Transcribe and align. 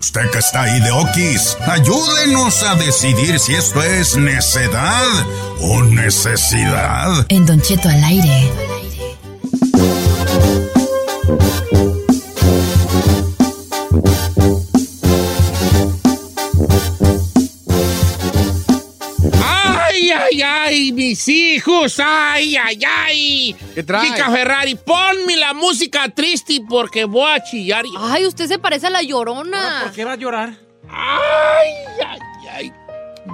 Usted 0.00 0.30
que 0.30 0.38
está 0.38 0.62
ahí 0.62 0.80
de 0.80 0.90
Okis, 0.90 1.56
ayúdenos 1.66 2.62
a 2.62 2.74
decidir 2.74 3.38
si 3.38 3.54
esto 3.54 3.82
es 3.82 4.16
necedad 4.16 5.06
o 5.60 5.82
necesidad. 5.82 7.26
En 7.28 7.44
Don 7.44 7.60
Cheto 7.60 7.88
al 7.88 8.02
aire. 8.02 8.50
Ay! 20.70 20.92
¡Mis 20.92 21.26
hijos! 21.28 22.00
¡Ay, 22.02 22.56
ay, 22.56 22.80
ay! 22.86 23.56
¿Qué 23.74 23.82
trae? 23.82 24.08
Chica 24.08 24.30
Ferrari, 24.30 24.74
ponme 24.76 25.36
la 25.36 25.52
música 25.52 26.08
triste 26.08 26.60
porque 26.68 27.04
voy 27.04 27.30
a 27.30 27.42
chillar. 27.42 27.84
Ay, 27.98 28.26
usted 28.26 28.46
se 28.46 28.58
parece 28.58 28.86
a 28.86 28.90
la 28.90 29.02
llorona. 29.02 29.80
¿Por 29.84 29.92
qué 29.92 30.04
va 30.04 30.12
a 30.12 30.16
llorar? 30.16 30.54
¡Ay, 30.88 31.68
ay, 32.00 32.06
ay! 32.06 32.29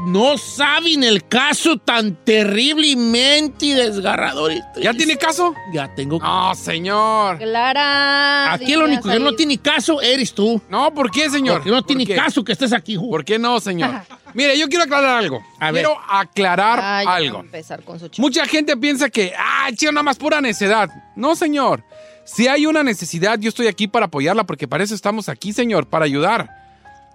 No 0.07 0.39
saben 0.39 1.03
el 1.03 1.27
caso 1.27 1.79
tan 1.79 2.15
terriblemente 2.25 3.75
desgarrador. 3.75 4.53
y 4.53 4.61
¿Ya 4.83 4.93
tiene 4.95 5.17
caso? 5.17 5.55
Ya 5.73 5.93
tengo. 5.95 6.19
No, 6.21 6.55
señor. 6.55 7.39
Clara. 7.39 8.53
Aquí 8.53 8.73
el 8.75 8.83
único 8.83 9.09
que 9.09 9.19
no 9.19 9.35
tiene 9.35 9.59
caso 9.59 10.01
eres 10.01 10.33
tú. 10.35 10.61
No, 10.69 10.93
¿por 10.95 11.11
qué, 11.11 11.29
señor? 11.31 11.57
Porque 11.57 11.71
no 11.71 11.77
¿Por 11.79 11.87
tiene 11.87 12.07
qué? 12.07 12.15
caso 12.15 12.45
que 12.45 12.53
estés 12.53 12.73
aquí, 12.73 12.97
Ju. 12.97 13.11
¿Por 13.11 13.25
qué 13.25 13.39
no, 13.39 13.59
señor? 13.61 14.03
Mire, 14.35 14.57
yo 14.59 14.69
quiero 14.69 14.85
aclarar 14.85 15.17
algo. 15.19 15.43
A 15.59 15.71
ver. 15.73 15.85
quiero 15.85 15.99
aclarar 16.09 16.79
Ay, 16.83 17.05
ya 17.05 17.11
va 17.11 17.15
a 17.15 17.19
algo. 17.19 17.41
empezar 17.41 17.83
con 17.83 17.99
su 17.99 18.07
ch- 18.07 18.19
Mucha 18.19 18.45
gente 18.47 18.77
piensa 18.77 19.09
que, 19.11 19.33
ah, 19.37 19.69
chido, 19.75 19.93
nada 19.93 20.03
más 20.03 20.19
pura 20.19 20.41
necedad. 20.41 20.89
No, 21.17 21.35
señor. 21.35 21.83
Si 22.25 22.47
hay 22.49 22.67
una 22.67 22.83
necesidad, 22.83 23.39
yo 23.39 23.49
estoy 23.49 23.67
aquí 23.67 23.89
para 23.89 24.07
apoyarla, 24.07 24.45
porque 24.45 24.69
para 24.69 24.85
eso 24.85 24.95
estamos 24.95 25.29
aquí, 25.29 25.53
señor, 25.53 25.89
para 25.89 26.05
ayudar. 26.05 26.51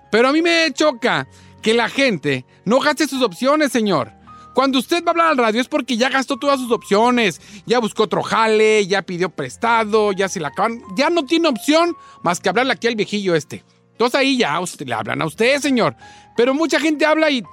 Pero 0.09 0.28
a 0.30 0.34
mí 0.34 0.41
me 0.41 0.72
choca 0.74 1.28
que 1.62 1.74
la 1.74 1.90
gente 1.90 2.46
no 2.66 2.80
gaste 2.80 3.08
sus 3.08 3.22
opciones, 3.22 3.72
señor. 3.72 4.12
Cuando 4.54 4.80
usted 4.80 5.04
va 5.04 5.08
a 5.08 5.12
hablar 5.12 5.28
al 5.30 5.38
radio 5.38 5.62
es 5.62 5.68
porque 5.70 5.96
ya 5.96 6.10
gastó 6.10 6.36
todas 6.38 6.60
sus 6.60 6.72
opciones, 6.72 7.40
ya 7.66 7.80
buscó 7.80 8.04
otro 8.04 8.22
jale, 8.22 8.86
ya 8.86 9.02
pidió 9.02 9.30
prestado, 9.30 10.12
ya 10.12 10.28
se 10.28 10.42
la 10.42 10.50
acaban, 10.50 10.82
ya 10.98 11.10
no 11.10 11.24
tiene 11.26 11.48
opción 11.48 11.96
más 12.22 12.40
que 12.42 12.50
hablarle 12.50 12.74
aquí 12.74 12.88
al 12.88 12.96
viejillo 12.96 13.34
este. 13.36 13.64
Entonces 13.94 14.20
ahí 14.20 14.38
ya 14.38 14.60
usted- 14.60 14.88
le 14.88 14.94
hablan 14.96 15.22
a 15.22 15.26
usted, 15.26 15.60
señor. 15.62 15.96
Pero 16.36 16.54
mucha 16.54 16.80
gente 16.80 17.06
habla 17.06 17.30
y 17.30 17.44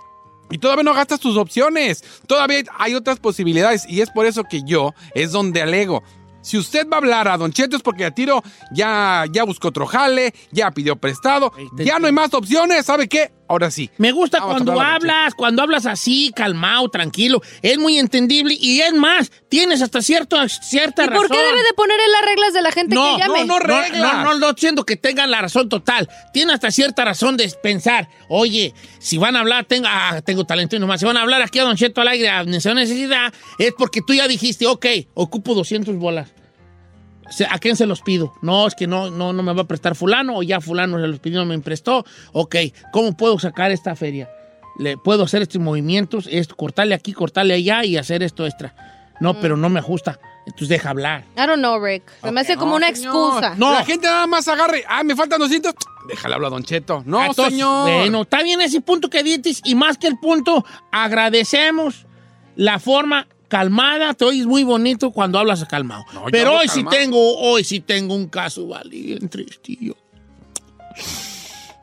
y 0.51 0.57
todavía 0.57 0.83
no 0.83 0.95
gasta 0.95 1.19
sus 1.19 1.37
opciones. 1.37 2.03
Todavía 2.27 2.63
hay 2.79 2.95
otras 2.95 3.19
posibilidades. 3.21 3.85
Y 3.87 4.01
es 4.01 4.09
por 4.11 4.25
eso 4.25 4.45
que 4.45 4.63
yo 4.65 4.95
es 5.15 5.31
donde 5.33 5.61
alego. 5.61 6.03
Si 6.41 6.57
usted 6.57 6.89
va 6.89 6.97
a 6.97 7.01
hablar 7.01 7.29
a 7.29 7.37
Don 7.37 7.53
Cheto 7.53 7.77
es 7.77 7.83
porque 7.83 8.07
a 8.07 8.13
tiro 8.15 8.43
ya, 8.73 9.27
ya 9.31 9.45
buscó 9.45 9.69
otro 9.69 9.85
jale, 9.87 10.33
ya 10.51 10.71
pidió 10.71 10.97
prestado, 10.97 11.53
ya 11.77 11.99
no 11.99 12.07
hay 12.07 12.15
más 12.15 12.33
opciones. 12.33 12.87
¿Sabe 12.87 13.09
qué? 13.09 13.31
Ahora 13.49 13.71
sí. 13.71 13.91
Me 13.97 14.13
gusta 14.13 14.41
Vamos 14.41 14.57
cuando 14.57 14.81
hablas, 14.81 15.35
cuando 15.35 15.63
hablas 15.63 15.87
así, 15.87 16.33
calmado, 16.37 16.89
tranquilo. 16.91 17.41
Es 17.63 17.79
muy 17.79 17.99
entendible 17.99 18.55
y 18.61 18.81
es 18.81 18.93
más, 18.93 19.33
tienes 19.49 19.81
hasta 19.81 20.03
cierto, 20.03 20.37
cierta 20.49 21.05
¿Y 21.05 21.07
razón. 21.09 21.27
por 21.29 21.37
qué 21.37 21.43
debe 21.43 21.63
de 21.63 21.73
poner 21.75 21.99
en 21.99 22.13
las 22.13 22.23
reglas 22.23 22.53
de 22.53 22.63
la 22.63 22.73
gente 22.73 22.95
no, 22.95 23.17
que 23.17 23.23
llame? 23.23 23.45
no, 23.45 23.59
no, 23.59 23.59
No, 23.61 23.67
reglas. 23.67 24.15
no, 24.15 24.25
no, 24.25 24.39
no 24.39 24.55
siento 24.57 24.85
que 24.85 24.97
tengan 24.97 25.31
la 25.31 25.41
razón 25.41 25.69
total. 25.69 26.09
Tiene 26.33 26.53
hasta 26.53 26.71
cierta 26.71 27.05
razón 27.05 27.37
de 27.39 27.49
pensar, 27.63 28.09
oye, 28.29 28.75
si 28.99 29.17
van 29.17 29.35
a 29.35 29.41
hablar, 29.41 29.65
tengo, 29.65 29.87
ah, 29.89 30.21
tengo 30.25 30.45
talento 30.45 30.77
y 30.77 30.79
nomás, 30.79 31.01
si 31.01 31.07
van 31.07 31.17
a 31.17 31.23
hablar 31.23 31.41
aquí 31.41 31.59
a 31.59 31.63
Don 31.65 31.77
Cheto 31.77 32.01
al 32.03 32.09
aire 32.09 32.29
a 32.29 32.45
necesidad, 32.45 32.75
necesidad, 32.75 33.33
es 33.59 33.73
porque 33.79 34.01
tú 34.07 34.13
ya 34.13 34.29
dijiste, 34.29 34.67
ok, 34.67 34.87
ocupo 35.15 35.55
200 35.55 35.97
bolas. 35.97 36.29
¿A 37.51 37.59
quién 37.59 37.77
se 37.77 37.87
los 37.87 38.01
pido? 38.03 38.33
No, 38.43 38.67
es 38.67 38.75
que 38.75 38.87
no, 38.87 39.11
no, 39.11 39.33
no 39.33 39.43
me 39.43 39.53
va 39.53 39.63
a 39.63 39.67
prestar 39.67 39.95
fulano 39.95 40.37
o 40.39 40.43
ya 40.43 40.61
fulano 40.61 40.99
se 41.01 41.07
los 41.07 41.19
pidió, 41.21 41.41
no 41.41 41.47
me 41.47 41.59
prestó. 41.61 42.05
Ok, 42.33 42.57
¿cómo 42.93 43.17
puedo 43.17 43.39
sacar 43.39 43.71
esta 43.71 43.95
feria? 43.97 44.29
Le 44.79 44.97
puedo 44.97 45.25
hacer 45.25 45.43
estos 45.43 45.61
movimientos, 45.61 46.29
esto, 46.31 46.55
cortarle 46.57 46.95
aquí, 46.95 47.13
cortarle 47.13 47.55
allá 47.55 47.85
y 47.85 47.97
hacer 47.97 48.23
esto 48.23 48.47
extra. 48.47 48.75
No, 49.21 49.33
Mm. 49.35 49.37
pero 49.41 49.57
no 49.57 49.69
me 49.69 49.81
ajusta. 49.81 50.21
Entonces 50.47 50.69
deja 50.69 50.91
hablar. 50.91 51.25
I 51.37 51.41
don't 51.47 51.57
know, 51.59 51.79
Rick. 51.85 52.05
Se 52.23 52.31
me 52.33 52.41
hace 52.41 52.57
como 52.57 52.77
una 52.77 52.87
señor. 52.95 53.13
excusa. 53.15 53.55
No. 53.57 53.73
La 53.73 53.85
gente 53.85 54.07
nada 54.07 54.27
más 54.27 54.47
agarre. 54.49 54.83
Ah, 54.89 55.03
me 55.05 55.15
faltan 55.15 55.39
200. 55.41 55.75
Déjale 56.09 56.35
hablar 56.37 56.47
a 56.47 56.51
Don 56.55 56.63
Cheto. 56.63 57.03
No, 57.05 57.21
Entonces, 57.27 57.53
señor. 57.55 57.83
Bueno, 57.91 58.23
está 58.23 58.43
bien 58.43 58.61
ese 58.63 58.81
punto 58.81 59.11
que 59.11 59.23
dices 59.23 59.61
y 59.65 59.75
más 59.75 59.99
que 59.99 60.07
el 60.07 60.19
punto, 60.19 60.65
agradecemos 60.93 62.07
la 62.57 62.79
forma 62.79 63.27
calmada. 63.49 64.15
Te 64.15 64.25
oyes 64.25 64.47
muy 64.47 64.63
bonito 64.63 65.11
cuando 65.11 65.39
hablas 65.39 65.65
calmado. 65.65 66.05
No, 66.15 66.25
Pero 66.31 66.59
hoy 66.59 66.69
sí 66.69 66.85
tengo, 66.85 67.39
hoy 67.39 67.65
sí 67.65 67.81
tengo 67.81 68.15
un 68.15 68.29
caso 68.29 68.67
valiente, 68.69 69.29
tristillo. 69.45 69.97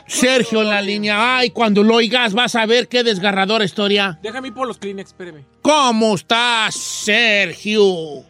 Sergio 0.08 0.62
en 0.62 0.70
la 0.70 0.82
línea. 0.82 1.38
Ay, 1.38 1.50
cuando 1.50 1.84
lo 1.84 1.96
oigas 1.96 2.34
vas 2.34 2.56
a 2.56 2.66
ver 2.66 2.88
qué 2.88 3.04
desgarradora 3.04 3.66
historia. 3.66 4.20
Déjame 4.22 4.50
ir 4.50 4.54
por 4.54 4.68
los 4.68 4.78
Kleenex, 4.78 5.10
espéreme. 5.10 5.46
¿Cómo 5.62 6.16
estás, 6.16 6.76
Sergio? 6.76 8.24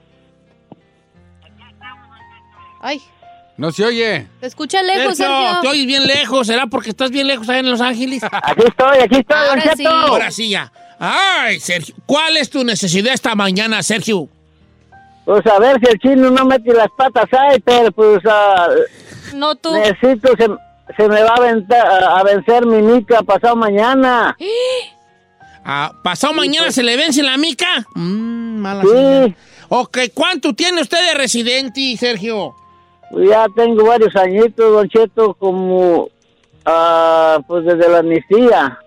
Ay, 2.82 3.02
No 3.58 3.72
se 3.72 3.84
oye. 3.84 4.28
te 4.40 4.48
escucha 4.48 4.82
lejos, 4.84 5.18
Sergio, 5.18 5.36
Sergio. 5.44 5.62
te 5.62 5.68
oyes 5.68 5.86
bien 5.86 6.06
lejos. 6.08 6.48
¿Será 6.48 6.68
porque 6.68 6.90
estás 6.92 7.12
bien 7.12 7.28
lejos 7.28 7.50
allá 7.50 7.60
en 7.60 7.70
Los 7.72 7.82
Ángeles? 7.82 8.24
Aquí 8.24 8.62
estoy, 8.68 9.00
aquí 9.00 9.16
estoy, 9.16 9.38
Ahora 9.50 9.76
sí. 9.76 9.86
Ahora 9.86 10.32
sí 10.32 10.50
ya. 10.50 10.72
Ay, 11.08 11.60
Sergio. 11.60 11.96
¿Cuál 12.06 12.38
es 12.38 12.50
tu 12.50 12.64
necesidad 12.64 13.14
esta 13.14 13.36
mañana, 13.36 13.84
Sergio? 13.84 14.28
Pues 15.26 15.46
a 15.48 15.60
ver 15.60 15.80
si 15.80 15.92
el 15.92 16.00
chino 16.00 16.30
no 16.32 16.46
mete 16.46 16.74
las 16.74 16.88
patas 16.98 17.26
ahí, 17.32 17.60
pero 17.64 17.92
pues 17.92 18.20
ah, 18.30 18.68
No 19.34 19.56
tú. 19.56 19.74
necesito, 19.74 20.30
se, 20.38 20.48
se 20.98 21.10
me 21.10 21.22
va 21.24 21.36
a, 21.36 22.24
vencer 22.24 22.66
mi 22.66 22.82
mica 22.82 23.22
pasado 23.22 23.56
mañana. 23.56 24.36
Ah, 25.68 25.92
¿Pasado 26.04 26.32
mañana 26.32 26.70
se 26.70 26.84
le 26.84 26.96
vence 26.96 27.24
la 27.24 27.38
mica? 27.38 27.66
Mmm, 27.96 28.58
mala 28.60 28.84
señal. 28.84 29.30
Sí, 29.30 29.36
Ok, 29.70 29.98
¿cuánto 30.14 30.54
tiene 30.54 30.80
usted 30.80 31.04
de 31.08 31.18
residente, 31.18 31.98
Sergio? 31.98 32.54
Ya 33.12 33.48
tengo 33.56 33.84
varios 33.86 34.16
añitos, 34.16 34.72
Don 34.72 34.88
Cheto, 34.88 35.34
como, 35.34 36.10
ah, 36.66 37.40
pues 37.48 37.66
desde 37.66 37.90
la 37.90 37.98
amnistía, 37.98 38.80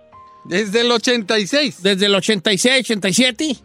Desde 0.49 0.81
el 0.81 0.91
86. 0.91 1.81
Desde 1.83 2.07
el 2.07 2.15
86, 2.15 2.81
87. 2.81 3.55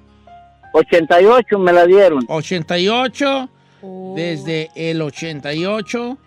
88 0.73 1.59
me 1.59 1.73
la 1.73 1.87
dieron. 1.87 2.25
88. 2.29 3.49
Desde 4.15 4.71
el 4.77 5.03
88. 5.03 6.19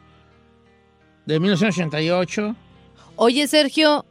De 1.26 1.40
1988. 1.40 2.56
Oye, 3.18 3.48
Sergio, 3.48 4.06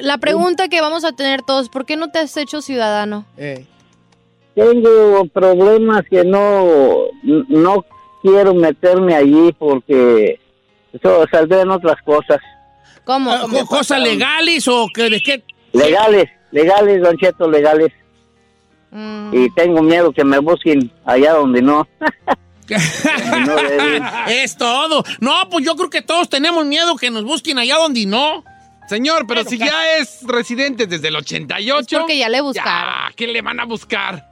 la 0.00 0.18
pregunta 0.18 0.68
que 0.68 0.80
vamos 0.80 1.04
a 1.04 1.12
tener 1.12 1.42
todos, 1.42 1.68
¿por 1.68 1.86
qué 1.86 1.96
no 1.96 2.10
te 2.10 2.18
has 2.20 2.36
hecho 2.36 2.62
ciudadano? 2.62 3.24
Eh, 3.36 3.64
Tengo 4.54 5.24
problemas 5.26 6.02
que 6.10 6.24
no, 6.24 6.66
no 7.22 7.84
quiero 8.22 8.54
meterme 8.54 9.14
allí 9.14 9.52
porque 9.58 10.38
eso 10.92 11.24
saldrán 11.30 11.70
otras 11.70 11.96
cosas. 12.04 12.38
¿Cómo? 13.04 13.30
ah, 13.30 13.46
co- 13.50 13.66
¿Cosas 13.66 14.00
legales 14.02 14.68
o 14.68 14.86
que 14.92 15.08
de 15.10 15.20
qué? 15.20 15.42
Legales, 15.72 16.28
legales, 16.50 17.02
Don 17.02 17.16
Cheto, 17.16 17.50
legales. 17.50 17.92
Mm. 18.90 19.30
Y 19.32 19.50
tengo 19.54 19.82
miedo 19.82 20.12
que 20.12 20.24
me 20.24 20.38
busquen 20.38 20.90
allá 21.04 21.34
donde 21.34 21.62
no. 21.62 21.86
no 23.46 23.58
es 24.28 24.56
todo. 24.56 25.04
No, 25.20 25.48
pues 25.50 25.64
yo 25.64 25.76
creo 25.76 25.90
que 25.90 26.02
todos 26.02 26.28
tenemos 26.28 26.64
miedo 26.64 26.96
que 26.96 27.10
nos 27.10 27.24
busquen 27.24 27.58
allá 27.58 27.76
donde 27.76 28.06
no. 28.06 28.44
Señor, 28.88 29.26
pero 29.28 29.44
si 29.44 29.56
ya 29.56 29.96
es 29.98 30.22
residente 30.26 30.86
desde 30.86 31.08
el 31.08 31.16
88. 31.16 31.78
Es 31.78 31.86
porque 32.00 32.18
ya 32.18 32.28
le 32.28 32.40
buscaron. 32.40 32.92
Ya, 33.08 33.14
¿qué 33.14 33.28
le 33.28 33.40
van 33.40 33.60
a 33.60 33.64
buscar? 33.64 34.28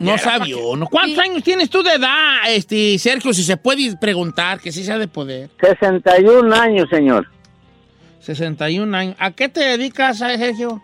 No 0.00 0.16
pa' 0.16 0.44
uno. 0.70 0.86
¿Cuántos 0.86 1.14
Sí. 1.14 1.20
años 1.30 1.42
tienes 1.42 1.70
tú 1.70 1.82
de 1.82 1.94
edad, 1.94 2.38
este, 2.48 2.98
Sergio? 2.98 3.32
Si 3.32 3.42
se 3.42 3.56
puede 3.56 3.96
preguntar, 3.96 4.60
que 4.60 4.72
sí 4.72 4.84
sea 4.84 4.98
de 4.98 5.08
poder. 5.08 5.50
61 5.60 6.52
años, 6.52 6.88
señor. 6.90 7.28
61 8.20 8.96
años. 8.96 9.16
¿A 9.18 9.30
qué 9.32 9.48
te 9.48 9.60
dedicas, 9.60 10.20
eh, 10.20 10.36
Sergio? 10.38 10.80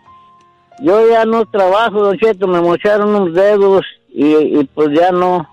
Yo 0.81 1.09
ya 1.09 1.25
no 1.25 1.45
trabajo, 1.45 2.01
Don 2.01 2.17
Cheto, 2.17 2.47
me 2.47 2.61
mocharon 2.61 3.15
unos 3.15 3.33
dedos 3.33 3.85
y, 4.09 4.25
y 4.35 4.63
pues 4.73 4.89
ya 4.93 5.11
no, 5.11 5.47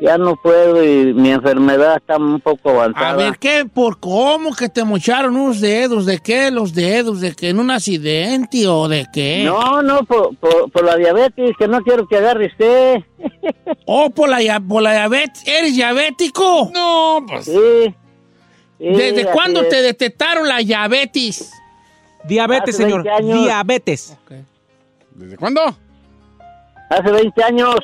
ya 0.00 0.16
no 0.16 0.36
puedo 0.36 0.84
y 0.84 1.12
mi 1.12 1.30
enfermedad 1.30 1.96
está 1.96 2.16
un 2.18 2.40
poco 2.40 2.70
avanzada. 2.70 3.10
A 3.10 3.16
ver, 3.16 3.38
¿qué? 3.38 3.64
¿Por 3.64 3.98
cómo 3.98 4.54
que 4.54 4.68
te 4.68 4.84
mocharon 4.84 5.36
unos 5.36 5.60
dedos? 5.60 6.06
¿De 6.06 6.18
qué 6.18 6.50
los 6.50 6.72
dedos? 6.72 7.20
¿De 7.20 7.34
que 7.34 7.48
en 7.48 7.58
un 7.58 7.70
accidente 7.70 8.66
o 8.68 8.86
de 8.86 9.06
qué? 9.12 9.42
No, 9.44 9.82
no, 9.82 10.04
por, 10.04 10.36
por, 10.36 10.70
por 10.70 10.84
la 10.84 10.96
diabetes, 10.96 11.52
que 11.58 11.66
no 11.66 11.80
quiero 11.82 12.06
que 12.06 12.16
agarre 12.16 12.46
usted. 12.46 12.96
¿O 13.86 14.10
por 14.10 14.28
la, 14.28 14.60
por 14.60 14.82
la 14.82 14.92
diabetes? 14.92 15.42
¿Eres 15.46 15.74
diabético? 15.74 16.70
No, 16.72 17.24
pues. 17.26 17.46
Sí. 17.46 17.94
Sí, 18.78 18.86
¿Desde 18.86 19.26
cuándo 19.26 19.62
es. 19.62 19.68
te 19.68 19.82
detectaron 19.82 20.48
la 20.48 20.58
diabetes? 20.58 21.52
Diabetes, 22.24 22.74
Hace 22.74 22.84
señor. 22.84 23.02
20 23.02 23.10
años. 23.10 23.44
Diabetes. 23.44 24.16
¿Desde 25.12 25.36
cuándo? 25.36 25.76
Hace 26.90 27.10
20 27.10 27.44
años. 27.44 27.76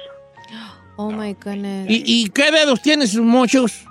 Oh 0.96 1.10
my 1.10 1.34
goodness. 1.34 1.90
¿Y, 1.90 2.02
y 2.06 2.30
qué 2.30 2.50
dedos 2.50 2.80
tienes, 2.80 3.16
muchos? 3.16 3.84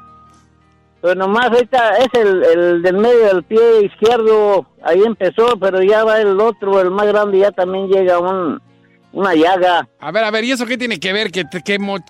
Pero 1.01 1.15
nomás 1.15 1.51
ahorita 1.51 1.97
es 1.97 2.07
el, 2.13 2.43
el 2.45 2.81
del 2.81 2.95
medio 2.95 3.25
del 3.25 3.43
pie 3.43 3.59
izquierdo, 3.83 4.65
ahí 4.81 5.01
empezó, 5.05 5.57
pero 5.59 5.83
ya 5.83 6.05
va 6.05 6.21
el 6.21 6.39
otro, 6.39 6.79
el 6.79 6.91
más 6.91 7.07
grande, 7.07 7.39
ya 7.39 7.51
también 7.51 7.89
llega 7.89 8.19
un, 8.19 8.61
una 9.11 9.35
llaga. 9.35 9.85
A 9.99 10.11
ver, 10.13 10.23
a 10.23 10.31
ver, 10.31 10.45
¿y 10.45 10.51
eso 10.51 10.65
qué 10.65 10.77
tiene 10.77 11.01
que 11.01 11.11
ver? 11.11 11.29
¿Qué, 11.29 11.43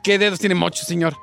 qué, 0.04 0.20
dedos 0.20 0.38
tiene 0.40 0.54
Mocho, 0.54 0.86
señor? 0.86 1.16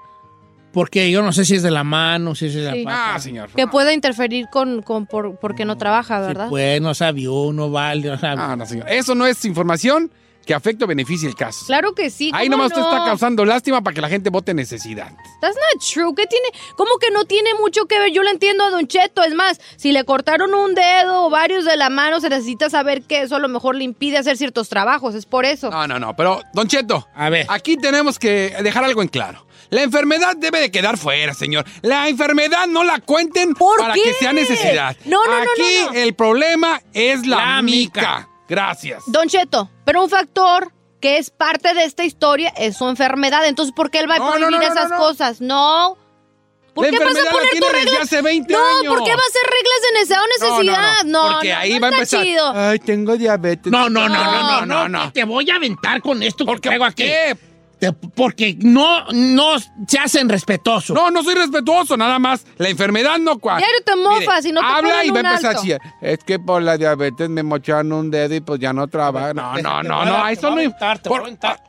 Porque 0.73 1.11
yo 1.11 1.23
no 1.23 1.33
sé 1.33 1.45
si 1.45 1.57
es 1.57 1.63
de 1.63 1.71
la 1.71 1.83
mano, 1.85 2.35
si 2.35 2.47
es 2.47 2.55
de 2.55 2.63
la 2.63 2.73
Sí. 2.73 2.85
pata. 2.85 3.15
Ah, 3.15 3.21
señor. 3.21 3.51
Que 3.51 3.67
pueda 3.67 3.93
interferir 3.93 4.47
con, 4.53 4.83
con 4.83 5.07
por, 5.07 5.37
porque 5.37 5.65
no 5.65 5.77
trabaja, 5.77 6.21
¿verdad? 6.21 6.49
Pues 6.49 6.81
no 6.81 6.95
sabía 6.95 7.31
uno, 7.31 7.71
vale, 7.71 8.09
no 8.09 8.19
sabía. 8.19 8.53
Ah, 8.53 8.57
no, 8.57 8.65
señor. 8.67 8.89
Eso 8.89 9.15
no 9.15 9.27
es 9.27 9.45
información 9.45 10.11
que 10.47 10.55
afecte 10.55 10.85
o 10.85 10.87
beneficie 10.87 11.29
el 11.29 11.35
caso. 11.35 11.67
Claro 11.67 11.93
que 11.95 12.09
sí. 12.09 12.31
Ahí 12.33 12.47
¿cómo 12.49 12.57
nomás 12.59 12.69
usted 12.73 12.81
no? 12.83 12.91
está 12.93 13.05
causando 13.05 13.45
lástima 13.45 13.83
para 13.83 13.95
que 13.95 14.01
la 14.01 14.09
gente 14.09 14.31
vote 14.31 14.55
necesidad. 14.55 15.13
That's 15.41 15.55
not 15.57 15.83
true. 15.93 16.13
¿Qué 16.17 16.27
tiene? 16.27 16.49
¿Cómo 16.77 16.91
que 17.01 17.11
no 17.11 17.25
tiene 17.25 17.51
mucho 17.61 17.85
que 17.87 17.99
ver? 17.99 18.11
Yo 18.13 18.23
lo 18.23 18.31
entiendo 18.31 18.65
a 18.65 18.71
Don 18.71 18.87
Cheto. 18.87 19.23
Es 19.23 19.35
más, 19.35 19.61
si 19.77 19.93
le 19.93 20.05
cortaron 20.05 20.55
un 20.55 20.75
dedo 20.75 21.27
o 21.27 21.31
varios 21.31 21.65
de 21.65 21.77
la 21.77 21.91
mano, 21.91 22.21
se 22.21 22.31
necesita 22.31 22.71
saber 22.71 23.03
que 23.03 23.23
eso 23.23 23.37
a 23.37 23.39
lo 23.39 23.49
mejor 23.49 23.75
le 23.77 23.85
impide 23.85 24.19
hacer 24.19 24.37
ciertos 24.39 24.69
trabajos. 24.69 25.15
Es 25.15 25.27
por 25.27 25.45
eso. 25.45 25.71
No, 25.71 25.87
no, 25.87 25.99
no. 25.99 26.17
Pero, 26.17 26.41
Don 26.55 26.67
Cheto, 26.69 27.07
A 27.15 27.29
ver. 27.29 27.47
aquí 27.49 27.77
tenemos 27.77 28.19
que 28.19 28.55
dejar 28.63 28.83
algo 28.85 29.03
en 29.03 29.09
claro. 29.09 29.45
La 29.71 29.83
enfermedad 29.83 30.35
debe 30.37 30.61
de 30.61 30.71
quedar 30.71 30.99
fuera, 30.99 31.33
señor. 31.35 31.65
La 31.83 32.09
enfermedad 32.09 32.67
no 32.67 32.83
la 32.85 32.99
cuenten 33.01 33.55
¿Por 33.55 33.79
para 33.79 33.95
qué? 33.95 34.03
que 34.03 34.15
sea 34.15 34.33
necesidad. 34.33 34.97
No, 35.05 35.25
no, 35.27 35.33
no, 35.45 35.51
Aquí 35.53 35.77
no, 35.85 35.93
no. 35.93 35.99
el 35.99 36.15
problema 36.15 36.81
es 36.93 37.27
la, 37.27 37.37
La 37.37 37.63
mica. 37.63 38.01
mica. 38.01 38.29
Gracias. 38.49 39.03
Don 39.07 39.29
Cheto, 39.29 39.71
pero 39.85 40.03
un 40.03 40.11
factor 40.11 40.73
que 41.01 41.19
es 41.19 41.31
parte 41.31 41.73
de 41.73 41.85
esta 41.85 42.05
historia 42.05 42.53
es 42.57 42.77
su 42.77 42.89
enfermedad. 42.89 43.47
Entonces, 43.47 43.73
¿por 43.75 43.91
qué 43.91 44.01
él 44.01 44.11
va 44.11 44.17
a 44.17 44.19
No, 44.19 44.25
no, 44.27 44.31
prohibir 44.33 44.51
no, 44.51 44.59
no, 44.59 44.73
esas 44.73 44.91
no, 44.91 44.97
no. 44.97 45.03
cosas? 45.03 45.41
No. 45.41 45.97
¿Por 46.75 46.85
La 46.85 46.91
qué 46.91 46.99
vas 46.99 47.07
a 47.07 47.19
enfermedad 47.21 47.33
la 47.33 47.39
poner 47.39 47.53
desde 47.55 47.73
reglas? 47.91 48.03
hace 48.03 48.23
20 48.23 48.53
no, 48.53 48.59
años. 48.79 48.95
¿por 48.95 49.05
qué 49.05 49.11
va 49.11 49.23
a 49.23 49.29
hacer 49.29 49.43
reglas 49.45 49.83
de 49.83 49.93
necesidad 49.99 50.21
o 50.23 50.27
necesidad? 50.27 51.05
No, 51.05 51.33
Porque 51.33 51.49
no, 51.53 51.59
ahí 51.59 51.75
no 51.75 51.81
va 51.81 51.87
a 51.87 51.91
empezar. 51.91 52.23
chido. 52.23 52.53
Ay, 52.55 52.79
tengo 52.81 53.17
diabetes. 53.17 53.73
No, 53.73 53.89
no, 53.89 54.09
no, 54.09 54.15
no, 54.15 54.25
no, 54.25 54.43
no, 54.43 54.67
no, 54.67 54.89
no. 54.89 55.05
que 55.13 55.21
Te 55.21 55.25
voy 55.25 55.51
a 55.51 55.55
aventar 55.57 56.01
con 56.03 56.23
esto 56.23 56.45
que 56.45 56.51
¿Por 56.51 56.61
qué? 56.61 56.69
traigo 56.69 56.85
aquí. 56.85 57.03
¿Qué? 57.05 57.37
Porque 58.15 58.57
no, 58.61 59.07
no 59.13 59.55
se 59.87 59.99
hacen 59.99 60.29
respetuosos. 60.29 60.95
No, 60.95 61.11
no 61.11 61.23
soy 61.23 61.35
respetuoso, 61.35 61.97
nada 61.97 62.19
más. 62.19 62.45
La 62.59 62.69
enfermedad 62.69 63.19
no 63.19 63.39
cuenta. 63.39 63.59
Diario 63.59 63.85
te 63.85 63.97
mofas 63.97 64.45
y 64.45 64.53
no 64.53 64.61
te 64.61 64.67
Habla 64.67 65.05
y 65.05 65.11
va 65.11 65.17
a 65.21 65.21
empezar 65.31 65.51
alto. 65.57 65.61
así. 65.63 65.73
Es 66.01 66.19
que 66.25 66.39
por 66.39 66.63
la 66.63 66.77
diabetes 66.77 67.29
me 67.29 67.43
mocharon 67.43 67.93
un 67.93 68.11
dedo 68.11 68.35
y 68.35 68.41
pues 68.41 68.61
ya 68.61 68.73
no 68.73 68.87
trabaja. 68.89 69.33
No, 69.35 69.57
no, 69.59 69.83
no, 69.83 70.05
no. 70.05 70.29
Eso 70.29 70.49
a 70.49 70.51
no. 70.57 70.61
a 70.81 70.95
por- 70.97 71.21
aventar. 71.23 71.63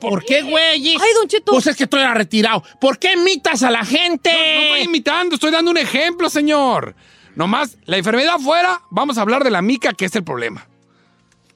¿Por 0.00 0.24
qué, 0.24 0.42
güey? 0.42 0.88
Ay, 0.88 1.12
Don 1.14 1.28
Cheto. 1.28 1.52
Pues 1.52 1.66
es 1.66 1.76
que 1.76 1.84
estoy 1.84 2.04
retirado. 2.04 2.62
¿Por 2.80 2.98
qué 2.98 3.12
imitas 3.14 3.62
a 3.62 3.70
la 3.70 3.84
gente? 3.84 4.32
No, 4.32 4.38
no 4.38 4.60
estoy 4.74 4.82
imitando, 4.82 5.34
estoy 5.34 5.50
dando 5.50 5.70
un 5.70 5.76
ejemplo, 5.78 6.28
señor. 6.30 6.94
Nomás, 7.34 7.78
la 7.84 7.96
enfermedad 7.96 8.38
fuera, 8.38 8.80
vamos 8.90 9.18
a 9.18 9.22
hablar 9.22 9.44
de 9.44 9.50
la 9.50 9.62
mica, 9.62 9.92
que 9.92 10.06
es 10.06 10.14
el 10.16 10.24
problema. 10.24 10.66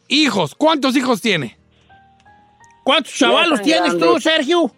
Hijos, 0.09 0.55
¿cuántos 0.55 0.97
hijos 0.97 1.21
tiene? 1.21 1.59
¿Cuántos 2.83 3.15
chavalos 3.15 3.63
tienes 3.63 3.97
tú. 3.99 4.21
Sergio? 4.21 4.75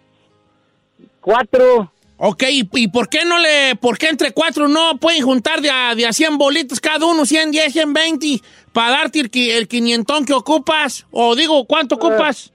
Cuatro. 1.21 1.91
Ok, 2.17 2.43
¿y, 2.49 2.69
y 2.73 2.87
por 2.87 3.09
qué 3.09 3.25
no 3.25 3.37
le, 3.39 3.75
por 3.75 3.97
qué 3.97 4.07
entre 4.07 4.31
cuatro 4.31 4.69
no 4.69 4.97
pueden 4.97 5.21
juntar 5.21 5.61
de 5.61 5.69
a, 5.69 5.95
de 5.95 6.07
a 6.07 6.13
100 6.13 6.37
bolitos 6.37 6.79
cada 6.79 7.05
uno, 7.05 7.25
100, 7.25 7.51
10, 7.51 7.73
100, 7.73 7.93
20, 7.93 8.41
para 8.71 8.91
darte 8.91 9.19
el, 9.19 9.29
el 9.33 9.67
quinientón 9.67 10.23
que 10.25 10.33
ocupas? 10.33 11.05
O 11.11 11.35
digo, 11.35 11.65
¿cuánto 11.65 11.95
ocupas? 11.95 12.53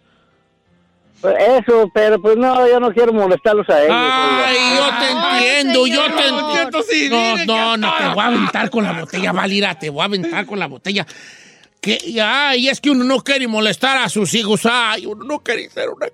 Pues 1.20 1.34
Eso, 1.38 1.90
pero 1.92 2.20
pues 2.20 2.38
no, 2.38 2.66
yo 2.66 2.80
no 2.80 2.90
quiero 2.92 3.12
molestarlos 3.12 3.68
a 3.68 3.82
ellos. 3.82 3.94
Ay, 3.94 4.56
yo 4.76 4.86
te 4.86 5.04
Ay, 5.04 5.44
entiendo, 5.44 5.86
yo 5.86 6.04
te 6.06 6.28
entiendo. 6.28 7.46
No, 7.46 7.76
no, 7.76 7.76
no, 7.76 7.96
te 7.98 8.08
voy 8.14 8.24
a 8.24 8.26
aventar 8.26 8.70
con 8.70 8.84
la 8.84 8.92
botella, 9.00 9.32
Valira, 9.32 9.78
te 9.78 9.90
voy 9.90 10.00
a 10.00 10.04
aventar 10.04 10.46
con 10.46 10.58
la 10.58 10.66
botella. 10.66 11.06
Que, 11.80 12.20
ay, 12.22 12.68
es 12.68 12.80
que 12.80 12.90
uno 12.90 13.04
no 13.04 13.22
quiere 13.24 13.48
molestar 13.48 13.96
a 13.96 14.08
sus 14.08 14.34
hijos, 14.34 14.62
ay, 14.64 15.06
uno 15.06 15.24
no 15.24 15.40
quiere 15.40 15.68
ser 15.70 15.88
una... 15.88 16.06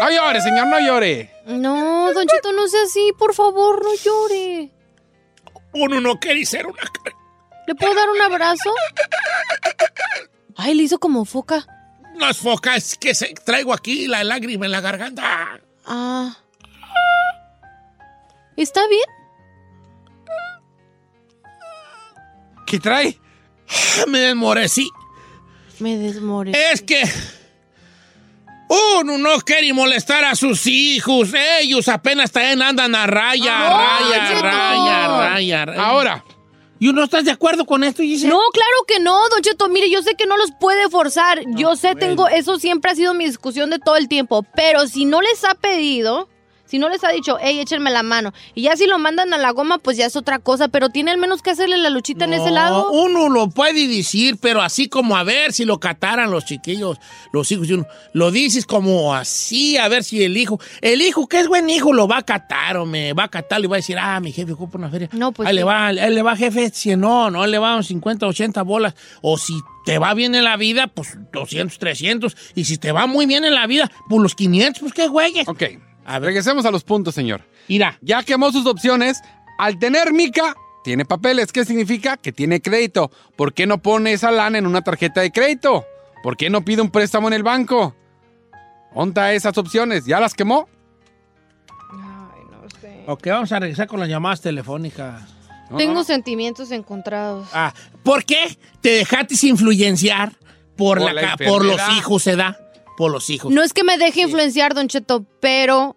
No 0.00 0.10
llore, 0.10 0.40
señor, 0.40 0.66
no 0.66 0.80
llore. 0.80 1.30
No, 1.46 2.12
Don 2.12 2.26
Cheto, 2.26 2.52
no 2.52 2.66
sea 2.66 2.82
así, 2.82 3.12
por 3.16 3.34
favor, 3.34 3.82
no 3.82 3.94
llore. 3.94 4.70
Uno 5.72 6.00
no 6.00 6.18
quiere 6.18 6.44
ser 6.44 6.66
una... 6.66 6.82
¿Le 7.66 7.74
puedo 7.74 7.94
dar 7.94 8.08
un 8.10 8.20
abrazo? 8.20 8.74
Ay, 10.56 10.74
le 10.74 10.84
hizo 10.84 10.98
como 10.98 11.24
foca. 11.24 11.66
No 12.16 12.28
es 12.28 12.38
foca, 12.38 12.76
es 12.76 12.96
que 12.96 13.14
se, 13.14 13.34
traigo 13.34 13.72
aquí 13.72 14.06
la 14.06 14.24
lágrima 14.24 14.66
en 14.66 14.72
la 14.72 14.80
garganta. 14.80 15.60
Ah. 15.84 16.36
¿Está 18.56 18.86
bien? 18.88 19.04
¿Qué 22.66 22.80
trae? 22.80 23.20
Me 24.08 24.18
desmorecí. 24.20 24.90
Me 25.78 25.96
desmore. 25.98 26.52
Es 26.72 26.80
que 26.82 27.02
uno 28.98 29.18
no 29.18 29.38
quiere 29.40 29.72
molestar 29.72 30.24
a 30.24 30.34
sus 30.34 30.66
hijos. 30.66 31.30
Ellos 31.60 31.88
apenas 31.88 32.32
también 32.32 32.62
andan 32.62 32.94
a 32.94 33.06
raya, 33.06 33.52
Ah, 33.54 33.98
raya, 34.00 34.28
Cheto. 34.28 34.42
raya, 34.42 35.08
raya, 35.08 35.64
raya. 35.66 35.82
Ahora, 35.84 36.24
¿Y 36.78 36.92
no 36.92 37.04
estás 37.04 37.24
de 37.24 37.30
acuerdo 37.30 37.64
con 37.64 37.82
esto, 37.84 38.02
Giselle? 38.02 38.28
No, 38.28 38.38
claro 38.52 38.76
que 38.86 39.00
no, 39.00 39.28
Don 39.30 39.40
Cheto. 39.40 39.66
Mire, 39.70 39.88
yo 39.90 40.02
sé 40.02 40.14
que 40.14 40.26
no 40.26 40.36
los 40.36 40.50
puede 40.60 40.90
forzar. 40.90 41.40
yo 41.56 41.74
sé, 41.74 41.94
tengo, 41.94 42.28
eso 42.28 42.58
siempre 42.58 42.90
ha 42.90 42.94
sido 42.94 43.14
mi 43.14 43.24
discusión 43.24 43.70
de 43.70 43.78
todo 43.78 43.96
el 43.96 44.08
tiempo. 44.08 44.44
Pero 44.54 44.86
si 44.86 45.06
no 45.06 45.22
les 45.22 45.42
ha 45.44 45.54
pedido, 45.54 46.28
Si 46.66 46.78
no 46.78 46.88
les 46.88 47.02
ha 47.04 47.10
dicho, 47.10 47.38
hey, 47.40 47.60
échenme 47.60 47.90
la 47.90 48.02
mano. 48.02 48.32
Y 48.54 48.62
ya 48.62 48.76
si 48.76 48.86
lo 48.86 48.98
mandan 48.98 49.32
a 49.32 49.38
la 49.38 49.50
goma, 49.50 49.78
pues 49.78 49.96
ya 49.96 50.06
es 50.06 50.16
otra 50.16 50.38
cosa. 50.38 50.68
Pero 50.68 50.88
tiene 50.90 51.10
al 51.10 51.18
menos 51.18 51.42
que 51.42 51.50
hacerle 51.50 51.78
la 51.78 51.90
luchita 51.90 52.24
en 52.24 52.34
ese 52.34 52.46
No, 52.46 52.54
lado. 52.54 52.90
Uno 52.92 53.28
lo 53.28 53.48
puede 53.50 53.86
decir, 53.88 54.36
pero 54.40 54.62
así 54.62 54.88
como 54.88 55.16
a 55.16 55.22
ver 55.22 55.52
si 55.52 55.64
lo 55.64 55.78
cataran 55.80 56.30
los 56.30 56.44
chiquillos, 56.44 56.98
los 57.32 57.50
hijos 57.52 57.68
de 57.68 57.74
uno. 57.74 57.86
Lo 58.12 58.30
dices 58.30 58.66
como 58.66 59.14
así, 59.14 59.76
a 59.76 59.88
ver 59.88 60.04
si 60.04 60.22
el 60.24 60.36
hijo, 60.36 60.60
el 60.80 61.02
hijo 61.02 61.26
que 61.26 61.40
es 61.40 61.48
buen 61.48 61.68
hijo 61.70 61.92
lo 61.92 62.08
va 62.08 62.18
a 62.18 62.22
catar 62.22 62.76
o 62.76 62.86
me 62.86 63.12
va 63.12 63.24
a 63.24 63.28
catar, 63.28 63.60
le 63.60 63.68
va 63.68 63.76
a 63.76 63.78
decir, 63.78 63.96
ah, 63.98 64.18
mi 64.20 64.32
jefe 64.32 64.52
ocupa 64.52 64.78
una 64.78 64.90
feria. 64.90 65.08
No, 65.12 65.32
pues 65.32 65.48
Ahí 65.48 65.54
le 65.54 65.64
va, 65.64 65.90
él 65.90 66.14
le 66.14 66.22
va 66.22 66.36
jefe 66.36 66.70
100, 66.70 67.00
no, 67.00 67.30
no, 67.30 67.44
él 67.44 67.50
le 67.50 67.58
va 67.58 67.82
50, 67.82 68.26
80 68.26 68.62
bolas. 68.62 68.94
O 69.22 69.38
si 69.38 69.54
te 69.84 69.98
va 69.98 70.14
bien 70.14 70.34
en 70.34 70.44
la 70.44 70.56
vida, 70.56 70.88
pues 70.88 71.16
200, 71.32 71.78
300. 71.78 72.36
Y 72.54 72.64
si 72.64 72.76
te 72.76 72.92
va 72.92 73.06
muy 73.06 73.26
bien 73.26 73.44
en 73.44 73.54
la 73.54 73.66
vida, 73.66 73.90
pues 74.08 74.20
los 74.20 74.34
500, 74.34 74.80
pues 74.80 74.92
qué 74.92 75.06
güeyes. 75.08 75.46
Ok, 75.48 75.62
a 76.06 76.18
ver, 76.18 76.28
regresemos 76.28 76.64
a 76.64 76.70
los 76.70 76.84
puntos, 76.84 77.14
señor. 77.14 77.42
Mira, 77.68 77.98
Ya 78.00 78.22
quemó 78.22 78.52
sus 78.52 78.66
opciones. 78.66 79.20
Al 79.58 79.78
tener 79.78 80.12
mica, 80.12 80.54
tiene 80.84 81.04
papeles. 81.04 81.50
¿Qué 81.52 81.64
significa? 81.64 82.16
Que 82.16 82.32
tiene 82.32 82.60
crédito. 82.60 83.10
¿Por 83.36 83.52
qué 83.54 83.66
no 83.66 83.78
pone 83.78 84.12
esa 84.12 84.30
lana 84.30 84.58
en 84.58 84.66
una 84.66 84.82
tarjeta 84.82 85.20
de 85.22 85.32
crédito? 85.32 85.84
¿Por 86.22 86.36
qué 86.36 86.50
no 86.50 86.64
pide 86.64 86.82
un 86.82 86.90
préstamo 86.90 87.28
en 87.28 87.34
el 87.34 87.42
banco? 87.42 87.94
¿Onta 88.94 89.32
esas 89.32 89.56
opciones? 89.58 90.04
¿Ya 90.06 90.20
las 90.20 90.34
quemó? 90.34 90.68
Ay, 91.90 92.42
no 92.50 92.68
sé. 92.80 93.04
ok, 93.06 93.26
vamos 93.28 93.52
a 93.52 93.58
regresar 93.58 93.86
con 93.86 94.00
las 94.00 94.08
llamadas 94.08 94.40
telefónicas. 94.40 95.22
No, 95.70 95.76
Tengo 95.78 95.94
no. 95.94 96.04
sentimientos 96.04 96.70
encontrados. 96.70 97.48
Ah, 97.52 97.74
¿por 98.02 98.24
qué 98.24 98.56
te 98.80 98.90
dejaste 98.90 99.34
influenciar 99.46 100.32
por, 100.76 100.98
Por 100.98 101.12
la, 101.12 101.22
la 101.22 101.36
por 101.36 101.64
los 101.64 101.80
hijos, 101.96 102.22
se 102.22 102.36
da? 102.36 102.56
Por 102.96 103.12
los 103.12 103.28
hijos. 103.30 103.52
No 103.52 103.62
es 103.62 103.72
que 103.72 103.84
me 103.84 103.98
deje 103.98 104.22
influenciar, 104.22 104.74
Don 104.74 104.88
Cheto, 104.88 105.24
pero 105.40 105.96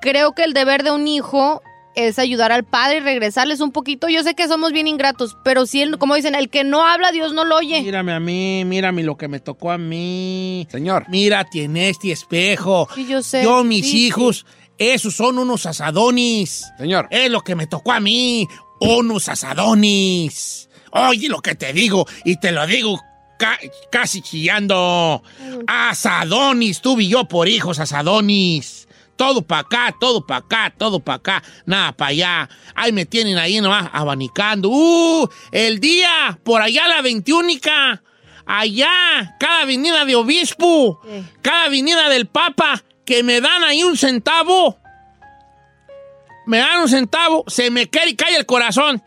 creo 0.00 0.32
que 0.32 0.44
el 0.44 0.52
deber 0.52 0.82
de 0.82 0.90
un 0.92 1.08
hijo 1.08 1.62
es 1.96 2.18
ayudar 2.18 2.50
al 2.50 2.64
padre 2.64 2.96
y 2.96 3.00
regresarles 3.00 3.60
un 3.60 3.70
poquito. 3.70 4.08
Yo 4.08 4.22
sé 4.22 4.34
que 4.34 4.48
somos 4.48 4.72
bien 4.72 4.88
ingratos, 4.88 5.36
pero 5.44 5.64
si 5.64 5.80
él, 5.80 5.96
como 5.98 6.14
dicen, 6.16 6.34
el 6.34 6.50
que 6.50 6.64
no 6.64 6.84
habla, 6.84 7.12
Dios 7.12 7.32
no 7.32 7.44
lo 7.44 7.56
oye. 7.56 7.80
Mírame 7.82 8.12
a 8.12 8.20
mí, 8.20 8.64
mírame 8.64 9.02
lo 9.04 9.16
que 9.16 9.28
me 9.28 9.40
tocó 9.40 9.70
a 9.70 9.78
mí. 9.78 10.66
Señor. 10.70 11.06
Mírate 11.08 11.64
en 11.64 11.76
este 11.76 12.10
espejo. 12.12 12.88
Sí, 12.94 13.06
yo 13.06 13.22
sé. 13.22 13.44
Yo, 13.44 13.62
mis 13.64 13.88
Sí, 13.88 14.06
hijos, 14.06 14.44
esos 14.76 15.14
son 15.14 15.38
unos 15.38 15.66
asadonis. 15.66 16.64
Señor. 16.78 17.06
Es 17.10 17.30
lo 17.30 17.42
que 17.42 17.54
me 17.54 17.66
tocó 17.68 17.92
a 17.92 18.00
mí, 18.00 18.46
unos 18.80 19.28
asadonis. 19.28 20.68
Oye, 20.90 21.28
lo 21.28 21.40
que 21.40 21.54
te 21.54 21.72
digo, 21.72 22.06
y 22.24 22.36
te 22.38 22.52
lo 22.52 22.66
digo 22.66 23.00
ca- 23.44 23.60
casi 23.90 24.22
chillando. 24.22 25.22
Asadonis, 25.66 26.80
y 26.98 27.08
yo 27.08 27.24
por 27.26 27.48
hijos, 27.48 27.78
asadonis. 27.78 28.88
Todo 29.16 29.42
para 29.42 29.60
acá, 29.60 29.94
todo 30.00 30.26
para 30.26 30.38
acá, 30.38 30.74
todo 30.76 30.98
para 31.00 31.16
acá, 31.16 31.42
nada 31.66 31.92
para 31.92 32.08
allá. 32.10 32.48
Ahí 32.74 32.90
me 32.92 33.06
tienen 33.06 33.38
ahí 33.38 33.60
nomás 33.60 33.88
abanicando. 33.92 34.68
¡Uh! 34.70 35.28
El 35.52 35.78
día, 35.78 36.38
por 36.42 36.62
allá 36.62 36.88
la 36.88 37.02
veintiúnica. 37.02 38.02
Allá, 38.46 39.36
cada 39.38 39.62
avenida 39.62 40.04
de 40.04 40.16
obispo, 40.16 41.00
Sí. 41.04 41.24
cada 41.42 41.64
avenida 41.64 42.08
del 42.08 42.26
papa, 42.26 42.82
que 43.06 43.22
me 43.22 43.40
dan 43.40 43.62
ahí 43.64 43.82
un 43.84 43.96
centavo 43.96 44.78
me 46.46 46.58
dan 46.58 46.80
un 46.82 46.88
centavo, 46.90 47.44
se 47.46 47.70
me 47.70 47.88
cae 47.88 48.10
y 48.10 48.16
cae 48.16 48.36
el 48.36 48.44
corazón. 48.44 49.02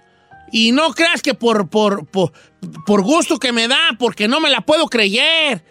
Y 0.51 0.71
no 0.71 0.91
creas 0.93 1.21
que 1.21 1.35
por, 1.35 1.69
por, 1.69 2.07
por, 2.07 2.31
por 2.85 3.01
gusto 3.01 3.39
que 3.39 3.51
me 3.51 3.67
da, 3.67 3.95
porque 3.99 4.27
no 4.27 4.39
me 4.39 4.49
la 4.49 4.61
puedo 4.61 4.87
creer. 4.87 5.63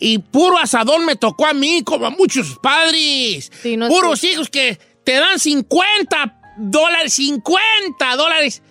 Y 0.00 0.18
puro 0.18 0.58
asadón 0.58 1.06
me 1.06 1.16
tocó 1.16 1.46
a 1.46 1.54
mí, 1.54 1.82
como 1.82 2.06
a 2.06 2.10
muchos 2.10 2.58
padres. 2.62 3.50
Sí, 3.62 3.76
no 3.76 3.88
Puros 3.88 4.24
hijos 4.24 4.50
que 4.50 4.78
te 5.04 5.14
dan 5.14 5.38
50 5.38 6.40
dólares, 6.58 7.14
50 7.14 8.16
dólares 8.16 8.62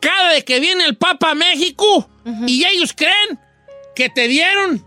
cada 0.00 0.30
vez 0.30 0.44
que 0.44 0.60
viene 0.60 0.84
el 0.84 0.96
Papa 0.96 1.30
a 1.30 1.34
México. 1.34 2.08
Y 2.46 2.64
ellos 2.64 2.92
creen 2.92 3.38
que 3.94 4.08
te 4.08 4.26
dieron 4.26 4.84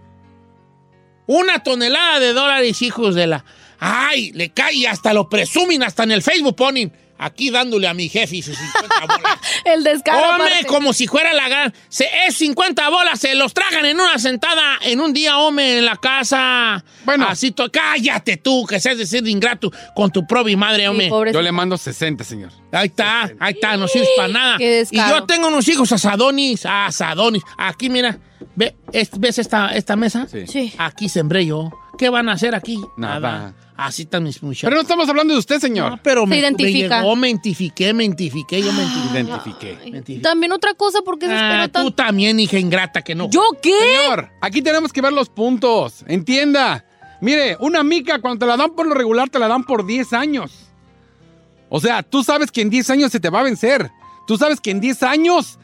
una 1.25 1.63
tonelada 1.63 2.19
de 2.19 2.33
dólares, 2.33 2.81
hijos 2.81 3.15
de 3.15 3.27
la... 3.27 3.45
Ay, 3.79 4.33
le 4.33 4.49
cae 4.49 4.73
y 4.73 4.85
hasta 4.85 5.13
lo 5.13 5.29
presumen, 5.29 5.83
hasta 5.83 6.03
en 6.03 6.11
el 6.11 6.21
Facebook 6.21 6.55
ponen 6.57 6.91
aquí 7.19 7.51
dándole 7.51 7.87
a 7.87 7.93
mi 7.93 8.09
jefe 8.09 8.37
y 8.37 8.41
sus 8.41 8.57
50 8.57 8.99
bolas. 9.01 9.37
El 9.65 9.83
descaro. 9.83 10.17
Hombre, 10.31 10.47
aparte. 10.47 10.65
como 10.65 10.93
si 10.93 11.05
fuera 11.07 11.33
la 11.33 11.47
gran... 11.49 11.73
Se, 11.89 12.07
es 12.27 12.35
50 12.37 12.89
bolas, 12.89 13.19
se 13.19 13.35
los 13.35 13.53
tragan 13.53 13.85
en 13.85 13.99
una 13.99 14.17
sentada, 14.17 14.79
en 14.81 14.99
un 15.01 15.13
día, 15.13 15.37
hombre, 15.37 15.77
en 15.79 15.85
la 15.85 15.97
casa. 15.97 16.83
Bueno. 17.05 17.27
Así, 17.27 17.51
to- 17.51 17.71
cállate 17.71 18.37
tú, 18.37 18.65
que 18.65 18.79
seas 18.79 18.97
decir 18.97 19.21
de 19.21 19.29
ingrato 19.31 19.71
con 19.95 20.11
tu 20.11 20.25
propia 20.25 20.57
madre, 20.57 20.87
hombre. 20.87 21.09
Yo 21.31 21.41
le 21.41 21.51
mando 21.51 21.77
60, 21.77 22.23
señor. 22.23 22.51
Ahí 22.71 22.87
está, 22.87 23.29
ahí 23.39 23.53
está, 23.53 23.75
no 23.77 23.87
sirves 23.87 24.09
para 24.15 24.27
nada. 24.29 24.57
Qué 24.57 24.85
Y 24.89 24.97
yo 24.97 25.25
tengo 25.25 25.47
unos 25.49 25.67
hijos 25.67 25.91
asadonis, 25.91 26.65
asadonis. 26.65 27.43
Aquí, 27.57 27.89
mira, 27.89 28.17
ve, 28.55 28.75
es- 28.93 29.09
¿ves 29.19 29.39
esta, 29.39 29.75
esta 29.75 29.95
mesa? 29.95 30.27
Sí. 30.31 30.47
Sí. 30.47 30.73
Aquí 30.77 31.09
sembré 31.09 31.45
yo. 31.45 31.69
¿Qué 31.97 32.09
van 32.09 32.29
a 32.29 32.33
hacer 32.33 32.55
aquí? 32.55 32.79
Nada. 32.95 33.53
Así 33.81 34.03
están 34.03 34.23
mis 34.23 34.41
muchachos. 34.43 34.67
Pero 34.67 34.75
no 34.75 34.81
estamos 34.81 35.07
hablando 35.09 35.33
de 35.33 35.39
usted, 35.39 35.59
señor. 35.59 35.91
No, 35.91 35.99
pero 36.03 36.21
Se 36.21 36.27
me, 36.27 36.37
identifica. 36.39 36.97
me 36.97 37.01
llegó, 37.01 37.15
me 37.15 37.27
identifiqué, 37.29 37.93
me 37.93 38.03
identifiqué, 38.05 38.61
yo 38.61 38.71
me 38.73 38.83
identifiqué. 38.83 39.19
Identifiqué. 39.19 39.77
Me 39.83 39.89
identifiqué. 39.89 40.21
También 40.21 40.51
otra 40.51 40.73
cosa, 40.73 40.99
porque 41.03 41.27
se 41.27 41.33
Ah, 41.33 41.45
espera 41.47 41.67
tú 41.67 41.71
tanto. 41.71 41.91
también, 41.93 42.39
hija 42.39 42.59
ingrata, 42.59 43.01
que 43.01 43.15
no. 43.15 43.29
¿Yo 43.29 43.41
qué? 43.61 43.71
Señor, 44.03 44.29
aquí 44.41 44.61
tenemos 44.61 44.91
que 44.91 45.01
ver 45.01 45.13
los 45.13 45.29
puntos. 45.29 46.03
Entienda. 46.07 46.85
Mire, 47.21 47.57
una 47.59 47.83
mica 47.83 48.19
cuando 48.21 48.39
te 48.39 48.45
la 48.45 48.57
dan 48.57 48.71
por 48.75 48.87
lo 48.87 48.93
regular 48.95 49.29
te 49.29 49.39
la 49.39 49.47
dan 49.47 49.63
por 49.63 49.85
10 49.85 50.13
años. 50.13 50.51
O 51.69 51.79
sea, 51.79 52.01
tú 52.03 52.23
sabes 52.23 52.51
que 52.51 52.61
en 52.61 52.69
10 52.69 52.89
años 52.89 53.11
se 53.11 53.19
te 53.19 53.29
va 53.29 53.41
a 53.41 53.43
vencer. 53.43 53.91
Tú 54.25 54.37
sabes 54.37 54.59
que 54.61 54.71
en 54.71 54.79
10 54.81 55.03
años 55.03 55.59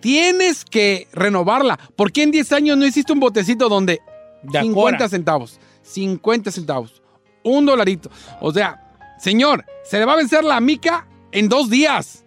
tienes 0.00 0.64
que 0.64 1.08
renovarla. 1.12 1.78
¿Por 1.96 2.12
qué 2.12 2.22
en 2.22 2.30
10 2.30 2.52
años 2.52 2.76
no 2.76 2.86
hiciste 2.86 3.12
un 3.12 3.20
botecito 3.20 3.68
donde 3.68 4.00
De 4.42 4.60
50 4.60 4.96
Acora. 4.96 5.08
centavos? 5.08 5.60
50 5.82 6.50
centavos. 6.50 7.02
Un 7.44 7.66
dolarito. 7.66 8.10
O 8.40 8.52
sea, 8.52 8.80
señor, 9.18 9.64
se 9.84 9.98
le 9.98 10.04
va 10.04 10.14
a 10.14 10.16
vencer 10.16 10.42
la 10.42 10.60
mica 10.60 11.06
en 11.30 11.48
dos 11.48 11.70
días. 11.70 12.24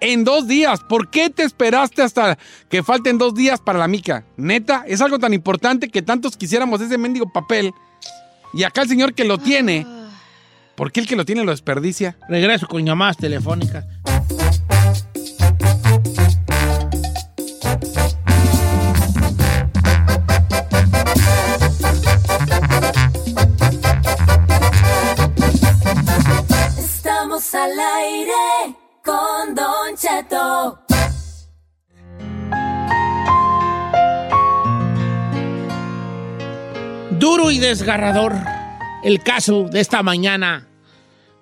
En 0.00 0.24
dos 0.24 0.46
días. 0.46 0.80
¿Por 0.88 1.10
qué 1.10 1.30
te 1.30 1.42
esperaste 1.42 2.02
hasta 2.02 2.38
que 2.68 2.82
falten 2.82 3.18
dos 3.18 3.34
días 3.34 3.60
para 3.60 3.78
la 3.78 3.88
mica? 3.88 4.24
Neta, 4.36 4.84
es 4.86 5.00
algo 5.00 5.18
tan 5.18 5.34
importante 5.34 5.88
que 5.88 6.02
tantos 6.02 6.36
quisiéramos 6.36 6.80
ese 6.80 6.98
mendigo 6.98 7.32
papel. 7.32 7.72
Y 8.52 8.62
acá 8.62 8.82
el 8.82 8.88
señor 8.88 9.14
que 9.14 9.24
lo 9.24 9.38
tiene, 9.38 9.86
¿por 10.74 10.92
qué 10.92 11.00
el 11.00 11.06
que 11.06 11.16
lo 11.16 11.24
tiene 11.24 11.44
lo 11.44 11.50
desperdicia? 11.50 12.16
Regreso 12.28 12.66
con 12.66 12.84
llamadas 12.84 13.16
telefónicas. 13.16 13.84
Al 27.52 27.72
aire 27.72 28.76
con 29.04 29.54
Don 29.56 29.96
Cheto. 29.96 30.78
Duro 37.18 37.50
y 37.50 37.58
desgarrador 37.58 38.34
el 39.02 39.20
caso 39.24 39.64
de 39.64 39.80
esta 39.80 40.04
mañana 40.04 40.68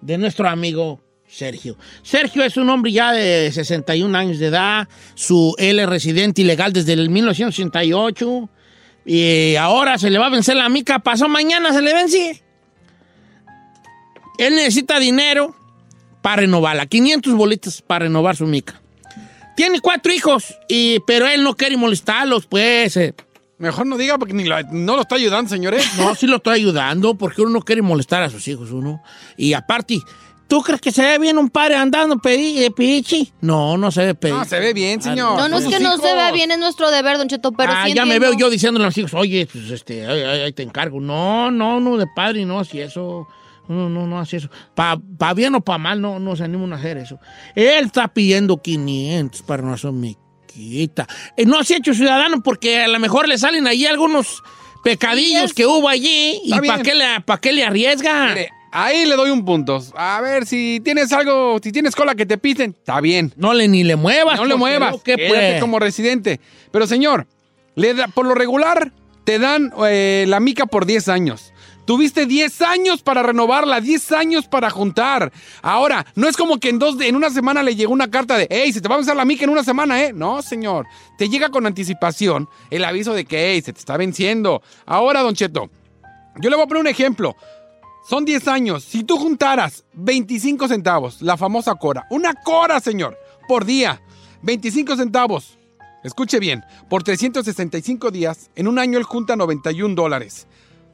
de 0.01 0.17
nuestro 0.17 0.49
amigo 0.49 1.03
Sergio. 1.27 1.77
Sergio 2.03 2.43
es 2.43 2.57
un 2.57 2.71
hombre 2.71 2.91
ya 2.91 3.13
de 3.13 3.53
61 3.53 4.17
años 4.17 4.39
de 4.39 4.47
edad, 4.47 4.89
su, 5.15 5.55
él 5.59 5.79
es 5.79 5.89
residente 5.91 6.41
ilegal 6.41 6.73
desde 6.73 6.95
el 6.95 7.11
1988 7.11 8.49
y 9.05 9.57
ahora 9.57 9.99
se 9.99 10.09
le 10.09 10.19
va 10.19 10.29
a 10.29 10.31
vencer 10.31 10.57
la 10.57 10.71
mica, 10.71 11.01
pasó 11.01 11.29
mañana, 11.29 11.71
se 11.75 11.83
le 11.83 11.93
vence. 11.93 12.43
Él 14.39 14.55
necesita 14.55 14.99
dinero 14.99 15.58
para 16.29 16.43
renovarla, 16.43 16.85
500 16.85 17.33
bolitas 17.37 17.81
para 17.81 18.01
renovar 18.05 18.37
su 18.37 18.45
mica. 18.47 18.79
Tiene 19.57 19.81
cuatro 19.81 20.13
hijos, 20.13 20.55
y, 20.69 21.01
pero 21.07 21.27
él 21.27 21.43
no 21.43 21.55
quiere 21.57 21.79
molestarlos, 21.79 22.45
pues. 22.47 22.99
eh. 22.99 23.15
Mejor 23.57 23.87
no 23.87 23.97
diga 23.97 24.19
porque 24.19 24.35
ni 24.35 24.45
lo- 24.45 24.63
no 24.71 24.95
lo 24.97 25.01
está 25.03 25.15
ayudando, 25.15 25.49
señores. 25.49 25.87
No, 25.97 26.15
sí 26.15 26.27
lo 26.27 26.37
estoy 26.37 26.57
ayudando 26.57 27.15
porque 27.15 27.41
uno 27.41 27.51
no 27.53 27.61
quiere 27.63 27.81
molestar 27.81 28.23
a 28.23 28.29
sus 28.29 28.47
hijos, 28.47 28.71
uno. 28.73 29.03
Y 29.39 29.55
aparte, 29.55 30.01
¿tú 30.49 30.61
crees 30.61 30.83
que 30.83 30.93
se 30.93 31.01
ve 31.03 31.19
bien 31.19 31.39
un 31.39 31.49
padre 31.49 31.77
andando 31.77 32.17
pedi- 32.17 32.59
de 32.61 32.71
pichi? 32.73 33.33
No, 33.41 33.79
no 33.79 33.91
se 33.91 34.05
ve 34.05 34.15
pedi- 34.15 34.31
No, 34.39 34.45
se 34.45 34.61
ve 34.61 34.75
bien, 34.75 35.01
señor. 35.01 35.39
No, 35.39 35.49
no 35.49 35.57
es 35.59 35.65
que 35.67 35.81
no 35.81 35.97
se 35.97 36.15
vea 36.15 36.31
bien, 36.31 36.51
es 36.51 36.59
nuestro 36.59 36.91
deber, 36.91 37.17
Don 37.17 37.27
Cheto, 37.29 37.53
pero 37.53 37.73
ah, 37.75 37.85
sí 37.87 37.95
ya 37.95 38.05
me 38.05 38.19
veo 38.19 38.35
yo 38.35 38.51
diciéndole 38.51 38.85
a 38.85 38.89
los 38.89 38.99
hijos, 38.99 39.15
oye, 39.15 39.49
pues 39.51 39.71
este, 39.71 40.07
ahí, 40.07 40.21
ahí- 40.21 40.41
ahí 40.43 40.53
te 40.53 40.63
encargo. 40.63 41.01
No, 41.01 41.51
no, 41.51 41.81
no, 41.81 41.97
de 41.97 42.07
padre, 42.15 42.45
no, 42.45 42.63
si 42.65 42.81
eso. 42.83 43.27
No, 43.69 43.89
no, 43.89 44.07
no 44.07 44.19
hace 44.19 44.39
eso. 44.39 44.49
Para 44.75 44.99
pa 45.19 45.35
bien 45.35 45.55
o 45.55 45.61
para 45.61 45.79
mal, 45.79 46.01
no, 46.01 46.19
no 46.19 46.35
se 46.37 46.45
animan 46.45 46.73
a 46.73 46.77
hacer 46.77 46.97
eso. 46.99 47.19
Él 47.55 47.85
está 47.87 48.09
pidiendo 48.09 48.57
500 48.61 49.43
para 49.43 49.63
no 49.63 49.73
hacer. 49.75 49.91
Eh, 50.57 50.89
no 51.47 51.63
se 51.63 51.75
ha 51.75 51.77
hecho 51.77 51.95
ciudadano 51.95 52.43
porque 52.43 52.81
a 52.83 52.89
lo 52.89 52.99
mejor 52.99 53.29
le 53.29 53.39
salen 53.39 53.67
allí 53.67 53.87
algunos 53.87 54.43
pecadillos 54.83 55.53
que 55.55 55.67
hubo 55.67 55.89
allí. 55.89 56.41
¿Y 56.45 56.51
para 56.67 56.83
qué, 56.83 56.95
le- 56.95 57.21
pa' 57.25 57.41
qué 57.41 57.53
le 57.53 57.65
arriesga? 57.65 58.29
Mire, 58.29 58.51
Ahí 58.71 59.07
le 59.07 59.17
doy 59.17 59.31
un 59.31 59.45
punto. 59.47 59.83
A 59.97 60.21
ver, 60.21 60.45
si 60.45 60.81
tienes 60.85 61.11
algo, 61.13 61.59
si 61.63 61.73
tienes 61.73 61.97
cola 61.97 62.15
que 62.15 62.27
te 62.27 62.37
piten, 62.37 62.75
está 62.79 63.01
bien. 63.01 63.33
No 63.37 63.55
le 63.55 63.67
ni 63.67 63.83
le 63.83 63.97
muevas. 63.97 64.37
No 64.37 64.45
le 64.45 64.57
muevas. 64.57 64.97
¿qué, 65.03 65.17
Quédate 65.17 65.49
pues? 65.53 65.61
como 65.61 65.79
residente. 65.79 66.39
Pero 66.71 66.87
señor, 66.87 67.27
le 67.77 67.95
da- 67.95 68.09
por 68.09 68.27
lo 68.27 68.35
regular 68.35 68.93
te 69.25 69.39
dan 69.39 69.73
eh, 69.87 70.27
la 70.29 70.39
mica 70.41 70.67
por 70.67 70.85
10 70.85 71.09
años. 71.09 71.53
Tuviste 71.89 72.27
10 72.27 72.61
años 72.61 73.03
para 73.03 73.23
renovarla, 73.23 73.81
10 73.81 74.13
años 74.13 74.47
para 74.47 74.69
juntar. 74.69 75.33
Ahora, 75.63 76.05
no 76.17 76.29
es 76.29 76.37
como 76.37 76.61
que 76.61 76.69
en, 76.69 76.79
dos, 76.79 77.01
en 77.01 77.17
una 77.17 77.31
semana 77.31 77.63
le 77.63 77.77
llegó 77.77 77.95
una 77.95 78.11
carta 78.11 78.37
de, 78.37 78.47
hey, 78.51 78.71
se 78.75 78.83
te 78.83 78.89
va 78.91 78.97
a 78.97 78.99
vencer 78.99 79.17
la 79.17 79.25
mica 79.25 79.45
en 79.45 79.49
una 79.49 79.65
semana, 79.65 80.05
¿eh? 80.05 80.13
No, 80.13 80.43
señor. 80.43 80.85
Te 81.17 81.31
llega 81.31 81.49
con 81.49 81.65
anticipación 81.65 82.47
el 82.69 82.85
aviso 82.85 83.15
de 83.15 83.25
que, 83.25 83.53
hey, 83.53 83.63
se 83.63 83.73
te 83.73 83.79
está 83.79 83.97
venciendo. 83.97 84.61
Ahora, 84.85 85.23
don 85.23 85.35
Cheto, 85.35 85.71
yo 86.39 86.51
le 86.51 86.57
voy 86.57 86.67
a 86.67 86.69
poner 86.69 86.83
un 86.83 86.89
ejemplo. 86.89 87.35
Son 88.07 88.27
10 88.27 88.49
años. 88.49 88.85
Si 88.85 89.03
tú 89.03 89.17
juntaras 89.17 89.87
25 89.95 90.69
centavos, 90.69 91.23
la 91.23 91.39
famosa 91.39 91.75
cora, 91.77 92.07
una 92.11 92.35
cora, 92.35 92.81
señor, 92.81 93.17
por 93.49 93.65
día, 93.65 94.03
25 94.43 94.95
centavos. 94.95 95.57
Escuche 96.05 96.39
bien, 96.39 96.63
por 96.91 97.03
365 97.03 98.11
días, 98.11 98.51
en 98.57 98.69
un 98.69 98.79
año 98.79 98.99
él 98.99 99.05
junta 99.05 99.37
91 99.37 99.95
dólares. 99.95 100.47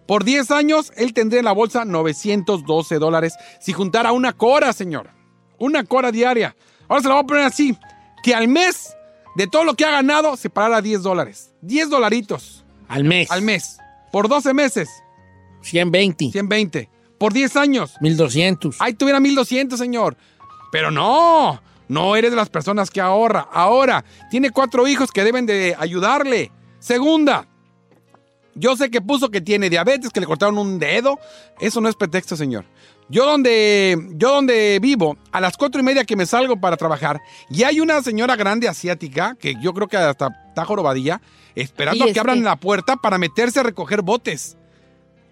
Por 0.07 0.25
10 0.25 0.51
años, 0.51 0.93
él 0.97 1.15
tendría 1.15 1.39
en 1.39 1.47
la 1.47 1.53
bolsa 1.53 1.85
912 1.85 2.99
dólares 2.99 3.35
si 3.61 3.73
juntara 3.73 4.13
una 4.13 4.33
cora, 4.33 4.73
señor. 4.73 5.11
Una 5.59 5.85
cora 5.85 6.13
diaria. 6.13 6.57
Ahora 6.89 7.03
se 7.03 7.09
la 7.09 7.15
voy 7.15 7.25
a 7.25 7.27
poner 7.27 7.45
así, 7.45 7.79
que 8.23 8.35
al 8.35 8.49
mes, 8.49 8.95
de 9.37 9.47
todo 9.47 9.65
lo 9.65 9.75
que 9.75 9.85
ha 9.85 9.91
ganado, 9.91 10.37
se 10.37 10.51
parara 10.51 10.83
10 10.83 11.03
dólares. 11.03 11.55
10 11.63 11.89
dolaritos. 11.89 12.65
Al 12.89 13.05
mes. 13.05 13.31
Al 13.31 13.43
mes. 13.43 13.79
Por 14.13 14.29
12 14.29 14.53
meses. 14.53 14.89
120. 15.63 16.31
120. 16.31 16.91
Por 17.19 17.33
10 17.33 17.57
años. 17.57 17.95
1200. 18.01 18.77
Ahí 18.81 18.95
tuviera 18.95 19.21
1200, 19.21 19.79
señor. 19.79 20.17
Pero 20.71 20.91
no, 20.91 21.63
no 21.89 22.17
eres 22.17 22.31
de 22.31 22.37
las 22.37 22.51
personas 22.51 22.91
que 22.91 23.01
ahorra. 23.01 23.49
Ahora, 23.53 24.05
tiene 24.31 24.51
cuatro 24.51 24.87
hijos 24.87 25.11
que 25.11 25.25
deben 25.25 25.47
de 25.47 25.75
ayudarle. 25.79 26.53
Segunda, 26.79 27.49
yo 28.55 28.77
sé 28.77 28.91
que 28.91 29.01
puso 29.01 29.31
que 29.31 29.41
tiene 29.41 29.69
diabetes, 29.69 30.11
que 30.11 30.21
le 30.21 30.27
cortaron 30.27 30.59
un 30.59 30.79
dedo. 30.79 31.19
Eso 31.61 31.81
no 31.81 31.89
es 31.89 31.97
pretexto, 31.97 32.37
señor. 32.37 32.65
Yo 33.09 33.27
donde, 33.27 33.99
yo 34.13 34.33
donde 34.33 34.79
vivo, 34.81 35.19
a 35.33 35.41
las 35.41 35.57
cuatro 35.57 35.81
y 35.81 35.85
media 35.85 36.05
que 36.05 36.17
me 36.17 36.25
salgo 36.25 36.59
para 36.59 36.77
trabajar, 36.77 37.21
y 37.51 37.65
hay 37.65 37.81
una 37.81 38.01
señora 38.03 38.35
grande 38.35 38.67
asiática, 38.67 39.37
que 39.39 39.57
yo 39.61 39.75
creo 39.75 39.89
que 39.89 39.97
hasta 39.97 40.29
está 40.49 40.65
jorobadilla, 40.65 41.21
esperando 41.55 42.05
a 42.05 42.13
que 42.13 42.21
abran 42.21 42.43
la 42.43 42.57
puerta 42.57 42.97
para 42.97 43.19
meterse 43.19 43.61
a 43.61 43.65
recoger 43.65 44.03
botes. 44.03 44.57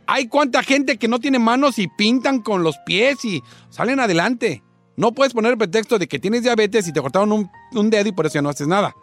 Hay 0.06 0.26
cuánta 0.26 0.62
gente 0.62 0.98
que 0.98 1.08
no 1.08 1.20
tiene 1.20 1.38
manos 1.38 1.78
y 1.78 1.88
pintan 1.88 2.42
con 2.42 2.62
los 2.62 2.76
pies 2.84 3.24
y 3.24 3.42
salen 3.70 4.00
adelante. 4.00 4.62
No 4.96 5.12
puedes 5.12 5.32
poner 5.32 5.52
el 5.52 5.58
pretexto 5.58 5.98
de 5.98 6.08
que 6.08 6.18
tienes 6.18 6.42
diabetes 6.42 6.86
y 6.88 6.92
te 6.92 7.00
cortaron 7.00 7.32
un, 7.32 7.50
un 7.72 7.88
dedo 7.88 8.08
y 8.08 8.12
por 8.12 8.26
eso 8.26 8.34
ya 8.34 8.42
no 8.42 8.50
haces 8.50 8.66
nada. 8.66 8.94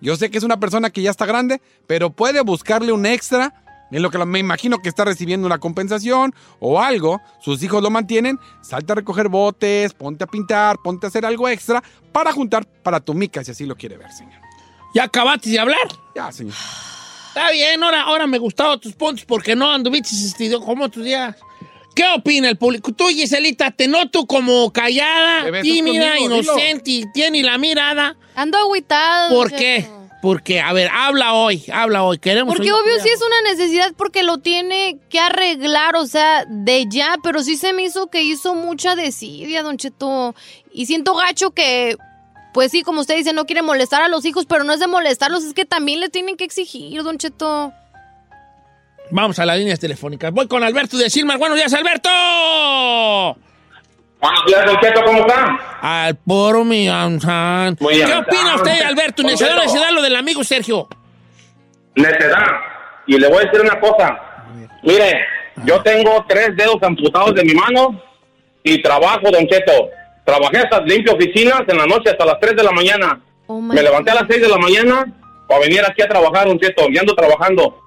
Yo 0.00 0.16
sé 0.16 0.30
que 0.30 0.38
es 0.38 0.44
una 0.44 0.60
persona 0.60 0.90
que 0.90 1.02
ya 1.02 1.10
está 1.10 1.26
grande, 1.26 1.60
pero 1.86 2.10
puede 2.10 2.40
buscarle 2.40 2.92
un 2.92 3.04
extra 3.04 3.63
en 3.90 4.02
lo 4.02 4.10
que 4.10 4.18
me 4.24 4.38
imagino 4.38 4.78
que 4.78 4.88
está 4.88 5.04
recibiendo 5.04 5.46
una 5.46 5.58
compensación 5.58 6.34
o 6.58 6.80
algo. 6.80 7.20
Sus 7.40 7.62
hijos 7.62 7.82
lo 7.82 7.90
mantienen. 7.90 8.38
Salte 8.62 8.92
a 8.92 8.94
recoger 8.96 9.28
botes, 9.28 9.92
ponte 9.92 10.24
a 10.24 10.26
pintar, 10.26 10.78
ponte 10.82 11.06
a 11.06 11.08
hacer 11.08 11.24
algo 11.24 11.48
extra 11.48 11.82
para 12.12 12.32
juntar 12.32 12.66
para 12.82 13.00
tu 13.00 13.14
mica, 13.14 13.44
si 13.44 13.50
así 13.50 13.66
lo 13.66 13.76
quiere 13.76 13.96
ver, 13.96 14.10
señor. 14.12 14.40
¿Ya 14.94 15.04
acabaste 15.04 15.50
de 15.50 15.58
hablar? 15.58 15.88
Ya, 16.14 16.30
señor. 16.30 16.54
Está 17.28 17.50
bien, 17.50 17.82
ahora, 17.82 18.02
ahora 18.02 18.26
me 18.28 18.38
gustaban 18.38 18.78
tus 18.78 18.92
puntos 18.92 19.24
porque 19.24 19.56
no 19.56 19.70
anduviste 19.70 20.14
este, 20.14 20.56
como 20.60 20.88
tus 20.88 21.04
días. 21.04 21.34
¿Qué 21.94 22.04
opina 22.16 22.48
el 22.48 22.56
público? 22.56 22.92
Tú, 22.92 23.08
Giselita, 23.08 23.70
te 23.70 23.86
noto 23.86 24.26
como 24.26 24.72
callada, 24.72 25.60
tímida, 25.62 26.14
conmigo, 26.14 26.36
dilo. 26.36 26.52
inocente 26.52 26.90
y 26.90 27.12
tiene 27.12 27.42
la 27.42 27.58
mirada. 27.58 28.16
Ando 28.34 28.58
agüitado. 28.58 29.34
¿Por 29.34 29.52
qué? 29.52 29.88
Porque, 30.24 30.58
a 30.58 30.72
ver, 30.72 30.88
habla 30.90 31.34
hoy, 31.34 31.64
habla 31.70 32.02
hoy. 32.02 32.16
Queremos 32.16 32.54
Porque 32.54 32.72
obvio 32.72 32.98
sí 33.02 33.10
es 33.10 33.20
una 33.20 33.50
necesidad 33.50 33.92
porque 33.94 34.22
lo 34.22 34.38
tiene 34.38 34.98
que 35.10 35.18
arreglar, 35.20 35.96
o 35.96 36.06
sea, 36.06 36.46
de 36.48 36.86
ya, 36.88 37.16
pero 37.22 37.42
sí 37.42 37.58
se 37.58 37.74
me 37.74 37.82
hizo 37.82 38.06
que 38.06 38.22
hizo 38.22 38.54
mucha 38.54 38.96
desidia, 38.96 39.62
Don 39.62 39.76
Cheto. 39.76 40.34
Y 40.72 40.86
siento 40.86 41.14
gacho 41.14 41.50
que, 41.50 41.98
pues 42.54 42.70
sí, 42.70 42.80
como 42.80 43.02
usted 43.02 43.16
dice, 43.16 43.34
no 43.34 43.44
quiere 43.44 43.60
molestar 43.60 44.00
a 44.00 44.08
los 44.08 44.24
hijos, 44.24 44.46
pero 44.46 44.64
no 44.64 44.72
es 44.72 44.80
de 44.80 44.86
molestarlos, 44.86 45.44
es 45.44 45.52
que 45.52 45.66
también 45.66 46.00
le 46.00 46.08
tienen 46.08 46.38
que 46.38 46.44
exigir, 46.44 47.02
Don 47.02 47.18
Cheto. 47.18 47.74
Vamos 49.10 49.38
a 49.38 49.44
las 49.44 49.58
líneas 49.58 49.78
telefónicas. 49.78 50.32
Voy 50.32 50.48
con 50.48 50.64
Alberto 50.64 50.96
de 50.96 51.10
Silmar. 51.10 51.36
Buenos 51.36 51.58
días, 51.58 51.74
Alberto. 51.74 52.08
Buenos 54.24 54.44
días, 54.46 54.64
Don 54.64 54.76
Cheto, 54.80 55.02
¿cómo 55.04 55.18
están? 55.18 55.58
Al 55.82 56.16
poro 56.16 56.64
mi 56.64 56.88
ansan. 56.88 57.76
Muy 57.78 57.94
¿Qué 57.96 58.04
opina 58.14 58.54
usted, 58.56 58.80
Alberto? 58.82 59.22
Necesidad, 59.22 59.48
Cheto. 59.50 59.62
necesidad 59.64 59.90
lo 59.90 60.00
del 60.00 60.16
amigo 60.16 60.42
Sergio. 60.42 60.88
Necedad. 61.94 62.42
Y 63.06 63.18
le 63.18 63.28
voy 63.28 63.38
a 63.42 63.50
decir 63.50 63.60
una 63.60 63.78
cosa. 63.78 64.18
Mire, 64.82 65.12
yo 65.66 65.82
tengo 65.82 66.24
tres 66.26 66.56
dedos 66.56 66.76
amputados 66.82 67.34
de 67.34 67.44
mi 67.44 67.52
mano 67.52 68.00
y 68.62 68.80
trabajo, 68.80 69.30
Don 69.30 69.46
Cheto. 69.46 69.90
Trabajé 70.24 70.56
hasta 70.60 70.80
limpio 70.80 71.12
oficinas 71.12 71.60
en 71.68 71.76
la 71.76 71.84
noche 71.84 72.08
hasta 72.10 72.24
las 72.24 72.40
3 72.40 72.56
de 72.56 72.62
la 72.62 72.70
mañana. 72.72 73.20
Oh 73.46 73.60
Me 73.60 73.82
levanté 73.82 74.10
a 74.10 74.14
las 74.14 74.24
6 74.26 74.40
de 74.40 74.48
la 74.48 74.56
mañana 74.56 75.04
para 75.46 75.60
venir 75.60 75.82
aquí 75.86 76.00
a 76.00 76.08
trabajar, 76.08 76.46
Don 76.46 76.58
Cheto. 76.58 76.84
Y 76.88 76.96
ando 76.96 77.14
trabajando. 77.14 77.78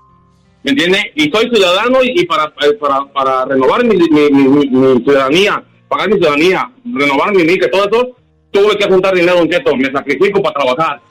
¿Me 0.61 0.69
entiende? 0.69 1.11
Y 1.15 1.31
soy 1.31 1.49
ciudadano 1.49 2.03
y, 2.03 2.11
y 2.21 2.25
para, 2.27 2.43
eh, 2.61 2.73
para, 2.79 3.05
para 3.05 3.45
renovar 3.45 3.83
mi, 3.83 3.95
mi, 3.97 4.29
mi- 4.29 4.47
mi- 4.47 4.67
mi 4.67 5.03
ciudadanía, 5.03 5.63
pagar 5.87 6.09
mi 6.09 6.15
ciudadanía, 6.17 6.71
renovar 6.85 7.33
mi 7.33 7.43
NIC, 7.43 7.69
todo 7.71 7.85
eso, 7.87 8.17
tuve 8.51 8.77
que 8.77 8.85
juntar 8.87 9.13
dinero, 9.15 9.37
Don 9.37 9.49
Cheto. 9.49 9.75
Me 9.75 9.91
sacrifico 9.91 10.41
para 10.41 10.53
trabajar. 10.55 11.01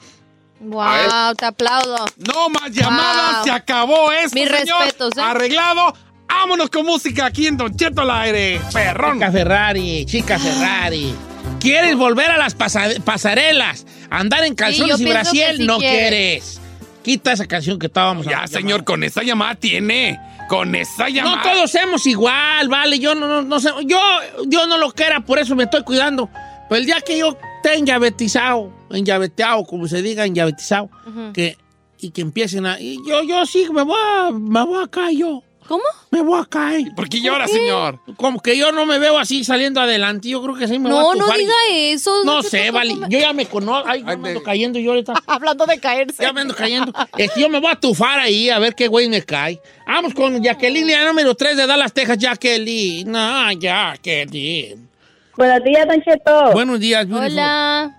Wow, 0.60 1.34
te 1.36 1.44
aplaudo. 1.44 2.04
No 2.26 2.48
más 2.48 2.70
llamadas, 2.72 3.36
Wow. 3.36 3.44
se 3.44 3.50
acabó 3.50 4.12
esto, 4.12 4.34
Mis 4.38 4.48
señor. 4.48 4.80
respetos, 4.82 5.16
¿eh? 5.16 5.20
Arreglado. 5.20 5.94
Vámonos 6.28 6.70
con 6.70 6.84
música 6.86 7.26
aquí 7.26 7.46
en 7.46 7.56
Don 7.56 7.74
Cheto 7.76 8.02
al 8.02 8.10
aire. 8.10 8.60
Perrón. 8.72 9.14
Chica 9.14 9.32
Ferrari, 9.32 10.04
chica 10.06 10.38
Ferrari. 10.38 11.14
¿Quieres 11.60 11.96
volver 11.96 12.30
a 12.30 12.36
las 12.36 12.54
pasa- 12.54 12.90
pasarelas? 13.04 13.86
¿Andar 14.10 14.44
en 14.44 14.54
calzones 14.54 15.00
y 15.00 15.04
sí 15.04 15.64
no 15.64 15.78
quieres. 15.78 16.08
quieres. 16.08 16.60
Quita 17.02 17.32
esa 17.32 17.46
canción 17.46 17.78
que 17.78 17.86
estábamos 17.86 18.26
Ya, 18.26 18.46
señor, 18.48 18.84
con 18.84 19.04
esa 19.04 19.22
llamada 19.22 19.54
tiene. 19.54 20.18
Con 20.48 20.74
esa 20.74 21.09
llamada. 21.09 21.37
No 21.37 21.42
todos 21.42 21.70
somos 21.70 22.06
igual, 22.06 22.68
vale. 22.68 22.98
Yo 22.98 23.14
no, 23.14 23.26
no, 23.26 23.42
no 23.42 23.61
sé. 23.61 23.70
Yo, 23.85 23.98
Dios 24.46 24.68
no 24.68 24.78
lo 24.78 24.92
quiera, 24.92 25.20
por 25.20 25.38
eso 25.38 25.56
me 25.56 25.64
estoy 25.64 25.82
cuidando. 25.82 26.28
Pero 26.68 26.80
el 26.80 26.87
día 26.87 27.00
que 27.00 27.18
yo 27.18 27.37
esté 27.56 27.78
enllavetizado, 27.78 28.72
enllaveteado, 28.90 29.64
como 29.64 29.88
se 29.88 30.02
diga, 30.02 30.24
enllavetizado, 30.24 30.90
que, 31.32 31.56
y 31.98 32.11
que 32.11 32.20
empiecen 32.20 32.66
a. 32.66 32.80
y 32.80 32.98
yo, 33.06 33.22
yo 33.22 33.44
sí, 33.46 33.66
me 33.72 33.82
voy 33.82 33.96
a, 33.98 34.30
me 34.32 34.64
voy 34.64 34.82
a 34.82 34.88
caer 34.88 35.16
yo. 35.16 35.42
¿Cómo? 35.68 35.83
Me 36.11 36.22
voy 36.22 36.40
a 36.40 36.44
caer. 36.44 36.94
¿Por 36.94 37.09
qué 37.09 37.20
llora, 37.20 37.46
señor? 37.48 37.98
Como 38.16 38.40
que 38.40 38.57
yo 38.57 38.72
no 38.72 38.87
me 38.87 38.98
veo 38.98 39.18
así 39.18 39.44
saliendo 39.44 39.81
adelante. 39.81 40.29
Yo 40.29 40.42
creo 40.42 40.55
que 40.55 40.68
sí 40.68 40.79
me 40.79 40.90
voy 40.90 40.98
a 40.98 41.02
No, 41.02 41.14
no 41.14 41.33
diga 41.33 41.55
eso. 41.70 42.24
No 42.24 42.42
sé, 42.42 42.70
vale. 42.70 42.94
Yo 43.09 43.18
ya 43.18 43.33
me 43.33 43.46
conozco. 43.46 43.88
Ay, 43.88 44.05
yo 44.07 44.18
me 44.18 44.29
ando 44.29 44.42
cayendo 44.42 44.79
yo 44.79 44.90
ahorita. 44.92 45.14
Hablando 45.26 45.66
de 45.66 45.79
caerse. 45.79 46.22
Ya 46.22 46.33
me 46.33 46.42
ando 46.42 46.55
cayendo. 46.55 46.92
Este, 47.18 47.40
yo 47.40 47.48
me 47.48 47.61
voy 47.61 47.70
a 47.72 47.76
tufar 47.76 48.20
ahí 48.20 48.48
a 48.50 48.59
ver 48.59 48.74
qué 48.74 48.88
güey 48.88 49.09
me 49.09 49.22
cae. 49.22 49.61
Vamos 49.87 50.14
con 50.14 50.42
Jacqueline, 50.42 50.90
la 50.90 51.05
número 51.07 51.35
3 51.35 51.57
de 51.57 51.66
Dallas, 51.66 51.92
Texas. 51.92 52.18
Jacqueline. 52.18 53.11
No, 53.11 53.52
Jacqueline. 53.52 54.88
Buenos 55.37 55.64
días, 55.64 55.87
Don 55.87 56.02
Cheto. 56.02 56.52
Buenos 56.52 56.81
días, 56.81 57.07
beautiful. 57.07 57.33
Hola. 57.33 57.96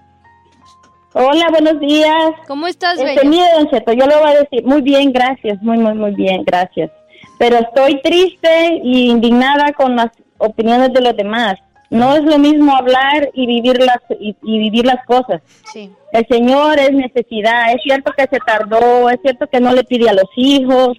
Hola, 1.13 1.47
buenos 1.49 1.79
días. 1.79 2.31
¿Cómo 2.47 2.67
estás, 2.67 2.99
Este, 2.99 3.05
bella? 3.15 3.23
mire, 3.23 3.45
Don 3.57 3.69
Cheto, 3.69 3.91
yo 3.93 4.05
le 4.05 4.15
voy 4.17 4.29
a 4.31 4.39
decir, 4.39 4.63
muy 4.63 4.81
bien, 4.81 5.11
gracias, 5.11 5.61
muy, 5.61 5.77
muy, 5.77 5.93
muy 5.93 6.11
bien, 6.15 6.43
gracias. 6.45 6.91
Pero 7.37 7.57
estoy 7.57 8.01
triste 8.01 8.81
y 8.83 9.09
indignada 9.09 9.71
con 9.73 9.95
las 9.95 10.09
opiniones 10.37 10.91
de 10.93 11.01
los 11.01 11.15
demás. 11.15 11.55
No 11.89 12.15
es 12.15 12.23
lo 12.23 12.37
mismo 12.37 12.75
hablar 12.75 13.29
y 13.33 13.45
vivir 13.45 13.79
las 13.79 13.99
y, 14.19 14.35
y 14.43 14.59
vivir 14.59 14.85
las 14.85 15.05
cosas. 15.05 15.41
Sí. 15.71 15.89
El 16.11 16.25
Señor 16.27 16.79
es 16.79 16.91
necesidad. 16.91 17.71
Es 17.73 17.81
cierto 17.83 18.11
que 18.17 18.23
se 18.23 18.39
tardó, 18.39 19.09
es 19.09 19.19
cierto 19.21 19.47
que 19.47 19.59
no 19.61 19.73
le 19.73 19.83
pide 19.83 20.09
a 20.09 20.13
los 20.13 20.29
hijos. 20.35 20.97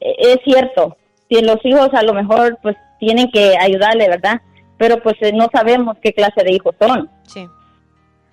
Eh, 0.00 0.14
Es 0.18 0.38
cierto. 0.44 0.96
Si 1.28 1.42
los 1.42 1.58
hijos 1.64 1.90
a 1.92 2.02
lo 2.02 2.14
mejor 2.14 2.58
pues 2.62 2.76
tienen 2.98 3.30
que 3.30 3.54
ayudarle, 3.60 4.08
¿verdad? 4.08 4.40
Pero 4.78 5.02
pues 5.02 5.16
eh, 5.20 5.32
no 5.34 5.48
sabemos 5.52 5.96
qué 6.00 6.12
clase 6.14 6.42
de 6.42 6.52
hijos 6.54 6.74
son. 6.80 7.10
Sí. 7.24 7.46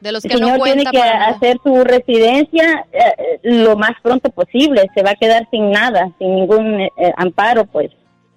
De 0.05 0.11
los 0.11 0.23
El 0.23 0.29
que 0.29 0.37
no 0.37 0.49
señor 0.49 0.61
tiene 0.61 0.83
que 0.83 0.99
para 0.99 1.29
hacer 1.29 1.57
su 1.63 1.83
residencia 1.83 2.85
eh, 2.93 3.39
lo 3.41 3.75
más 3.75 3.93
pronto 4.03 4.29
posible. 4.29 4.87
Se 4.93 5.01
va 5.01 5.09
a 5.09 5.15
quedar 5.15 5.47
sin 5.49 5.71
nada, 5.71 6.11
sin 6.19 6.35
ningún 6.35 6.79
eh, 6.79 6.91
eh, 6.95 7.11
amparo, 7.17 7.65
pues. 7.65 7.89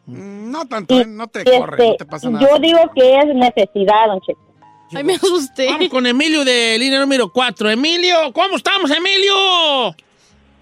Mm, 0.07 0.51
No 0.51 0.67
tanto, 0.67 0.99
Y, 0.99 1.05
no 1.05 1.27
te 1.27 1.41
este, 1.41 1.59
corre, 1.59 1.89
no 1.89 1.97
te 1.97 2.07
pasa 2.07 2.31
nada. 2.31 2.49
Yo 2.49 2.59
digo 2.59 2.79
que 2.95 3.19
es 3.19 3.27
necesidad, 3.35 4.07
don 4.07 4.19
Cheto. 4.23 4.41
Ay, 4.95 5.05
me 5.05 5.17
asusté. 5.17 5.67
Vamos 5.67 5.91
con 5.91 6.07
Emilio 6.07 6.43
de 6.43 6.79
línea 6.79 7.01
número 7.01 7.31
4. 7.31 7.69
Emilio, 7.69 8.33
¿cómo 8.33 8.57
estamos, 8.57 8.91
Emilio? 8.91 9.95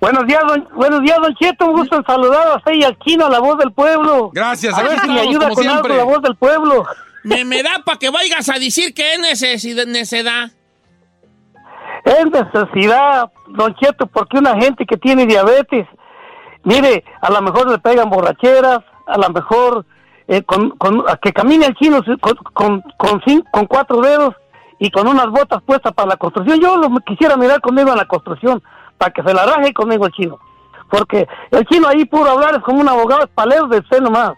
Buenos 0.00 0.26
días, 0.26 0.42
don, 0.48 0.68
buenos 0.74 1.02
días, 1.02 1.18
don 1.22 1.32
Cheto. 1.36 1.66
Un 1.66 1.76
gusto 1.76 1.98
en 1.98 2.04
saludar 2.04 2.48
a 2.48 2.56
usted 2.56 2.72
y 2.72 2.82
al 2.82 2.98
chino, 2.98 3.28
la 3.28 3.38
voz 3.38 3.58
del 3.58 3.72
pueblo. 3.72 4.32
Gracias, 4.34 4.74
A 4.76 4.82
ver 4.82 4.98
si 4.98 5.08
me 5.08 5.20
ayuda 5.20 5.50
con 5.50 5.68
algo, 5.68 5.82
siempre. 5.84 5.96
la 5.98 6.02
voz 6.02 6.22
del 6.22 6.34
pueblo. 6.34 6.84
Me, 7.22 7.44
me 7.44 7.62
da 7.62 7.84
para 7.84 7.96
que 7.96 8.10
vayas 8.10 8.48
a 8.48 8.58
decir 8.58 8.92
que 8.92 9.14
es 9.14 9.20
necesidad. 9.20 10.50
Es 12.06 12.24
necesidad, 12.30 13.30
don 13.48 13.74
Cheto, 13.74 14.06
porque 14.06 14.38
una 14.38 14.54
gente 14.54 14.86
que 14.86 14.96
tiene 14.96 15.26
diabetes, 15.26 15.86
mire, 16.62 17.04
a 17.20 17.30
lo 17.32 17.42
mejor 17.42 17.68
le 17.70 17.78
pegan 17.78 18.08
borracheras, 18.10 18.80
a 19.06 19.18
lo 19.18 19.28
mejor 19.30 19.84
eh, 20.28 20.42
con, 20.42 20.70
con- 20.78 21.04
que 21.20 21.32
camine 21.32 21.66
el 21.66 21.74
chino 21.74 22.00
con, 22.20 22.36
con, 22.52 22.80
con, 22.96 23.20
cin- 23.22 23.44
con 23.50 23.66
cuatro 23.66 24.00
dedos 24.00 24.34
y 24.78 24.90
con 24.90 25.08
unas 25.08 25.26
botas 25.30 25.62
puestas 25.64 25.92
para 25.94 26.10
la 26.10 26.16
construcción. 26.16 26.60
Yo 26.60 26.76
lo 26.76 26.88
quisiera 27.04 27.36
mirar 27.36 27.60
conmigo 27.60 27.90
en 27.90 27.96
la 27.96 28.06
construcción, 28.06 28.62
para 28.98 29.12
que 29.12 29.22
se 29.22 29.34
la 29.34 29.44
raje 29.44 29.72
conmigo 29.72 30.06
el 30.06 30.12
chino. 30.12 30.38
Porque 30.88 31.26
el 31.50 31.64
chino 31.66 31.88
ahí 31.88 32.04
puro 32.04 32.30
hablar 32.30 32.54
es 32.54 32.62
como 32.62 32.80
un 32.80 32.88
abogado 32.88 33.24
espalero 33.24 33.66
de 33.66 33.78
usted 33.78 34.00
nomás. 34.00 34.34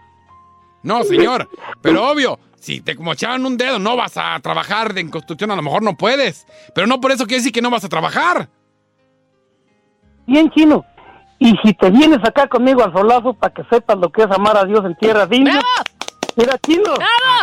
No, 0.81 1.03
señor. 1.03 1.47
Pero 1.83 2.09
obvio, 2.09 2.39
si 2.59 2.81
te 2.81 2.95
mochaban 2.95 3.45
un 3.45 3.57
dedo, 3.57 3.79
no 3.79 3.95
vas 3.95 4.17
a 4.17 4.39
trabajar 4.41 4.97
en 4.97 5.09
construcción, 5.09 5.51
a 5.51 5.55
lo 5.55 5.61
mejor 5.61 5.81
no 5.81 5.95
puedes. 5.95 6.45
Pero 6.75 6.87
no 6.87 6.99
por 6.99 7.11
eso 7.11 7.25
quiere 7.25 7.39
decir 7.39 7.51
que 7.51 7.61
no 7.61 7.69
vas 7.69 7.83
a 7.83 7.89
trabajar. 7.89 8.49
Bien, 10.27 10.49
chino. 10.51 10.85
Y 11.39 11.55
si 11.63 11.73
te 11.73 11.89
vienes 11.89 12.19
acá 12.23 12.47
conmigo 12.47 12.83
al 12.83 12.91
solazo 12.93 13.33
para 13.33 13.53
que 13.53 13.63
sepas 13.69 13.97
lo 13.97 14.11
que 14.11 14.23
es 14.23 14.31
amar 14.31 14.57
a 14.57 14.65
Dios 14.65 14.83
en 14.85 14.95
tierra 14.95 15.25
digna. 15.25 15.61
Mira, 16.35 16.57
chino. 16.59 16.93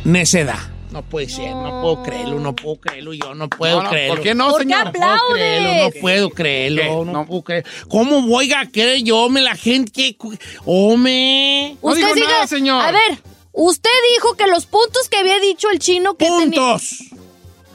necedad. 0.08 0.67
No 0.98 1.04
puede 1.04 1.28
ser, 1.28 1.54
no 1.54 1.80
puedo 1.80 2.02
creerlo, 2.02 2.40
no 2.40 2.56
puedo 2.56 2.80
creerlo, 2.80 3.12
yo 3.12 3.32
no 3.32 3.48
puedo 3.48 3.76
No, 3.76 3.82
no, 3.84 3.90
creerlo. 3.90 4.14
¿por 4.16 4.22
qué 4.24 4.34
no, 4.34 4.48
¿Por 4.50 4.58
qué 4.58 4.64
señor? 4.64 4.86
No 4.86 4.92
puedo 4.92 5.20
creerlo, 5.32 5.84
no 5.84 5.90
puedo 6.00 6.30
creerlo, 6.30 7.04
no, 7.04 7.12
No. 7.12 7.26
puedo 7.26 7.44
creerlo. 7.44 7.70
¿Cómo 7.88 8.22
voy 8.22 8.52
a 8.52 8.66
creer 8.68 9.04
yo, 9.04 9.28
me 9.28 9.40
la 9.40 9.54
gente 9.54 9.92
que... 9.92 10.16
Hombre... 10.64 11.76
No 11.80 11.94
digo 11.94 12.08
nada, 12.16 12.48
señor. 12.48 12.84
A 12.84 12.90
ver, 12.90 13.16
usted 13.52 13.90
dijo 14.16 14.34
que 14.34 14.48
los 14.48 14.66
puntos 14.66 15.08
que 15.08 15.18
había 15.18 15.38
dicho 15.38 15.70
el 15.70 15.78
chino 15.78 16.16
que 16.16 16.24
tenía. 16.24 16.42
Puntos. 16.42 17.04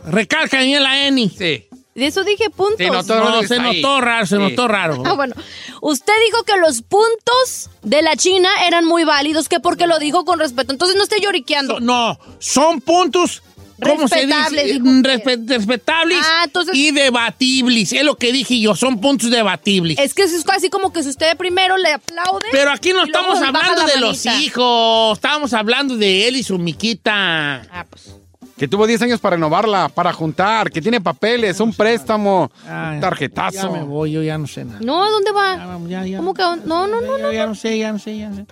Recalca 0.06 0.62
en 0.62 0.84
la 0.84 1.08
N. 1.08 1.30
Sí. 1.30 1.66
De 1.96 2.08
eso 2.08 2.24
dije 2.24 2.50
puntos. 2.50 2.78
Sí, 2.80 2.88
no, 2.88 3.04
todo- 3.04 3.30
No, 3.42 3.44
se 3.48 3.60
notó 3.60 4.02
raro, 4.02 4.26
se 4.26 4.38
Sí. 4.38 4.42
notó 4.42 4.68
raro. 4.68 5.04
Ah, 5.06 5.14
bueno. 5.14 5.36
Usted 5.82 6.14
dijo 6.26 6.44
que 6.44 6.58
los 6.58 6.82
puntos 6.82 7.70
de 7.84 8.02
la 8.02 8.16
China 8.16 8.50
eran 8.68 8.86
muy 8.86 9.04
válidos, 9.04 9.48
que 9.48 9.60
porque 9.60 9.86
lo 9.86 10.00
dijo 10.00 10.26
con 10.26 10.40
respeto. 10.40 10.72
Entonces 10.72 10.98
no 10.98 11.04
esté 11.04 11.20
lloriqueando. 11.22 11.80
No, 11.80 12.18
son 12.40 12.82
puntos. 12.82 13.44
¿Cómo 13.82 14.08
se 14.08 14.16
Respetables, 14.16 14.66
dice? 14.66 14.80
Respe- 14.80 15.48
respetables 15.50 16.20
Ah, 16.24 16.44
entonces- 16.46 16.74
y 16.76 16.92
debatibles. 16.92 17.92
Es 17.92 18.04
lo 18.04 18.16
que 18.16 18.32
dije 18.32 18.60
yo, 18.60 18.76
son 18.76 19.02
puntos 19.02 19.30
debatibles. 19.30 19.98
Es 20.00 20.14
que 20.14 20.24
es 20.24 20.44
casi 20.46 20.70
como 20.70 20.94
que 20.94 21.04
si 21.04 21.10
usted 21.10 21.36
primero 21.38 21.76
le 21.78 21.92
aplaude. 21.92 22.46
Pero 22.52 22.72
aquí 22.72 22.94
no 22.94 23.04
estamos 23.04 23.42
hablando 23.42 23.86
la 23.86 23.94
de 23.94 24.00
los 24.00 24.26
hijos, 24.26 25.18
estábamos 25.18 25.54
hablando 25.54 25.98
de 25.98 26.28
él 26.28 26.38
y 26.38 26.44
su 26.44 26.58
miquita. 26.60 27.64
Ah, 27.72 27.86
pues. 27.90 28.16
Que 28.58 28.68
tuvo 28.68 28.86
10 28.86 29.02
años 29.02 29.20
para 29.20 29.36
renovarla, 29.36 29.90
para 29.90 30.14
juntar, 30.14 30.70
que 30.72 30.82
tiene 30.82 31.02
papeles, 31.02 31.60
un 31.60 31.74
préstamo, 31.74 32.52
un 32.66 33.00
tarjetazo. 33.00 33.58
Ya 33.58 33.70
me 33.70 33.84
voy, 33.84 34.12
yo 34.12 34.22
ya 34.22 34.38
no 34.38 34.46
sé 34.48 34.64
nada. 34.64 34.80
No, 34.82 35.10
¿dónde 35.10 35.32
Ya, 35.32 35.36
va? 35.36 35.56
vamos, 35.66 35.90
ya, 35.90 36.06
ya. 36.06 36.18
¿Cómo 36.18 36.34
que? 36.34 36.44
No, 36.66 36.88
no, 36.88 37.02
no, 37.02 37.18
no. 37.18 37.32
ya 37.32 37.48
no 37.48 37.56
sé, 37.56 37.78
ya 37.78 37.92
no 37.92 38.00
sé, 38.00 38.18
ya 38.18 38.30
no 38.30 38.36
sé. 38.36 38.46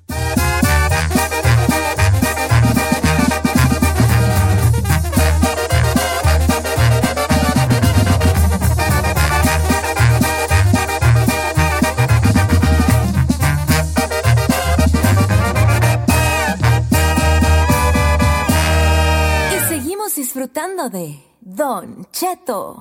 Disfrutando 20.22 20.88
de 20.88 21.20
Don 21.40 22.06
Cheto. 22.12 22.80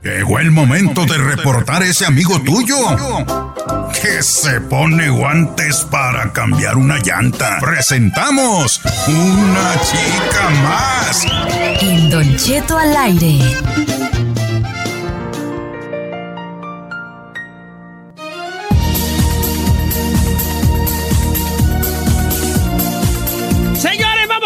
Llegó 0.00 0.38
el 0.38 0.52
momento 0.52 1.04
de 1.04 1.18
reportar 1.18 1.82
ese 1.82 2.06
amigo 2.06 2.40
tuyo 2.42 2.76
que 4.00 4.22
se 4.22 4.60
pone 4.60 5.08
guantes 5.10 5.84
para 5.90 6.32
cambiar 6.32 6.76
una 6.76 6.98
llanta. 6.98 7.58
Presentamos 7.60 8.80
una 9.08 9.72
chica 9.82 10.50
más. 10.62 11.26
En 11.82 12.08
Don 12.08 12.36
Cheto 12.36 12.78
al 12.78 12.96
aire. 12.96 13.40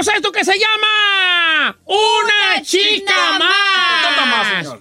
A 0.08 0.16
esto 0.16 0.32
que 0.32 0.44
se 0.44 0.52
llama 0.58 1.78
Una 1.86 2.62
chica 2.62 3.38
más, 3.38 4.66
más. 4.66 4.78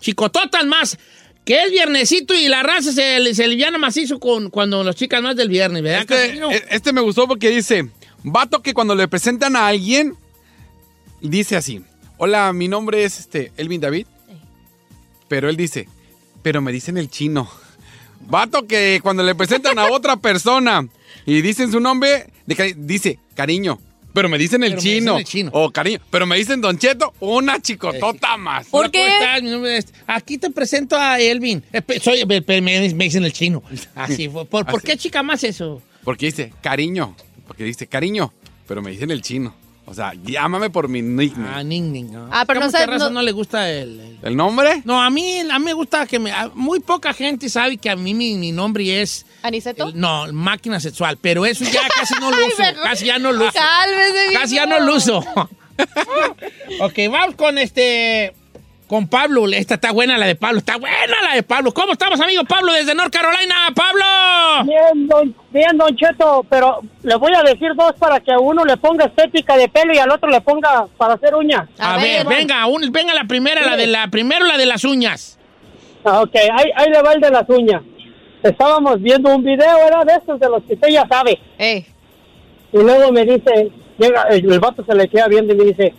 Chicototas 0.00 0.64
más. 0.66 0.98
Que 1.44 1.62
es 1.64 1.70
viernesito 1.70 2.32
y 2.34 2.48
la 2.48 2.62
raza 2.62 2.92
se, 2.92 3.34
se 3.34 3.46
liviana 3.46 3.76
macizo 3.78 4.18
con, 4.18 4.48
cuando 4.48 4.82
las 4.82 4.96
chicas 4.96 5.20
más 5.22 5.36
del 5.36 5.48
viernes, 5.48 5.82
¿verdad? 5.82 6.00
Este, 6.00 6.14
Casimiro? 6.14 6.50
e- 6.50 6.64
este 6.70 6.92
me 6.92 7.02
gustó 7.02 7.28
porque 7.28 7.50
dice, 7.50 7.90
vato 8.22 8.62
que 8.62 8.72
cuando 8.72 8.94
le 8.94 9.08
presentan 9.08 9.54
a 9.56 9.66
alguien, 9.66 10.16
dice 11.20 11.56
así, 11.56 11.84
hola, 12.16 12.52
mi 12.54 12.68
nombre 12.68 13.04
es 13.04 13.18
este 13.20 13.52
Elvin 13.58 13.80
David, 13.80 14.06
pero 15.28 15.50
él 15.50 15.56
dice, 15.56 15.86
pero 16.42 16.62
me 16.62 16.72
dicen 16.72 16.96
el 16.96 17.10
chino. 17.10 17.50
Vato 18.20 18.66
que 18.66 19.00
cuando 19.02 19.22
le 19.22 19.34
presentan 19.34 19.78
a 19.78 19.90
otra 19.90 20.16
persona 20.16 20.88
y 21.26 21.42
dicen 21.42 21.70
su 21.70 21.78
nombre, 21.80 22.30
dice, 22.76 23.18
cariño, 23.34 23.78
Pero 24.14 24.28
me 24.30 24.38
dicen 24.38 24.62
el, 24.62 24.70
Pero 24.70 24.82
me 24.82 24.88
dicen 24.88 25.00
chino, 25.00 25.18
el 25.18 25.24
chino. 25.24 25.50
O 25.52 25.70
cariño. 25.70 25.98
Pero 26.10 26.24
me 26.24 26.36
dicen 26.36 26.60
Don 26.60 26.78
Cheto, 26.78 27.12
una 27.20 27.60
chicotota 27.60 28.36
más. 28.38 28.66
Hola, 28.70 28.88
¿cómo 28.90 29.04
estás? 29.04 29.42
Mi 29.42 29.50
nombre 29.50 29.76
es- 29.76 29.92
Aquí 30.06 30.38
te 30.38 30.48
presento 30.50 30.96
a 30.96 31.18
Elvin. 31.20 31.62
Eh, 31.72 31.82
Soy, 32.00 32.24
pe- 32.24 32.60
me, 32.62 32.94
me 32.94 33.04
dicen 33.04 33.24
el 33.24 33.32
chino. 33.32 33.62
Así 33.94 34.28
fue. 34.32 34.46
¿Por, 34.46 34.64
por 34.66 34.76
Así. 34.78 34.86
qué 34.86 34.96
chica 34.96 35.22
más 35.22 35.42
eso? 35.44 35.82
Porque 36.04 36.26
dice 36.26 36.52
cariño. 36.62 37.14
Porque 37.46 37.64
dice 37.64 37.86
cariño. 37.86 38.32
Pero 38.68 38.80
me 38.82 38.90
dicen 38.92 39.10
el 39.10 39.20
chino. 39.20 39.54
O 39.86 39.92
sea, 39.92 40.12
llámame 40.24 40.70
por 40.70 40.88
mi 40.88 41.02
nickname. 41.02 41.50
Ah, 41.54 41.62
ning. 41.62 42.10
¿no? 42.10 42.28
Ah, 42.32 42.44
pero 42.46 42.60
no 42.60 42.66
mucha 42.66 42.78
sabe- 42.78 42.92
raza 42.92 43.04
no- 43.06 43.10
no 43.10 43.22
le 43.22 43.32
gusta 43.32 43.70
el... 43.70 44.00
el- 44.00 44.18
¿El 44.22 44.36
nombre? 44.36 44.80
No, 44.86 45.02
a 45.02 45.10
mí, 45.10 45.40
a 45.40 45.58
mí 45.58 45.64
me 45.64 45.74
gusta 45.74 46.06
que 46.06 46.18
me... 46.18 46.32
muy 46.54 46.80
poca 46.80 47.12
gente 47.12 47.50
sabe 47.50 47.76
que 47.76 47.90
a 47.90 47.96
mí 47.96 48.14
mi, 48.14 48.34
mi 48.34 48.50
nombre 48.50 49.02
es... 49.02 49.26
¿Aniceto? 49.42 49.88
el- 49.88 50.00
no, 50.00 50.32
máquina 50.32 50.80
sexual. 50.80 51.18
Pero 51.20 51.44
eso 51.44 51.64
ya 51.64 51.82
casi 51.94 52.14
no 52.18 52.30
lo 52.30 52.36
uso. 52.46 52.62
casi 52.82 53.04
ya 53.06 53.18
no 53.18 53.30
lo 53.32 53.44
uso. 53.44 53.52
Cálmese, 53.52 54.32
Casi 54.32 54.54
ya 54.54 54.64
no 54.66 54.80
lo 54.80 54.96
uso. 54.96 55.18
ok, 56.80 56.98
vamos 57.10 57.36
con 57.36 57.58
este... 57.58 58.34
Con 58.86 59.08
Pablo. 59.08 59.46
Esta 59.48 59.74
está 59.74 59.92
buena 59.92 60.18
la 60.18 60.26
de 60.26 60.34
Pablo. 60.36 60.58
Está 60.58 60.76
buena 60.76 61.16
la 61.28 61.34
de 61.34 61.42
Pablo. 61.42 61.72
¿Cómo 61.72 61.92
estamos, 61.92 62.20
amigo 62.20 62.44
Pablo, 62.44 62.72
desde 62.72 62.94
North 62.94 63.12
Carolina? 63.12 63.54
¡Pablo! 63.74 64.04
Bien, 64.70 65.08
don, 65.08 65.34
bien, 65.50 65.76
don 65.78 65.96
Cheto, 65.96 66.44
pero 66.50 66.80
le 67.02 67.14
voy 67.16 67.32
a 67.34 67.42
decir 67.42 67.70
dos 67.74 67.92
para 67.98 68.20
que 68.20 68.32
a 68.32 68.38
uno 68.38 68.64
le 68.64 68.76
ponga 68.76 69.06
estética 69.06 69.56
de 69.56 69.68
pelo 69.68 69.94
y 69.94 69.98
al 69.98 70.10
otro 70.10 70.28
le 70.28 70.40
ponga 70.42 70.86
para 70.98 71.14
hacer 71.14 71.34
uñas. 71.34 71.66
A, 71.78 71.96
ver, 71.96 72.26
venga, 72.26 72.66
un- 72.66 72.92
venga 72.92 73.14
la 73.14 73.24
primera, 73.24 73.62
la 73.64 73.76
de 73.76 73.86
la 73.86 74.08
primero 74.08 74.44
la 74.46 74.58
de 74.58 74.66
las 74.66 74.84
uñas. 74.84 75.38
Ah, 76.04 76.20
ok, 76.20 76.34
ahí, 76.36 76.70
ahí 76.76 76.90
le 76.90 77.00
va 77.02 77.14
el 77.14 77.20
de 77.20 77.30
las 77.30 77.48
uñas. 77.48 77.82
Estábamos 78.42 79.00
viendo 79.00 79.34
un 79.34 79.42
video, 79.42 79.78
era 79.86 80.04
de 80.04 80.12
estos 80.12 80.38
de 80.38 80.48
los 80.50 80.62
que 80.64 80.74
usted 80.74 80.88
ya 80.88 81.06
sabe. 81.08 81.40
Y 81.58 82.78
luego 82.78 83.10
me 83.12 83.24
dice, 83.24 83.70
llega, 83.98 84.24
el, 84.30 84.52
el 84.52 84.60
vato 84.60 84.84
se 84.84 84.94
le 84.94 85.08
queda 85.08 85.26
viendo 85.28 85.54
y 85.54 85.56
me 85.56 85.64
dice, 85.64 85.94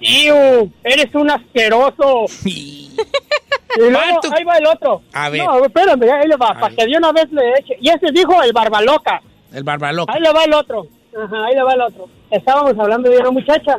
¡Iu! 0.00 0.72
¡Eres 0.84 1.14
un 1.14 1.30
asqueroso! 1.30 2.26
y 2.44 2.96
luego 3.76 4.20
ahí 4.32 4.44
va 4.44 4.56
el 4.56 4.66
otro. 4.66 5.02
A 5.12 5.28
ver. 5.28 5.44
No, 5.44 5.64
espérame, 5.64 6.02
ahí 6.10 6.28
le 6.28 6.36
va, 6.36 6.54
para 6.54 6.74
que 6.74 6.86
de 6.86 6.96
una 6.96 7.12
vez 7.12 7.30
le 7.32 7.50
eche. 7.58 7.76
Y 7.80 7.88
ese 7.88 8.10
dijo 8.12 8.42
el 8.42 8.52
barbaloca. 8.52 9.20
El 9.52 9.64
barbaloca. 9.64 10.12
Ahí 10.12 10.20
le 10.20 10.32
va 10.32 10.44
el 10.44 10.54
otro. 10.54 10.86
Ajá, 11.16 11.46
ahí 11.46 11.54
le 11.54 11.62
va 11.62 11.72
el 11.72 11.80
otro. 11.80 12.08
Estábamos 12.30 12.78
hablando 12.78 13.10
de 13.10 13.18
una 13.18 13.30
muchacha. 13.30 13.78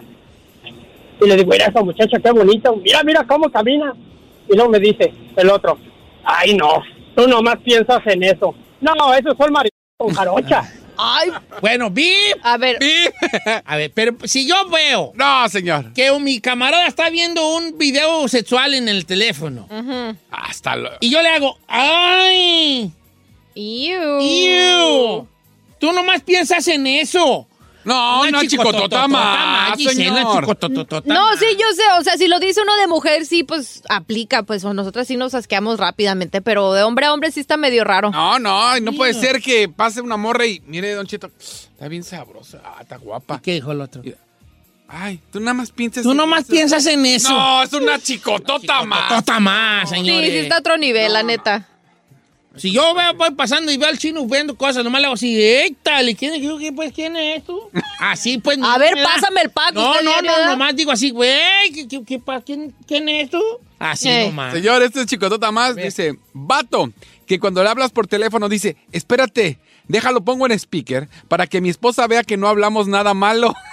Y 1.22 1.28
le 1.28 1.36
digo, 1.36 1.52
mira 1.52 1.66
esa 1.66 1.82
muchacha, 1.82 2.20
qué 2.20 2.32
bonita. 2.32 2.72
Mira, 2.72 3.04
mira 3.04 3.26
cómo 3.28 3.50
camina. 3.52 3.94
Y 4.48 4.56
luego 4.56 4.72
me 4.72 4.80
dice 4.80 5.14
el 5.36 5.50
otro, 5.50 5.78
ay 6.24 6.56
no, 6.56 6.82
tú 7.16 7.28
nomás 7.28 7.58
piensas 7.58 8.02
en 8.08 8.24
eso. 8.24 8.56
No, 8.82 9.14
eso 9.14 9.36
fue 9.36 9.46
el 9.46 9.52
marido 9.52 9.76
con 9.98 10.14
jarocha. 10.14 10.64
Ay. 11.02 11.32
Bueno, 11.62 11.90
Bip. 11.90 12.38
A 12.44 12.58
ver. 12.58 12.78
A 13.66 13.78
ver, 13.78 13.92
pero 13.94 14.18
si 14.26 14.46
yo 14.46 14.68
veo. 14.70 15.14
No, 15.16 15.48
señor. 15.48 15.94
Que 15.94 16.12
mi 16.20 16.42
camarada 16.42 16.88
está 16.88 17.10
viendo 17.10 17.56
un 17.56 17.78
video 17.78 18.28
sexual 18.28 18.74
en 18.74 18.90
el 18.90 19.06
teléfono. 19.06 19.68
Hasta 20.30 20.76
lo... 20.76 20.92
Y 21.00 21.10
yo 21.10 21.22
le 21.22 21.30
hago, 21.30 21.58
¡ay! 21.68 22.92
¡Iu! 23.56 24.20
¡Iu! 24.20 25.28
Tú 25.80 25.94
nomás 25.94 26.22
piensas 26.22 26.68
en 26.68 26.86
eso. 26.86 27.48
No, 27.86 28.22
una 28.24 28.46
chicotota 28.46 29.08
más, 29.08 29.78
Gisela, 29.78 29.94
señor. 30.16 30.40
chicototota 30.42 31.02
No, 31.06 31.26
más. 31.26 31.40
sí, 31.40 31.46
yo 31.54 31.66
sé, 31.74 31.82
o 32.00 32.04
sea, 32.04 32.18
si 32.18 32.28
lo 32.28 32.40
dice 32.40 32.62
uno 32.62 32.76
de 32.78 32.88
mujer, 32.88 33.26
sí, 33.26 33.44
pues 33.44 33.82
aplica, 33.90 34.44
pues 34.44 34.64
nosotras 34.66 35.08
sí 35.08 35.16
nos 35.16 35.34
asqueamos 35.34 35.80
rápidamente, 35.80 36.42
pero 36.42 36.74
de 36.74 36.84
hombre 36.84 37.06
a 37.06 37.14
hombre 37.14 37.32
sí 37.32 37.40
está 37.40 37.56
medio 37.58 37.84
raro. 37.86 38.12
No, 38.12 38.38
no, 38.38 38.80
no 38.80 38.92
puede 38.94 39.14
ser 39.14 39.42
que 39.42 39.70
pase 39.70 40.02
una 40.02 40.18
morra 40.18 40.46
y 40.46 40.62
mire, 40.68 40.94
Don 40.94 41.08
Cheto, 41.08 41.32
está 41.40 41.88
bien 41.88 42.04
sabrosa, 42.04 42.62
ah, 42.66 42.78
está 42.82 42.98
guapa. 42.98 43.42
¿Qué 43.42 43.54
dijo 43.54 43.72
el 43.72 43.82
otro? 43.82 44.02
Ay, 44.92 45.20
tú 45.32 45.40
nada 45.40 45.54
más 45.54 45.72
piensas 45.72 46.02
Tú 46.04 46.12
en 46.12 46.18
nomás 46.18 46.42
eso. 46.46 46.52
piensas 46.52 46.86
en 46.88 47.06
eso. 47.06 47.30
No, 47.30 47.62
es 47.64 47.72
una 47.74 48.00
chicotota 48.00 48.84
más. 48.84 49.04
Chicotota 49.10 49.40
más, 49.40 49.88
Sí, 49.90 49.96
señores. 49.96 50.32
sí 50.32 50.38
está 50.40 50.56
a 50.56 50.60
otro 50.60 50.78
nivel, 50.78 51.14
la 51.14 51.22
neta. 51.24 51.68
Si 52.60 52.72
yo 52.72 52.94
veo, 52.94 53.14
voy 53.16 53.32
pasando 53.32 53.72
y 53.72 53.78
veo 53.78 53.88
al 53.90 53.98
chino 53.98 54.26
viendo 54.26 54.56
cosas, 54.58 54.84
nomás 54.84 55.02
le 55.02 55.06
hago 55.08 55.16
así, 55.16 55.42
¡Éctale! 55.42 56.16
¿Quién 56.16 56.34
es? 56.36 56.42
¿Qué, 56.60 56.72
pues, 56.74 56.92
¿quién 56.94 57.16
es 57.16 57.44
tú? 57.44 57.60
Así, 58.00 58.38
pues. 58.38 58.58
A 58.62 58.78
ver, 58.78 58.94
pásame 59.04 59.42
el 59.42 59.50
pack, 59.50 59.74
No, 59.74 60.02
no, 60.02 60.22
no, 60.22 60.46
nomás 60.46 60.76
digo 60.76 60.92
así, 60.92 61.10
güey, 61.12 61.72
¿qué, 61.74 61.88
qué, 61.88 62.04
qué 62.06 62.20
pa- 62.20 62.42
quién, 62.42 62.74
quién 62.88 63.10
es 63.10 63.30
tú? 63.30 63.42
Así 63.78 64.10
Eh. 64.10 64.28
nomás. 64.28 64.54
Señor, 64.54 64.82
este 64.84 65.02
es 65.02 65.06
chicotota 65.08 65.52
más. 65.52 65.76
Dice, 65.76 66.18
vato, 66.34 66.92
que 67.28 67.40
cuando 67.40 67.64
le 67.64 67.70
hablas 67.70 67.92
por 67.92 68.08
teléfono 68.08 68.48
dice, 68.50 68.76
espérate, 68.92 69.60
déjalo 69.88 70.22
pongo 70.24 70.46
en 70.46 70.52
speaker 70.54 71.08
para 71.28 71.48
que 71.48 71.62
mi 71.62 71.70
esposa 71.70 72.08
vea 72.08 72.24
que 72.24 72.38
no 72.38 72.48
hablamos 72.48 72.88
nada 72.88 73.14
malo. 73.14 73.54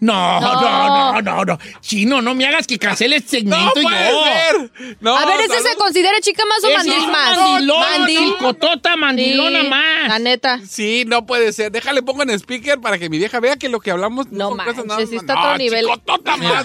No, 0.00 0.40
No. 0.40 0.60
no, 0.60 1.12
no, 1.14 1.22
no, 1.22 1.44
no. 1.44 1.58
Chino, 1.80 2.22
no 2.22 2.32
me 2.34 2.46
hagas 2.46 2.66
que 2.68 2.78
cancele 2.78 3.16
este 3.16 3.38
segmento 3.38 3.64
¡No 3.64 3.72
puede 3.82 4.10
yo. 4.10 4.24
ser! 4.24 4.96
No, 5.00 5.16
a 5.16 5.26
ver, 5.26 5.40
¿ese 5.40 5.48
salud. 5.54 5.66
se 5.70 5.76
considera 5.76 6.20
chica 6.20 6.44
más 6.46 6.62
o 6.62 6.70
mandil 6.76 6.92
es 6.94 7.06
más? 7.08 7.36
mandilón, 7.36 7.80
mandil. 7.80 8.18
chicotota, 8.18 8.96
mandilona 8.96 9.62
Sí, 9.62 9.68
más. 9.68 10.08
La 10.08 10.18
neta. 10.20 10.60
Sí, 10.68 11.04
no 11.06 11.26
puede 11.26 11.52
ser. 11.52 11.72
Déjale 11.72 12.02
pongo 12.02 12.22
en 12.22 12.30
speaker 12.30 12.80
para 12.80 12.96
que 12.98 13.08
mi 13.10 13.18
vieja 13.18 13.40
vea 13.40 13.56
que 13.56 13.68
lo 13.68 13.80
que 13.80 13.90
hablamos 13.90 14.30
No 14.30 14.52
manches, 14.54 14.84
nada 14.86 15.00
más- 15.00 15.12
está 15.12 15.32
a 15.32 15.36
No, 15.36 15.42
otro 15.42 15.58
nivel. 15.58 15.84
chicotota 15.84 16.36
más. 16.36 16.64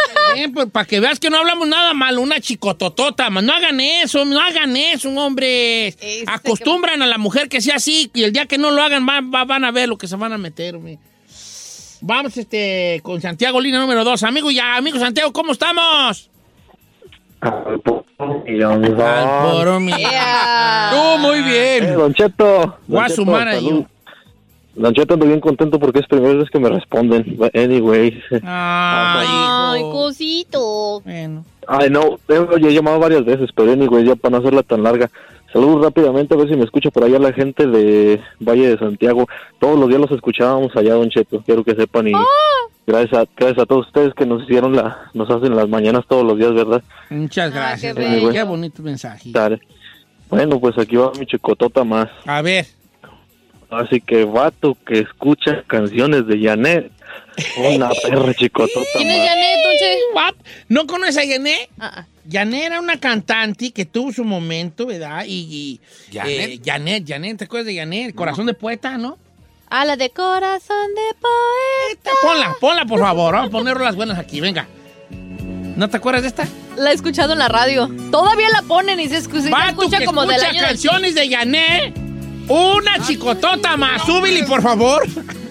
pues, 0.53 0.67
para 0.71 0.85
que 0.85 0.99
veas 0.99 1.19
que 1.19 1.29
no 1.31 1.37
hablamos 1.37 1.67
nada 1.67 1.93
malo, 1.95 2.21
una 2.21 2.39
chicototota, 2.39 3.29
man. 3.31 3.45
No 3.47 3.53
hagan 3.53 3.79
eso, 3.79 4.25
no 4.25 4.39
hagan 4.39 4.77
eso, 4.77 5.09
hombre. 5.09 5.87
Este 5.87 6.23
Acostumbran 6.27 7.01
a 7.01 7.07
la 7.07 7.17
mujer 7.17 7.49
que 7.49 7.61
sea 7.61 7.77
así 7.77 8.11
y 8.13 8.23
el 8.23 8.31
día 8.31 8.45
que 8.45 8.57
no 8.59 8.69
lo 8.71 8.83
hagan 8.83 9.07
va- 9.07 9.21
va- 9.21 9.45
van 9.45 9.65
a 9.65 9.71
ver 9.71 9.89
lo 9.89 9.97
que 9.97 10.07
se 10.07 10.15
van 10.15 10.33
a 10.33 10.37
meter, 10.37 10.75
hombre. 10.75 10.99
Vamos 12.05 12.35
este, 12.35 12.99
con 13.01 13.21
Santiago, 13.21 13.61
línea 13.61 13.79
número 13.79 14.03
dos. 14.03 14.23
Amigo, 14.23 14.51
ya, 14.51 14.75
amigo 14.75 14.99
Santiago, 14.99 15.31
¿cómo 15.31 15.53
estamos? 15.53 16.29
Al 17.39 17.79
puro 17.79 18.03
millón. 18.19 18.83
Tú, 20.91 21.17
muy 21.19 21.41
bien. 21.43 21.83
Eh, 21.85 21.91
don 21.93 22.13
Cheto. 22.13 22.77
Voy 22.87 22.99
a 22.99 23.07
Don 23.07 23.15
sumar 23.15 23.47
Cheto, 23.47 23.57
a 23.57 23.61
salud. 23.61 23.85
Don 24.75 24.93
Cheto, 24.93 25.13
ando 25.13 25.25
bien 25.27 25.39
contento 25.39 25.79
porque 25.79 25.99
es 25.99 26.07
primera 26.07 26.33
vez 26.33 26.49
que 26.49 26.59
me 26.59 26.67
responden. 26.67 27.37
But 27.37 27.55
Anyway. 27.55 28.21
Ay, 28.43 29.27
Ay, 29.29 29.81
cosito. 29.83 30.99
Bueno. 31.05 31.45
Ay, 31.69 31.89
no, 31.89 32.19
eh, 32.27 32.37
oye, 32.37 32.67
he 32.67 32.73
llamado 32.73 32.99
varias 32.99 33.23
veces, 33.23 33.49
pero 33.55 33.71
anyway, 33.71 34.03
ya 34.03 34.17
para 34.17 34.33
no 34.33 34.37
hacerla 34.39 34.63
tan 34.63 34.83
larga. 34.83 35.09
Saludos 35.53 35.83
rápidamente, 35.83 36.33
a 36.33 36.37
ver 36.37 36.49
si 36.49 36.55
me 36.55 36.65
escucha 36.65 36.89
por 36.89 37.03
allá 37.03 37.19
la 37.19 37.31
gente 37.31 37.67
de 37.67 38.19
Valle 38.39 38.69
de 38.69 38.77
Santiago. 38.79 39.27
Todos 39.59 39.79
los 39.79 39.87
días 39.87 40.01
los 40.01 40.09
escuchábamos 40.09 40.75
allá, 40.75 40.95
Don 40.95 41.11
Cheto. 41.11 41.43
Quiero 41.45 41.63
que 41.63 41.75
sepan 41.75 42.07
y 42.07 42.13
gracias, 42.87 43.13
a, 43.21 43.25
gracias 43.37 43.59
a 43.59 43.65
todos 43.67 43.85
ustedes 43.85 44.15
que 44.15 44.25
nos 44.25 44.41
hicieron 44.43 44.75
la, 44.75 45.11
nos 45.13 45.29
hacen 45.29 45.55
las 45.55 45.69
mañanas 45.69 46.05
todos 46.09 46.25
los 46.25 46.39
días, 46.39 46.55
¿verdad? 46.55 46.81
Muchas 47.11 47.53
gracias. 47.53 47.95
qué 47.95 48.29
Qué, 48.33 48.43
bonito 48.43 48.81
mensaje. 48.81 49.29
Dale. 49.31 49.61
Bueno, 50.27 50.59
pues 50.59 50.75
aquí 50.79 50.95
va 50.95 51.11
mi 51.19 51.27
chicotota 51.27 51.83
más. 51.83 52.09
A 52.25 52.41
ver. 52.41 52.65
Así 53.69 54.01
que 54.01 54.25
vato 54.25 54.75
que 54.87 54.99
escucha 55.01 55.63
canciones 55.67 56.25
de 56.25 56.41
Janet. 56.41 56.91
Una 57.75 57.89
perra 58.03 58.33
chicotota 58.33 58.89
¿Quién 58.95 59.09
es 59.11 59.17
más. 59.19 59.27
Janet, 59.27 59.57
Donche? 59.63 59.97
What? 60.15 60.33
¿No 60.69 60.87
conoces 60.87 61.17
a 61.17 61.25
Yané? 61.25 61.69
Ah, 61.79 61.91
ah. 61.97 62.05
Yané 62.25 62.65
era 62.65 62.79
una 62.79 62.99
cantante 62.99 63.71
que 63.71 63.85
tuvo 63.85 64.11
su 64.13 64.23
momento, 64.23 64.85
¿verdad? 64.85 65.25
Y, 65.27 65.79
y 66.11 66.13
¿Janet? 66.13 66.49
eh, 66.49 66.61
Janet, 66.63 67.03
Janet, 67.07 67.37
¿te 67.37 67.43
acuerdas 67.45 67.67
de 67.67 67.75
Janet? 67.75 68.15
Corazón 68.15 68.45
de 68.45 68.53
poeta, 68.53 68.97
¿no? 68.97 69.17
Ah, 69.69 69.85
la 69.85 69.95
de 69.97 70.09
corazón 70.11 70.87
de 70.95 71.15
poeta. 71.19 72.11
Ponla, 72.21 72.55
ponla, 72.61 72.85
por 72.85 72.99
favor. 72.99 73.33
Vamos 73.33 73.49
a 73.49 73.51
poner 73.51 73.79
las 73.81 73.95
buenas 73.95 74.17
aquí, 74.19 74.39
venga. 74.39 74.67
¿No 75.75 75.89
te 75.89 75.97
acuerdas 75.97 76.21
de 76.21 76.27
esta? 76.27 76.47
La 76.77 76.91
he 76.91 76.93
escuchado 76.93 77.33
en 77.33 77.39
la 77.39 77.47
radio. 77.49 77.89
Todavía 78.11 78.49
la 78.51 78.61
ponen 78.61 78.99
y 78.99 79.09
se 79.09 79.21
se 79.21 79.27
escucha 79.49 79.97
que 79.97 80.05
como 80.05 80.21
del 80.25 80.35
escucha 80.35 80.51
del- 80.53 80.61
canciones 80.65 81.15
de 81.15 81.27
Yané. 81.27 81.93
Una 82.47 83.03
chicotota 83.05 83.75
más. 83.77 84.05
Súbele, 84.05 84.43
por 84.43 84.61
favor. 84.61 85.03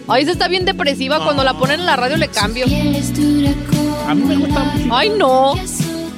Ay, 0.09 0.23
esa 0.23 0.33
está 0.33 0.47
bien 0.49 0.65
depresiva. 0.65 1.23
Cuando 1.25 1.43
la 1.43 1.55
ponen 1.55 1.81
en 1.81 1.87
la 1.87 1.97
radio 1.97 2.17
le 2.17 2.29
cambio. 2.29 2.65
A 2.67 4.15
mí 4.15 4.25
me 4.25 4.37
gusta 4.37 4.61
mucho. 4.61 4.95
Ay, 4.95 5.11
no. 5.11 5.55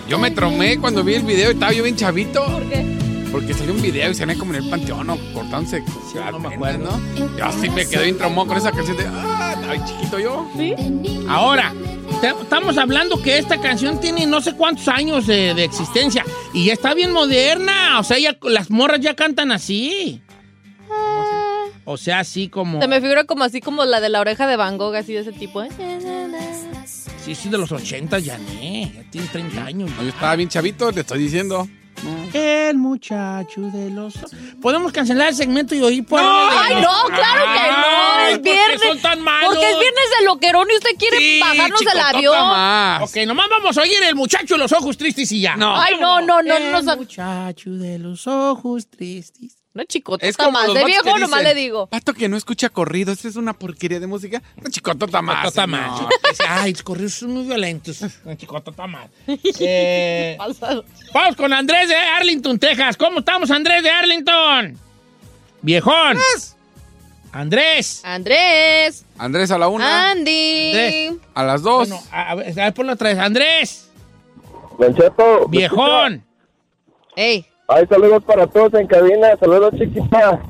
Yo 0.08 0.18
me 0.18 0.30
tromé 0.30 0.78
cuando 0.78 1.02
vi 1.02 1.14
el 1.14 1.22
video 1.22 1.50
y 1.50 1.54
estaba 1.54 1.72
yo 1.72 1.82
bien 1.82 1.96
chavito. 1.96 2.44
¿Por 2.44 2.68
qué? 2.68 2.84
Porque 3.32 3.52
salió 3.54 3.72
un 3.74 3.82
video 3.82 4.10
y 4.10 4.14
salía 4.14 4.36
como 4.36 4.54
en 4.54 4.62
el 4.62 4.70
panteón 4.70 5.10
o 5.10 5.18
cortándose. 5.32 5.82
no 6.30 6.38
me 6.38 6.54
acuerdo. 6.54 6.90
¿no? 7.16 7.36
Yo 7.36 7.44
así 7.46 7.68
me 7.70 7.86
quedé 7.86 8.04
bien 8.04 8.18
traumado 8.18 8.46
con 8.48 8.56
esa 8.58 8.70
canción 8.70 8.96
de. 8.96 9.04
Ah, 9.08 9.56
bien 9.70 9.84
chiquito 9.84 10.18
yo. 10.20 10.46
Ahora, 11.28 11.72
te- 12.20 12.28
estamos 12.28 12.78
hablando 12.78 13.20
que 13.22 13.38
esta 13.38 13.60
canción 13.60 13.98
tiene 13.98 14.26
no 14.26 14.40
sé 14.40 14.54
cuántos 14.54 14.86
años 14.88 15.26
de, 15.26 15.54
de 15.54 15.64
existencia 15.64 16.24
y 16.52 16.66
ya 16.66 16.74
está 16.74 16.94
bien 16.94 17.10
moderna. 17.12 17.98
O 17.98 18.04
sea, 18.04 18.18
ya, 18.18 18.36
las 18.42 18.70
morras 18.70 19.00
ya 19.00 19.14
cantan 19.14 19.50
así. 19.50 20.20
O 21.86 21.96
sea, 21.98 22.20
así 22.20 22.48
como... 22.48 22.80
Se 22.80 22.88
me 22.88 22.98
figura 23.00 23.24
como 23.24 23.44
así 23.44 23.60
como 23.60 23.84
la 23.84 24.00
de 24.00 24.08
la 24.08 24.20
oreja 24.20 24.46
de 24.46 24.56
Van 24.56 24.78
Gogh, 24.78 24.94
así 24.94 25.12
de 25.12 25.20
ese 25.20 25.32
tipo. 25.32 25.62
¿eh? 25.62 25.68
Sí, 27.24 27.34
sí, 27.34 27.48
de 27.48 27.56
los 27.58 27.72
80 27.72 28.18
ya, 28.18 28.38
¿eh? 28.60 28.92
Ya 28.94 29.10
tiene 29.10 29.26
30 29.28 29.64
años. 29.64 29.90
No, 29.96 30.02
yo 30.02 30.08
estaba 30.10 30.36
bien 30.36 30.48
chavito, 30.48 30.92
te 30.92 31.00
estoy 31.00 31.18
diciendo. 31.20 31.66
El 32.34 32.76
muchacho 32.76 33.62
de 33.62 33.88
los... 33.88 34.14
¿Podemos 34.60 34.92
cancelar 34.92 35.28
el 35.28 35.34
segmento 35.34 35.74
y 35.74 35.80
oír 35.80 36.04
por... 36.04 36.20
Ay, 36.22 36.74
no, 36.74 37.04
claro 37.06 37.44
que 37.46 37.70
no. 37.70 37.86
Ay, 38.16 38.32
Es 38.32 38.38
¿por 38.38 38.42
qué 38.44 38.52
viernes. 38.52 38.80
son 38.82 38.98
tan 39.00 39.20
malos? 39.22 39.54
Porque 39.54 39.70
es 39.70 39.78
viernes 39.78 40.04
de 40.18 40.24
loquerón 40.26 40.68
y 40.70 40.74
usted 40.76 40.90
quiere 40.98 41.16
Sí, 41.18 41.40
bajarnos 41.40 41.80
del 41.80 42.00
avión. 42.00 42.36
más. 42.48 43.02
Ok, 43.08 43.16
nomás 43.26 43.48
vamos 43.48 43.78
a 43.78 43.82
oír 43.82 44.02
el 44.06 44.14
muchacho 44.16 44.54
de 44.54 44.58
los 44.58 44.72
ojos 44.72 44.98
tristes 44.98 45.30
y 45.32 45.40
ya. 45.40 45.56
No. 45.56 45.80
Ay, 45.80 45.94
no, 45.98 46.20
no, 46.20 46.42
no, 46.42 46.56
El 46.56 46.72
no. 46.72 46.82
no, 46.82 46.96
muchacho 46.96 47.70
de 47.70 47.98
los 47.98 48.26
ojos 48.26 48.88
tristes. 48.90 49.56
Una 49.74 49.84
chicotota 49.86 50.24
Es 50.24 50.36
como 50.36 50.52
más. 50.52 50.72
De 50.72 50.84
viejo 50.84 51.18
nomás 51.18 51.42
le 51.42 51.52
digo. 51.52 51.88
Pato 51.88 52.14
que 52.14 52.28
no 52.28 52.36
escucha 52.36 52.68
corrido, 52.68 53.12
esta 53.12 53.26
es 53.26 53.34
una 53.34 53.54
porquería 53.54 53.98
de 53.98 54.06
música. 54.06 54.40
Una 54.56 54.70
chicotota 54.70 55.20
más. 55.20 55.38
Chicotota 55.38 55.66
más. 55.66 56.00
Ay, 56.48 56.72
los 56.72 56.82
corridos 56.84 57.14
son 57.14 57.32
muy 57.32 57.44
violentos. 57.44 58.00
Una 58.24 58.36
chicotota 58.36 58.86
más. 58.86 59.10
Eh, 59.66 60.36
vamos 61.12 61.36
con 61.36 61.52
Andrés 61.52 61.88
de 61.88 61.96
Arlington, 61.96 62.58
Texas. 62.58 62.96
¿Cómo 62.96 63.20
estamos, 63.20 63.50
Andrés 63.50 63.82
de 63.82 63.90
Arlington? 63.90 64.78
Viejón. 65.62 66.18
Andrés. 67.32 68.00
Andrés. 68.04 69.04
Andrés 69.18 69.50
a 69.50 69.58
la 69.58 69.68
una, 69.68 70.10
Andy. 70.10 70.68
Andrés. 70.68 71.12
a 71.34 71.42
las 71.42 71.62
dos. 71.62 71.88
Bueno, 71.88 72.04
a, 72.12 72.30
a 72.30 72.34
ver, 72.36 72.60
a 72.60 72.64
ver, 72.64 72.74
ponlo 72.74 72.92
otra 72.92 73.08
vez. 73.08 73.18
Andrés. 73.18 73.90
Viejón. 75.48 76.24
Ey, 77.16 77.46
Hay 77.68 77.86
saludos 77.86 78.22
para 78.24 78.46
todos 78.46 78.74
en 78.74 78.86
cabina. 78.86 79.36
Saludos, 79.40 79.72
chiquita. 79.78 80.40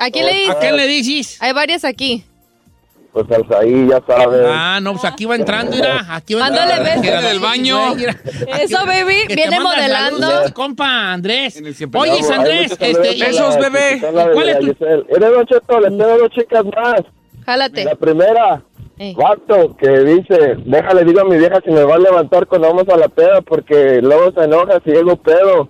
¿a 0.00 0.10
quién 0.10 0.26
le 0.26 0.32
¿A 0.32 0.34
dices? 0.34 0.56
quién 0.60 0.76
le 0.76 0.86
dices? 0.86 1.42
Hay 1.42 1.52
varias 1.52 1.84
aquí. 1.84 2.24
Pues 3.12 3.30
Alzaí, 3.30 3.86
ya 3.88 4.02
sabes. 4.04 4.40
Ah, 4.50 4.80
no, 4.82 4.92
pues 4.94 5.04
aquí 5.04 5.24
va 5.24 5.36
entrando, 5.36 5.76
mira. 5.76 6.04
Aquí 6.10 6.34
va 6.34 6.40
Mándale 6.40 6.74
entrando. 6.74 7.00
Mira, 7.02 7.20
Del 7.22 7.38
baño. 7.38 7.94
mira. 7.94 8.16
Eso, 8.60 8.78
baby, 8.84 9.26
viene 9.28 9.60
modelando. 9.60 10.18
saludos 10.18 10.40
este 10.40 10.52
compa, 10.52 11.12
Andrés. 11.12 11.62
Oye. 11.94 12.20
Andrés, 12.34 12.72
este, 12.72 13.24
Besos, 13.24 13.56
bebé. 13.58 14.02
¿Cuál 14.32 14.48
es 14.48 14.58
tu-. 14.58 14.84
Eres 14.84 15.30
Don 15.30 15.46
Cheto, 15.46 15.78
le 15.80 15.88
tengo 15.90 16.18
dos 16.18 16.30
chicas 16.30 16.64
más. 16.64 17.02
Jálate. 17.46 17.84
La 17.84 17.94
primera, 17.94 18.62
Ey. 18.98 19.14
vato, 19.14 19.76
que 19.76 19.90
dice, 19.90 20.56
déjale, 20.66 21.04
digo 21.04 21.20
a 21.20 21.24
mi 21.24 21.36
vieja 21.36 21.60
si 21.64 21.70
me 21.70 21.84
va 21.84 21.94
a 21.94 21.98
levantar 21.98 22.46
cuando 22.48 22.66
vamos 22.66 22.88
a 22.88 22.96
la 22.96 23.06
peda 23.08 23.42
porque 23.42 24.00
luego 24.02 24.32
se 24.32 24.42
enoja 24.44 24.80
si 24.84 24.90
llego 24.90 25.14
pedo. 25.16 25.68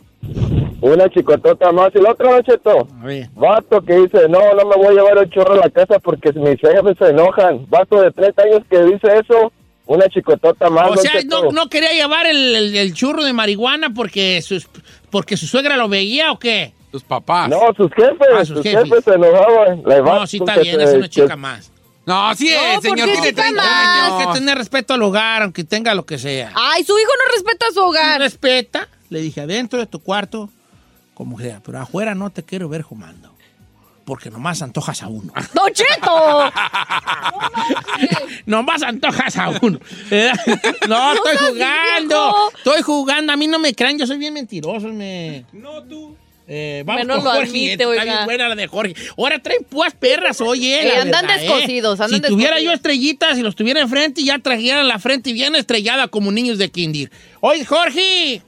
Una 0.86 1.08
chicotota 1.08 1.72
más. 1.72 1.90
Y 1.94 1.98
la 2.00 2.10
otra, 2.10 2.36
A 2.36 3.04
ver. 3.06 3.28
vato 3.34 3.80
que 3.82 3.94
dice, 3.96 4.28
no, 4.28 4.38
no 4.54 4.66
me 4.68 4.76
voy 4.76 4.88
a 4.88 4.90
llevar 4.92 5.16
el 5.18 5.30
chorro 5.30 5.54
a 5.54 5.56
la 5.66 5.70
casa 5.70 5.98
porque 5.98 6.30
mis 6.34 6.60
jefes 6.60 6.96
se 6.98 7.08
enojan. 7.08 7.64
Vato 7.70 8.02
de 8.02 8.10
30 8.10 8.42
años 8.42 8.60
que 8.68 8.82
dice 8.84 9.08
eso, 9.18 9.50
una 9.86 10.06
chicotota 10.08 10.68
más. 10.68 10.90
O 10.90 10.96
sea, 10.98 11.12
no, 11.26 11.50
no 11.52 11.70
quería 11.70 11.92
llevar 11.92 12.26
el, 12.26 12.54
el- 12.54 12.76
el 12.76 12.92
churro 12.92 13.24
de 13.24 13.32
marihuana 13.32 13.90
porque, 13.94 14.42
sus, 14.42 14.66
porque 15.10 15.38
su 15.38 15.46
suegra 15.46 15.78
lo 15.78 15.88
veía 15.88 16.30
o 16.32 16.38
qué? 16.38 16.74
Tus 16.92 17.02
papás. 17.02 17.48
No, 17.48 17.60
sus 17.76 17.90
jefes, 17.92 18.28
Ah, 18.34 18.44
sus 18.44 18.56
sus, 18.58 18.62
jefes. 18.62 18.84
jefes. 18.84 19.04
se 19.04 19.14
enojaban. 19.14 19.82
La 19.86 20.00
No, 20.00 20.26
sí 20.26 20.36
está 20.36 20.58
bien, 20.58 20.76
se- 20.76 20.84
es 20.84 20.90
una 20.94 21.02
que- 21.04 21.08
chica 21.08 21.36
más. 21.36 21.72
No, 22.04 22.34
sí 22.34 22.50
No, 22.54 22.60
es, 22.76 22.82
señor. 22.82 22.82
¿por 22.82 22.96
qué 22.96 23.04
Tiene 23.04 23.28
chica 23.30 23.42
30 23.42 23.62
más? 23.62 24.10
Hay 24.12 24.16
que 24.18 24.22
años. 24.24 24.34
tener 24.38 24.58
respeto 24.58 24.92
al 24.92 25.02
hogar, 25.02 25.42
aunque 25.44 25.64
tenga 25.64 25.94
lo 25.94 26.04
que 26.04 26.18
sea. 26.18 26.52
Ay, 26.54 26.84
su 26.84 26.92
hijo 26.98 27.10
no 27.18 27.32
respeta 27.32 27.64
su 27.72 27.80
hogar. 27.80 28.20
Respeta, 28.20 28.86
le 29.08 29.20
dije, 29.22 29.40
adentro 29.40 29.78
de 29.78 29.86
tu 29.86 30.00
cuarto, 30.02 30.50
como 31.14 31.38
sea, 31.38 31.60
pero 31.64 31.78
afuera 31.80 32.14
no 32.14 32.30
te 32.30 32.42
quiero 32.42 32.68
ver 32.68 32.84
fumando. 32.84 33.32
Porque 34.04 34.30
nomás 34.30 34.60
antojas 34.60 35.02
a 35.02 35.08
uno. 35.08 35.32
¡Don 35.54 35.72
Cheto! 35.72 36.52
nomás 38.46 38.82
antojas 38.82 39.36
a 39.38 39.50
uno. 39.62 39.78
No, 40.88 41.12
estoy 41.14 41.36
jugando. 41.48 42.34
Estoy 42.58 42.82
jugando. 42.82 43.32
A 43.32 43.36
mí 43.36 43.46
no 43.46 43.58
me 43.58 43.74
crean, 43.74 43.98
yo 43.98 44.06
soy 44.06 44.18
bien 44.18 44.34
mentiroso. 44.34 44.88
Me... 44.88 45.46
No, 45.52 45.82
tú. 45.84 46.14
Eh, 46.46 46.82
vamos 46.84 47.00
Menos 47.02 47.16
con 47.16 47.24
lo 47.24 47.30
Jorge. 47.30 47.48
admite, 47.48 47.72
está 47.72 47.88
oiga. 47.88 48.04
bien 48.04 48.24
buena 48.26 48.48
la 48.50 48.54
de 48.54 48.66
Jorge. 48.66 48.94
Ahora 49.16 49.38
traen 49.38 49.64
púas 49.64 49.94
perras, 49.94 50.42
oye. 50.42 50.86
Eh, 50.86 50.96
andan 51.00 51.26
verdad, 51.26 51.40
descosidos, 51.40 51.98
andan 52.00 52.20
Si 52.20 52.28
tuviera 52.28 52.56
yo 52.60 52.68
descosidos. 52.70 52.74
estrellitas 52.74 53.38
y 53.38 53.42
los 53.42 53.56
tuviera 53.56 53.80
enfrente, 53.80 54.22
ya 54.22 54.38
trajeran 54.38 54.86
la 54.86 54.98
frente 54.98 55.32
bien 55.32 55.56
estrellada 55.56 56.08
como 56.08 56.30
niños 56.30 56.58
de 56.58 56.70
kinder. 56.70 57.10
Oye, 57.40 57.64
Jorge. 57.64 58.42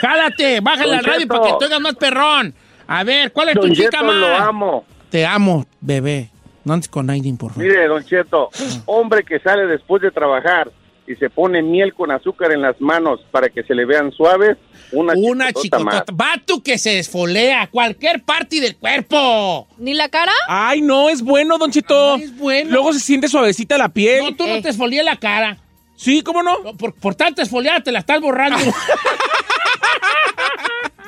Jálate, 0.00 0.60
bájale 0.60 0.88
Don 0.90 0.98
al 0.98 1.04
radio 1.04 1.20
Cheto. 1.20 1.34
para 1.34 1.46
que 1.52 1.58
te 1.58 1.64
oigas 1.66 1.80
más 1.80 1.94
perrón. 1.96 2.54
A 2.86 3.04
ver, 3.04 3.32
¿cuál 3.32 3.48
es 3.50 3.54
tu 3.54 3.60
Don 3.62 3.72
chica 3.72 3.90
Cheto, 3.90 4.04
más? 4.04 4.14
lo 4.16 4.36
amo. 4.36 4.84
Te 5.10 5.26
amo, 5.26 5.66
bebé. 5.80 6.30
No 6.64 6.74
andes 6.74 6.88
con 6.88 7.08
Aiden, 7.10 7.36
por 7.36 7.52
favor. 7.52 7.64
Mire, 7.64 7.86
Don 7.86 8.04
Cheto, 8.04 8.50
hombre 8.86 9.24
que 9.24 9.38
sale 9.40 9.66
después 9.66 10.02
de 10.02 10.10
trabajar 10.10 10.70
y 11.06 11.16
se 11.16 11.28
pone 11.30 11.60
miel 11.62 11.92
con 11.94 12.10
azúcar 12.12 12.52
en 12.52 12.62
las 12.62 12.80
manos 12.80 13.20
para 13.32 13.48
que 13.48 13.62
se 13.64 13.74
le 13.74 13.84
vean 13.84 14.12
suaves, 14.12 14.56
una, 14.92 15.14
Una 15.16 15.46
chicotota 15.48 15.78
más. 15.80 15.94
chicotota. 15.94 16.12
Vato 16.12 16.62
que 16.62 16.78
se 16.78 16.90
desfolea 16.96 17.68
cualquier 17.68 18.22
parte 18.22 18.60
del 18.60 18.76
cuerpo. 18.76 19.66
¿Ni 19.78 19.94
la 19.94 20.08
cara? 20.08 20.32
Ay, 20.46 20.82
no, 20.82 21.08
es 21.08 21.22
bueno, 21.22 21.58
Don 21.58 21.70
Cheto. 21.72 22.16
es 22.16 22.36
bueno. 22.36 22.70
Luego 22.70 22.92
se 22.92 23.00
siente 23.00 23.26
suavecita 23.28 23.76
la 23.78 23.88
piel. 23.88 24.22
No, 24.22 24.36
tú 24.36 24.46
no 24.46 24.54
Eh. 24.54 24.62
te 24.62 24.68
esfolié 24.68 25.02
la 25.02 25.16
cara. 25.16 25.56
Sí, 25.96 26.22
¿cómo 26.22 26.42
no? 26.42 26.58
No, 26.62 26.76
Por, 26.76 26.94
por 26.94 27.14
tanto 27.14 27.42
esfoliada 27.42 27.80
te 27.80 27.90
la 27.92 27.98
estás 28.00 28.20
borrando. 28.20 28.58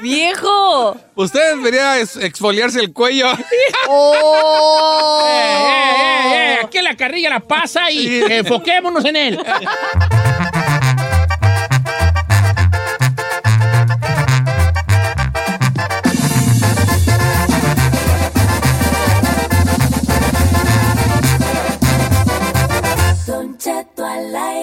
¡Viejo! 0.03 0.97
Usted 1.15 1.55
debería 1.55 2.01
exfoliarse 2.01 2.81
el 2.81 2.93
cuello. 2.93 3.29
¡Oh! 3.89 5.23
Eh, 5.25 5.31
eh, 5.31 6.35
eh, 6.35 6.55
eh, 6.55 6.59
Aquí 6.65 6.83
la 6.83 6.97
carrilla 6.97 7.31
la 7.31 7.39
pasa 7.39 7.89
y 7.89 8.21
enfoquémonos 8.29 9.05
en 9.05 9.15
él. 9.15 9.39
Don 23.25 23.57
Cheto 23.57 24.05
al 24.05 24.35
aire. 24.35 24.62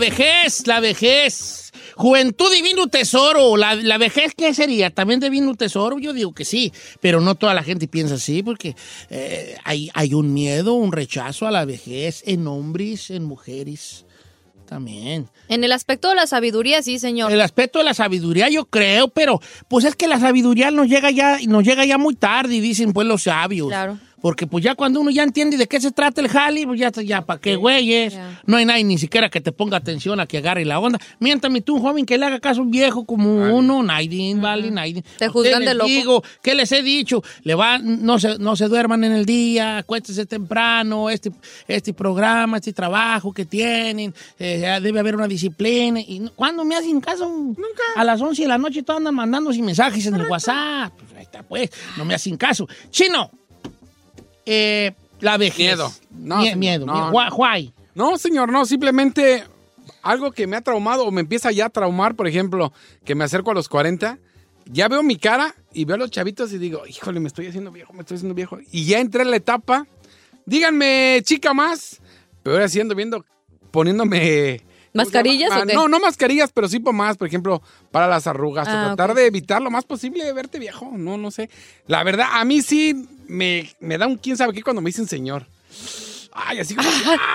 Vejez, 0.00 0.66
la 0.66 0.80
vejez. 0.80 1.70
Juventud 1.94 2.50
divino 2.52 2.88
tesoro. 2.88 3.56
La, 3.56 3.76
la 3.76 3.98
vejez, 3.98 4.34
¿qué 4.36 4.52
sería? 4.54 4.90
¿También 4.90 5.20
divino 5.20 5.54
tesoro? 5.54 5.98
Yo 5.98 6.12
digo 6.12 6.32
que 6.32 6.44
sí, 6.44 6.72
pero 7.00 7.20
no 7.20 7.36
toda 7.36 7.54
la 7.54 7.62
gente 7.62 7.86
piensa 7.86 8.14
así 8.14 8.42
porque 8.42 8.74
eh, 9.10 9.56
hay, 9.64 9.90
hay 9.94 10.14
un 10.14 10.32
miedo, 10.32 10.74
un 10.74 10.90
rechazo 10.90 11.46
a 11.46 11.50
la 11.50 11.64
vejez 11.64 12.24
en 12.26 12.46
hombres, 12.48 13.10
en 13.10 13.24
mujeres 13.24 14.06
también. 14.70 15.28
En 15.48 15.64
el 15.64 15.72
aspecto 15.72 16.08
de 16.08 16.14
la 16.14 16.28
sabiduría, 16.28 16.80
sí, 16.80 17.00
señor. 17.00 17.32
El 17.32 17.40
aspecto 17.40 17.80
de 17.80 17.84
la 17.84 17.92
sabiduría 17.92 18.48
yo 18.48 18.66
creo, 18.66 19.08
pero 19.08 19.40
pues 19.66 19.84
es 19.84 19.96
que 19.96 20.06
la 20.06 20.20
sabiduría 20.20 20.70
nos 20.70 20.86
llega 20.86 21.10
ya, 21.10 21.38
nos 21.48 21.64
llega 21.64 21.84
ya 21.84 21.98
muy 21.98 22.14
tarde, 22.14 22.54
y 22.54 22.60
dicen 22.60 22.92
pues 22.92 23.06
los 23.08 23.24
sabios. 23.24 23.68
Claro. 23.68 23.98
Porque 24.20 24.46
pues 24.46 24.64
ya 24.64 24.74
cuando 24.74 25.00
uno 25.00 25.10
ya 25.10 25.22
entiende 25.22 25.56
de 25.56 25.66
qué 25.66 25.80
se 25.80 25.90
trata 25.90 26.20
el 26.20 26.28
jali, 26.28 26.66
pues 26.66 26.78
ya, 26.78 26.90
ya 26.90 27.22
¿para 27.22 27.40
qué 27.40 27.56
güeyes? 27.56 28.16
No 28.46 28.56
hay 28.56 28.64
nadie 28.64 28.84
ni 28.84 28.98
siquiera 28.98 29.30
que 29.30 29.40
te 29.40 29.52
ponga 29.52 29.76
atención 29.76 30.20
a 30.20 30.26
que 30.26 30.38
agarre 30.38 30.64
la 30.64 30.78
onda. 30.78 30.98
Miéntame 31.18 31.60
tú, 31.60 31.76
un 31.76 31.82
joven 31.82 32.06
que 32.06 32.18
le 32.18 32.26
haga 32.26 32.40
caso 32.40 32.60
a 32.60 32.64
un 32.64 32.70
viejo 32.70 33.04
como 33.04 33.54
uno, 33.56 33.82
nadie, 33.82 34.34
vale, 34.34 34.70
nadie. 34.70 35.02
Te 35.18 35.28
juzgan 35.28 35.64
de 35.64 35.74
loco. 35.74 35.88
digo, 35.88 36.24
¿qué 36.42 36.54
les 36.54 36.70
he 36.72 36.82
dicho? 36.82 37.22
Le 37.42 37.54
va, 37.54 37.78
no 37.78 38.18
se, 38.18 38.38
no 38.38 38.56
se 38.56 38.68
duerman 38.68 39.04
en 39.04 39.12
el 39.12 39.24
día, 39.24 39.78
acuéstense 39.78 40.26
temprano, 40.26 41.10
este, 41.10 41.32
este 41.68 41.94
programa, 41.94 42.58
este 42.58 42.72
trabajo 42.72 43.32
que 43.32 43.44
tienen, 43.44 44.14
eh, 44.38 44.58
ya 44.60 44.80
debe 44.80 45.00
haber 45.00 45.16
una 45.16 45.28
disciplina. 45.28 46.00
¿Y 46.00 46.28
cuándo 46.34 46.64
me 46.64 46.76
hacen 46.76 47.00
caso? 47.00 47.28
Nunca. 47.28 47.82
A 47.96 48.04
las 48.04 48.20
11 48.20 48.42
de 48.42 48.48
la 48.48 48.58
noche 48.58 48.82
todos 48.82 48.98
andan 48.98 49.14
mandando 49.14 49.50
mensajes 49.50 50.06
en 50.06 50.14
el 50.14 50.26
WhatsApp. 50.26 50.92
Pues 50.96 51.12
ahí 51.16 51.22
está, 51.22 51.42
pues, 51.42 51.70
no 51.96 52.04
me 52.04 52.14
hacen 52.14 52.36
caso. 52.36 52.68
Chino, 52.90 53.30
eh, 54.52 54.92
la 55.20 55.36
vejez. 55.36 55.58
Miedo. 55.76 55.92
No, 56.10 56.36
Mie- 56.38 56.42
señor, 56.52 56.58
miedo. 56.58 56.86
no. 56.86 57.10
Why-? 57.12 57.72
No, 57.94 58.18
señor, 58.18 58.50
no, 58.50 58.64
simplemente 58.66 59.44
algo 60.02 60.32
que 60.32 60.46
me 60.46 60.56
ha 60.56 60.60
traumado 60.60 61.04
o 61.04 61.10
me 61.10 61.20
empieza 61.20 61.50
ya 61.52 61.66
a 61.66 61.70
traumar, 61.70 62.14
por 62.16 62.26
ejemplo, 62.26 62.72
que 63.04 63.14
me 63.14 63.24
acerco 63.24 63.50
a 63.50 63.54
los 63.54 63.68
40, 63.68 64.18
ya 64.66 64.88
veo 64.88 65.02
mi 65.02 65.16
cara 65.16 65.54
y 65.72 65.84
veo 65.84 65.96
a 65.96 65.98
los 65.98 66.10
chavitos 66.10 66.52
y 66.52 66.58
digo, 66.58 66.86
híjole, 66.86 67.20
me 67.20 67.28
estoy 67.28 67.46
haciendo 67.46 67.70
viejo, 67.70 67.92
me 67.92 68.00
estoy 68.00 68.16
haciendo 68.16 68.34
viejo. 68.34 68.58
Y 68.72 68.86
ya 68.86 68.98
entré 69.00 69.22
en 69.22 69.30
la 69.30 69.36
etapa, 69.36 69.86
díganme, 70.46 71.20
chica 71.24 71.52
más, 71.54 72.00
pero 72.42 72.56
ahora 72.56 72.68
sí 72.68 72.80
ando 72.80 72.94
viendo, 72.94 73.24
poniéndome... 73.70 74.62
¿cómo 74.92 75.04
se 75.04 75.10
¿Mascarillas 75.12 75.50
llama? 75.50 75.62
o 75.62 75.66
qué? 75.66 75.74
No, 75.74 75.88
no 75.88 76.00
mascarillas, 76.00 76.50
pero 76.52 76.68
sí 76.68 76.78
más, 76.80 77.16
por 77.16 77.28
ejemplo, 77.28 77.62
para 77.90 78.06
las 78.08 78.26
arrugas, 78.26 78.66
o 78.68 78.70
Ah, 78.72 78.94
tratar 78.94 79.14
de 79.14 79.26
evitar 79.26 79.60
lo 79.62 79.70
más 79.70 79.84
posible 79.84 80.24
de 80.24 80.32
verte 80.32 80.58
viejo, 80.58 80.90
no, 80.96 81.16
no 81.16 81.30
sé. 81.30 81.48
La 81.86 82.02
verdad, 82.04 82.26
a 82.32 82.44
mí 82.44 82.62
sí 82.62 82.94
me, 83.28 83.70
me 83.80 83.98
da 83.98 84.06
un 84.06 84.16
quién 84.16 84.36
sabe 84.36 84.52
qué 84.52 84.62
cuando 84.62 84.82
me 84.82 84.88
dicen 84.88 85.06
señor. 85.06 85.46
Ay, 86.32 86.60
así 86.60 86.76
como, 86.76 86.88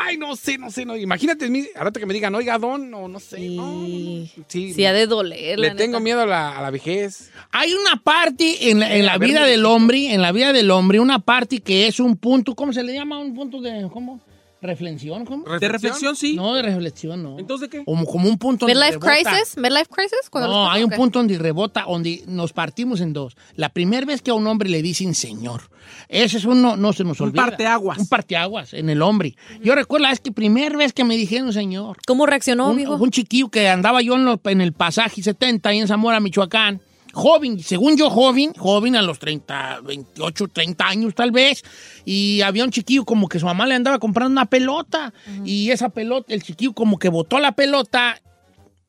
ay, 0.05 0.17
no 0.17 0.37
sé, 0.37 0.57
no 0.57 0.71
sé, 0.71 0.85
no. 0.85 0.95
Imagínate, 0.95 1.49
mi- 1.49 1.67
ahora 1.75 1.91
que 1.91 2.05
me 2.05 2.13
digan, 2.13 2.33
oiga, 2.33 2.57
don, 2.57 2.89
no, 2.89 3.09
no 3.09 3.19
sé, 3.19 3.39
no. 3.49 4.25
Sí, 4.47 4.73
Sí, 4.73 4.85
ha 4.85 4.93
de 4.93 5.05
doler. 5.05 5.59
le 5.59 5.71
tengo 5.71 5.99
miedo 5.99 6.21
a 6.21 6.25
la, 6.25 6.57
a 6.57 6.61
la 6.61 6.69
vejez. 6.71 7.29
Hay 7.51 7.73
una 7.73 8.01
parte 8.01 8.69
en 8.71 8.79
la, 8.79 8.95
en 8.95 9.05
la 9.05 9.13
A 9.13 9.17
vida 9.17 9.45
del 9.45 9.65
hombre, 9.65 10.13
en 10.13 10.21
la 10.21 10.31
vida 10.31 10.53
del 10.53 10.71
hombre, 10.71 11.01
una 11.01 11.19
parte 11.19 11.59
que 11.59 11.87
es 11.87 11.99
un 11.99 12.15
punto, 12.15 12.55
¿cómo 12.55 12.71
se 12.71 12.83
le 12.83 12.93
llama? 12.93 13.19
Un 13.19 13.35
punto 13.35 13.59
de, 13.59 13.87
¿cómo? 13.91 14.21
¿Reflexión? 14.65 15.25
¿Cómo? 15.25 15.45
¿De 15.59 15.67
reflexión, 15.67 16.15
sí? 16.15 16.35
No, 16.35 16.53
de 16.53 16.61
reflexión, 16.61 17.21
no. 17.23 17.39
¿Entonces 17.39 17.69
de 17.69 17.77
qué? 17.79 17.85
Como, 17.85 18.05
como 18.05 18.27
un 18.29 18.37
punto 18.37 18.65
donde 18.65 18.73
Midlife 18.75 18.99
rebota. 18.99 19.31
crisis, 19.31 19.57
midlife 19.57 19.87
crisis. 19.89 20.19
Cuando 20.29 20.49
No, 20.49 20.69
hay 20.71 20.83
un 20.83 20.89
punto 20.91 21.19
donde 21.19 21.37
rebota, 21.37 21.85
donde 21.87 22.23
nos 22.27 22.53
partimos 22.53 23.01
en 23.01 23.13
dos. 23.13 23.35
La 23.55 23.69
primera 23.69 24.05
vez 24.05 24.21
que 24.21 24.31
a 24.31 24.33
un 24.33 24.45
hombre 24.47 24.69
le 24.69 24.81
dicen 24.81 25.13
señor, 25.15 25.61
ese 26.09 26.37
es 26.37 26.45
uno, 26.45 26.75
no 26.77 26.93
se 26.93 27.03
nos 27.03 27.19
Un 27.19 27.27
olvida. 27.29 27.45
parteaguas. 27.45 27.97
Un 27.99 28.07
parteaguas 28.07 28.73
en 28.73 28.89
el 28.89 29.01
hombre. 29.01 29.35
Yo 29.63 29.75
recuerdo 29.75 30.03
la 30.03 30.09
vez 30.09 30.19
que 30.19 30.31
primera 30.31 30.75
vez 30.77 30.93
que 30.93 31.03
me 31.03 31.15
dijeron 31.17 31.53
señor. 31.53 31.97
¿Cómo 32.07 32.25
reaccionó, 32.25 32.65
un, 32.67 32.71
amigo? 32.73 32.95
un 32.95 33.11
chiquillo 33.11 33.49
que 33.49 33.69
andaba 33.69 34.01
yo 34.01 34.15
en, 34.15 34.25
lo- 34.25 34.41
en 34.45 34.61
el 34.61 34.73
pasaje 34.73 35.21
70 35.21 35.69
ahí 35.69 35.79
en 35.79 35.87
Zamora, 35.87 36.19
Michoacán. 36.19 36.81
Joven, 37.15 37.63
según 37.63 37.95
yo 37.95 38.09
joven, 38.09 38.51
joven 38.57 38.97
a 38.97 39.01
los 39.01 39.19
30, 39.19 39.79
28, 39.85 40.47
30 40.49 40.85
años 40.85 41.15
tal 41.15 41.31
vez. 41.31 41.63
Y 42.03 42.41
había 42.41 42.65
un 42.65 42.71
chiquillo 42.71 43.05
como 43.05 43.29
que 43.29 43.39
su 43.39 43.45
mamá 43.45 43.65
le 43.65 43.73
andaba 43.73 43.99
comprando 43.99 44.33
una 44.33 44.47
pelota. 44.47 45.13
Y 45.45 45.71
esa 45.71 45.87
pelota, 45.87 46.33
el 46.33 46.43
chiquillo 46.43 46.73
como 46.73 46.99
que 46.99 47.07
botó 47.07 47.39
la 47.39 47.53
pelota 47.53 48.21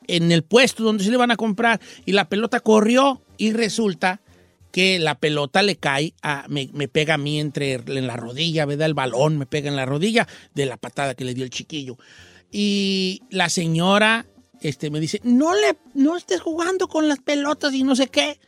en 0.08 0.32
el 0.32 0.42
puesto 0.42 0.82
donde 0.82 1.04
se 1.04 1.10
le 1.12 1.16
van 1.16 1.30
a 1.30 1.36
comprar. 1.36 1.80
Y 2.04 2.12
la 2.12 2.28
pelota 2.28 2.58
corrió 2.58 3.22
y 3.38 3.52
resulta 3.52 4.20
que 4.72 4.98
la 4.98 5.14
pelota 5.14 5.62
le 5.62 5.76
cae, 5.76 6.12
a, 6.20 6.46
me, 6.48 6.68
me 6.72 6.88
pega 6.88 7.14
a 7.14 7.18
mí 7.18 7.38
entre 7.38 7.74
en 7.74 8.08
la 8.08 8.16
rodilla, 8.16 8.66
¿verdad? 8.66 8.86
El 8.88 8.94
balón 8.94 9.38
me 9.38 9.46
pega 9.46 9.68
en 9.68 9.76
la 9.76 9.86
rodilla 9.86 10.26
de 10.52 10.66
la 10.66 10.76
patada 10.78 11.14
que 11.14 11.24
le 11.24 11.32
dio 11.32 11.44
el 11.44 11.50
chiquillo. 11.50 11.96
Y 12.50 13.22
la 13.30 13.48
señora 13.48 14.26
este, 14.60 14.90
me 14.90 15.00
dice, 15.00 15.20
no, 15.24 15.54
le, 15.54 15.76
no 15.94 16.16
estés 16.16 16.40
jugando 16.40 16.88
con 16.88 17.08
las 17.08 17.18
pelotas 17.20 17.72
y 17.74 17.82
no 17.82 17.94
sé 17.96 18.08
qué. 18.08 18.38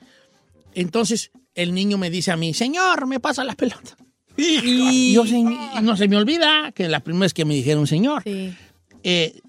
Entonces 0.75 1.31
el 1.55 1.75
niño 1.75 1.99
me 1.99 2.11
dice 2.11 2.31
a 2.31 2.37
mí, 2.37 2.55
señor, 2.55 3.07
me 3.07 3.21
pasa 3.21 3.45
la 3.45 3.55
pelota. 3.55 3.97
Y 4.37 5.13
yo, 5.13 5.27
"Se- 5.27 5.43
no 5.83 5.97
se 5.97 6.07
me 6.07 6.17
olvida 6.17 6.71
que 6.73 6.87
la 6.89 7.01
primera 7.01 7.25
vez 7.25 7.35
que 7.35 7.45
me 7.45 7.55
dijeron 7.55 7.87
señor. 7.89 8.23
Eh, 9.03 9.41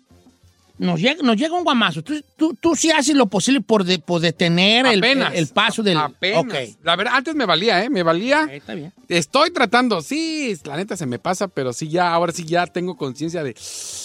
nos, 0.80 0.99
llega, 0.99 1.21
nos 1.21 1.36
llega 1.38 1.55
un 1.55 1.63
guamazo. 1.63 2.01
Tú, 2.01 2.21
tú, 2.36 2.55
tú 2.59 2.75
sí 2.75 2.89
haces 2.89 3.15
lo 3.15 3.27
posible 3.27 3.61
por, 3.61 3.84
de- 3.84 3.99
por 3.99 4.19
detener 4.21 4.86
el, 4.88 4.99
Apenas. 4.99 5.34
el 5.36 5.47
paso 5.47 5.84
del... 5.84 5.97
Apenas. 5.97 6.77
La 6.84 6.95
verdad, 6.95 7.13
antes 7.17 7.36
me 7.36 7.45
valía, 7.45 7.84
¿eh? 7.84 7.89
Me 7.89 8.01
valía. 8.01 8.47
está 8.51 8.73
bien. 8.73 8.91
Estoy 9.07 9.51
tratando, 9.51 10.01
sí, 10.01 10.55
la 10.65 10.77
neta 10.77 10.95
se 10.97 11.05
me 11.05 11.19
pasa, 11.19 11.47
pero 11.47 11.73
sí 11.73 11.88
ya, 11.89 12.11
ahora 12.13 12.32
sí 12.32 12.45
ya 12.45 12.65
tengo 12.65 12.95
conciencia 12.97 13.43
de... 13.43 13.55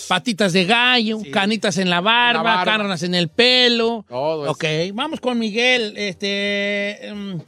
Patitas 0.09 0.53
de 0.53 0.65
gallo, 0.67 1.19
canitas 1.33 1.79
en 1.79 1.89
la 1.91 2.01
barba, 2.01 2.41
En 2.41 2.45
la 2.45 2.55
barba. 2.57 2.65
canas 2.79 3.03
en 3.03 3.15
el 3.15 3.29
pelo. 3.29 4.05
Todo 4.09 4.45
eso. 4.45 4.53
Ok, 4.53 4.65
vamos 4.93 5.21
con 5.21 5.39
Miguel. 5.39 5.95
Este, 5.97 7.07
em, 7.07 7.41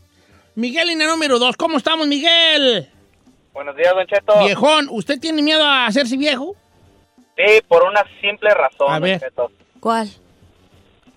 Miguel 0.54 0.90
en 0.90 1.02
el 1.02 1.08
número 1.08 1.38
dos. 1.38 1.56
¿Cómo 1.56 1.76
estamos, 1.78 2.06
Miguel? 2.06 2.88
Buenos 3.52 3.76
días, 3.76 3.92
Don 3.94 4.06
Cheto. 4.06 4.38
Viejón, 4.44 4.88
¿usted 4.90 5.18
tiene 5.18 5.42
miedo 5.42 5.64
a 5.64 5.86
hacerse 5.86 6.16
viejo? 6.16 6.54
Sí, 7.36 7.60
por 7.68 7.82
una 7.84 8.02
simple 8.20 8.50
razón, 8.50 8.92
A 8.92 8.98
ver. 8.98 9.20
Cheto. 9.20 9.50
¿Cuál? 9.80 10.08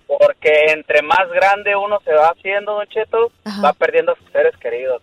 Porque 0.06 0.52
entre 0.68 1.02
más 1.02 1.28
grande 1.32 1.74
uno 1.76 1.98
se 2.04 2.12
va 2.12 2.28
haciendo, 2.36 2.72
Don 2.74 2.86
Cheto, 2.88 3.30
va 3.64 3.72
perdiendo 3.72 4.12
a 4.12 4.16
sus 4.16 4.30
seres 4.32 4.56
queridos. 4.58 5.02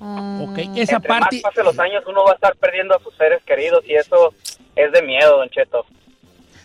Ok, 0.00 0.58
esa 0.76 0.96
entre 0.96 1.08
parte... 1.08 1.36
más 1.36 1.42
pase 1.42 1.62
los 1.62 1.78
años, 1.78 2.02
uno 2.06 2.24
va 2.24 2.32
a 2.32 2.34
estar 2.34 2.56
perdiendo 2.56 2.94
a 2.96 3.00
sus 3.00 3.14
seres 3.16 3.42
queridos 3.44 3.84
y 3.86 3.94
eso 3.94 4.34
es 4.76 4.92
de 4.92 5.02
miedo, 5.02 5.36
Don 5.38 5.48
Cheto. 5.50 5.84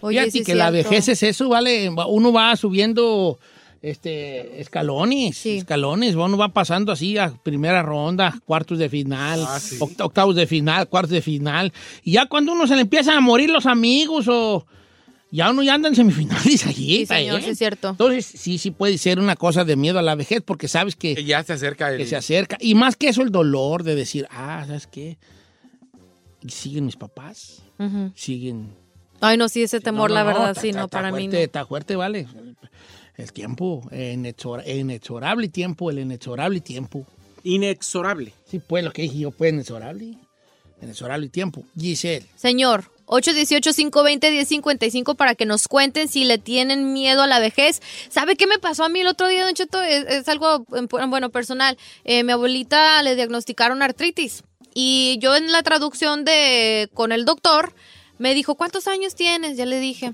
Fíjate 0.02 0.44
que 0.44 0.56
la 0.56 0.72
vejez 0.72 1.10
es 1.10 1.22
eso, 1.24 1.50
¿vale? 1.50 1.90
Va- 1.90 2.06
Uno 2.08 2.32
va 2.34 2.56
subiendo 2.56 3.38
este 3.82 4.60
escalones, 4.60 5.46
escalones, 5.46 6.16
uno 6.16 6.38
va 6.38 6.50
pasando 6.50 6.92
así 6.92 7.18
a 7.18 7.30
primera 7.32 7.82
ronda, 7.82 8.38
cuartos 8.46 8.78
de 8.78 8.90
final, 8.90 9.40
oct- 9.42 10.02
octavos 10.02 10.36
de 10.36 10.48
final, 10.48 10.88
cuartos 10.90 11.12
de 11.12 11.22
final. 11.22 11.72
Y 12.04 12.14
ya 12.14 12.26
cuando 12.26 12.52
uno 12.54 12.68
se 12.68 12.76
le 12.76 12.82
empiezan 12.82 13.16
a 13.18 13.22
morir 13.22 13.50
los 13.50 13.66
amigos 13.66 14.28
o 14.28 14.66
ya 15.32 15.52
uno 15.52 15.62
ya 15.64 15.76
anda 15.76 15.88
en 15.90 15.96
semifinales 15.96 16.66
allí. 16.66 16.98
Sí, 17.00 17.06
señor, 17.06 17.36
bien. 17.38 17.44
sí 17.46 17.50
es 17.52 17.58
cierto. 17.58 17.90
Entonces, 17.90 18.26
sí, 18.26 18.58
sí 18.58 18.72
puede 18.72 18.98
ser 18.98 19.20
una 19.20 19.36
cosa 19.36 19.64
de 19.64 19.76
miedo 19.76 20.00
a 20.00 20.02
la 20.02 20.16
vejez 20.16 20.42
porque 20.44 20.68
sabes 20.68 20.96
que, 20.96 21.16
Que 21.16 21.24
ya 21.24 21.44
se 21.44 21.54
acerca 21.54 21.90
el... 21.92 21.98
que 22.00 22.06
se 22.06 22.16
acerca. 22.16 22.58
Y 22.60 22.76
más 22.76 22.96
que 22.96 23.10
eso, 23.10 23.22
el 23.22 23.32
dolor 23.32 23.84
de 23.84 23.96
decir, 23.96 24.28
ah, 24.32 24.64
¿sabes 24.68 24.88
qué? 24.88 25.18
Siguen 26.48 26.86
mis 26.86 26.96
papás, 26.96 27.62
siguen 28.16 28.70
Ay, 29.22 29.36
no, 29.36 29.50
sí, 29.50 29.62
ese 29.64 29.82
temor, 29.82 30.10
no, 30.10 30.16
la 30.16 30.22
no, 30.24 30.28
verdad, 30.28 30.50
está- 30.52 30.62
sí, 30.62 30.72
no, 30.72 30.88
para 30.88 31.12
mí 31.12 31.26
no. 31.28 31.32
fuerte, 31.32 31.44
Está 31.44 31.66
fuerte, 31.66 31.96
vale. 31.98 32.26
El 33.20 33.34
tiempo, 33.34 33.84
inexora- 33.92 34.66
inexorable 34.66 35.50
tiempo, 35.50 35.90
el 35.92 36.00
inexorable 36.00 36.62
tiempo. 36.62 37.06
Inexorable. 37.44 38.34
Sí, 38.50 38.60
pues 38.60 38.84
lo 38.84 38.92
que 38.92 39.04
dije 39.04 39.20
yo, 39.20 39.32
pues 39.32 39.52
inexorable. 39.52 40.16
Inexorable 40.82 41.28
tiempo. 41.28 41.64
Giselle. 41.78 42.26
Señor, 42.38 42.86
818-520-1055 43.08 45.16
para 45.16 45.36
que 45.36 45.46
nos 45.46 45.68
cuenten 45.68 46.08
si 46.08 46.24
le 46.26 46.38
tienen 46.38 46.94
miedo 46.94 47.22
a 47.24 47.28
la 47.28 47.40
vejez. 47.40 47.82
¿Sabe 48.10 48.36
qué 48.36 48.48
me 48.48 48.60
pasó 48.60 48.84
a 48.86 48.90
mí 48.90 49.02
el 49.02 49.08
otro 49.08 49.28
día, 49.28 49.44
Don 49.46 49.54
Cheto? 49.54 49.82
Es, 49.82 50.06
es 50.08 50.28
algo, 50.30 50.66
bueno, 51.08 51.30
personal. 51.30 51.78
Eh, 52.06 52.24
mi 52.24 52.32
abuelita 52.32 53.02
le 53.04 53.16
diagnosticaron 53.16 53.82
artritis 53.82 54.44
y 54.74 55.18
yo 55.20 55.36
en 55.36 55.52
la 55.52 55.64
traducción 55.64 56.24
de 56.24 56.90
con 56.94 57.12
el 57.12 57.26
doctor 57.26 57.74
me 58.18 58.34
dijo, 58.34 58.56
¿cuántos 58.56 58.88
años 58.88 59.16
tienes? 59.16 59.58
Ya 59.58 59.66
le 59.66 59.80
dije. 59.80 60.14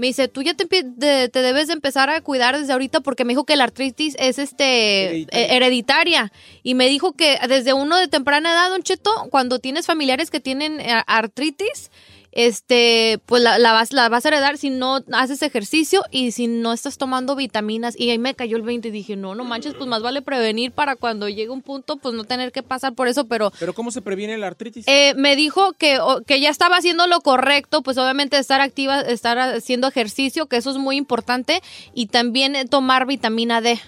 Me 0.00 0.06
dice, 0.06 0.28
tú 0.28 0.40
ya 0.40 0.54
te, 0.54 0.66
de- 0.82 1.28
te 1.28 1.42
debes 1.42 1.66
de 1.66 1.74
empezar 1.74 2.08
a 2.08 2.22
cuidar 2.22 2.58
desde 2.58 2.72
ahorita 2.72 3.00
porque 3.00 3.26
me 3.26 3.32
dijo 3.34 3.44
que 3.44 3.54
la 3.56 3.64
artritis 3.64 4.16
es 4.18 4.38
este 4.38 5.04
Hereditaria. 5.08 5.54
hereditaria. 5.56 6.32
Y 6.62 6.74
me 6.74 6.88
dijo 6.88 7.12
que 7.12 7.38
desde 7.48 7.74
uno 7.74 7.98
de 7.98 8.08
temprana 8.08 8.50
edad, 8.52 8.70
Don 8.70 8.82
Cheto, 8.82 9.10
cuando 9.30 9.58
tienes 9.58 9.84
familiares 9.84 10.30
que 10.30 10.40
tienen 10.40 10.80
eh, 10.80 11.02
artritis, 11.06 11.90
este, 12.32 13.18
pues 13.26 13.42
la, 13.42 13.58
la 13.58 13.72
vas, 13.72 13.92
la 13.92 14.08
vas 14.08 14.24
a 14.24 14.28
heredar 14.28 14.56
si 14.58 14.70
no 14.70 15.00
haces 15.12 15.42
ejercicio 15.42 16.02
y 16.10 16.32
si 16.32 16.46
no 16.46 16.72
estás 16.72 16.96
tomando 16.98 17.34
vitaminas. 17.36 17.98
Y 17.98 18.10
ahí 18.10 18.18
me 18.18 18.34
cayó 18.34 18.56
el 18.56 18.62
20 18.62 18.88
y 18.88 18.90
dije, 18.90 19.16
no, 19.16 19.34
no 19.34 19.44
manches, 19.44 19.74
pues 19.74 19.88
más 19.88 20.02
vale 20.02 20.22
prevenir 20.22 20.72
para 20.72 20.96
cuando 20.96 21.28
llegue 21.28 21.50
un 21.50 21.62
punto, 21.62 21.96
pues 21.96 22.14
no 22.14 22.24
tener 22.24 22.52
que 22.52 22.62
pasar 22.62 22.94
por 22.94 23.08
eso, 23.08 23.26
pero 23.26 23.52
¿Pero 23.58 23.74
cómo 23.74 23.90
se 23.90 24.00
previene 24.02 24.38
la 24.38 24.46
artritis? 24.48 24.86
eh, 24.88 25.14
me 25.16 25.36
dijo 25.36 25.72
que, 25.72 25.98
o- 25.98 26.22
que 26.22 26.40
ya 26.40 26.50
estaba 26.50 26.76
haciendo 26.76 27.06
lo 27.06 27.20
correcto, 27.20 27.82
pues 27.82 27.98
obviamente 27.98 28.38
estar 28.38 28.60
activa, 28.60 29.00
estar 29.00 29.38
haciendo 29.38 29.88
ejercicio, 29.88 30.46
que 30.46 30.56
eso 30.56 30.70
es 30.70 30.76
muy 30.76 30.96
importante, 30.96 31.60
y 31.94 32.06
también 32.06 32.56
tomar 32.68 33.06
vitamina 33.06 33.60
D. 33.60 33.78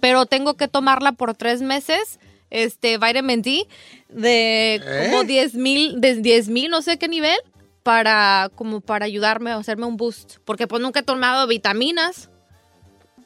Pero 0.00 0.26
tengo 0.26 0.54
que 0.54 0.68
tomarla 0.68 1.12
por 1.12 1.34
tres 1.34 1.62
meses, 1.62 2.18
este, 2.54 2.98
vitamin 2.98 3.42
D, 3.42 3.66
de 4.08 4.80
como 5.10 5.24
10 5.24 5.54
mil, 5.54 6.00
de 6.00 6.14
10 6.14 6.48
mil, 6.48 6.70
no 6.70 6.82
sé 6.82 6.98
qué 6.98 7.08
nivel, 7.08 7.36
para, 7.82 8.48
como 8.54 8.80
para 8.80 9.04
ayudarme 9.04 9.50
a 9.50 9.56
hacerme 9.56 9.86
un 9.86 9.96
boost. 9.96 10.36
Porque 10.44 10.68
pues 10.68 10.80
nunca 10.80 11.00
he 11.00 11.02
tomado 11.02 11.46
vitaminas. 11.48 12.30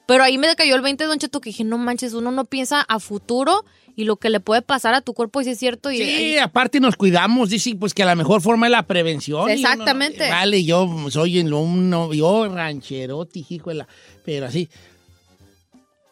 Pero 0.07 0.25
ahí 0.25 0.39
me 0.39 0.57
cayó 0.57 0.75
el 0.75 0.81
20 0.81 1.05
de 1.05 1.09
Don 1.09 1.19
Cheto 1.19 1.43
que 1.43 1.51
dije, 1.51 1.65
no 1.65 1.77
manches, 1.77 2.15
uno 2.15 2.31
no 2.31 2.47
piensa 2.47 2.81
a 2.81 2.99
futuro 2.99 3.67
y 3.95 4.05
lo 4.05 4.17
que 4.17 4.31
le 4.31 4.41
puede 4.41 4.63
pasar 4.63 4.95
a 4.95 5.03
tu 5.03 5.13
cuerpo, 5.13 5.43
y 5.43 5.45
si 5.45 5.51
es 5.51 5.59
cierto. 5.59 5.93
Y, 5.93 5.99
Sí, 5.99 6.39
aparte 6.39 6.81
nos 6.81 6.97
cuidamos, 6.97 7.51
dice 7.51 7.75
pues 7.75 7.93
que 7.93 8.07
la 8.07 8.15
mejor 8.15 8.41
forma 8.41 8.67
es 8.67 8.73
la 8.73 8.87
prevención. 8.87 9.43
uno 9.43 9.53
Exactamente. 9.53 10.31
vale, 10.31 10.65
yo 10.65 10.89
soy 11.11 11.41
en 11.41 11.51
lo 11.51 11.59
uno, 11.61 12.15
yo 12.15 12.49
rancherote, 12.49 13.45
hijo 13.47 13.69
de 13.69 13.77
la, 13.77 13.89
pero 14.25 14.47
así, 14.47 14.71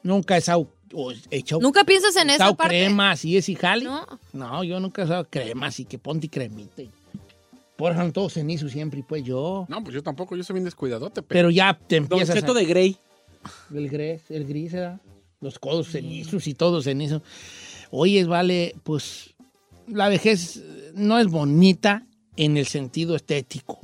nunca 0.02 0.36
usado, 0.36 0.68
o 0.92 1.12
he 1.12 1.16
echado, 1.30 1.60
Nunca 1.60 1.84
piensas 1.84 2.14
en 2.16 2.30
he 2.30 2.34
esa 2.34 2.54
parte. 2.54 2.76
crema 2.76 3.10
así 3.12 3.36
es 3.36 3.48
y 3.48 3.54
jale. 3.54 3.84
No. 3.84 4.06
No, 4.32 4.64
yo 4.64 4.78
nunca 4.80 5.02
he 5.02 5.04
usado 5.04 5.26
crema, 5.28 5.66
así 5.66 5.84
que 5.84 5.98
ponte 5.98 6.28
cremita. 6.28 6.82
y- 6.82 6.90
Por 7.76 7.92
eso 7.92 8.12
todo 8.12 8.30
cenizo 8.30 8.68
siempre, 8.68 9.04
pues 9.06 9.22
yo. 9.24 9.66
No, 9.68 9.82
pues 9.82 9.94
yo 9.94 10.02
tampoco, 10.02 10.34
yo 10.36 10.42
soy 10.42 10.54
bien 10.54 10.64
descuidadote. 10.64 11.22
Pero 11.22 11.50
ya 11.50 11.78
te 11.78 11.96
Don 12.00 12.04
empiezas 12.04 12.34
Cheto 12.36 12.52
a- 12.52 12.54
de 12.54 12.64
Grey. 12.64 12.96
El 13.74 13.88
gris, 13.88 14.22
el 14.30 14.46
gris, 14.46 14.72
¿verdad? 14.72 15.00
Los 15.40 15.58
codos 15.58 15.88
cenizos 15.88 16.46
y 16.46 16.54
todo 16.54 16.80
cenizo. 16.82 17.22
Oye, 17.90 18.24
vale, 18.24 18.74
pues 18.82 19.34
la 19.86 20.08
vejez 20.08 20.62
no 20.94 21.18
es 21.18 21.26
bonita 21.28 22.06
en 22.36 22.56
el 22.56 22.66
sentido 22.66 23.14
estético. 23.14 23.80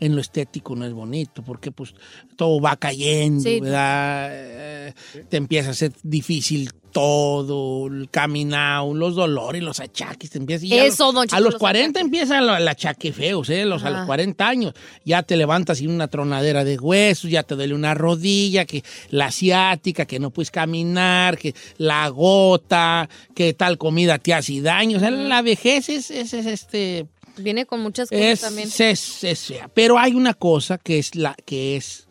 En 0.00 0.14
lo 0.14 0.20
estético 0.20 0.76
no 0.76 0.84
es 0.86 0.92
bonito, 0.92 1.42
porque 1.42 1.72
pues 1.72 1.94
todo 2.36 2.60
va 2.60 2.76
cayendo, 2.76 3.42
Sí. 3.42 3.60
¿verdad? 3.60 4.28
Eh, 4.32 4.94
Te 5.28 5.36
empieza 5.36 5.70
a 5.70 5.74
ser 5.74 5.92
difícil 6.02 6.70
todo, 6.92 7.86
el 7.88 8.08
caminado, 8.10 8.94
los 8.94 9.14
dolores, 9.14 9.62
los 9.62 9.78
achaques. 9.80 10.30
Te 10.30 10.38
empieza, 10.38 10.64
y 10.66 10.72
a 10.72 10.84
Eso, 10.86 11.06
los- 11.06 11.14
don 11.14 11.24
A 11.24 11.26
Cheto, 11.26 11.40
los 11.42 11.52
los 11.54 11.60
40 11.60 12.00
empieza 12.00 12.38
el, 12.38 12.48
el 12.48 12.66
achaque 12.68 13.12
feos, 13.12 13.50
¿eh? 13.50 13.64
Los, 13.66 13.84
a 13.84 13.90
los 13.90 13.98
Ajá. 13.98 14.06
40 14.06 14.48
años. 14.48 14.72
Ya 15.04 15.22
te 15.22 15.36
levantas 15.36 15.78
sin 15.78 15.90
una 15.90 16.08
tronadera 16.08 16.64
de 16.64 16.78
huesos, 16.78 17.30
ya 17.30 17.42
te 17.42 17.54
duele 17.56 17.74
una 17.74 17.94
rodilla, 17.94 18.64
que 18.64 18.82
la 19.10 19.26
asiática, 19.26 20.06
que 20.06 20.18
no 20.18 20.30
puedes 20.30 20.50
caminar, 20.50 21.36
que 21.38 21.54
la 21.76 22.08
gota, 22.08 23.08
que 23.34 23.52
tal 23.52 23.76
comida 23.78 24.18
te 24.18 24.32
hace 24.32 24.60
daño. 24.62 24.96
O 24.96 25.00
sea, 25.00 25.10
la 25.10 25.42
vejez 25.42 25.88
es, 25.90 26.10
es- 26.10 26.32
es, 26.32 26.46
este 26.46 27.06
Viene 27.38 27.66
con 27.66 27.80
muchas 27.80 28.08
cosas 28.10 28.24
es, 28.24 28.40
también. 28.40 28.68
es- 28.78 29.24
es. 29.24 29.52
Pero 29.74 29.98
hay 29.98 30.14
una 30.14 30.34
cosa 30.34 30.78
que 30.78 30.98
es 30.98 31.14
la 31.14 31.34
que 31.44 31.76
es 31.76 32.08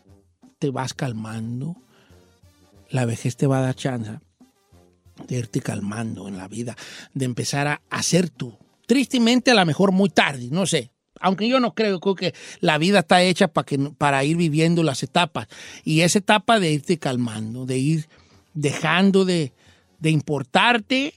te 0.60 0.70
vas 0.70 0.94
calmando. 0.94 1.76
La 2.90 3.06
vejez 3.06 3.36
te 3.36 3.48
va 3.48 3.60
a 3.60 3.62
dar 3.62 3.76
chance 3.76 4.12
de 5.28 5.38
irte 5.38 5.62
calmando 5.62 6.28
en 6.28 6.38
la 6.38 6.48
vida, 6.48 6.76
de 7.14 7.26
empezar 7.26 7.68
a 7.68 7.82
hacer 7.90 8.30
tú. 8.30 8.58
Tristemente, 8.86 9.52
a 9.52 9.56
lo 9.56 9.66
mejor 9.66 9.92
muy 9.92 10.10
tarde, 10.10 10.48
no 10.52 10.66
sé. 10.66 10.92
Aunque 11.20 11.48
yo 11.48 11.60
no 11.60 11.74
creo, 11.74 12.00
creo 12.00 12.16
que 12.16 12.34
la 12.62 12.78
vida 12.78 13.00
está 13.00 13.22
hecha 13.24 13.48
para, 13.48 13.66
que, 13.66 13.78
para 13.98 14.24
ir 14.24 14.38
viviendo 14.38 14.84
las 14.84 15.02
etapas. 15.04 15.48
Y 15.84 16.02
esa 16.02 16.20
etapa 16.20 16.60
de 16.60 16.72
irte 16.72 16.98
calmando, 17.00 17.66
de 17.66 17.78
ir 17.80 18.08
dejando 18.54 19.26
de, 19.26 19.52
de 20.00 20.12
importarte, 20.12 21.14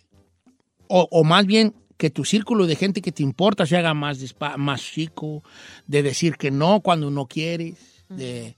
o, 0.89 1.07
o 1.11 1.23
más 1.23 1.47
bien 1.47 1.75
que 2.01 2.09
tu 2.11 2.25
círculo 2.25 2.67
de 2.67 2.77
gente 2.77 3.03
que 3.03 3.13
te 3.13 3.23
importa 3.23 3.67
se 3.67 3.77
haga 3.77 3.93
más, 3.93 4.19
más 4.57 4.83
chico, 4.83 5.45
de 5.87 6.03
decir 6.03 6.37
que 6.37 6.51
no 6.51 6.81
cuando 6.81 7.11
no 7.11 7.27
quieres, 7.27 7.77
de, 8.09 8.57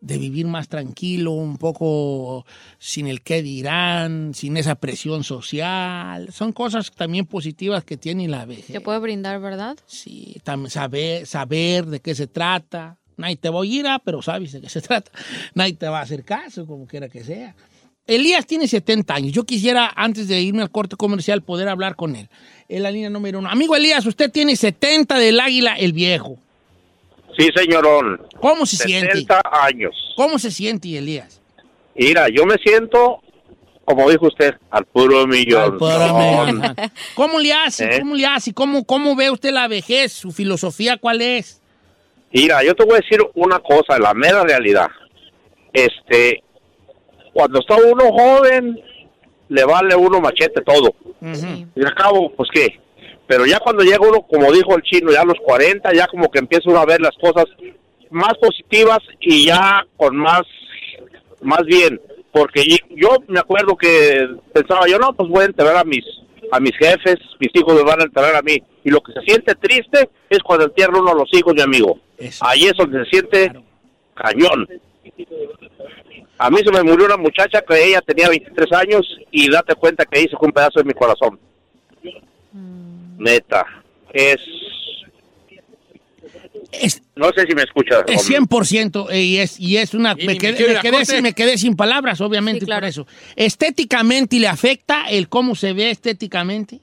de 0.00 0.18
vivir 0.18 0.46
más 0.48 0.66
tranquilo, 0.68 1.30
un 1.30 1.56
poco 1.56 2.44
sin 2.78 3.06
el 3.06 3.22
qué 3.22 3.42
dirán, 3.42 4.34
sin 4.34 4.56
esa 4.56 4.74
presión 4.74 5.22
social. 5.22 6.32
Son 6.32 6.52
cosas 6.52 6.90
también 6.90 7.26
positivas 7.26 7.84
que 7.84 7.96
tiene 7.96 8.26
la 8.26 8.44
vejez. 8.44 8.66
Te 8.72 8.80
puede 8.80 8.98
brindar, 8.98 9.40
¿verdad? 9.40 9.76
Sí, 9.86 10.36
tam- 10.44 10.68
saber, 10.68 11.26
saber 11.26 11.86
de 11.86 12.00
qué 12.00 12.14
se 12.16 12.26
trata. 12.26 12.98
Nadie 13.16 13.36
te 13.36 13.48
va 13.48 13.56
a 13.56 13.60
oír, 13.60 13.86
ah, 13.86 14.02
pero 14.04 14.20
sabes 14.20 14.50
de 14.50 14.60
qué 14.60 14.68
se 14.68 14.80
trata. 14.88 15.12
Nadie 15.54 15.74
te 15.74 15.86
va 15.88 16.00
a 16.00 16.02
hacer 16.02 16.24
caso, 16.24 16.66
como 16.66 16.86
quiera 16.88 17.08
que 17.08 17.22
sea. 17.22 17.54
Elías 18.06 18.46
tiene 18.46 18.68
70 18.68 19.14
años. 19.14 19.32
Yo 19.32 19.44
quisiera, 19.44 19.90
antes 19.96 20.28
de 20.28 20.40
irme 20.40 20.62
al 20.62 20.70
corte 20.70 20.96
comercial, 20.96 21.42
poder 21.42 21.68
hablar 21.68 21.96
con 21.96 22.16
él. 22.16 22.28
En 22.68 22.82
la 22.82 22.90
línea 22.90 23.10
número 23.10 23.38
uno. 23.38 23.48
Amigo 23.48 23.76
Elías, 23.76 24.04
usted 24.06 24.30
tiene 24.30 24.56
70 24.56 25.18
del 25.18 25.40
águila 25.40 25.74
el 25.74 25.92
viejo. 25.92 26.36
Sí, 27.38 27.48
señorón. 27.54 28.20
¿Cómo 28.40 28.66
se 28.66 28.76
siente? 28.76 29.12
70 29.12 29.42
años. 29.52 29.94
¿Cómo 30.16 30.38
se 30.38 30.50
siente, 30.50 30.96
Elías? 30.96 31.40
Mira, 31.94 32.26
yo 32.28 32.44
me 32.44 32.56
siento, 32.56 33.20
como 33.84 34.10
dijo 34.10 34.26
usted, 34.26 34.54
al 34.70 34.84
puro 34.84 35.26
millón. 35.26 35.78
Ajá. 35.82 36.74
¿Cómo 37.14 37.38
le 37.38 37.52
hace? 37.52 37.84
¿Eh? 37.84 38.00
¿Cómo 38.00 38.14
le 38.14 38.26
hace? 38.26 38.52
¿Cómo, 38.52 38.84
¿Cómo 38.84 39.16
ve 39.16 39.30
usted 39.30 39.50
la 39.50 39.66
vejez? 39.66 40.12
¿Su 40.12 40.30
filosofía 40.30 40.98
cuál 40.98 41.22
es? 41.22 41.60
Mira, 42.32 42.62
yo 42.64 42.74
te 42.74 42.84
voy 42.84 42.94
a 42.94 43.00
decir 43.00 43.20
una 43.34 43.60
cosa, 43.60 43.98
la 43.98 44.12
mera 44.12 44.42
realidad. 44.42 44.88
Este, 45.72 46.42
cuando 47.34 47.60
está 47.60 47.76
uno 47.76 48.04
joven, 48.12 48.80
le 49.48 49.64
vale 49.64 49.94
uno 49.96 50.20
machete 50.20 50.62
todo. 50.62 50.94
Y 51.20 51.84
al 51.84 51.94
cabo, 51.94 52.32
pues 52.34 52.48
qué. 52.52 52.80
Pero 53.26 53.44
ya 53.44 53.58
cuando 53.58 53.82
llega 53.82 53.98
uno, 54.00 54.22
como 54.22 54.52
dijo 54.52 54.76
el 54.76 54.82
chino, 54.82 55.10
ya 55.10 55.22
a 55.22 55.26
los 55.26 55.38
40, 55.44 55.92
ya 55.92 56.06
como 56.06 56.30
que 56.30 56.38
empieza 56.38 56.70
uno 56.70 56.78
a 56.78 56.86
ver 56.86 57.00
las 57.00 57.16
cosas 57.20 57.46
más 58.10 58.34
positivas 58.40 59.00
y 59.20 59.46
ya 59.46 59.84
con 59.96 60.16
más, 60.16 60.42
más 61.42 61.62
bien. 61.64 62.00
Porque 62.32 62.62
yo 62.90 63.08
me 63.28 63.40
acuerdo 63.40 63.76
que 63.76 64.28
pensaba 64.52 64.86
yo, 64.86 64.98
no, 64.98 65.12
pues 65.14 65.28
voy 65.28 65.42
a 65.42 65.46
enterrar 65.46 65.76
a 65.76 65.84
mis, 65.84 66.04
a 66.52 66.60
mis 66.60 66.76
jefes, 66.76 67.16
mis 67.40 67.50
hijos 67.54 67.74
me 67.74 67.82
van 67.82 68.00
a 68.00 68.04
enterrar 68.04 68.36
a 68.36 68.42
mí. 68.42 68.62
Y 68.84 68.90
lo 68.90 69.00
que 69.00 69.12
se 69.12 69.20
siente 69.22 69.54
triste 69.54 70.08
es 70.30 70.38
cuando 70.40 70.66
entierra 70.66 70.98
uno 70.98 71.12
a 71.12 71.14
los 71.14 71.28
hijos, 71.32 71.54
mi 71.54 71.62
amigo. 71.62 71.98
Ahí 72.40 72.64
es 72.64 72.74
donde 72.76 73.04
se 73.04 73.10
siente 73.10 73.52
cañón. 74.14 74.68
A 76.44 76.50
mí 76.50 76.58
se 76.62 76.70
me 76.70 76.82
murió 76.82 77.06
una 77.06 77.16
muchacha 77.16 77.62
que 77.62 77.86
ella 77.86 78.02
tenía 78.02 78.28
23 78.28 78.70
años 78.72 79.18
y 79.30 79.50
date 79.50 79.74
cuenta 79.76 80.04
que 80.04 80.18
ahí 80.18 80.28
se 80.28 80.36
fue 80.36 80.48
un 80.48 80.52
pedazo 80.52 80.78
de 80.80 80.84
mi 80.84 80.92
corazón. 80.92 81.40
Neta. 83.16 83.64
Es... 84.12 84.40
No 87.16 87.30
sé 87.34 87.46
si 87.48 87.54
me 87.54 87.62
escuchas. 87.62 88.04
Es 88.08 88.28
100% 88.28 89.06
eh, 89.10 89.22
y 89.22 89.38
es, 89.38 89.58
y 89.58 89.78
es 89.78 89.94
una... 89.94 90.14
Y 90.18 90.26
Me 90.26 90.36
quedé, 90.36 90.74
me 90.74 90.80
quedé 90.80 91.04
sin, 91.06 91.22
me 91.22 91.32
quedé 91.32 91.56
sin 91.56 91.76
palabras, 91.76 92.20
obviamente, 92.20 92.66
por 92.66 92.84
eso. 92.84 93.06
¿Estéticamente 93.36 94.38
le 94.38 94.48
afecta 94.48 95.06
el 95.08 95.30
cómo 95.30 95.54
se 95.54 95.72
ve 95.72 95.88
estéticamente? 95.88 96.78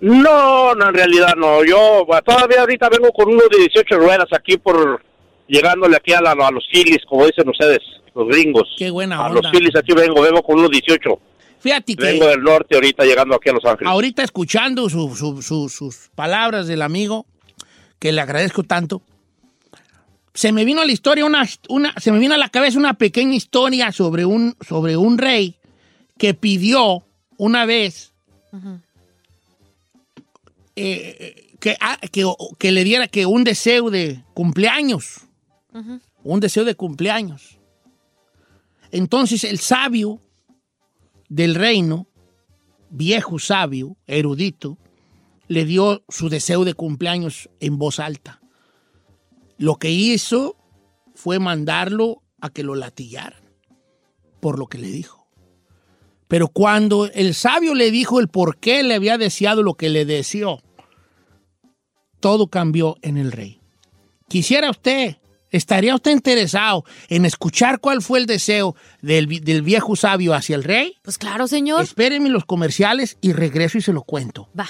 No, 0.00 0.74
no, 0.74 0.88
en 0.88 0.94
realidad 0.94 1.34
no. 1.36 1.64
Yo 1.64 2.04
todavía 2.24 2.62
ahorita 2.62 2.88
vengo 2.88 3.12
con 3.12 3.28
uno 3.28 3.42
de 3.48 3.58
18 3.58 3.96
ruedas 3.96 4.26
aquí 4.32 4.56
por... 4.56 5.08
Llegándole 5.50 5.96
aquí 5.96 6.12
a, 6.12 6.20
la- 6.20 6.32
a 6.32 6.50
los 6.50 6.64
Phillies, 6.72 7.02
como 7.08 7.26
dicen 7.26 7.48
ustedes, 7.48 7.80
los 8.14 8.28
gringos. 8.28 8.68
Qué 8.78 8.90
buena 8.90 9.16
A 9.16 9.26
onda. 9.28 9.40
los 9.42 9.50
Phillies 9.50 9.74
aquí 9.76 9.92
vengo, 9.92 10.22
vengo 10.22 10.42
con 10.42 10.58
uno 10.58 10.68
18. 10.68 11.18
Fíjate 11.60 11.94
que 11.96 12.02
Vengo 12.04 12.26
del 12.26 12.40
norte 12.42 12.74
ahorita 12.76 13.04
llegando 13.04 13.34
aquí 13.36 13.50
a 13.50 13.52
Los 13.52 13.64
Ángeles. 13.64 13.90
ahorita 13.92 14.22
escuchando 14.22 14.88
su- 14.88 15.14
su- 15.14 15.42
su- 15.42 15.68
sus 15.68 16.08
palabras 16.14 16.66
del 16.68 16.80
amigo, 16.82 17.26
que 17.98 18.12
le 18.12 18.20
agradezco 18.22 18.62
tanto, 18.62 19.02
se 20.32 20.52
me 20.52 20.64
vino 20.64 20.80
a 20.80 20.86
la 20.86 20.92
historia 20.92 21.24
una, 21.26 21.46
una 21.68 21.92
se 22.00 22.12
me 22.12 22.18
vino 22.18 22.34
a 22.34 22.38
la 22.38 22.48
cabeza 22.48 22.78
una 22.78 22.94
pequeña 22.94 23.34
historia 23.34 23.92
sobre 23.92 24.24
un, 24.24 24.56
sobre 24.66 24.96
un 24.96 25.18
rey 25.18 25.56
que 26.16 26.32
pidió 26.32 27.02
una 27.36 27.66
vez 27.66 28.12
eh, 30.76 31.46
que, 31.58 31.76
ah, 31.80 31.98
que, 32.10 32.24
que 32.58 32.72
le 32.72 32.84
diera 32.84 33.06
que 33.08 33.26
un 33.26 33.44
deseo 33.44 33.90
de 33.90 34.22
cumpleaños, 34.34 35.22
un 36.22 36.40
deseo 36.40 36.64
de 36.64 36.74
cumpleaños. 36.74 37.58
Entonces 38.90 39.44
el 39.44 39.58
sabio 39.58 40.20
del 41.28 41.54
reino, 41.54 42.06
viejo 42.90 43.38
sabio, 43.38 43.96
erudito, 44.06 44.78
le 45.48 45.64
dio 45.64 46.02
su 46.08 46.28
deseo 46.28 46.64
de 46.64 46.74
cumpleaños 46.74 47.48
en 47.60 47.78
voz 47.78 47.98
alta. 48.00 48.40
Lo 49.58 49.76
que 49.76 49.90
hizo 49.90 50.56
fue 51.14 51.38
mandarlo 51.38 52.22
a 52.40 52.50
que 52.50 52.62
lo 52.62 52.74
latillaran 52.74 53.40
por 54.40 54.58
lo 54.58 54.66
que 54.66 54.78
le 54.78 54.88
dijo. 54.88 55.28
Pero 56.28 56.48
cuando 56.48 57.06
el 57.06 57.34
sabio 57.34 57.74
le 57.74 57.90
dijo 57.90 58.20
el 58.20 58.28
por 58.28 58.58
qué 58.58 58.82
le 58.82 58.94
había 58.94 59.18
deseado 59.18 59.62
lo 59.62 59.74
que 59.74 59.88
le 59.88 60.04
deseó, 60.04 60.62
todo 62.20 62.48
cambió 62.48 62.96
en 63.02 63.16
el 63.16 63.32
rey. 63.32 63.60
Quisiera 64.28 64.70
usted, 64.70 65.16
estaría 65.50 65.94
usted 65.94 66.10
interesado 66.12 66.84
en 67.08 67.24
escuchar 67.24 67.80
cuál 67.80 68.02
fue 68.02 68.18
el 68.20 68.26
deseo 68.26 68.74
del, 69.02 69.26
vi- 69.26 69.40
del 69.40 69.62
viejo 69.62 69.96
sabio 69.96 70.34
hacia 70.34 70.56
el 70.56 70.64
rey? 70.64 70.96
Pues 71.02 71.18
claro, 71.18 71.46
señor. 71.48 71.82
Espérenme 71.82 72.28
los 72.30 72.44
comerciales 72.44 73.16
y 73.20 73.32
regreso 73.32 73.78
y 73.78 73.82
se 73.82 73.92
lo 73.92 74.02
cuento. 74.02 74.48
Va. 74.58 74.68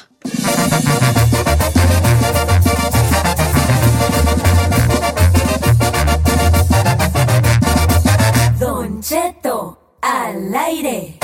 Don 8.59 9.01
Cheto, 9.03 9.79
al 10.03 10.55
aire. 10.55 11.19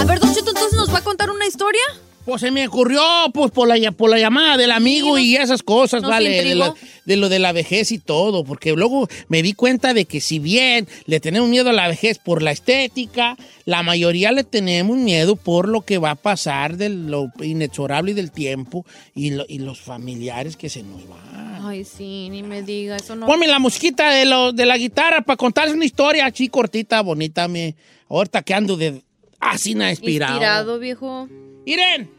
A 0.00 0.04
ver, 0.04 0.20
Don 0.20 0.32
Cheto, 0.34 0.50
entonces 0.50 0.74
nos 0.74 0.92
va 0.92 0.98
a 0.98 1.02
contar 1.02 1.30
una 1.30 1.46
historia. 1.46 1.80
Pues 2.26 2.40
se 2.40 2.50
me 2.50 2.66
ocurrió 2.66 3.00
pues 3.32 3.52
por 3.52 3.68
la, 3.68 3.92
por 3.92 4.10
la 4.10 4.18
llamada 4.18 4.56
del 4.56 4.72
amigo 4.72 5.16
y 5.16 5.36
esas 5.36 5.62
cosas, 5.62 6.02
¿vale? 6.02 6.28
De, 6.28 6.36
intrigó. 6.38 6.58
la- 6.66 6.74
de 7.04 7.16
lo 7.16 7.28
de 7.28 7.38
la 7.38 7.52
vejez 7.52 7.92
y 7.92 7.98
todo, 7.98 8.42
porque 8.44 8.72
luego 8.72 9.08
me 9.28 9.42
di 9.42 9.52
cuenta 9.54 9.94
de 9.94 10.06
que 10.06 10.20
si 10.20 10.40
bien 10.40 10.88
le 11.06 11.20
tenemos 11.20 11.48
miedo 11.48 11.70
a 11.70 11.72
la 11.72 11.86
vejez 11.86 12.18
por 12.18 12.42
la 12.42 12.50
estética, 12.50 13.36
la 13.64 13.84
mayoría 13.84 14.32
le 14.32 14.42
tenemos 14.42 14.96
miedo 14.98 15.36
por 15.36 15.68
lo 15.68 15.82
que 15.82 15.98
va 15.98 16.10
a 16.10 16.14
pasar 16.16 16.76
de 16.76 16.88
lo 16.88 17.28
inexorable 17.40 18.12
del 18.12 18.32
tiempo 18.32 18.84
y, 19.14 19.30
lo- 19.30 19.46
y 19.48 19.60
los 19.60 19.80
familiares 19.80 20.56
que 20.56 20.68
se 20.68 20.82
nos 20.82 21.08
van. 21.08 21.60
Ay, 21.64 21.84
sí, 21.84 22.28
ni 22.30 22.42
me 22.42 22.62
diga, 22.62 22.96
eso 22.96 23.14
no. 23.14 23.26
Ponme 23.26 23.46
la 23.46 23.60
musiquita 23.60 24.10
de, 24.10 24.24
lo, 24.24 24.52
de 24.52 24.66
la 24.66 24.76
guitarra 24.76 25.22
para 25.22 25.36
contarles 25.36 25.74
una 25.76 25.84
historia 25.84 26.26
así 26.26 26.48
cortita, 26.48 27.00
bonita. 27.02 27.46
Me, 27.46 27.76
ahorita 28.08 28.42
que 28.42 28.52
ando 28.52 28.76
de 28.76 29.00
así 29.38 29.74
na 29.76 29.90
inspirado. 29.90 30.32
Inspirado, 30.34 30.78
viejo. 30.80 31.28
Miren. 31.64 32.15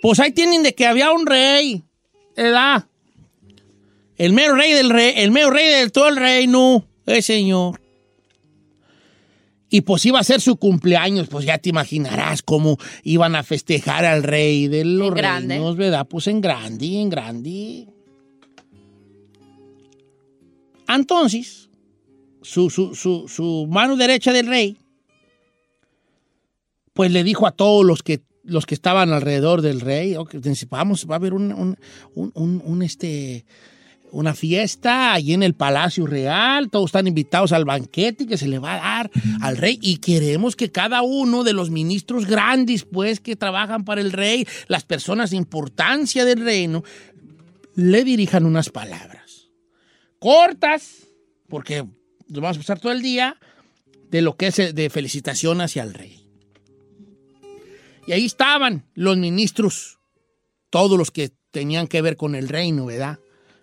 Pues 0.00 0.20
ahí 0.20 0.32
tienen 0.32 0.62
de 0.62 0.74
que 0.74 0.86
había 0.86 1.10
un 1.12 1.26
rey, 1.26 1.82
¿verdad? 2.36 2.86
El 4.16 4.32
mero 4.32 4.54
rey 4.54 4.72
del 4.72 4.90
rey, 4.90 5.14
el 5.16 5.30
mero 5.30 5.50
rey 5.50 5.68
del 5.68 5.92
todo 5.92 6.08
el 6.08 6.16
reino, 6.16 6.84
el 7.06 7.22
señor. 7.22 7.80
Y 9.70 9.82
pues 9.82 10.06
iba 10.06 10.18
a 10.18 10.24
ser 10.24 10.40
su 10.40 10.56
cumpleaños, 10.56 11.28
pues 11.28 11.44
ya 11.44 11.58
te 11.58 11.68
imaginarás 11.68 12.42
cómo 12.42 12.78
iban 13.02 13.36
a 13.36 13.42
festejar 13.42 14.04
al 14.04 14.22
rey 14.22 14.66
de 14.66 14.84
los 14.84 15.14
grande. 15.14 15.56
reinos, 15.56 15.76
¿verdad? 15.76 16.06
Pues 16.08 16.26
en 16.26 16.40
grande, 16.40 17.00
en 17.00 17.10
grande. 17.10 17.86
Entonces, 20.88 21.68
su, 22.40 22.70
su, 22.70 22.94
su, 22.94 23.28
su 23.28 23.66
mano 23.68 23.96
derecha 23.96 24.32
del 24.32 24.46
rey, 24.46 24.78
pues 26.94 27.12
le 27.12 27.22
dijo 27.22 27.46
a 27.46 27.52
todos 27.52 27.84
los 27.84 28.02
que, 28.02 28.20
los 28.48 28.66
que 28.66 28.74
estaban 28.74 29.12
alrededor 29.12 29.62
del 29.62 29.80
rey, 29.80 30.16
"Ok, 30.16 30.34
vamos, 30.68 31.06
va 31.08 31.14
a 31.14 31.18
haber 31.18 31.34
un, 31.34 31.52
un- 31.52 31.76
un- 32.14 32.32
un- 32.34 32.62
un, 32.64 32.82
este, 32.82 33.44
una 34.10 34.32
fiesta 34.34 35.12
allí 35.12 35.34
en 35.34 35.42
el 35.42 35.54
Palacio 35.54 36.06
Real, 36.06 36.70
todos 36.70 36.86
están 36.86 37.06
invitados 37.06 37.52
al 37.52 37.66
banquete 37.66 38.26
que 38.26 38.38
se 38.38 38.48
le 38.48 38.58
va 38.58 38.74
a 38.74 38.76
dar 39.04 39.10
al 39.42 39.56
rey 39.58 39.78
y 39.82 39.98
queremos 39.98 40.56
que 40.56 40.70
cada 40.70 41.02
uno 41.02 41.44
de 41.44 41.52
los 41.52 41.70
ministros 41.70 42.24
grandes, 42.26 42.84
pues, 42.84 43.20
que 43.20 43.36
trabajan 43.36 43.84
para 43.84 44.00
el 44.00 44.12
rey, 44.12 44.46
las 44.66 44.84
personas 44.84 45.30
de 45.30 45.36
importancia 45.36 46.24
del 46.24 46.40
reino, 46.42 46.82
le 47.74 48.02
dirijan 48.02 48.46
unas 48.46 48.70
palabras 48.70 49.50
cortas, 50.18 51.06
porque 51.48 51.84
nos 52.28 52.42
vamos 52.42 52.56
a 52.56 52.60
pasar 52.60 52.80
todo 52.80 52.92
el 52.92 53.02
día, 53.02 53.36
de 54.10 54.22
lo 54.22 54.36
que 54.36 54.48
es 54.48 54.58
eh, 54.58 54.72
de 54.72 54.90
felicitación 54.90 55.60
hacia 55.60 55.82
el 55.82 55.94
rey. 55.94 56.27
Y 58.08 58.12
ahí 58.12 58.24
estaban 58.24 58.86
los 58.94 59.18
ministros, 59.18 59.98
todos 60.70 60.96
los 60.98 61.10
que 61.10 61.30
tenían 61.50 61.86
que 61.86 62.00
ver 62.00 62.16
con 62.16 62.34
el 62.34 62.48
reino, 62.48 62.86
¿verdad? 62.86 63.18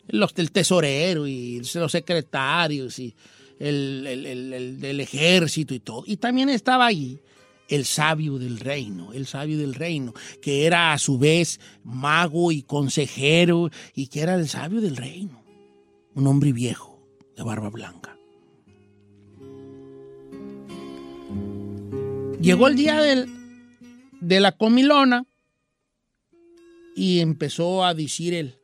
Los 0.08 0.36
del 0.36 0.52
tesorero 0.52 1.26
y 1.26 1.64
los 1.74 1.92
secretarios 1.92 3.00
y 3.00 3.16
el, 3.58 4.06
el- 4.06 4.26
el- 4.28 4.54
el 4.54 4.80
del 4.80 5.00
ejército 5.00 5.74
y 5.74 5.80
todo. 5.80 6.04
Y 6.06 6.18
también 6.18 6.50
estaba 6.50 6.86
allí 6.86 7.20
el 7.70 7.86
sabio 7.86 8.38
del 8.38 8.60
reino, 8.60 9.14
el 9.14 9.26
sabio 9.26 9.58
del 9.58 9.74
reino, 9.74 10.14
que 10.44 10.68
era 10.68 10.94
a 10.94 11.00
su 11.00 11.18
vez 11.18 11.60
mago 11.84 12.52
y 12.52 12.62
consejero 12.62 13.72
y 13.96 14.06
que 14.08 14.20
era 14.22 14.36
el 14.36 14.48
sabio 14.48 14.80
del 14.80 14.96
reino. 14.96 15.44
Un 16.14 16.28
hombre 16.28 16.54
viejo, 16.54 17.00
de 17.36 17.42
barba 17.42 17.72
blanca. 17.72 18.16
Llegó 22.40 22.68
el 22.68 22.76
día 22.76 23.02
del, 23.02 23.28
de 24.26 24.40
la 24.40 24.54
comilona 24.54 25.26
y 26.96 27.20
empezó 27.20 27.86
a 27.86 27.94
decir 27.94 28.34
el, 28.34 28.58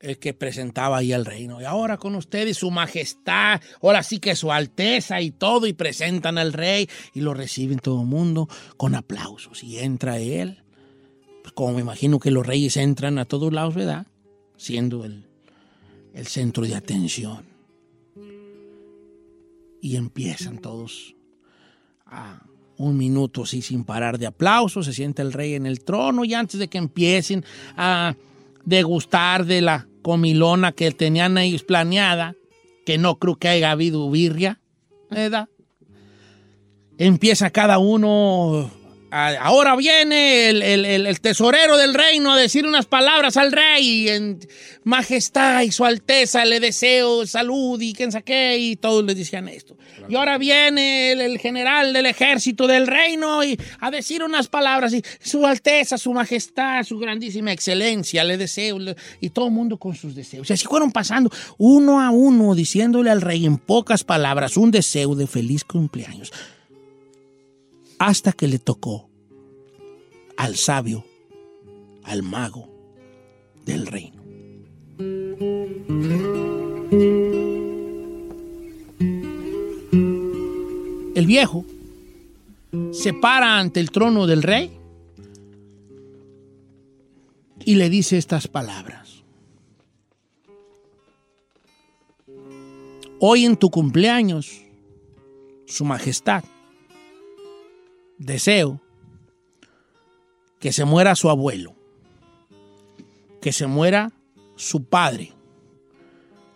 el 0.00 0.18
que 0.18 0.34
presentaba 0.34 0.98
ahí 0.98 1.12
al 1.12 1.24
reino. 1.24 1.60
Y 1.60 1.64
ahora 1.64 1.96
con 1.96 2.16
ustedes 2.16 2.58
su 2.58 2.72
majestad, 2.72 3.60
ahora 3.80 4.02
sí 4.02 4.18
que 4.18 4.34
su 4.34 4.50
alteza 4.50 5.20
y 5.20 5.30
todo, 5.30 5.66
y 5.68 5.74
presentan 5.74 6.38
al 6.38 6.52
rey 6.52 6.88
y 7.14 7.20
lo 7.20 7.34
reciben 7.34 7.78
todo 7.78 8.00
el 8.00 8.08
mundo 8.08 8.48
con 8.76 8.96
aplausos. 8.96 9.62
Y 9.62 9.78
entra 9.78 10.18
él, 10.18 10.64
pues 11.42 11.52
como 11.52 11.74
me 11.74 11.82
imagino 11.82 12.18
que 12.18 12.32
los 12.32 12.44
reyes 12.44 12.76
entran 12.76 13.18
a 13.18 13.26
todos 13.26 13.52
lados, 13.52 13.74
¿verdad? 13.74 14.08
Siendo 14.56 15.04
el, 15.04 15.24
el 16.14 16.26
centro 16.26 16.64
de 16.64 16.74
atención. 16.74 17.44
Y 19.82 19.96
empiezan 19.96 20.58
todos 20.58 21.14
a 22.06 22.49
un 22.80 22.96
minuto 22.96 23.42
así 23.42 23.60
sin 23.62 23.84
parar 23.84 24.18
de 24.18 24.26
aplausos, 24.26 24.86
se 24.86 24.92
sienta 24.94 25.20
el 25.22 25.32
rey 25.34 25.54
en 25.54 25.66
el 25.66 25.80
trono 25.84 26.24
y 26.24 26.32
antes 26.34 26.58
de 26.58 26.68
que 26.68 26.78
empiecen 26.78 27.44
a 27.76 28.14
degustar 28.64 29.44
de 29.44 29.60
la 29.60 29.86
comilona 30.02 30.72
que 30.72 30.90
tenían 30.92 31.36
ellos 31.36 31.62
planeada, 31.62 32.34
que 32.86 32.96
no 32.96 33.18
creo 33.18 33.36
que 33.36 33.48
haya 33.48 33.70
habido 33.70 34.10
birria, 34.10 34.60
¿verdad? 35.10 35.48
Empieza 36.96 37.50
cada 37.50 37.78
uno, 37.78 38.70
ahora 39.10 39.76
viene 39.76 40.48
el, 40.50 40.62
el- 40.62 40.84
el- 41.06 41.20
tesorero 41.20 41.76
del 41.76 41.94
reino 41.94 42.32
a 42.32 42.38
decir 42.38 42.66
unas 42.66 42.86
palabras 42.86 43.36
al 43.36 43.52
rey, 43.52 44.08
en 44.08 44.38
majestad 44.84 45.62
y 45.62 45.70
su 45.72 45.84
alteza 45.84 46.44
le 46.44 46.60
deseo 46.60 47.26
salud 47.26 47.80
y 47.80 47.92
quién 47.94 48.12
saqué, 48.12 48.56
y 48.58 48.76
todos 48.76 49.04
le 49.04 49.14
decían 49.14 49.48
esto. 49.48 49.76
Y 50.10 50.16
ahora 50.16 50.38
viene 50.38 51.12
el, 51.12 51.38
general 51.38 51.92
del 51.92 52.06
ejército 52.06 52.66
del 52.66 52.88
reino 52.88 53.44
y 53.44 53.56
a 53.78 53.92
decir 53.92 54.24
unas 54.24 54.48
palabras 54.48 54.92
y 54.92 55.02
su 55.20 55.46
alteza, 55.46 55.98
su 55.98 56.12
majestad, 56.12 56.82
su 56.82 56.98
grandísima 56.98 57.52
excelencia, 57.52 58.24
le 58.24 58.36
deseo, 58.36 58.78
y 59.20 59.30
todo 59.30 59.46
el 59.46 59.52
mundo 59.52 59.78
con 59.78 59.94
sus 59.94 60.16
deseos. 60.16 60.50
Y 60.50 60.52
así 60.52 60.66
fueron 60.66 60.90
pasando 60.90 61.30
uno 61.58 62.00
a 62.00 62.10
uno 62.10 62.56
diciéndole 62.56 63.10
al 63.10 63.20
rey 63.20 63.46
en 63.46 63.56
pocas 63.56 64.02
palabras 64.02 64.56
un 64.56 64.72
deseo 64.72 65.14
de 65.14 65.28
feliz 65.28 65.62
cumpleaños. 65.62 66.32
Hasta 68.00 68.32
que 68.32 68.48
le 68.48 68.58
tocó 68.58 69.08
al 70.36 70.56
sabio, 70.56 71.04
al 72.02 72.22
mago 72.22 72.68
del 73.64 73.86
reino. 73.86 74.19
El 81.20 81.26
viejo 81.26 81.66
se 82.92 83.12
para 83.12 83.58
ante 83.58 83.78
el 83.78 83.90
trono 83.90 84.26
del 84.26 84.42
rey 84.42 84.70
y 87.62 87.74
le 87.74 87.90
dice 87.90 88.16
estas 88.16 88.48
palabras. 88.48 89.22
Hoy 93.18 93.44
en 93.44 93.58
tu 93.58 93.68
cumpleaños, 93.70 94.62
Su 95.66 95.84
Majestad, 95.84 96.42
deseo 98.16 98.80
que 100.58 100.72
se 100.72 100.86
muera 100.86 101.14
su 101.16 101.28
abuelo, 101.28 101.74
que 103.42 103.52
se 103.52 103.66
muera 103.66 104.10
su 104.56 104.84
padre, 104.84 105.34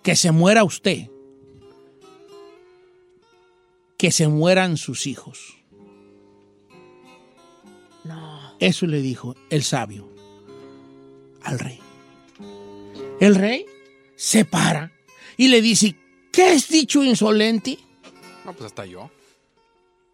que 0.02 0.16
se 0.16 0.32
muera 0.32 0.64
usted, 0.64 1.10
que 3.97 4.11
se 4.11 4.28
mueran 4.28 4.76
sus 4.76 5.07
hijos. 5.07 5.64
Eso 8.61 8.86
le 8.86 9.03
dijo 9.03 9.34
el 9.51 9.62
sabio 9.62 10.09
al 11.42 11.59
rey. 11.59 11.78
El 13.20 13.34
rey 13.34 13.66
se 14.16 14.45
para 14.45 14.92
y 15.36 15.49
le 15.49 15.61
dice, 15.61 15.97
¿qué 16.32 16.45
has 16.45 16.68
dicho 16.68 17.03
insolente? 17.03 17.78
No, 18.45 18.53
pues 18.53 18.66
hasta 18.66 18.86
yo. 18.86 19.11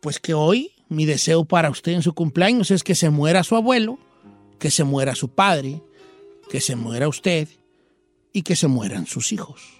Pues 0.01 0.19
que 0.19 0.35
hoy 0.35 0.73
mi 0.89 1.05
deseo 1.05 1.45
para 1.45 1.71
usted 1.71 1.93
en 1.93 2.03
su 2.03 2.15
cumpleaños 2.15 2.71
es 2.71 2.83
que 2.83 2.95
se 2.95 3.11
muera 3.11 3.45
su 3.45 3.57
abuelo, 3.57 3.99
que 4.59 4.71
se 4.71 4.85
muera 4.85 5.15
su 5.15 5.29
padre, 5.29 5.83
que 6.51 6.61
se 6.61 6.75
muera 6.75 7.09
usted 7.09 7.49
y 8.33 8.43
que 8.43 8.57
se 8.57 8.67
mueran 8.67 9.07
sus 9.07 9.33
hijos. 9.33 9.80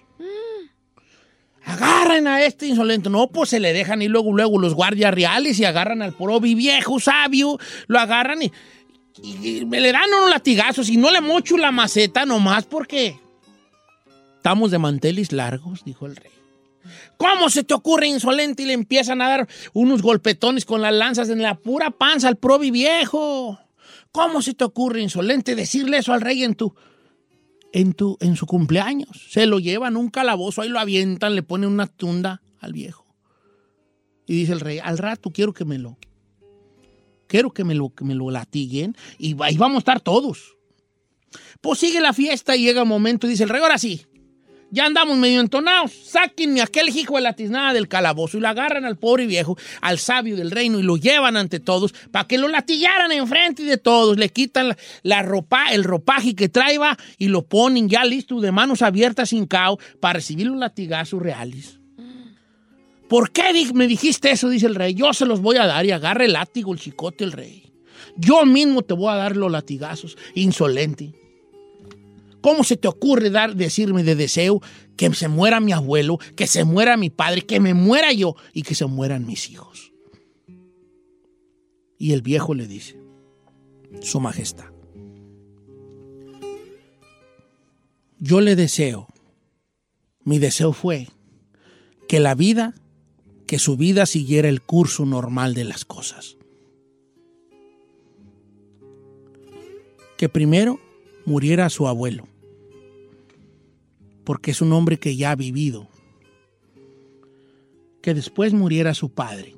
Agarran 1.65 2.27
a 2.27 2.43
este 2.43 2.67
insolente. 2.67 3.09
No, 3.09 3.27
pues 3.27 3.49
se 3.51 3.59
le 3.59 3.71
dejan 3.73 4.01
y 4.01 4.07
luego, 4.07 4.33
luego 4.35 4.59
los 4.59 4.73
guardias 4.73 5.13
reales 5.13 5.59
y 5.59 5.65
agarran 5.65 6.01
al 6.01 6.13
probi 6.13 6.55
viejo 6.55 6.99
sabio, 6.99 7.57
lo 7.87 7.99
agarran 7.99 8.41
y, 8.41 8.51
y- 9.23 9.65
le 9.65 9.91
dan 9.91 10.09
unos 10.17 10.29
latigazos 10.31 10.89
y 10.89 10.97
no 10.97 11.11
le 11.11 11.21
mocho 11.21 11.57
la 11.57 11.71
maceta 11.71 12.25
nomás 12.25 12.65
porque 12.65 13.15
estamos 14.37 14.71
de 14.71 14.79
manteles 14.79 15.31
largos, 15.31 15.83
dijo 15.85 16.07
el 16.07 16.15
rey. 16.15 16.31
¿Cómo 17.17 17.51
se 17.51 17.63
te 17.63 17.75
ocurre 17.75 18.07
insolente? 18.07 18.63
Y 18.63 18.65
le 18.65 18.73
empiezan 18.73 19.21
a 19.21 19.29
dar 19.29 19.47
unos 19.73 20.01
golpetones 20.01 20.65
con 20.65 20.81
las 20.81 20.93
lanzas 20.93 21.29
en 21.29 21.43
la 21.43 21.53
pura 21.53 21.91
panza 21.91 22.27
al 22.27 22.37
probi 22.37 22.71
viejo. 22.71 23.59
¿Cómo 24.11 24.41
se 24.41 24.55
te 24.55 24.63
ocurre 24.63 25.01
insolente 25.01 25.53
decirle 25.55 25.97
eso 25.99 26.11
al 26.11 26.21
rey 26.21 26.43
en 26.43 26.55
tu, 26.55 26.73
en 27.73 28.35
su 28.35 28.45
cumpleaños? 28.45 29.27
Se 29.29 29.45
lo 29.45 29.59
llevan 29.59 29.97
un 29.97 30.09
calabozo, 30.09 30.61
ahí 30.61 30.69
lo 30.69 30.79
avientan, 30.79 31.35
le 31.35 31.43
ponen 31.43 31.69
una 31.69 31.87
tunda 31.87 32.41
al 32.59 32.73
viejo. 32.73 33.05
Y 34.27 34.35
dice 34.35 34.53
el 34.53 34.59
rey, 34.59 34.79
al 34.79 34.97
rato 34.97 35.31
quiero 35.31 35.53
que 35.53 35.65
me 35.65 35.77
lo, 35.77 35.97
quiero 37.27 37.51
que 37.51 37.63
me 37.63 37.75
lo, 37.75 37.93
que 37.93 38.03
me 38.03 38.15
lo 38.15 38.29
latiguen 38.29 38.95
y 39.17 39.35
ahí 39.41 39.57
vamos 39.57 39.77
a 39.77 39.79
estar 39.79 40.01
todos. 40.01 40.57
Pues 41.61 41.79
sigue 41.79 42.01
la 42.01 42.13
fiesta 42.13 42.55
y 42.55 42.63
llega 42.63 42.83
un 42.83 42.89
momento 42.89 43.25
y 43.25 43.29
dice 43.29 43.43
el 43.43 43.49
rey, 43.49 43.61
ahora 43.61 43.77
sí, 43.77 44.05
ya 44.71 44.85
andamos 44.85 45.17
medio 45.17 45.41
entonados. 45.41 45.91
Sáquenme 45.91 46.61
aquel 46.61 46.89
hijo 46.89 47.15
de 47.15 47.21
la 47.21 47.33
tiznada 47.33 47.73
del 47.73 47.87
calabozo 47.87 48.37
y 48.37 48.41
lo 48.41 48.47
agarran 48.47 48.85
al 48.85 48.97
pobre 48.97 49.27
viejo, 49.27 49.57
al 49.81 49.99
sabio 49.99 50.35
del 50.35 50.49
reino 50.49 50.79
y 50.79 50.83
lo 50.83 50.97
llevan 50.97 51.37
ante 51.37 51.59
todos 51.59 51.93
para 52.11 52.27
que 52.27 52.37
lo 52.37 52.47
latillaran 52.47 53.11
enfrente 53.11 53.63
de 53.63 53.77
todos. 53.77 54.17
Le 54.17 54.29
quitan 54.29 54.75
la, 55.03 55.21
ropa, 55.21 55.71
el 55.71 55.83
ropaje 55.83 56.35
que 56.35 56.49
traía 56.49 56.97
y 57.17 57.27
lo 57.27 57.43
ponen 57.43 57.89
ya 57.89 58.05
listo 58.05 58.39
de 58.39 58.51
manos 58.51 58.81
abiertas 58.81 59.29
sin 59.29 59.45
cao 59.45 59.77
para 59.99 60.13
recibir 60.13 60.47
los 60.47 60.57
latigazos 60.57 61.21
reales. 61.21 61.79
¿Por 63.09 63.31
qué 63.31 63.43
me 63.73 63.87
dijiste 63.87 64.31
eso? 64.31 64.47
Dice 64.47 64.67
el 64.67 64.75
rey. 64.75 64.93
Yo 64.93 65.11
se 65.13 65.25
los 65.25 65.41
voy 65.41 65.57
a 65.57 65.65
dar 65.65 65.85
y 65.85 65.91
agarre 65.91 66.25
el 66.25 66.33
látigo, 66.33 66.71
el 66.71 66.79
chicote, 66.79 67.25
el 67.25 67.33
rey. 67.33 67.73
Yo 68.15 68.45
mismo 68.45 68.83
te 68.83 68.93
voy 68.93 69.11
a 69.11 69.15
dar 69.15 69.35
los 69.35 69.51
latigazos, 69.51 70.17
insolente. 70.33 71.20
¿Cómo 72.41 72.63
se 72.63 72.75
te 72.75 72.87
ocurre 72.87 73.29
dar, 73.29 73.55
decirme 73.55 74.03
de 74.03 74.15
deseo 74.15 74.61
que 74.97 75.13
se 75.13 75.27
muera 75.27 75.59
mi 75.59 75.71
abuelo, 75.71 76.19
que 76.35 76.47
se 76.47 76.63
muera 76.63 76.97
mi 76.97 77.09
padre, 77.09 77.43
que 77.43 77.59
me 77.59 77.73
muera 77.73 78.11
yo 78.11 78.35
y 78.53 78.63
que 78.63 78.75
se 78.75 78.85
mueran 78.85 79.25
mis 79.25 79.49
hijos? 79.49 79.93
Y 81.97 82.13
el 82.13 82.23
viejo 82.23 82.55
le 82.55 82.67
dice, 82.67 82.99
Su 84.01 84.19
Majestad, 84.19 84.71
yo 88.19 88.41
le 88.41 88.55
deseo 88.55 89.07
Mi 90.23 90.37
deseo 90.37 90.73
fue 90.73 91.07
que 92.07 92.19
la 92.19 92.35
vida, 92.35 92.75
que 93.47 93.57
su 93.57 93.77
vida 93.77 94.05
siguiera 94.05 94.49
el 94.49 94.61
curso 94.61 95.05
normal 95.05 95.53
de 95.53 95.63
las 95.63 95.85
cosas. 95.85 96.37
Que 100.17 100.27
primero 100.27 100.79
muriera 101.25 101.69
su 101.69 101.87
abuelo, 101.87 102.27
porque 104.31 104.51
es 104.51 104.61
un 104.61 104.71
hombre 104.71 104.97
que 104.97 105.17
ya 105.17 105.31
ha 105.31 105.35
vivido. 105.35 105.89
Que 108.01 108.13
después 108.13 108.53
muriera 108.53 108.93
su 108.93 109.09
padre, 109.09 109.57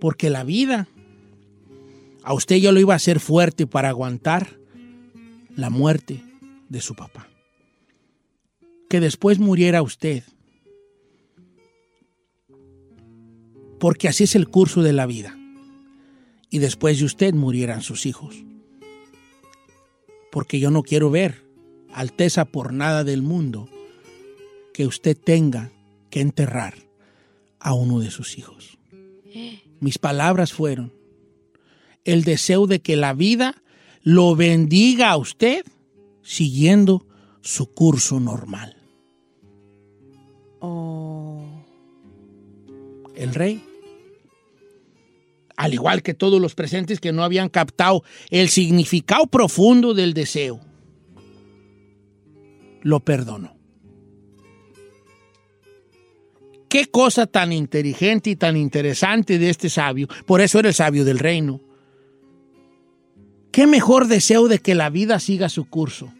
porque 0.00 0.30
la 0.30 0.44
vida 0.44 0.86
a 2.22 2.32
usted 2.32 2.58
yo 2.58 2.70
lo 2.70 2.78
iba 2.78 2.92
a 2.92 2.96
hacer 2.96 3.18
fuerte 3.18 3.66
para 3.66 3.88
aguantar 3.88 4.56
la 5.56 5.68
muerte 5.68 6.22
de 6.68 6.80
su 6.80 6.94
papá. 6.94 7.26
Que 8.88 9.00
después 9.00 9.40
muriera 9.40 9.82
usted, 9.82 10.22
porque 13.80 14.06
así 14.06 14.22
es 14.22 14.36
el 14.36 14.46
curso 14.46 14.80
de 14.80 14.92
la 14.92 15.06
vida. 15.06 15.36
Y 16.50 16.60
después 16.60 17.00
de 17.00 17.04
usted 17.04 17.34
murieran 17.34 17.82
sus 17.82 18.06
hijos. 18.06 18.44
Porque 20.30 20.60
yo 20.60 20.70
no 20.70 20.84
quiero 20.84 21.10
ver, 21.10 21.42
Alteza, 21.92 22.44
por 22.44 22.72
nada 22.72 23.02
del 23.02 23.22
mundo, 23.22 23.68
que 24.78 24.86
usted 24.86 25.16
tenga 25.16 25.72
que 26.08 26.20
enterrar 26.20 26.74
a 27.58 27.74
uno 27.74 27.98
de 27.98 28.12
sus 28.12 28.38
hijos. 28.38 28.78
Mis 29.80 29.98
palabras 29.98 30.52
fueron 30.52 30.92
el 32.04 32.22
deseo 32.22 32.68
de 32.68 32.78
que 32.78 32.94
la 32.94 33.12
vida 33.12 33.60
lo 34.04 34.36
bendiga 34.36 35.10
a 35.10 35.16
usted 35.16 35.66
siguiendo 36.22 37.04
su 37.40 37.74
curso 37.74 38.20
normal. 38.20 38.76
El 43.16 43.34
rey, 43.34 43.60
al 45.56 45.74
igual 45.74 46.04
que 46.04 46.14
todos 46.14 46.40
los 46.40 46.54
presentes 46.54 47.00
que 47.00 47.10
no 47.10 47.24
habían 47.24 47.48
captado 47.48 48.04
el 48.30 48.48
significado 48.48 49.26
profundo 49.26 49.92
del 49.92 50.14
deseo, 50.14 50.60
lo 52.82 53.00
perdonó. 53.00 53.57
Qué 56.68 56.86
cosa 56.86 57.26
tan 57.26 57.52
inteligente 57.52 58.30
y 58.30 58.36
tan 58.36 58.56
interesante 58.56 59.38
de 59.38 59.48
este 59.48 59.70
sabio. 59.70 60.06
Por 60.26 60.40
eso 60.40 60.58
era 60.58 60.68
el 60.68 60.74
sabio 60.74 61.04
del 61.04 61.18
reino. 61.18 61.60
Qué 63.50 63.66
mejor 63.66 64.06
deseo 64.06 64.48
de 64.48 64.58
que 64.58 64.74
la 64.74 64.90
vida 64.90 65.18
siga 65.18 65.48
su 65.48 65.68
curso. 65.68 66.12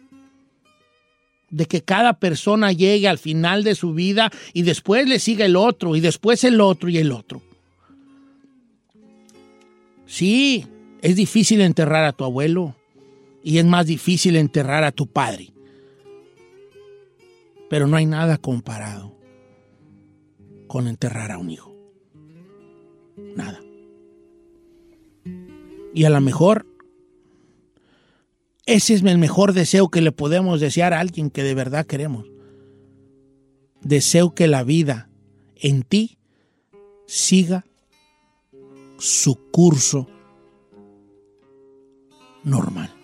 De 1.51 1.67
que 1.67 1.83
cada 1.83 2.19
persona 2.19 2.71
llegue 2.71 3.07
al 3.07 3.19
final 3.19 3.63
de 3.63 3.75
su 3.75 3.93
vida 3.93 4.31
y 4.53 4.63
después 4.63 5.07
le 5.07 5.19
siga 5.19 5.45
el 5.45 5.55
otro 5.55 5.95
y 5.95 5.99
después 5.99 6.43
el 6.43 6.61
otro 6.61 6.89
y 6.89 6.97
el 6.97 7.11
otro. 7.11 7.43
Sí, 10.07 10.65
es 11.03 11.15
difícil 11.15 11.61
enterrar 11.61 12.03
a 12.05 12.13
tu 12.13 12.23
abuelo 12.23 12.75
y 13.43 13.59
es 13.59 13.65
más 13.65 13.85
difícil 13.85 14.35
enterrar 14.35 14.83
a 14.83 14.91
tu 14.91 15.05
padre. 15.05 15.51
Pero 17.69 17.85
no 17.85 17.97
hay 17.97 18.07
nada 18.07 18.37
comparado 18.37 19.08
con 20.69 20.87
enterrar 20.87 21.33
a 21.33 21.37
un 21.37 21.49
hijo. 21.49 21.75
Nada. 23.35 23.59
Y 25.93 26.05
a 26.05 26.09
lo 26.09 26.21
mejor 26.21 26.65
ese 28.69 28.93
es 28.93 29.01
el 29.01 29.17
mejor 29.17 29.53
deseo 29.53 29.89
que 29.89 29.99
le 29.99 30.11
podemos 30.11 30.61
desear 30.61 30.93
a 30.93 30.99
alguien 30.99 31.31
que 31.31 31.41
de 31.41 31.55
verdad 31.55 31.87
queremos. 31.87 32.27
Deseo 33.81 34.35
que 34.35 34.47
la 34.47 34.63
vida 34.63 35.09
en 35.55 35.81
ti 35.81 36.19
siga 37.07 37.65
su 38.99 39.49
curso 39.49 40.07
normal. 42.43 42.98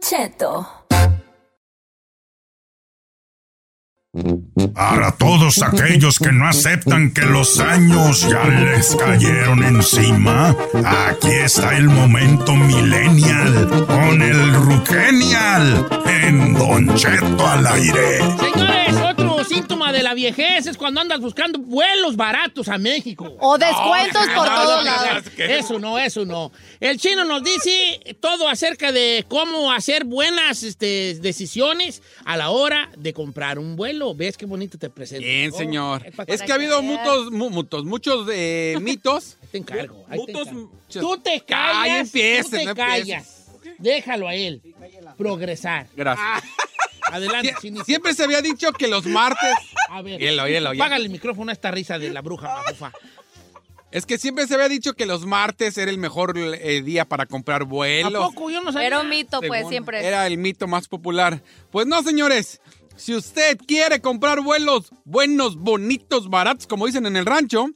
Cheto. 0.00 0.75
Para 4.74 5.12
todos 5.12 5.62
aquellos 5.62 6.18
que 6.18 6.32
no 6.32 6.48
aceptan 6.48 7.10
que 7.10 7.22
los 7.22 7.60
años 7.60 8.26
ya 8.28 8.44
les 8.44 8.96
cayeron 8.96 9.62
encima, 9.62 10.56
aquí 11.08 11.32
está 11.32 11.76
el 11.76 11.88
momento 11.88 12.54
millennial 12.54 13.84
con 13.86 14.22
el 14.22 14.54
Ruquenial 14.54 15.86
en 16.06 16.54
Don 16.54 16.94
Cheto 16.94 17.46
al 17.46 17.66
aire. 17.66 18.18
Señores, 18.38 19.05
síntoma 19.46 19.92
de 19.92 20.02
la 20.02 20.14
viejez 20.14 20.66
es 20.66 20.76
cuando 20.76 21.00
andas 21.00 21.20
buscando 21.20 21.58
vuelos 21.58 22.16
baratos 22.16 22.68
a 22.68 22.78
México. 22.78 23.36
O 23.40 23.58
descuentos 23.58 24.26
por 24.34 24.46
todos 24.46 24.78
no, 24.78 24.90
lados. 24.90 25.24
Eso 25.38 25.78
no, 25.78 25.98
eso 25.98 26.24
no. 26.24 26.52
El 26.80 26.98
chino 26.98 27.24
nos 27.24 27.42
dice 27.42 28.00
todo 28.20 28.48
acerca 28.48 28.92
de 28.92 29.24
cómo 29.28 29.72
hacer 29.72 30.04
buenas 30.04 30.62
este, 30.62 31.14
decisiones 31.20 32.02
a 32.24 32.36
la 32.36 32.50
hora 32.50 32.90
de 32.96 33.12
comprar 33.12 33.58
un 33.58 33.76
vuelo. 33.76 34.14
¿Ves 34.14 34.36
qué 34.36 34.46
bonito 34.46 34.78
te 34.78 34.90
presento? 34.90 35.26
Bien, 35.26 35.52
señor. 35.52 36.02
es 36.26 36.42
que 36.42 36.52
ha 36.52 36.54
habido 36.56 36.82
muchos, 36.82 37.30
mu- 37.30 37.50
mutos, 37.50 37.84
muchos 37.84 38.28
eh, 38.32 38.76
mitos. 38.82 39.36
te 39.52 39.58
encargo. 39.58 40.04
ahí 40.08 40.18
te 40.26 40.32
Mutos- 40.32 40.48
encargo. 40.48 40.70
Tú 40.88 41.18
te 41.18 41.40
callas. 41.40 41.76
Ay, 41.82 41.90
empiecen, 42.00 42.44
tú 42.50 42.56
te 42.58 42.64
no 42.66 42.74
callas. 42.74 43.46
Déjalo 43.78 44.28
a 44.28 44.34
él. 44.34 44.62
Progresar. 45.18 45.86
Gracias. 45.96 46.44
Adelante, 47.12 47.54
Sie- 47.60 47.84
siempre 47.84 48.14
se 48.14 48.24
había 48.24 48.42
dicho 48.42 48.72
que 48.72 48.88
los 48.88 49.06
martes. 49.06 49.50
A 49.90 50.02
ver. 50.02 50.20
Hielo, 50.20 50.46
hielo, 50.48 50.72
hielo. 50.72 50.84
Págale 50.84 51.04
el 51.04 51.10
micrófono 51.10 51.50
a 51.50 51.52
esta 51.52 51.70
risa 51.70 51.98
de 51.98 52.10
la 52.10 52.20
bruja 52.22 52.48
mafufa. 52.54 52.92
Es 53.92 54.04
que 54.04 54.18
siempre 54.18 54.46
se 54.46 54.54
había 54.54 54.68
dicho 54.68 54.94
que 54.94 55.06
los 55.06 55.24
martes 55.24 55.78
era 55.78 55.90
el 55.90 55.98
mejor 55.98 56.36
eh, 56.36 56.82
día 56.82 57.04
para 57.06 57.24
comprar 57.26 57.64
vuelos. 57.64 58.22
¿A 58.22 58.26
poco? 58.26 58.50
Yo 58.50 58.60
no 58.60 58.72
sabía. 58.72 58.88
Era 58.88 59.00
un 59.00 59.08
mito, 59.08 59.38
pues, 59.40 59.52
Según 59.58 59.70
siempre. 59.70 60.06
Era 60.06 60.26
el 60.26 60.36
mito 60.38 60.66
más 60.66 60.88
popular. 60.88 61.42
Pues 61.70 61.86
no, 61.86 62.02
señores. 62.02 62.60
Si 62.96 63.14
usted 63.14 63.58
quiere 63.66 64.00
comprar 64.00 64.40
vuelos 64.40 64.90
buenos, 65.04 65.56
bonitos, 65.56 66.28
baratos, 66.28 66.66
como 66.66 66.86
dicen 66.86 67.06
en 67.06 67.16
el 67.16 67.26
rancho, 67.26 67.68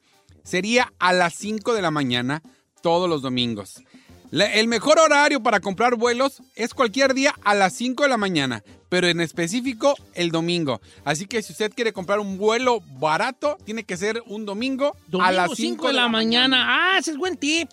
sería 0.43 0.93
a 0.99 1.13
las 1.13 1.35
5 1.35 1.75
de 1.75 1.83
la 1.83 1.91
mañana 1.91 2.43
todos 2.83 3.09
los 3.09 3.23
domingos. 3.23 3.83
La- 4.31 4.47
el 4.53 4.69
mejor 4.69 4.99
horario 4.99 5.43
para 5.43 5.61
comprar 5.61 5.97
vuelos 5.97 6.43
es 6.55 6.73
cualquier 6.75 7.15
día 7.15 7.35
a 7.45 7.55
las 7.55 7.73
5 7.75 8.05
de 8.05 8.09
la 8.09 8.17
mañana, 8.17 8.63
pero 8.89 9.09
en 9.09 9.21
específico 9.21 9.95
el 10.15 10.31
domingo. 10.31 10.81
Así 11.05 11.27
que 11.27 11.43
si 11.43 11.53
usted 11.53 11.73
quiere 11.75 11.93
comprar 11.93 12.21
un 12.21 12.39
vuelo 12.39 12.81
barato, 13.01 13.59
tiene 13.65 13.83
que 13.85 13.97
ser 13.97 14.23
un 14.27 14.47
domingo, 14.47 14.97
Domingo 15.09 15.29
a 15.29 15.33
las 15.33 15.51
5 15.57 15.89
de 15.89 15.95
la 15.95 16.09
mañana. 16.09 16.65
Ah, 16.95 16.99
ese 16.99 17.11
es 17.13 17.17
buen 17.17 17.37
tip. 17.37 17.69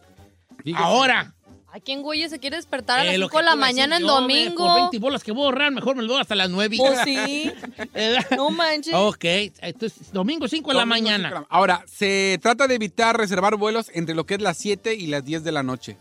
Ahora. 0.75 1.33
¿A 1.73 1.79
quién, 1.79 2.01
güey, 2.01 2.27
se 2.27 2.39
quiere 2.39 2.55
despertar 2.55 2.99
a 3.01 3.03
las 3.03 3.13
eh, 3.13 3.17
lo 3.19 3.27
5 3.27 3.37
de 3.37 3.43
que 3.43 3.49
la 3.51 3.55
mañana 3.55 3.97
en 3.97 4.01
decir 4.01 4.07
yo, 4.07 4.21
domingo? 4.21 4.65
Por 4.65 4.75
20 4.75 4.99
bolas 4.99 5.23
que 5.23 5.31
voy 5.31 5.43
a 5.43 5.45
ahorrar, 5.45 5.71
mejor 5.71 5.95
me 5.95 6.01
lo 6.01 6.13
doy 6.13 6.21
hasta 6.21 6.33
las 6.33 6.49
9. 6.49 6.75
Pues 6.77 6.99
sí. 7.03 7.51
No 8.35 8.49
manches. 8.49 8.93
Ok, 8.95 9.23
entonces 9.61 10.11
domingo 10.11 10.47
5 10.47 10.69
de 10.69 10.73
la 10.73 10.79
Domingo 10.81 10.95
mañana. 10.95 11.29
cinco 11.29 11.39
de 11.41 11.41
la- 11.41 11.47
Ahora, 11.55 11.85
se 11.87 12.39
trata 12.41 12.67
de 12.67 12.75
evitar 12.75 13.15
reservar 13.15 13.57
vuelos 13.57 13.91
entre 13.93 14.15
lo 14.15 14.25
que 14.25 14.35
es 14.35 14.41
las 14.41 14.57
7 14.57 14.95
y 14.95 15.05
las 15.07 15.23
10 15.23 15.43
de 15.43 15.51
la 15.51 15.61
noche. 15.61 15.97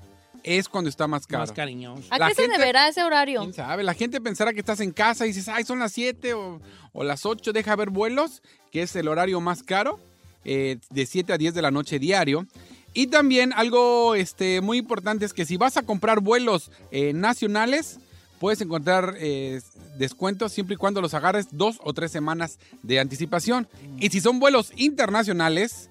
Es 0.46 0.68
cuando 0.68 0.88
está 0.88 1.08
más 1.08 1.26
caro. 1.26 1.42
Más 1.42 1.50
cariñoso. 1.50 2.04
¿A 2.08 2.18
La 2.18 2.28
qué 2.28 2.36
se 2.36 2.46
deberá 2.46 2.86
ese 2.86 3.02
horario? 3.02 3.40
¿Quién 3.40 3.52
sabe? 3.52 3.82
La 3.82 3.94
gente 3.94 4.20
pensará 4.20 4.52
que 4.52 4.60
estás 4.60 4.78
en 4.78 4.92
casa 4.92 5.24
y 5.24 5.30
dices, 5.30 5.48
ay, 5.48 5.64
son 5.64 5.80
las 5.80 5.90
7 5.90 6.34
o, 6.34 6.60
o 6.92 7.02
las 7.02 7.26
8, 7.26 7.52
deja 7.52 7.74
ver 7.74 7.90
vuelos, 7.90 8.42
que 8.70 8.82
es 8.82 8.94
el 8.94 9.08
horario 9.08 9.40
más 9.40 9.64
caro, 9.64 9.98
eh, 10.44 10.78
de 10.90 11.04
7 11.04 11.32
a 11.32 11.38
10 11.38 11.52
de 11.52 11.62
la 11.62 11.72
noche 11.72 11.98
diario. 11.98 12.46
Y 12.94 13.08
también 13.08 13.52
algo 13.54 14.14
este, 14.14 14.60
muy 14.60 14.78
importante 14.78 15.24
es 15.24 15.32
que 15.32 15.44
si 15.44 15.56
vas 15.56 15.76
a 15.76 15.82
comprar 15.82 16.20
vuelos 16.20 16.70
eh, 16.92 17.12
nacionales, 17.12 17.98
puedes 18.38 18.60
encontrar 18.60 19.16
eh, 19.18 19.60
descuentos 19.98 20.52
siempre 20.52 20.74
y 20.74 20.76
cuando 20.76 21.00
los 21.00 21.12
agarres 21.14 21.48
dos 21.50 21.80
o 21.82 21.92
tres 21.92 22.12
semanas 22.12 22.60
de 22.84 23.00
anticipación. 23.00 23.66
Y 23.98 24.10
si 24.10 24.20
son 24.20 24.38
vuelos 24.38 24.72
internacionales, 24.76 25.90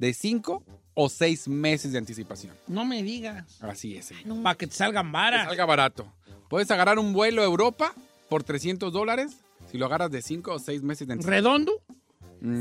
de 0.00 0.14
5 0.14 0.64
o 0.94 1.08
6 1.08 1.48
meses 1.48 1.92
de 1.92 1.98
anticipación. 1.98 2.54
No 2.66 2.84
me 2.84 3.02
digas. 3.02 3.58
Así 3.60 3.96
es. 3.96 4.12
Para 4.42 4.56
que 4.56 4.66
te 4.66 4.74
salgan 4.74 5.12
varas. 5.12 5.42
Que 5.42 5.48
salga 5.48 5.66
barato. 5.66 6.12
Puedes 6.48 6.70
agarrar 6.70 6.98
un 6.98 7.12
vuelo 7.12 7.42
a 7.42 7.44
Europa 7.44 7.94
por 8.28 8.42
300 8.42 8.92
dólares 8.92 9.36
si 9.70 9.78
lo 9.78 9.86
agarras 9.86 10.10
de 10.10 10.22
5 10.22 10.52
o 10.52 10.58
6 10.58 10.82
meses 10.82 11.06
de 11.06 11.14
anticipación. 11.14 11.44
¿Redondo? 11.44 11.82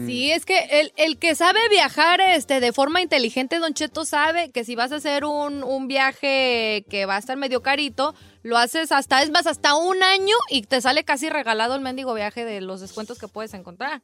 Sí, 0.05 0.29
es 0.29 0.45
que 0.45 0.57
el, 0.71 0.91
el 0.97 1.17
que 1.17 1.35
sabe 1.35 1.59
viajar 1.69 2.19
este, 2.19 2.59
de 2.59 2.73
forma 2.73 3.01
inteligente, 3.01 3.59
Don 3.59 3.73
Cheto, 3.73 4.03
sabe 4.03 4.51
que 4.51 4.65
si 4.65 4.75
vas 4.75 4.91
a 4.91 4.97
hacer 4.97 5.23
un, 5.23 5.63
un 5.63 5.87
viaje 5.87 6.85
que 6.89 7.05
va 7.05 7.15
a 7.15 7.19
estar 7.19 7.37
medio 7.37 7.61
carito, 7.61 8.13
lo 8.43 8.57
haces 8.57 8.91
hasta, 8.91 9.23
es 9.23 9.31
más, 9.31 9.47
hasta 9.47 9.75
un 9.75 10.03
año 10.03 10.35
y 10.49 10.63
te 10.63 10.81
sale 10.81 11.05
casi 11.05 11.29
regalado 11.29 11.75
el 11.75 11.81
mendigo 11.81 12.13
viaje 12.13 12.43
de 12.43 12.59
los 12.59 12.81
descuentos 12.81 13.19
que 13.19 13.29
puedes 13.29 13.53
encontrar. 13.53 14.01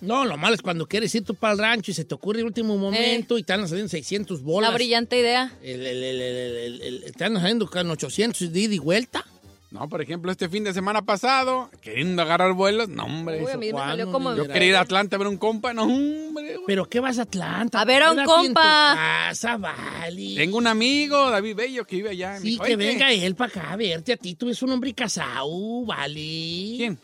No, 0.00 0.24
lo 0.24 0.36
malo 0.36 0.54
es 0.54 0.62
cuando 0.62 0.86
quieres 0.86 1.14
ir 1.14 1.24
tú 1.24 1.34
para 1.34 1.52
el 1.52 1.58
rancho 1.58 1.90
y 1.90 1.94
se 1.94 2.04
te 2.04 2.14
ocurre 2.14 2.40
el 2.40 2.46
último 2.46 2.76
momento 2.76 3.38
y 3.38 3.42
te 3.42 3.52
andan 3.52 3.68
saliendo 3.68 3.88
600 3.90 4.42
bolas. 4.42 4.70
La 4.70 4.74
brillante 4.74 5.18
idea. 5.18 5.52
El- 5.62 5.86
el- 5.86 6.02
el- 6.02 6.20
el- 6.22 6.80
el- 6.82 7.02
el- 7.04 7.12
te 7.12 7.24
andan 7.24 7.42
saliendo 7.42 7.68
con 7.70 7.90
800 7.90 8.52
de 8.52 8.60
ida 8.60 8.74
y 8.74 8.78
vuelta. 8.78 9.24
No, 9.70 9.88
por 9.88 10.02
ejemplo, 10.02 10.30
este 10.30 10.50
fin 10.50 10.64
de 10.64 10.74
semana 10.74 11.00
pasado, 11.00 11.70
queriendo 11.80 12.20
agarrar 12.20 12.52
vuelos, 12.52 12.90
no, 12.90 13.04
hombre. 13.06 13.42
Uy, 13.42 13.50
a 13.52 13.56
mí 13.56 13.72
me 13.72 13.78
salió 13.78 14.12
como- 14.12 14.34
Yo 14.36 14.46
quería 14.46 14.68
ir 14.68 14.76
a 14.76 14.80
Atlanta 14.80 15.16
a 15.16 15.18
ver 15.18 15.28
un 15.28 15.38
compa, 15.38 15.72
no, 15.72 15.84
hombre. 15.84 16.56
güey. 16.56 16.66
¿Pero 16.66 16.84
qué 16.90 17.00
vas 17.00 17.18
a 17.18 17.22
Atlanta? 17.22 17.80
A 17.80 17.84
ver 17.86 18.02
a 18.02 18.12
un 18.12 18.22
compa. 18.22 18.94
casa, 19.28 19.56
vale. 19.56 20.34
Tengo 20.36 20.58
un 20.58 20.66
amigo, 20.66 21.30
David 21.30 21.56
Bello, 21.56 21.86
que 21.86 21.96
vive 21.96 22.10
allá. 22.10 22.38
Sí, 22.38 22.58
que 22.58 22.76
venga 22.76 23.10
él 23.12 23.34
para 23.34 23.48
acá 23.50 23.72
a 23.72 23.76
verte 23.76 24.12
a 24.12 24.16
ti. 24.18 24.34
Tú 24.34 24.44
eres 24.48 24.60
un 24.62 24.72
hombre 24.72 24.92
casado, 24.92 25.86
vale. 25.86 26.74
¿Quién? 26.76 26.98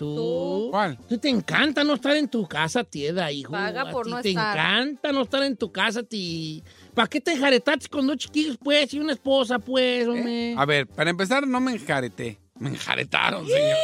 Tú. 0.00 0.68
¿Cuál? 0.70 0.96
Tú 1.06 1.18
te 1.18 1.28
encanta 1.28 1.84
no 1.84 1.92
estar 1.92 2.16
en 2.16 2.26
tu 2.26 2.48
casa, 2.48 2.82
tieda, 2.84 3.30
hijo. 3.30 3.52
Paga 3.52 3.82
A 3.82 3.90
por 3.90 4.06
no 4.06 4.22
te 4.22 4.30
estar. 4.30 4.56
encanta 4.56 5.12
no 5.12 5.20
estar 5.20 5.42
en 5.42 5.58
tu 5.58 5.70
casa, 5.70 6.02
ti. 6.02 6.62
¿Para 6.94 7.06
qué 7.06 7.20
te 7.20 7.32
enjaretaste 7.32 7.86
con 7.90 8.06
dos 8.06 8.16
chiquillos, 8.16 8.56
pues? 8.56 8.94
Y 8.94 8.98
una 8.98 9.12
esposa, 9.12 9.58
pues, 9.58 10.08
hombre. 10.08 10.54
A 10.56 10.64
ver, 10.64 10.86
para 10.86 11.10
empezar, 11.10 11.46
no 11.46 11.60
me 11.60 11.72
enjareté. 11.72 12.38
Me 12.58 12.70
enjaretaron, 12.70 13.46
señor. 13.46 13.76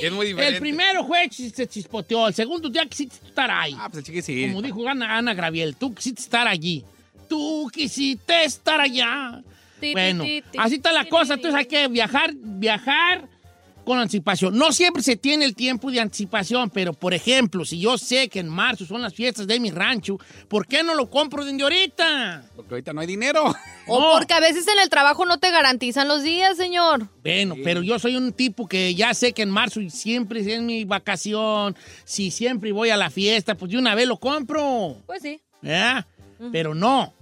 Es 0.00 0.12
muy 0.12 0.26
diferente. 0.28 0.54
El 0.58 0.60
primero 0.60 1.04
fue 1.08 1.28
se 1.28 1.66
chispoteó. 1.66 2.28
El 2.28 2.34
segundo 2.34 2.68
día 2.68 2.86
quisiste 2.86 3.26
estar 3.26 3.50
ahí. 3.50 3.74
Ah, 3.76 3.88
pues 3.90 3.98
el 3.98 4.04
chiqui 4.04 4.22
sí. 4.22 4.46
Como 4.46 4.62
dijo 4.62 4.88
Ana, 4.88 5.18
Ana 5.18 5.34
Graviel, 5.34 5.74
tú 5.74 5.92
quisiste 5.92 6.20
estar 6.22 6.46
allí. 6.46 6.84
Tú 7.28 7.68
quisiste 7.72 8.44
estar 8.44 8.80
allá. 8.80 9.42
Bueno, 9.92 10.22
así 10.56 10.76
está 10.76 10.92
la 10.92 11.06
cosa. 11.06 11.34
Entonces 11.34 11.58
hay 11.58 11.66
que 11.66 11.88
viajar, 11.88 12.32
viajar 12.36 13.28
con 13.84 13.98
anticipación. 13.98 14.56
No 14.56 14.72
siempre 14.72 15.02
se 15.02 15.16
tiene 15.16 15.44
el 15.44 15.54
tiempo 15.54 15.90
de 15.90 16.00
anticipación, 16.00 16.70
pero 16.70 16.92
por 16.92 17.14
ejemplo, 17.14 17.64
si 17.64 17.78
yo 17.78 17.98
sé 17.98 18.28
que 18.28 18.40
en 18.40 18.48
marzo 18.48 18.86
son 18.86 19.02
las 19.02 19.14
fiestas 19.14 19.46
de 19.46 19.60
mi 19.60 19.70
rancho, 19.70 20.18
¿por 20.48 20.66
qué 20.66 20.82
no 20.82 20.94
lo 20.94 21.08
compro 21.10 21.44
desde 21.44 21.62
ahorita? 21.62 22.44
Porque 22.56 22.74
ahorita 22.74 22.92
no 22.92 23.00
hay 23.00 23.06
dinero. 23.06 23.44
O 23.86 24.00
No. 24.00 24.12
porque 24.18 24.32
a 24.32 24.40
veces 24.40 24.66
en 24.66 24.78
el 24.82 24.88
trabajo 24.88 25.26
no 25.26 25.36
te 25.38 25.50
garantizan 25.50 26.08
los 26.08 26.22
días, 26.22 26.56
señor. 26.56 27.06
Bueno, 27.22 27.54
pero 27.62 27.82
yo 27.82 27.98
soy 27.98 28.16
un 28.16 28.32
tipo 28.32 28.66
que 28.66 28.94
ya 28.94 29.12
sé 29.12 29.34
que 29.34 29.42
en 29.42 29.50
marzo 29.50 29.78
siempre 29.90 30.40
es 30.40 30.62
mi 30.62 30.84
vacación, 30.86 31.76
si 32.06 32.30
siempre 32.30 32.72
voy 32.72 32.88
a 32.88 32.96
la 32.96 33.10
fiesta, 33.10 33.54
pues 33.56 33.70
de 33.72 33.76
una 33.76 33.94
vez 33.94 34.06
lo 34.08 34.16
compro. 34.16 34.96
Pues 35.04 35.20
sí. 35.20 35.38
¿verdad? 35.60 36.06
Pero 36.50 36.74
no. 36.74 37.12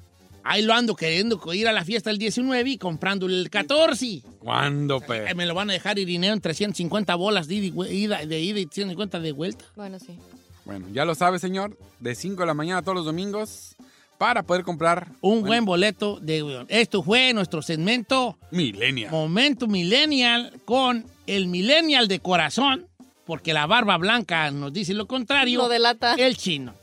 Ahí 0.45 0.63
lo 0.63 0.75
ando 0.75 0.95
queriendo 0.97 1.41
ir 1.55 1.69
a 1.69 1.73
la 1.73 1.85
fiesta 1.85 2.11
el 2.11 2.19
19 2.19 2.69
y 2.71 2.79
comprando 2.79 3.27
el 3.27 3.49
14. 3.51 4.23
¿Cuándo, 4.41 5.01
pe? 5.01 5.31
Eh, 5.31 5.35
Me 5.35 5.47
lo 5.47 5.55
van 5.55 5.71
a 5.71 5.73
dejar 5.73 5.99
Irineo 5.99 6.33
en 6.33 6.41
350 6.41 7.15
bolas 7.15 7.47
de 7.49 7.55
ida, 7.57 7.67
y 7.67 7.71
vue- 7.71 7.91
ida- 7.93 8.27
de 8.27 8.41
ida 8.41 8.59
y 8.61 8.67
150 8.71 9.21
de 9.21 9.33
vuelta. 9.33 9.65
Bueno, 9.77 9.99
sí. 9.99 10.19
Bueno, 10.65 10.87
ya 10.93 11.05
lo 11.05 11.15
sabe, 11.15 11.39
señor. 11.39 11.77
De 12.01 12.15
5 12.15 12.41
de 12.43 12.47
la 12.47 12.55
mañana 12.55 12.83
todos 12.83 12.97
los 12.97 13.05
domingos 13.05 13.77
para 14.19 14.43
poder 14.45 14.63
comprar 14.63 15.09
Un 15.21 15.43
buen 15.43 15.65
boleto 15.65 16.19
de... 16.21 16.65
Esto 16.69 17.03
fue 17.03 17.33
nuestro 17.33 17.61
segmento 17.63 18.39
Millennial. 18.53 19.11
Momento 19.11 19.67
Millennial 19.67 20.53
con 20.65 21.05
el 21.27 21.49
Millennial 21.49 22.07
de 22.09 22.21
corazón, 22.21 22.87
porque 23.27 23.53
la 23.53 23.67
barba 23.67 23.97
blanca 23.97 24.51
nos 24.53 24.73
dice 24.73 24.95
lo 24.95 25.07
contrario. 25.07 25.59
Lo 25.59 25.69
delata. 25.69 26.15
El 26.15 26.37
chino. 26.37 26.75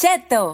Cheto. 0.00 0.52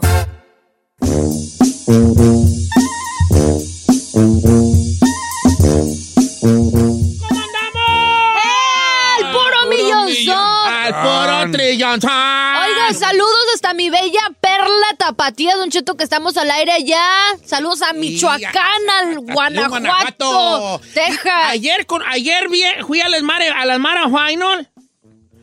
¡El 9.18 9.30
puro 9.30 9.66
millonzón! 9.68 10.72
¡Al 10.72 10.94
puro 10.94 11.50
trillonzón! 11.52 12.10
Oiga, 12.10 12.92
saludos 12.98 13.44
hasta 13.54 13.74
mi 13.74 13.90
bella 13.90 14.20
perla 14.40 14.86
tapatía, 14.98 15.56
Don 15.56 15.70
Cheto, 15.70 15.96
que 15.96 16.04
estamos 16.04 16.36
al 16.36 16.50
aire 16.50 16.72
allá. 16.72 17.04
Saludos 17.44 17.82
a 17.82 17.92
Michoacán, 17.92 18.90
al 19.00 19.18
Guanajuato, 19.20 19.68
Guanajuato. 19.70 20.80
Texas. 20.94 21.32
Ayer, 21.48 21.86
con, 21.86 22.02
ayer 22.08 22.48
vi- 22.48 22.62
fui 22.86 23.00
a 23.00 23.08
las 23.08 23.22
Mare, 23.22 23.48
a 23.50 23.64
las 23.64 23.78
Mara 23.78 24.04
Final. 24.04 24.68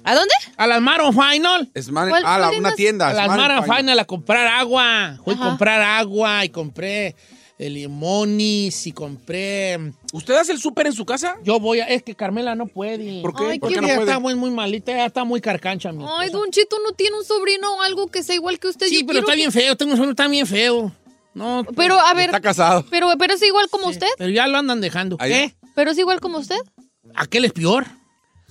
¿A 0.04 0.16
dónde? 0.16 0.34
A 0.58 0.68
las 0.68 0.82
Mara 0.82 1.12
Final. 1.12 1.70
¿Cuál- 1.74 2.24
ah, 2.26 2.39
la- 2.39 2.47
cuál 2.47 2.60
una 2.60 2.70
es? 2.70 2.76
tienda. 2.76 3.10
A 3.10 3.14
las 3.14 3.26
Smart 3.26 3.39
Mara 3.41 3.62
Final. 3.64 3.78
Final 3.78 4.00
a 4.00 4.06
comprar 4.06 4.47
agua. 4.47 5.18
Fui 5.24 5.34
Ajá. 5.34 5.43
a 5.45 5.47
comprar 5.50 5.82
agua 5.82 6.45
y 6.45 6.50
compré 6.50 7.16
el 7.58 7.74
limonis 7.74 8.88
y 8.88 8.91
compré... 8.93 9.78
¿Usted 10.14 10.34
hace 10.36 10.54
el 10.54 10.60
súper 10.60 10.88
en 10.88 10.93
su 10.93 11.06
casa? 11.06 11.36
Yo 11.43 11.60
voy 11.60 11.82
a... 11.82 11.86
Es 11.86 12.04
que 12.04 12.16
Carmela 12.16 12.56
no 12.56 12.68
puede. 12.68 13.22
¿Por 13.22 13.36
qué? 13.36 13.43
Ay, 13.45 13.60
¿Por 13.60 13.70
qué 13.70 13.76
qué 13.76 13.82
no 13.82 13.88
Ella 13.88 13.95
puede? 13.97 14.10
está 14.10 14.20
muy, 14.20 14.36
muy 14.36 14.50
malita, 14.52 14.93
ya 14.93 15.06
está 15.06 15.26
muy 15.26 15.41
carcancha. 15.41 15.91
mi 15.91 16.04
Ay, 16.04 16.28
esposa. 16.28 16.38
Don 16.43 16.52
Cheto, 16.52 16.78
¿no 16.86 16.93
tiene 16.93 17.18
un 17.18 17.26
sobrino 17.26 17.76
o 17.76 17.82
algo 17.82 18.08
que 18.08 18.24
sea 18.24 18.36
igual 18.36 18.58
que 18.60 18.70
usted? 18.70 18.88
Sí, 18.88 19.02
Yo 19.02 19.08
pero 19.08 19.08
quiero 19.08 19.20
está 19.28 19.32
que- 19.34 19.38
bien 19.38 19.52
feo. 19.52 19.76
Tengo 19.76 19.91
un 19.91 19.97
sueño 19.97 20.12
está 20.12 20.28
bien 20.30 20.47
feo. 20.47 20.91
No, 21.34 21.64
Pero, 21.76 22.00
a 22.00 22.14
ver, 22.14 22.26
Está 22.30 22.41
casado. 22.41 22.86
pero, 22.89 23.12
pero 23.20 23.34
es 23.36 23.41
igual 23.43 23.70
como 23.70 23.88
usted. 23.88 24.08
pero 24.18 24.30
ya 24.32 24.47
lo 24.47 24.58
andan 24.58 24.82
dejando. 24.82 25.16
Ahí- 25.20 25.32
¿Qué? 25.32 25.56
Pero 25.76 25.91
es 25.91 25.97
igual 25.97 26.20
como 26.22 26.38
usted. 26.39 26.58
Aquel 27.16 27.45
es 27.45 27.54
peor. 27.54 27.86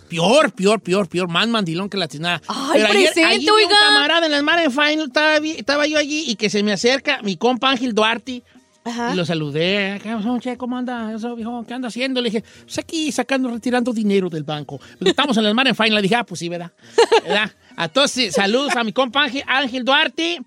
Peor, 0.08 0.52
peor, 0.52 0.80
peor, 0.80 1.08
peor. 1.08 1.28
Más 1.28 1.46
mandilón 1.48 1.88
que 1.88 1.96
la 1.96 2.08
tinada. 2.08 2.40
Ay, 2.48 2.70
Pero 2.80 2.88
presente, 2.88 3.24
ayer 3.24 3.40
vi 3.40 3.48
un 3.48 3.54
oiga. 3.56 3.76
camarada 3.80 4.26
en 4.26 4.32
las 4.32 4.42
Mara 4.42 4.68
Final, 4.70 5.06
estaba, 5.08 5.36
estaba 5.36 5.86
yo 5.86 5.98
allí 5.98 6.24
y 6.28 6.34
que 6.36 6.48
se 6.50 6.62
me 6.62 6.72
acerca 6.72 7.20
mi 7.22 7.36
compa 7.36 7.70
Ángel 7.70 7.94
Duarte. 7.94 8.42
Ajá. 8.84 9.12
Y 9.12 9.16
lo 9.16 9.24
saludé. 9.26 10.00
¿Qué 10.02 10.10
pasó, 10.14 10.38
che? 10.38 10.56
¿Cómo 10.56 10.78
anda? 10.78 11.12
Eso, 11.14 11.36
viejo, 11.36 11.62
¿Qué 11.66 11.74
anda 11.74 11.88
haciendo? 11.88 12.22
Le 12.22 12.30
dije, 12.30 12.44
pues 12.64 12.78
aquí 12.78 13.12
sacando, 13.12 13.50
retirando 13.50 13.92
dinero 13.92 14.30
del 14.30 14.44
banco. 14.44 14.80
Estamos 15.04 15.36
en 15.36 15.44
las 15.44 15.52
Mara 15.52 15.74
Final. 15.74 15.96
Le 15.96 16.02
dije, 16.02 16.14
ah, 16.14 16.24
pues 16.24 16.38
sí, 16.38 16.48
¿verdad? 16.48 16.72
¿verdad? 17.24 17.50
Entonces, 17.76 18.34
saludos 18.34 18.74
a 18.76 18.84
mi 18.84 18.92
compa 18.94 19.24
Ángel, 19.24 19.42
Ángel 19.46 19.84
Duarte 19.84 20.40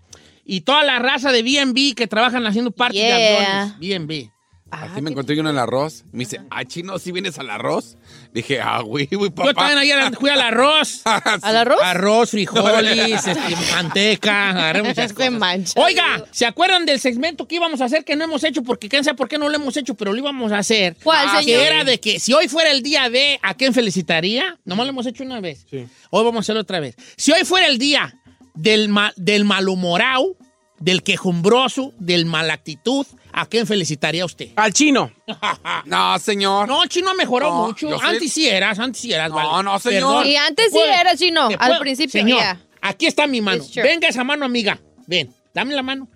y 0.43 0.61
toda 0.61 0.83
la 0.83 0.97
raza 0.97 1.31
de 1.31 1.43
B&B 1.43 1.93
que 1.95 2.07
trabajan 2.07 2.45
haciendo 2.47 2.71
partes 2.71 2.99
Yeah. 3.01 3.17
de 3.17 3.37
aviones. 3.37 3.79
B&B. 3.79 4.31
Así 4.71 5.01
me 5.01 5.11
encontré 5.11 5.35
yo 5.35 5.41
en 5.41 5.47
el 5.47 5.57
arroz. 5.59 6.05
Me 6.13 6.19
dice, 6.19 6.39
ah, 6.49 6.63
chino, 6.63 6.97
¿sí 6.97 7.11
vienes 7.11 7.37
al 7.37 7.49
arroz? 7.49 7.97
Dije, 8.33 8.61
ah, 8.61 8.79
güey, 8.81 9.05
güey, 9.11 9.29
papá. 9.29 9.49
Yo 9.49 9.53
también 9.53 9.77
ayer 9.77 10.15
fui 10.17 10.29
al 10.29 10.39
arroz. 10.41 11.01
¿Al 11.05 11.57
arroz? 11.57 11.79
Arroz, 11.83 12.29
frijoles, 12.31 13.27
este, 13.27 13.55
manteca, 13.73 14.49
agarré 14.51 14.83
muchas 14.83 15.11
cosas. 15.13 15.31
mancha. 15.33 15.79
Oiga, 15.79 16.23
¿se 16.31 16.45
acuerdan 16.45 16.85
del 16.85 16.99
segmento 16.99 17.47
que 17.47 17.55
íbamos 17.55 17.81
a 17.81 17.85
hacer 17.85 18.05
que 18.05 18.15
no 18.15 18.23
hemos 18.23 18.43
hecho? 18.45 18.63
Porque 18.63 18.87
quién 18.87 19.03
sabe 19.03 19.17
por 19.17 19.27
qué 19.27 19.37
no 19.37 19.49
lo 19.49 19.55
hemos 19.55 19.75
hecho, 19.75 19.93
pero 19.95 20.13
lo 20.13 20.17
íbamos 20.17 20.51
a 20.53 20.59
hacer. 20.59 20.95
¿Cuál, 21.03 21.27
Ah, 21.29 21.41
señor? 21.41 21.59
Que 21.61 21.67
era 21.67 21.83
de 21.83 21.99
que 21.99 22.19
si 22.19 22.33
hoy 22.33 22.47
fuera 22.47 22.71
el 22.71 22.81
día 22.81 23.09
de 23.09 23.39
¿a 23.43 23.53
quién 23.55 23.73
felicitaría? 23.73 24.57
Nomás 24.63 24.85
lo 24.85 24.91
hemos 24.91 25.05
hecho 25.05 25.23
una 25.23 25.41
vez. 25.41 25.65
Hoy 25.71 26.23
vamos 26.23 26.37
a 26.37 26.39
hacerlo 26.39 26.61
otra 26.61 26.79
vez. 26.79 26.95
Si 27.17 27.31
hoy 27.33 27.43
fuera 27.43 27.67
el 27.67 27.77
día 27.77 28.15
del, 28.53 28.87
ma- 28.87 29.13
del 29.17 29.43
malhumorado, 29.43 30.37
del 30.79 31.03
quejumbroso, 31.03 31.93
del 31.99 32.25
mala 32.25 32.53
actitud, 32.53 33.05
¿a 33.33 33.45
quién 33.45 33.65
felicitaría 33.67 34.25
usted? 34.25 34.49
Al 34.55 34.73
chino. 34.73 35.11
No, 35.85 36.17
señor. 36.19 36.67
No, 36.67 36.85
Chino 36.87 37.13
mejoró 37.15 37.49
No, 37.49 37.67
mucho. 37.67 37.97
sé- 37.99 38.05
Antes 38.05 38.31
sí 38.33 38.47
eras, 38.47 38.77
antes 38.79 39.01
sí 39.01 39.11
eras. 39.13 39.29
No, 39.29 39.35
vale. 39.35 39.63
no, 39.63 39.79
señor. 39.79 40.01
Perdón. 40.23 40.27
Y 40.27 40.35
antes 40.35 40.71
sí 40.71 40.79
era 40.79 41.15
chino, 41.15 41.47
¿Te 41.49 41.55
al 41.59 41.79
principio, 41.79 42.11
Señor, 42.11 42.39
ya. 42.39 42.59
aquí 42.81 43.05
está 43.07 43.27
mi 43.27 43.41
mano. 43.41 43.63
Venga 43.75 44.07
esa 44.07 44.23
mano, 44.23 44.45
amiga. 44.45 44.79
Ven, 45.07 45.33
dame 45.53 45.73
la 45.73 45.81
mano. 45.83 46.07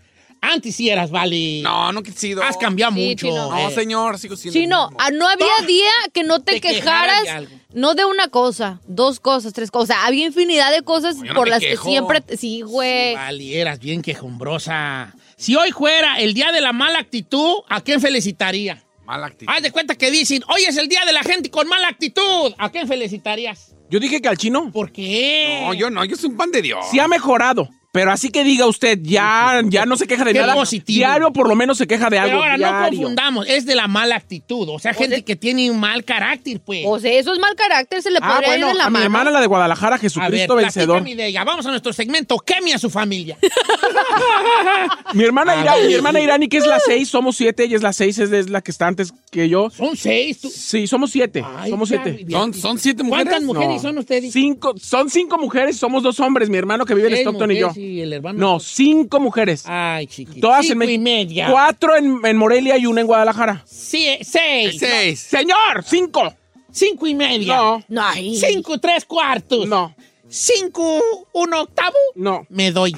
Antes 0.42 0.76
sí 0.76 0.90
eras, 0.90 1.10
vale. 1.10 1.62
No, 1.64 1.92
no 1.92 2.02
he 2.06 2.12
sido. 2.12 2.44
Has 2.44 2.58
cambiado 2.58 2.94
Sí, 2.94 3.08
mucho. 3.08 3.28
Chino. 3.28 3.50
No, 3.50 3.70
eh. 3.70 3.74
señor, 3.74 4.20
sigo 4.20 4.36
siendo. 4.36 4.60
Chino, 4.60 4.90
ah, 5.00 5.10
no 5.12 5.28
había 5.28 5.48
día 5.66 5.90
que 6.14 6.24
no 6.24 6.42
te, 6.44 6.54
Te 6.54 6.62
quejaras 6.62 7.22
quejaras, 7.22 7.24
de 7.24 7.30
algo. 7.32 7.56
no 7.74 7.96
de 7.96 8.06
una 8.06 8.28
cosa, 8.28 8.80
dos 8.86 9.20
cosas, 9.20 9.54
tres 9.54 9.72
cosas. 9.72 9.84
O 9.90 9.94
sea, 10.00 10.06
había 10.06 10.26
infinidad 10.28 10.72
de 10.72 10.84
cosas 10.84 11.16
No, 11.16 11.24
yo 11.26 11.34
no 11.34 11.40
por 11.40 11.48
las 11.48 11.62
quejo. 11.62 11.84
que 11.86 11.90
siempre... 11.90 12.22
te- 12.22 12.38
Sí, 12.38 12.62
güey. 12.62 13.16
Vale, 13.16 13.60
eras 13.60 13.80
bien 13.80 14.04
quejumbrosa. 14.04 15.16
Si 15.38 15.54
hoy 15.56 15.72
fuera 15.72 16.18
el 16.20 16.34
día 16.34 16.54
de 16.54 16.62
la 16.62 16.72
mala 16.72 17.00
actitud, 17.00 17.56
¿a 17.68 17.82
quién 17.82 18.00
felicitaría? 18.00 18.82
Mala 19.06 19.28
actitud. 19.28 19.52
Haz 19.54 19.62
de 19.62 19.72
cuenta 19.72 19.96
que 19.96 20.10
dicen, 20.10 20.42
hoy 20.48 20.64
es 20.64 20.78
el 20.78 20.88
día 20.88 21.04
de 21.06 21.12
la 21.12 21.24
gente 21.24 21.52
con 21.52 21.68
mala 21.68 21.90
actitud. 21.90 22.54
¿A 22.58 22.70
quién 22.70 22.88
felicitarías? 22.88 23.76
Yo 23.90 24.00
dije 24.00 24.22
que 24.22 24.30
al 24.30 24.38
chino. 24.38 24.72
¿Por 24.72 24.94
qué? 24.94 25.60
No, 25.62 25.74
yo 25.74 25.90
no, 25.90 26.06
yo 26.06 26.16
soy 26.16 26.30
un 26.30 26.38
pan 26.38 26.52
de 26.52 26.62
Dios. 26.62 26.86
Sí 26.90 27.00
ha 27.00 27.08
mejorado. 27.08 27.70
Pero 27.96 28.12
así 28.12 28.28
que 28.30 28.44
diga 28.44 28.68
usted, 28.68 29.00
ya, 29.02 29.62
ya 29.64 29.86
no 29.86 29.96
se 29.96 30.06
queja 30.06 30.26
de 30.26 30.34
Qué 30.34 30.40
nada. 30.40 30.54
positivo. 30.54 30.98
Diario 30.98 31.32
por 31.32 31.48
lo 31.48 31.56
menos 31.56 31.78
se 31.78 31.88
queja 31.88 32.10
de 32.10 32.18
Pero 32.18 32.24
algo. 32.24 32.44
ahora 32.44 32.58
no 32.58 32.90
confundamos, 32.90 33.48
es 33.48 33.66
de 33.66 33.74
la 33.74 33.88
mala 33.88 34.18
actitud. 34.18 34.68
O 34.68 34.80
sea, 34.80 34.94
gente 34.94 35.24
que 35.24 35.38
tiene 35.38 35.72
un 35.72 35.80
mal 35.80 36.04
carácter, 36.04 36.60
pues. 36.60 36.84
O 36.86 37.00
sea, 37.00 37.14
eso 37.14 37.32
es 37.34 37.40
mal 37.40 37.56
carácter, 37.56 38.02
se 38.02 38.12
le 38.12 38.20
Ah, 38.22 38.34
podría 38.34 38.50
bueno, 38.50 38.68
ir 38.68 38.74
de 38.74 38.78
la 38.80 38.84
a 38.86 38.90
mi 38.90 38.94
mano. 38.96 39.06
hermana, 39.06 39.32
la 39.32 39.40
de 39.40 39.48
Guadalajara, 39.48 39.96
A 39.96 39.98
ver, 39.98 40.02
Jesucristo 40.02 40.56
vencedor. 40.56 41.04
de 41.06 41.26
ella. 41.28 41.46
Vamos 41.46 41.66
a 41.66 41.70
nuestro 41.70 41.94
segmento, 41.94 42.38
queme 42.40 42.74
a 42.74 42.78
su 42.80 42.90
familia. 42.90 43.38
Mi 45.14 45.24
hermana, 45.24 45.56
Irani, 45.62 45.88
mi 45.88 45.94
hermana 45.94 46.20
Irani, 46.20 46.48
que 46.50 46.58
es 46.58 46.66
la 46.68 46.80
seis, 46.80 47.08
somos 47.10 47.38
siete, 47.38 47.64
ella 47.64 47.78
es 47.78 47.82
la 47.84 47.94
seis, 47.94 48.18
es, 48.20 48.32
es 48.32 48.50
la 48.50 48.62
que 48.62 48.72
está 48.72 48.88
antes 48.88 49.14
que 49.32 49.48
yo. 49.48 49.70
¿Son 49.70 49.96
seis? 49.96 50.38
Sí, 50.42 50.88
somos 50.88 51.12
siete, 51.12 51.44
somos 51.70 51.90
ya, 51.90 52.04
siete. 52.04 52.26
ya. 52.28 52.38
¿Son- 52.40 52.54
son 52.54 52.78
siete 52.80 53.04
mujeres? 53.04 53.28
¿Cuántas 53.30 53.44
mujeres 53.44 53.82
son 53.82 53.98
ustedes? 53.98 54.34
Cinco, 54.34 54.74
son 54.78 55.10
cinco 55.10 55.38
mujeres, 55.38 55.78
somos 55.78 56.04
dos 56.04 56.20
hombres, 56.20 56.50
mi 56.50 56.58
hermano 56.58 56.86
que 56.86 56.94
vive 56.96 57.08
en 57.08 57.16
Stockton 57.16 57.52
y 57.52 57.60
yo. 57.60 57.68
mujeres 57.70 57.85
y 57.86 58.02
el 58.02 58.14
hermano. 58.14 58.40
No, 58.40 58.60
cinco 58.60 59.20
mujeres. 59.20 59.64
Ay, 59.66 60.08
chiquito. 60.08 60.42
Todas 60.48 60.66
en 60.66 60.80
Cinco 60.80 60.84
y 60.86 60.98
media. 60.98 61.50
Cuatro 61.50 61.96
en, 61.96 62.20
en 62.24 62.38
Morelia 62.38 62.78
y 62.78 62.86
una 62.86 63.02
en 63.02 63.08
Guadalajara. 63.08 63.64
Sí, 63.66 64.18
seis. 64.22 64.78
Seis. 64.80 65.20
Señor, 65.20 65.84
cinco. 65.86 66.34
Cinco 66.72 67.08
y 67.08 67.16
media. 67.16 67.84
No. 67.88 68.14
Cinco, 68.14 68.80
tres 68.80 69.06
cuartos. 69.06 69.68
No. 69.68 69.96
Cinco, 70.28 71.02
un 71.34 71.54
octavo. 71.54 71.96
No. 72.16 72.46
Me 72.50 72.72
doy. 72.72 72.96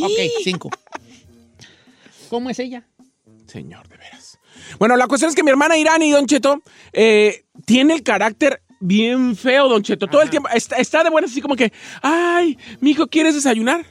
Ok, 0.00 0.12
cinco. 0.42 0.70
¿Cómo 2.30 2.48
es 2.50 2.58
ella? 2.58 2.86
Señor, 3.46 3.88
de 3.88 3.96
veras. 3.96 4.38
Bueno, 4.78 4.96
la 4.96 5.06
cuestión 5.06 5.30
es 5.30 5.34
que 5.34 5.42
mi 5.42 5.50
hermana 5.50 5.76
Irani, 5.76 6.10
Don 6.10 6.26
Cheto, 6.26 6.62
eh, 6.92 7.44
tiene 7.64 7.94
el 7.94 8.02
carácter 8.02 8.62
bien 8.80 9.36
feo, 9.36 9.68
Don 9.68 9.82
Cheto. 9.82 10.06
Todo 10.06 10.22
el 10.22 10.30
tiempo 10.30 10.48
está, 10.52 10.76
está 10.76 11.04
de 11.04 11.10
buenas 11.10 11.30
así 11.30 11.40
como 11.40 11.56
que, 11.56 11.72
ay, 12.02 12.58
mijo, 12.80 13.06
¿quieres 13.06 13.34
desayunar? 13.34 13.84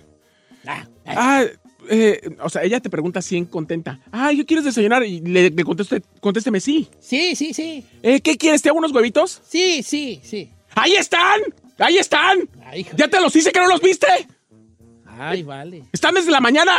Ah, 1.05 1.45
eh, 1.89 2.35
o 2.41 2.49
sea, 2.49 2.63
ella 2.63 2.79
te 2.79 2.89
pregunta 2.89 3.19
así 3.19 3.37
en 3.37 3.45
contenta. 3.45 3.99
Ay, 4.11 4.37
¿yo 4.37 4.45
quieres 4.45 4.65
desayunar? 4.65 5.03
Y 5.05 5.21
le, 5.21 5.49
le 5.49 5.63
conteste, 5.63 6.01
contésteme 6.19 6.59
sí. 6.59 6.89
Sí, 6.99 7.35
sí, 7.35 7.53
sí. 7.53 7.85
Eh, 8.03 8.19
¿Qué 8.21 8.37
quieres? 8.37 8.61
¿Te 8.61 8.69
hago 8.69 8.79
unos 8.79 8.91
huevitos? 8.91 9.41
Sí, 9.47 9.83
sí, 9.83 10.19
sí. 10.23 10.51
¡Ahí 10.75 10.93
están! 10.93 11.41
¡Ahí 11.77 11.97
están! 11.97 12.49
¡Ya 12.95 13.07
te 13.07 13.21
los 13.21 13.35
hice 13.35 13.51
que 13.51 13.59
no 13.59 13.67
los 13.67 13.81
viste! 13.81 14.07
Ay, 15.05 15.43
vale. 15.43 15.83
¡Están 15.91 16.15
desde 16.15 16.31
la 16.31 16.39
mañana! 16.39 16.73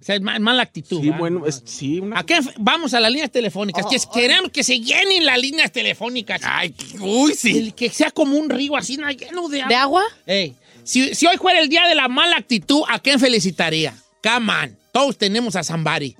O 0.00 0.04
sea, 0.04 0.14
es 0.14 0.22
ma- 0.22 0.38
mala 0.38 0.62
actitud. 0.62 1.00
Sí, 1.02 1.10
¿va? 1.10 1.18
bueno, 1.18 1.46
es- 1.46 1.62
sí. 1.66 2.00
Una... 2.00 2.20
¿A 2.20 2.24
qué 2.24 2.36
f- 2.38 2.52
vamos 2.58 2.94
a 2.94 3.00
las 3.00 3.10
líneas 3.12 3.30
telefónicas? 3.30 3.84
que 3.86 3.98
queremos 4.14 4.50
que 4.50 4.64
se 4.64 4.80
llenen 4.80 5.26
las 5.26 5.38
líneas 5.38 5.70
telefónicas. 5.72 6.40
Ay, 6.44 6.74
uy, 7.00 7.34
sí. 7.34 7.72
que 7.72 7.90
sea 7.90 8.10
como 8.10 8.36
un 8.38 8.48
río 8.48 8.76
así, 8.76 8.96
¿no? 8.96 9.10
lleno 9.10 9.48
de 9.48 9.60
agua. 9.60 9.68
¿De 9.68 9.74
agua? 9.74 10.02
Ey, 10.26 10.54
si, 10.84 11.14
si 11.14 11.26
hoy 11.26 11.36
fuera 11.36 11.60
el 11.60 11.68
día 11.68 11.86
de 11.86 11.94
la 11.94 12.08
mala 12.08 12.36
actitud, 12.38 12.82
¿a 12.88 12.98
quién 12.98 13.20
felicitaría? 13.20 13.94
Come 14.22 14.52
on. 14.52 14.76
Todos 14.92 15.18
tenemos 15.18 15.54
a 15.56 15.62
somebody. 15.62 16.16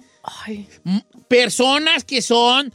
M- 0.85 1.05
Personas 1.29 2.05
que 2.05 2.21
son 2.23 2.73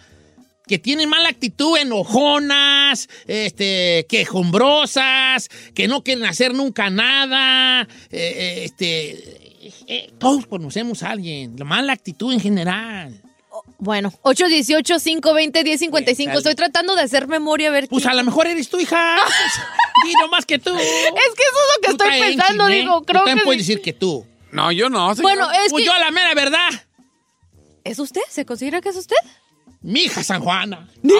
que 0.67 0.79
tienen 0.79 1.07
mala 1.07 1.29
actitud, 1.29 1.77
enojonas, 1.77 3.07
este, 3.27 4.07
quejumbrosas, 4.09 5.49
que 5.75 5.87
no 5.87 6.03
quieren 6.03 6.25
hacer 6.25 6.55
nunca 6.55 6.89
nada, 6.89 7.83
eh, 7.83 7.87
eh, 8.11 8.61
este, 8.65 9.44
eh, 9.87 10.11
todos 10.17 10.47
conocemos 10.47 11.03
a 11.03 11.11
alguien, 11.11 11.55
la 11.57 11.65
mala 11.65 11.93
actitud 11.93 12.33
en 12.33 12.39
general. 12.39 13.21
Bueno, 13.79 14.11
818-520-1055. 14.23 16.37
Estoy 16.37 16.55
tratando 16.55 16.95
de 16.95 17.01
hacer 17.03 17.27
memoria 17.27 17.69
a 17.69 17.71
ver 17.71 17.87
Pues 17.87 18.03
quién- 18.03 18.11
a 18.11 18.15
lo 18.15 18.23
mejor 18.23 18.47
eres 18.47 18.69
tu 18.69 18.79
hija. 18.79 19.15
Di 20.05 20.13
más 20.29 20.45
que 20.45 20.59
tú. 20.59 20.75
Es 20.75 20.81
que 20.83 20.87
eso 20.87 21.13
es 21.13 21.75
lo 21.75 21.81
que 21.81 21.87
Tú 21.97 22.03
estoy 22.03 22.19
pensando, 22.19 22.65
digo, 22.67 23.01
creo 23.03 23.23
que 23.23 23.37
puedes 23.43 23.65
sí. 23.65 23.71
decir 23.73 23.81
que 23.83 23.93
tú. 23.93 24.25
No, 24.51 24.71
yo 24.71 24.89
no. 24.89 25.15
señor. 25.15 25.31
Bueno, 25.31 25.49
es 25.51 25.71
Pues 25.71 25.83
que... 25.83 25.87
yo 25.87 25.97
la 25.99 26.11
mera 26.11 26.33
verdad. 26.33 26.69
¿Es 27.83 27.99
usted? 27.99 28.21
¿Se 28.29 28.45
considera 28.45 28.81
que 28.81 28.89
es 28.89 28.95
usted? 28.97 29.15
Mi 29.85 30.01
hija 30.01 30.23
San 30.23 30.41
Juana. 30.41 30.87
Sí, 31.03 31.11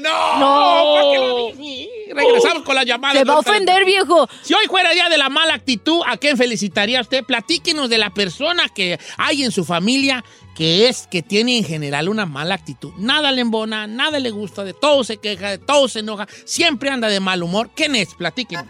no. 0.00 0.38
No. 0.40 0.94
¿Para 0.94 1.10
qué 1.12 1.18
lo 1.18 1.52
dije? 1.52 1.88
Regresamos 2.12 2.64
con 2.64 2.74
la 2.74 2.82
llamada. 2.82 3.16
Se 3.16 3.24
va 3.24 3.34
a 3.34 3.38
ofender, 3.38 3.84
viejo. 3.84 4.28
Si 4.42 4.52
hoy 4.52 4.66
fuera 4.68 4.90
día 4.90 5.08
de 5.08 5.16
la 5.16 5.28
mala 5.28 5.54
actitud, 5.54 6.02
¿a 6.04 6.16
quién 6.16 6.36
felicitaría 6.36 7.00
usted? 7.00 7.22
Platíquenos 7.22 7.88
de 7.88 7.98
la 7.98 8.10
persona 8.10 8.68
que 8.68 8.98
hay 9.16 9.44
en 9.44 9.52
su 9.52 9.64
familia 9.64 10.24
que 10.56 10.88
es, 10.88 11.06
que 11.06 11.22
tiene 11.22 11.56
en 11.56 11.64
general 11.64 12.08
una 12.08 12.26
mala 12.26 12.56
actitud. 12.56 12.92
Nada 12.98 13.30
le 13.30 13.42
embona, 13.42 13.86
nada 13.86 14.18
le 14.18 14.30
gusta, 14.30 14.64
de 14.64 14.74
todo 14.74 15.04
se 15.04 15.18
queja, 15.18 15.50
de 15.50 15.58
todo 15.58 15.86
se 15.86 16.00
enoja, 16.00 16.26
siempre 16.44 16.90
anda 16.90 17.06
de 17.06 17.20
mal 17.20 17.44
humor. 17.44 17.70
¿Quién 17.76 17.94
es? 17.94 18.12
Platíquenos. 18.16 18.66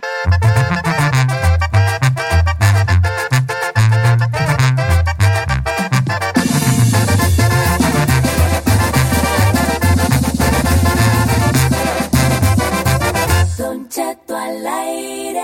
Al 14.50 14.66
aire. 14.66 15.40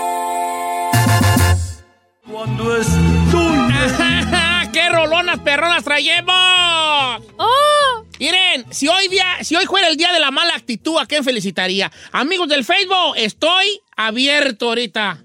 Cuando 2.29 2.77
es 2.77 2.87
¡Qué 4.73 4.89
rolonas 4.89 5.39
perronas 5.39 5.83
traemos! 5.83 7.23
¡Oh! 7.37 8.03
Miren, 8.19 8.65
si 8.69 8.87
hoy, 8.87 9.07
día, 9.07 9.25
si 9.41 9.55
hoy 9.55 9.65
fuera 9.65 9.87
el 9.87 9.95
día 9.95 10.11
de 10.11 10.19
la 10.19 10.31
mala 10.31 10.55
actitud, 10.55 10.97
¿a 10.99 11.05
quién 11.05 11.23
felicitaría? 11.23 11.91
Amigos 12.11 12.49
del 12.49 12.65
Facebook, 12.65 13.13
estoy 13.15 13.79
abierto 13.95 14.69
ahorita. 14.69 15.23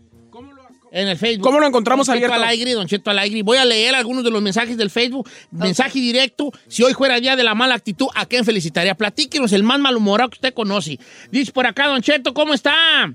En 0.94 1.08
el 1.08 1.16
Facebook. 1.16 1.42
¿Cómo 1.42 1.58
lo 1.58 1.66
encontramos 1.66 2.06
Don 2.06 2.16
Cheto 2.16 2.26
abierto? 2.26 2.44
al 2.44 2.50
aire, 2.50 2.74
Don 2.74 2.86
Cheto 2.86 3.10
al 3.10 3.18
aire. 3.18 3.42
Voy 3.42 3.56
a 3.56 3.64
leer 3.64 3.94
algunos 3.94 4.22
de 4.24 4.30
los 4.30 4.42
mensajes 4.42 4.76
del 4.76 4.90
Facebook. 4.90 5.28
Mensaje 5.50 5.98
directo. 5.98 6.52
Si 6.68 6.82
hoy 6.82 6.92
fuera 6.92 7.16
el 7.16 7.22
día 7.22 7.34
de 7.34 7.42
la 7.42 7.54
mala 7.54 7.74
actitud, 7.74 8.08
¿a 8.14 8.26
quién 8.26 8.44
felicitaría? 8.44 8.94
Platíquenos 8.94 9.54
el 9.54 9.62
más 9.62 9.80
malhumorado 9.80 10.28
que 10.28 10.34
usted 10.34 10.52
conoce. 10.52 10.98
Dice 11.30 11.50
por 11.50 11.66
acá, 11.66 11.86
Don 11.86 12.02
Cheto, 12.02 12.34
¿cómo 12.34 12.52
está? 12.52 13.10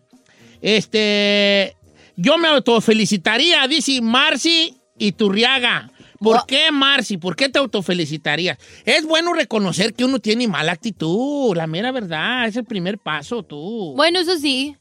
Este. 0.62 1.76
Yo 2.16 2.38
me 2.38 2.47
autofelicitaría, 2.47 3.68
dice 3.68 4.01
Marci 4.01 4.76
Iturriaga. 4.97 5.91
¿Por 6.20 6.45
qué, 6.47 6.72
Marci? 6.72 7.18
¿Por 7.18 7.36
qué 7.36 7.47
te 7.47 7.60
autofelicitarías? 7.60 8.58
Es 8.86 9.05
bueno 9.05 9.34
reconocer 9.34 9.93
que 9.93 10.03
uno 10.03 10.20
tiene 10.20 10.47
mala 10.47 10.72
actitud, 10.72 11.55
la 11.55 11.68
mera 11.68 11.91
verdad. 11.91 12.47
Es 12.47 12.55
el 12.55 12.66
primer 12.66 12.97
paso, 12.97 13.43
tú. 13.43 13.93
Bueno, 13.95 14.20
eso 14.20 14.38
sí. 14.38 14.76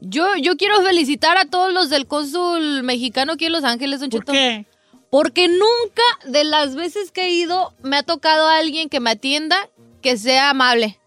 Yo, 0.00 0.26
yo 0.40 0.56
quiero 0.56 0.82
felicitar 0.82 1.38
a 1.38 1.44
todos 1.44 1.72
los 1.72 1.90
del 1.90 2.08
cónsul 2.08 2.82
mexicano 2.82 3.34
aquí 3.34 3.44
en 3.44 3.52
Los 3.52 3.62
Ángeles, 3.62 4.00
Don 4.00 4.10
¿Por 4.10 4.22
Cheto. 4.22 4.32
qué? 4.32 4.66
Porque 5.10 5.46
nunca 5.46 6.02
de 6.26 6.42
las 6.42 6.74
veces 6.74 7.12
que 7.12 7.26
he 7.26 7.30
ido 7.30 7.72
me 7.82 7.98
ha 7.98 8.02
tocado 8.02 8.48
a 8.48 8.56
alguien 8.56 8.88
que 8.88 8.98
me 8.98 9.10
atienda 9.10 9.68
que 10.00 10.16
sea 10.16 10.50
amable. 10.50 10.98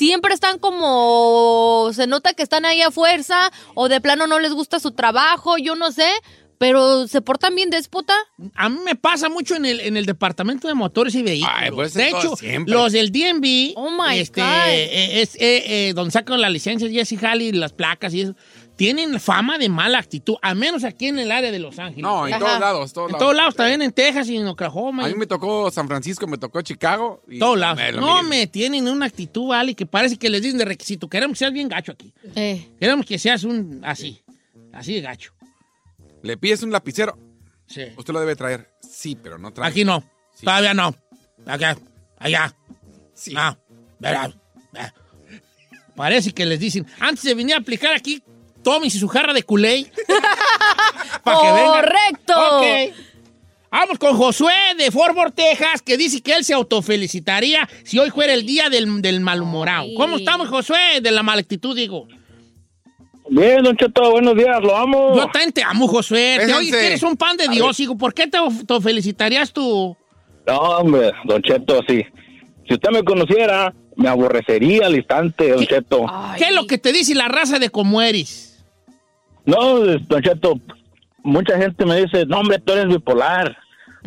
Siempre 0.00 0.32
están 0.32 0.58
como... 0.58 1.90
Se 1.92 2.06
nota 2.06 2.32
que 2.32 2.42
están 2.42 2.64
ahí 2.64 2.80
a 2.80 2.90
fuerza 2.90 3.52
o 3.74 3.90
de 3.90 4.00
plano 4.00 4.26
no 4.26 4.38
les 4.38 4.54
gusta 4.54 4.80
su 4.80 4.92
trabajo, 4.92 5.58
yo 5.58 5.74
no 5.74 5.92
sé. 5.92 6.08
Pero 6.56 7.06
se 7.06 7.20
portan 7.20 7.54
bien 7.54 7.68
déspota. 7.68 8.14
A 8.54 8.70
mí 8.70 8.78
me 8.82 8.94
pasa 8.94 9.28
mucho 9.28 9.56
en 9.56 9.66
el, 9.66 9.80
en 9.80 9.98
el 9.98 10.06
departamento 10.06 10.68
de 10.68 10.74
motores 10.74 11.14
y 11.16 11.22
vehículos. 11.22 11.54
Ay, 11.54 11.70
pues 11.70 11.92
de 11.92 12.08
hecho, 12.08 12.34
siempre. 12.34 12.72
los 12.72 12.92
del 12.92 13.12
DMV, 13.12 13.72
Oh 13.76 13.90
my 13.90 14.18
este, 14.18 14.40
God. 14.40 14.48
eh, 14.68 15.20
es, 15.20 15.34
eh, 15.36 15.88
eh, 15.88 15.92
donde 15.94 16.12
sacan 16.12 16.40
la 16.40 16.48
licencia 16.48 16.88
Jesse 16.88 17.22
Halley, 17.22 17.52
las 17.52 17.74
placas 17.74 18.14
y 18.14 18.22
eso, 18.22 18.34
tienen 18.80 19.20
fama 19.20 19.58
de 19.58 19.68
mala 19.68 19.98
actitud, 19.98 20.36
a 20.40 20.54
menos 20.54 20.84
aquí 20.84 21.08
en 21.08 21.18
el 21.18 21.30
área 21.30 21.52
de 21.52 21.58
Los 21.58 21.78
Ángeles. 21.78 22.02
No, 22.02 22.26
en 22.26 22.32
Ajá. 22.32 22.42
todos 22.46 22.60
lados, 22.60 22.92
todos 22.94 23.08
En 23.08 23.12
lados. 23.12 23.22
todos 23.22 23.36
lados, 23.36 23.54
también 23.54 23.82
en 23.82 23.92
Texas 23.92 24.26
y 24.30 24.38
en 24.38 24.46
Oklahoma. 24.46 25.04
A 25.04 25.08
mí 25.08 25.14
me 25.16 25.26
tocó 25.26 25.70
San 25.70 25.86
Francisco, 25.86 26.26
me 26.26 26.38
tocó 26.38 26.62
Chicago. 26.62 27.22
Y 27.28 27.38
todos 27.38 27.58
lados. 27.58 27.76
me 27.76 27.92
No, 27.92 28.22
me 28.22 28.46
tienen 28.46 28.88
una 28.88 29.04
actitud, 29.04 29.48
¿vale? 29.48 29.74
Que 29.74 29.84
parece 29.84 30.16
que 30.16 30.30
les 30.30 30.40
dicen 30.40 30.56
de 30.56 30.64
requisito. 30.64 31.10
Queremos 31.10 31.34
que 31.34 31.40
seas 31.40 31.52
bien 31.52 31.68
gacho 31.68 31.92
aquí. 31.92 32.10
Eh. 32.34 32.70
Queremos 32.80 33.04
que 33.04 33.18
seas 33.18 33.44
un 33.44 33.82
así, 33.84 34.22
así 34.72 34.94
de 34.94 35.02
gacho. 35.02 35.34
Le 36.22 36.38
pides 36.38 36.62
un 36.62 36.72
lapicero. 36.72 37.18
Sí. 37.66 37.82
Usted 37.98 38.14
lo 38.14 38.20
debe 38.20 38.34
traer. 38.34 38.66
Sí, 38.80 39.14
pero 39.14 39.36
no 39.36 39.52
trae. 39.52 39.68
Aquí 39.68 39.84
no. 39.84 40.02
Todavía 40.42 40.72
no. 40.72 40.94
Acá. 41.44 41.76
Allá. 42.18 42.56
Sí. 43.12 43.34
No. 43.34 43.58
Verá. 43.98 44.32
Verá. 44.72 44.94
Parece 45.94 46.32
que 46.32 46.46
les 46.46 46.58
dicen, 46.58 46.86
antes 46.98 47.24
de 47.24 47.34
venir 47.34 47.54
a 47.54 47.58
aplicar 47.58 47.92
aquí, 47.94 48.22
tómese 48.62 48.98
su 48.98 49.08
jarra 49.08 49.32
de 49.32 49.42
culé. 49.42 49.90
¡Correcto! 51.22 52.34
Ok. 52.36 52.94
Vamos 53.70 53.98
con 53.98 54.16
Josué 54.16 54.52
de 54.76 54.90
Fort 54.90 55.16
Worth, 55.16 55.34
Texas, 55.36 55.80
que 55.82 55.96
dice 55.96 56.20
que 56.20 56.32
él 56.34 56.44
se 56.44 56.54
autofelicitaría 56.54 57.68
si 57.84 58.00
hoy 58.00 58.10
fuera 58.10 58.34
el 58.34 58.44
día 58.44 58.68
del, 58.68 59.00
del 59.00 59.20
malhumorado. 59.20 59.86
¿Cómo 59.96 60.16
estamos, 60.16 60.48
Josué? 60.48 61.00
De 61.00 61.12
la 61.12 61.22
mala 61.22 61.40
actitud, 61.40 61.76
digo. 61.76 62.08
Bien, 63.28 63.62
Don 63.62 63.76
Cheto, 63.76 64.10
buenos 64.10 64.34
días, 64.34 64.60
lo 64.60 64.76
amo. 64.76 65.14
Yo 65.14 65.22
también 65.28 65.52
te 65.52 65.62
amo, 65.62 65.86
Josué. 65.86 66.40
Te 66.44 66.52
oye 66.52 66.72
que 66.72 66.86
eres 66.88 67.02
un 67.04 67.16
pan 67.16 67.36
de 67.36 67.46
Dios, 67.46 67.78
hijo. 67.78 67.96
¿Por 67.96 68.12
qué 68.12 68.26
te 68.26 68.38
autofelicitarías 68.38 69.52
tú? 69.52 69.96
No, 70.48 70.58
hombre, 70.58 71.12
Don 71.24 71.40
Cheto, 71.40 71.80
sí. 71.86 72.04
Si 72.66 72.74
usted 72.74 72.90
me 72.90 73.04
conociera, 73.04 73.72
me 73.94 74.08
aborrecería 74.08 74.86
al 74.86 74.96
instante, 74.96 75.50
Don 75.50 75.64
Cheto. 75.64 76.06
¿Qué 76.36 76.46
es 76.46 76.54
lo 76.54 76.66
que 76.66 76.78
te 76.78 76.92
dice 76.92 77.14
la 77.14 77.28
raza 77.28 77.60
de 77.60 77.70
cómo 77.70 78.02
eres? 78.02 78.49
No, 79.44 79.78
Don 79.78 80.22
Cheto, 80.22 80.60
mucha 81.22 81.56
gente 81.56 81.84
me 81.86 82.02
dice, 82.02 82.26
no, 82.26 82.40
hombre, 82.40 82.58
tú 82.58 82.72
eres 82.72 82.88
bipolar. 82.88 83.56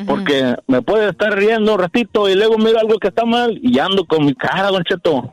Porque 0.08 0.56
me 0.66 0.82
puede 0.82 1.10
estar 1.12 1.36
riendo 1.38 1.74
un 1.74 1.80
ratito 1.80 2.28
y 2.28 2.34
luego 2.34 2.58
miro 2.58 2.80
algo 2.80 2.98
que 2.98 3.10
está 3.10 3.26
mal 3.26 3.60
y 3.62 3.78
ando 3.78 4.06
con 4.06 4.26
mi 4.26 4.34
cara, 4.34 4.70
Don 4.72 4.84
Cheto. 4.84 5.32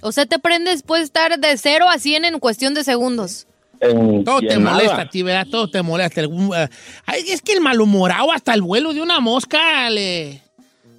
O 0.00 0.10
sea, 0.12 0.24
te 0.24 0.38
prendes, 0.38 0.82
puede 0.82 1.02
estar 1.02 1.38
de 1.38 1.56
0 1.58 1.86
a 1.86 1.98
100 1.98 2.24
en 2.24 2.38
cuestión 2.38 2.72
de 2.72 2.82
segundos. 2.82 3.46
En- 3.78 4.24
Todo 4.24 4.40
te 4.40 4.58
molesta 4.58 5.02
a 5.02 5.10
ti, 5.10 5.22
¿verdad? 5.22 5.46
Todo 5.50 5.70
te 5.70 5.82
molesta. 5.82 6.22
Eh, 6.22 6.68
ay, 7.04 7.24
es 7.28 7.42
que 7.42 7.52
el 7.52 7.60
malhumorado, 7.60 8.32
hasta 8.32 8.54
el 8.54 8.62
vuelo 8.62 8.94
de 8.94 9.02
una 9.02 9.20
mosca, 9.20 9.90
le... 9.90 10.40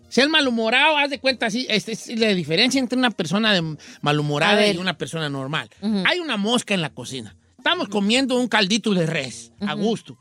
Si 0.09 0.19
el 0.21 0.29
malhumorado, 0.29 0.97
haz 0.97 1.09
de 1.09 1.19
cuenta, 1.19 1.45
así, 1.47 1.65
es, 1.69 1.87
es 1.89 2.07
la 2.19 2.27
diferencia 2.27 2.79
entre 2.79 2.99
una 2.99 3.09
persona 3.11 3.53
de 3.53 3.77
malhumorada 4.01 4.57
y 4.67 4.77
una 4.77 4.95
persona 4.97 5.29
normal. 5.29 5.69
Hay 6.05 6.19
una 6.19 6.37
mosca 6.37 6.73
en 6.75 6.81
la 6.81 6.89
cocina. 6.91 7.33
Estamos 7.61 7.89
comiendo 7.89 8.39
un 8.39 8.47
caldito 8.47 8.91
de 8.91 9.05
res, 9.05 9.51
a 9.59 9.75
Ujú. 9.75 9.83
gusto. 9.83 10.17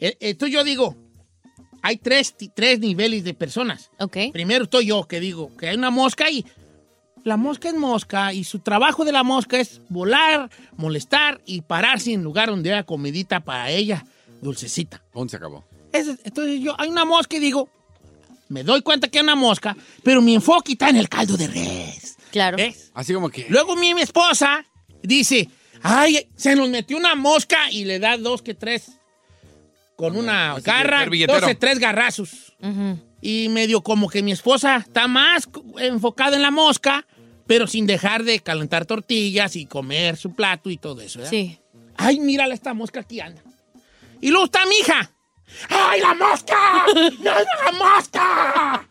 Eh, 0.00 0.16
Entonces 0.18 0.52
yo 0.52 0.64
digo, 0.64 0.96
hay 1.82 1.98
tres, 1.98 2.34
tres 2.52 2.80
niveles 2.80 3.22
de 3.22 3.32
personas. 3.32 3.90
Ok. 4.00 4.16
Primero 4.32 4.64
estoy 4.64 4.86
yo, 4.86 5.04
que 5.06 5.20
digo 5.20 5.56
que 5.56 5.68
hay 5.68 5.76
una 5.76 5.90
mosca 5.92 6.28
y 6.28 6.44
la 7.22 7.36
mosca 7.36 7.68
es 7.68 7.76
mosca 7.76 8.32
y 8.32 8.42
su 8.42 8.58
trabajo 8.58 9.04
de 9.04 9.12
la 9.12 9.22
mosca 9.22 9.60
es 9.60 9.80
volar, 9.88 10.50
molestar 10.76 11.40
y 11.46 11.60
pararse 11.60 12.12
en 12.12 12.24
lugar 12.24 12.48
donde 12.48 12.72
haya 12.72 12.82
comidita 12.82 13.38
para 13.38 13.70
ella, 13.70 14.04
dulcecita. 14.42 15.00
¿Dónde 15.14 15.30
se 15.30 15.36
acabó? 15.36 15.64
Entonces 15.92 16.60
yo, 16.60 16.74
hay 16.76 16.88
una 16.88 17.04
mosca 17.04 17.36
y 17.36 17.38
digo, 17.38 17.68
me 18.48 18.64
doy 18.64 18.82
cuenta 18.82 19.06
que 19.06 19.18
hay 19.18 19.22
una 19.22 19.36
mosca, 19.36 19.76
pero 20.02 20.20
mi 20.20 20.34
enfoque 20.34 20.72
está 20.72 20.88
en 20.88 20.96
el 20.96 21.08
caldo 21.08 21.36
de 21.36 21.46
res. 21.46 22.16
Claro. 22.32 22.56
Así 22.94 23.14
como 23.14 23.28
que. 23.30 23.46
Luego 23.48 23.76
mi, 23.76 23.94
mi 23.94 24.00
esposa 24.02 24.64
dice, 25.02 25.48
ay, 25.82 26.28
se 26.36 26.56
nos 26.56 26.68
metió 26.68 26.96
una 26.96 27.14
mosca 27.14 27.70
y 27.70 27.84
le 27.84 27.98
da 27.98 28.16
dos 28.16 28.42
que 28.42 28.54
tres 28.54 28.92
con 29.96 30.16
una 30.16 30.52
así 30.52 30.62
garra, 30.62 31.06
que 31.08 31.54
tres 31.54 31.78
garrazos. 31.78 32.54
Y 33.22 33.48
medio 33.50 33.82
como 33.82 34.08
que 34.08 34.22
mi 34.22 34.32
esposa 34.32 34.76
está 34.76 35.06
más 35.06 35.46
enfocada 35.78 36.36
en 36.36 36.42
la 36.42 36.50
mosca, 36.50 37.06
pero 37.46 37.66
sin 37.66 37.86
dejar 37.86 38.24
de 38.24 38.40
calentar 38.40 38.86
tortillas 38.86 39.56
y 39.56 39.66
comer 39.66 40.16
su 40.16 40.34
plato 40.34 40.70
y 40.70 40.78
todo 40.78 41.02
eso. 41.02 41.18
¿verdad? 41.18 41.30
Sí. 41.30 41.58
Ay, 41.96 42.18
mírala 42.18 42.54
esta 42.54 42.72
mosca 42.72 43.00
aquí 43.00 43.20
anda. 43.20 43.42
Y 44.22 44.30
luego 44.30 44.46
está 44.46 44.64
mi 44.64 44.76
hija. 44.76 45.10
¡Ay, 45.68 46.00
la 46.00 46.14
mosca! 46.14 46.56
¡No, 47.20 47.32
la 47.32 47.72
mosca! 47.72 48.86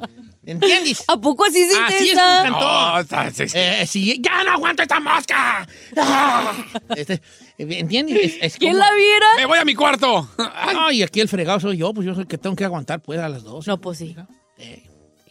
¿Entiendes? 0.52 1.04
¿A 1.08 1.18
poco 1.20 1.46
así 1.46 1.66
se 1.70 1.78
Así 1.78 1.94
es 1.96 2.02
intenta? 2.02 2.44
un 2.44 2.52
cantón. 2.52 3.00
Está- 3.02 3.32
sí, 3.32 3.50
sí. 3.50 3.58
Eh, 3.58 3.86
sí, 3.88 4.22
¡Ya 4.22 4.44
no 4.44 4.52
aguanto 4.52 4.82
esta 4.84 5.00
mosca! 5.00 5.68
¡Ah! 5.98 6.54
Este, 6.96 7.22
¿Entiendes? 7.58 8.18
Es- 8.22 8.38
es 8.42 8.58
¿Quién 8.58 8.74
como- 8.74 8.86
la 8.86 8.94
viera? 8.96 9.28
¡Me 9.38 9.46
voy 9.46 9.60
a 9.60 9.66
mi 9.66 9.76
cuarto! 9.76 10.30
Ay, 10.38 11.04
aquí 11.04 11.20
el 11.20 11.28
fregado 11.30 11.60
soy 11.60 11.78
yo, 11.78 11.94
pues 11.94 12.06
yo 12.08 12.14
soy 12.14 12.22
el 12.24 12.28
que 12.28 12.38
tengo 12.38 12.56
que 12.56 12.66
aguantar 12.66 13.02
pues 13.02 13.20
a 13.20 13.30
las 13.30 13.44
dos. 13.44 13.68
No, 13.68 13.80
pues 13.80 13.98
sí. 14.00 14.16
Ah, 14.18 14.28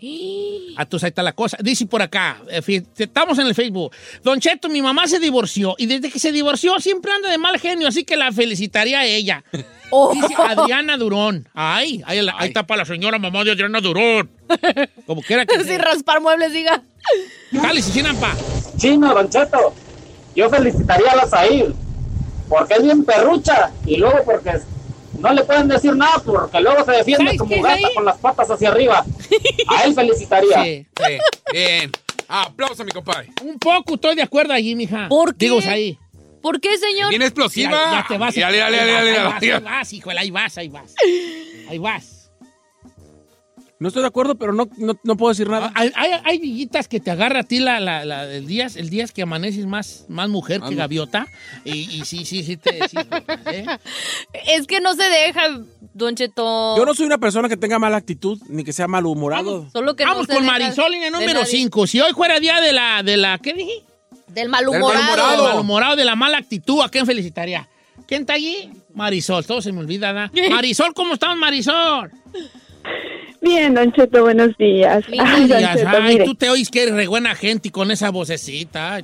entonces 0.00 1.04
ahí 1.04 1.08
está 1.08 1.22
la 1.22 1.32
cosa. 1.32 1.56
Dice 1.60 1.86
por 1.86 2.02
acá, 2.02 2.40
eh, 2.50 2.82
estamos 2.96 3.38
en 3.38 3.46
el 3.46 3.54
Facebook. 3.54 3.92
Don 4.22 4.38
Cheto, 4.40 4.68
mi 4.68 4.80
mamá 4.80 5.06
se 5.06 5.18
divorció 5.18 5.74
y 5.78 5.86
desde 5.86 6.10
que 6.10 6.18
se 6.18 6.30
divorció 6.30 6.78
siempre 6.80 7.10
anda 7.12 7.30
de 7.30 7.38
mal 7.38 7.58
genio, 7.58 7.88
así 7.88 8.04
que 8.04 8.16
la 8.16 8.32
felicitaría 8.32 9.00
a 9.00 9.06
ella. 9.06 9.44
Oh. 9.90 10.12
Dice 10.12 10.34
Adriana 10.36 10.98
Durón. 10.98 11.48
Ay, 11.54 12.02
ahí, 12.04 12.20
está 12.42 12.66
para 12.66 12.80
la 12.80 12.84
señora 12.84 13.18
mamá 13.18 13.42
de 13.42 13.52
Adriana 13.52 13.80
Durón. 13.80 14.28
Como 15.06 15.22
quiera 15.22 15.46
que 15.46 15.56
Sin 15.60 15.66
sea. 15.66 15.78
raspar 15.78 16.20
muebles, 16.20 16.52
diga. 16.52 16.82
Dale, 17.50 17.80
si 17.80 18.02
pa. 18.02 18.36
Chino, 18.76 19.14
Don 19.14 19.30
Cheto, 19.30 19.72
yo 20.36 20.50
felicitaría 20.50 21.12
a 21.12 21.16
la 21.16 21.26
Zahir, 21.26 21.74
porque 22.50 22.74
es 22.74 22.82
bien 22.82 23.02
perrucha, 23.02 23.70
y 23.86 23.96
luego 23.96 24.22
porque 24.26 24.60
no 25.18 25.32
le 25.32 25.44
pueden 25.44 25.68
decir 25.68 25.94
nada, 25.96 26.22
porque 26.24 26.60
luego 26.60 26.84
se 26.84 26.92
defiende 26.92 27.24
¿Sabes 27.24 27.38
como 27.38 27.62
gata 27.62 27.88
con 27.94 28.04
las 28.04 28.18
patas 28.18 28.50
hacia 28.50 28.68
arriba. 28.68 29.04
A 29.68 29.84
él 29.84 29.94
felicitaría. 29.94 30.62
Sí. 30.62 30.86
Sí, 30.96 31.18
bien. 31.52 31.92
Aplauso, 32.28 32.84
mi 32.84 32.90
compadre. 32.92 33.30
Un 33.42 33.58
poco 33.58 33.94
estoy 33.94 34.14
de 34.14 34.22
acuerdo 34.22 34.52
allí, 34.52 34.74
mija. 34.74 35.08
¿Por 35.08 35.34
qué? 35.34 35.46
Digo, 35.46 35.58
ahí. 35.66 35.98
¿Por 36.42 36.60
qué, 36.60 36.76
señor? 36.78 37.08
Bien 37.08 37.22
explosiva. 37.22 37.70
Ya, 37.70 37.90
ya 38.00 38.06
te 38.06 38.18
vas. 38.18 38.34
Dale, 38.34 38.58
dale, 38.58 38.76
dale, 38.76 39.10
ahí 39.10 39.24
vas, 39.24 39.42
ahí 39.42 39.60
vas, 39.60 39.92
híjole, 39.92 40.18
ahí 40.18 40.30
vas, 40.30 40.58
ahí 40.58 40.68
vas. 40.68 40.94
Ahí 41.68 41.78
vas. 41.78 42.17
No 43.80 43.88
estoy 43.88 44.02
de 44.02 44.08
acuerdo, 44.08 44.34
pero 44.34 44.52
no, 44.52 44.68
no, 44.76 44.98
no 45.04 45.16
puedo 45.16 45.30
decir 45.30 45.48
nada. 45.48 45.70
Hay, 45.76 45.92
hay, 45.94 46.10
hay 46.24 46.38
villitas 46.38 46.88
que 46.88 46.98
te 46.98 47.12
agarra 47.12 47.40
a 47.40 47.42
ti 47.44 47.60
la, 47.60 47.78
la, 47.78 48.04
la- 48.04 48.24
el 48.28 48.46
día, 48.46 48.66
el 48.74 48.90
día 48.90 49.06
que 49.06 49.22
amaneces 49.22 49.66
más, 49.66 50.04
más 50.08 50.28
mujer 50.28 50.60
que 50.68 50.74
gaviota. 50.74 51.28
Y, 51.64 51.72
y 51.96 52.04
sí, 52.04 52.24
sí, 52.24 52.42
sí 52.42 52.56
te... 52.56 52.88
sí, 52.88 52.96
¿eh? 53.46 53.66
Es 54.48 54.66
que 54.66 54.80
no 54.80 54.94
se 54.94 55.04
deja, 55.04 55.60
Don 55.94 56.16
Cheto. 56.16 56.76
Yo 56.76 56.84
no 56.84 56.92
soy 56.94 57.06
una 57.06 57.18
persona 57.18 57.48
que 57.48 57.56
tenga 57.56 57.78
mala 57.78 57.96
actitud, 57.98 58.40
ni 58.48 58.64
que 58.64 58.72
sea 58.72 58.88
malhumorado. 58.88 59.70
Solo 59.72 59.94
que 59.94 60.04
Vamos 60.04 60.28
no 60.28 60.34
con 60.34 60.44
Marisol 60.46 60.94
en 60.94 61.04
el 61.04 61.12
número 61.12 61.34
nadie. 61.40 61.46
5. 61.46 61.86
Si 61.86 62.00
hoy 62.00 62.12
fuera 62.14 62.40
día 62.40 62.60
de 62.60 62.72
la, 62.72 63.04
de 63.04 63.16
la, 63.16 63.38
¿qué 63.38 63.54
dije? 63.54 63.84
Del 64.26 64.48
malhumorado. 64.48 64.92
malhumorado. 65.04 65.30
Del 65.44 65.52
malhumorado, 65.52 65.96
de 65.96 66.04
la 66.04 66.16
mala 66.16 66.38
actitud, 66.38 66.80
¿a 66.82 66.88
quién 66.88 67.06
felicitaría? 67.06 67.68
¿Quién 68.08 68.22
está 68.22 68.32
allí? 68.32 68.70
Marisol, 68.94 69.46
todo 69.46 69.62
se 69.62 69.70
me 69.70 69.78
olvida, 69.80 70.12
¿verdad? 70.12 70.32
Marisol, 70.50 70.92
¿cómo 70.94 71.14
estamos, 71.14 71.38
Marisol? 71.38 72.10
Bien, 73.40 73.74
Don 73.74 73.92
Cheto, 73.92 74.22
buenos 74.22 74.56
días. 74.56 75.04
Don 75.06 75.48
Ya, 75.48 75.74
Cheto, 75.74 75.88
ay, 76.00 76.24
tú 76.24 76.34
te 76.34 76.50
oyes 76.50 76.70
que 76.70 76.82
eres 76.82 76.94
re 76.94 77.06
buena 77.06 77.34
gente 77.34 77.68
y 77.68 77.70
con 77.70 77.90
esa 77.90 78.10
vocecita. 78.10 78.98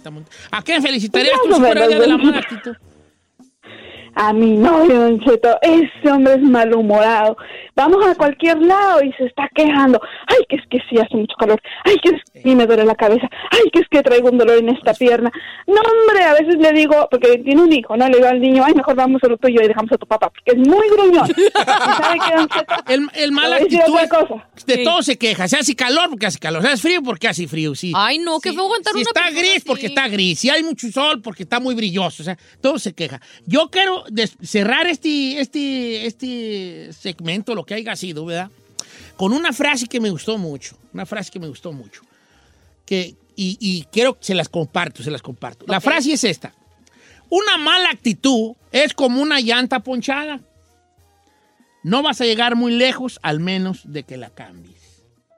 ¿A 0.50 0.62
quién 0.62 0.82
felicitarías 0.82 1.34
tú 1.44 1.54
si 1.54 1.60
fuera 1.60 1.86
de 1.86 2.06
la 2.06 2.38
actitud? 2.38 2.76
A 4.16 4.32
mi 4.32 4.52
novio, 4.56 5.00
Don 5.00 5.20
Cheto, 5.20 5.58
ese 5.62 6.10
hombre 6.10 6.34
es 6.34 6.42
malhumorado. 6.42 7.36
Vamos 7.76 8.06
a 8.06 8.14
cualquier 8.14 8.60
lado 8.62 9.02
y 9.02 9.12
se 9.14 9.24
está 9.24 9.48
quejando. 9.54 10.00
Ay, 10.28 10.38
que 10.48 10.56
es 10.56 10.62
que 10.70 10.78
sí 10.88 10.98
hace 10.98 11.16
mucho 11.16 11.34
calor. 11.38 11.60
Ay, 11.84 11.96
que 12.02 12.10
es 12.10 12.22
que 12.32 12.42
sí 12.42 12.54
me 12.54 12.66
duele 12.66 12.84
la 12.84 12.94
cabeza. 12.94 13.28
Ay, 13.50 13.70
que 13.72 13.80
es 13.80 13.88
que 13.90 14.02
traigo 14.02 14.30
un 14.30 14.38
dolor 14.38 14.58
en 14.58 14.68
esta 14.68 14.94
pierna. 14.94 15.32
No, 15.66 15.74
hombre, 15.80 16.24
a 16.24 16.32
veces 16.34 16.56
le 16.58 16.72
digo, 16.72 17.08
porque 17.10 17.38
tiene 17.38 17.62
un 17.62 17.72
hijo, 17.72 17.96
¿no? 17.96 18.08
Le 18.08 18.16
digo 18.16 18.28
al 18.28 18.40
niño, 18.40 18.62
ay, 18.64 18.74
mejor 18.74 18.94
vamos 18.94 19.20
a 19.24 19.28
lo 19.28 19.36
tuyo 19.36 19.60
y 19.62 19.66
dejamos 19.68 19.90
a 19.92 19.96
tu 19.98 20.06
papá, 20.06 20.30
porque 20.30 20.52
es 20.60 20.68
muy 20.68 20.88
gruñón. 20.90 21.28
¿Y 21.36 22.02
sabe 22.02 22.18
qué, 22.28 22.36
Don 22.36 22.48
Cheto? 22.48 22.74
El, 22.86 23.00
el 23.14 23.34
decir 23.34 23.80
actitud 23.80 24.08
cosa. 24.08 24.46
de 24.66 24.74
Sí. 24.76 24.84
todo 24.84 25.02
se 25.02 25.18
queja. 25.18 25.48
Se 25.48 25.56
hace 25.56 25.74
calor 25.74 26.08
porque 26.10 26.26
hace 26.26 26.38
calor. 26.38 26.62
Se 26.62 26.68
hace 26.68 26.82
frío 26.82 27.02
porque 27.02 27.26
hace 27.28 27.48
frío, 27.48 27.74
sí. 27.74 27.92
Ay, 27.96 28.18
no, 28.18 28.38
qué 28.40 28.50
Sí, 28.50 28.54
feo 28.56 28.64
aguantar 28.66 28.92
si 28.94 29.00
una 29.00 29.10
está 29.10 29.30
gris 29.30 29.56
así. 29.56 29.64
porque 29.66 29.86
está 29.86 30.08
gris. 30.08 30.38
Si 30.38 30.50
hay 30.50 30.62
mucho 30.62 30.88
sol 30.92 31.20
porque 31.22 31.42
está 31.42 31.58
muy 31.58 31.74
brilloso. 31.74 32.22
O 32.22 32.24
sea, 32.24 32.36
todo 32.60 32.78
se 32.78 32.92
queja. 32.94 33.20
Yo 33.46 33.68
quiero 33.70 34.03
des- 34.10 34.36
cerrar 34.42 34.86
este, 34.86 35.40
este, 35.40 36.06
este 36.06 36.92
segmento, 36.92 37.54
lo 37.54 37.64
que 37.64 37.74
haya 37.74 37.96
sido, 37.96 38.24
¿verdad? 38.24 38.50
Con 39.16 39.32
una 39.32 39.52
frase 39.52 39.86
que 39.86 40.00
me 40.00 40.10
gustó 40.10 40.38
mucho. 40.38 40.76
Una 40.92 41.06
frase 41.06 41.30
que 41.30 41.38
me 41.40 41.48
gustó 41.48 41.72
mucho. 41.72 42.02
Que, 42.86 43.14
y, 43.36 43.56
y 43.60 43.84
quiero 43.92 44.18
que 44.18 44.24
se 44.24 44.34
las 44.34 44.48
comparto, 44.48 45.02
se 45.02 45.10
las 45.10 45.22
comparto. 45.22 45.64
La 45.68 45.80
frase 45.80 46.12
es 46.12 46.24
esta. 46.24 46.52
Una 47.30 47.56
mala 47.58 47.90
actitud 47.90 48.52
es 48.72 48.92
como 48.94 49.20
una 49.22 49.40
llanta 49.40 49.80
ponchada. 49.80 50.40
No 51.82 52.02
vas 52.02 52.20
a 52.20 52.24
llegar 52.24 52.56
muy 52.56 52.72
lejos, 52.72 53.18
al 53.22 53.40
menos 53.40 53.80
de 53.84 54.04
que 54.04 54.16
la 54.16 54.30
cambies. 54.30 54.80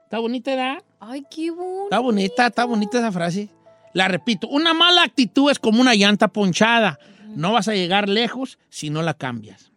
¿Está 0.03 0.19
bonita, 0.19 0.53
edad? 0.53 0.83
Ay, 0.99 1.23
qué 1.29 1.51
bonito. 1.51 1.83
Está 1.85 1.99
bonita, 1.99 2.47
está 2.47 2.65
bonita 2.65 2.97
esa 2.99 3.11
frase. 3.11 3.49
La 3.93 4.07
repito, 4.07 4.47
una 4.47 4.73
mala 4.73 5.03
actitud 5.03 5.49
es 5.51 5.59
como 5.59 5.81
una 5.81 5.95
llanta 5.95 6.27
ponchada. 6.27 6.99
No 7.37 7.53
vas 7.53 7.67
a 7.67 7.73
llegar 7.75 8.09
lejos 8.09 8.57
si 8.69 8.89
no 8.89 9.03
la 9.03 9.13
cambias. 9.13 9.71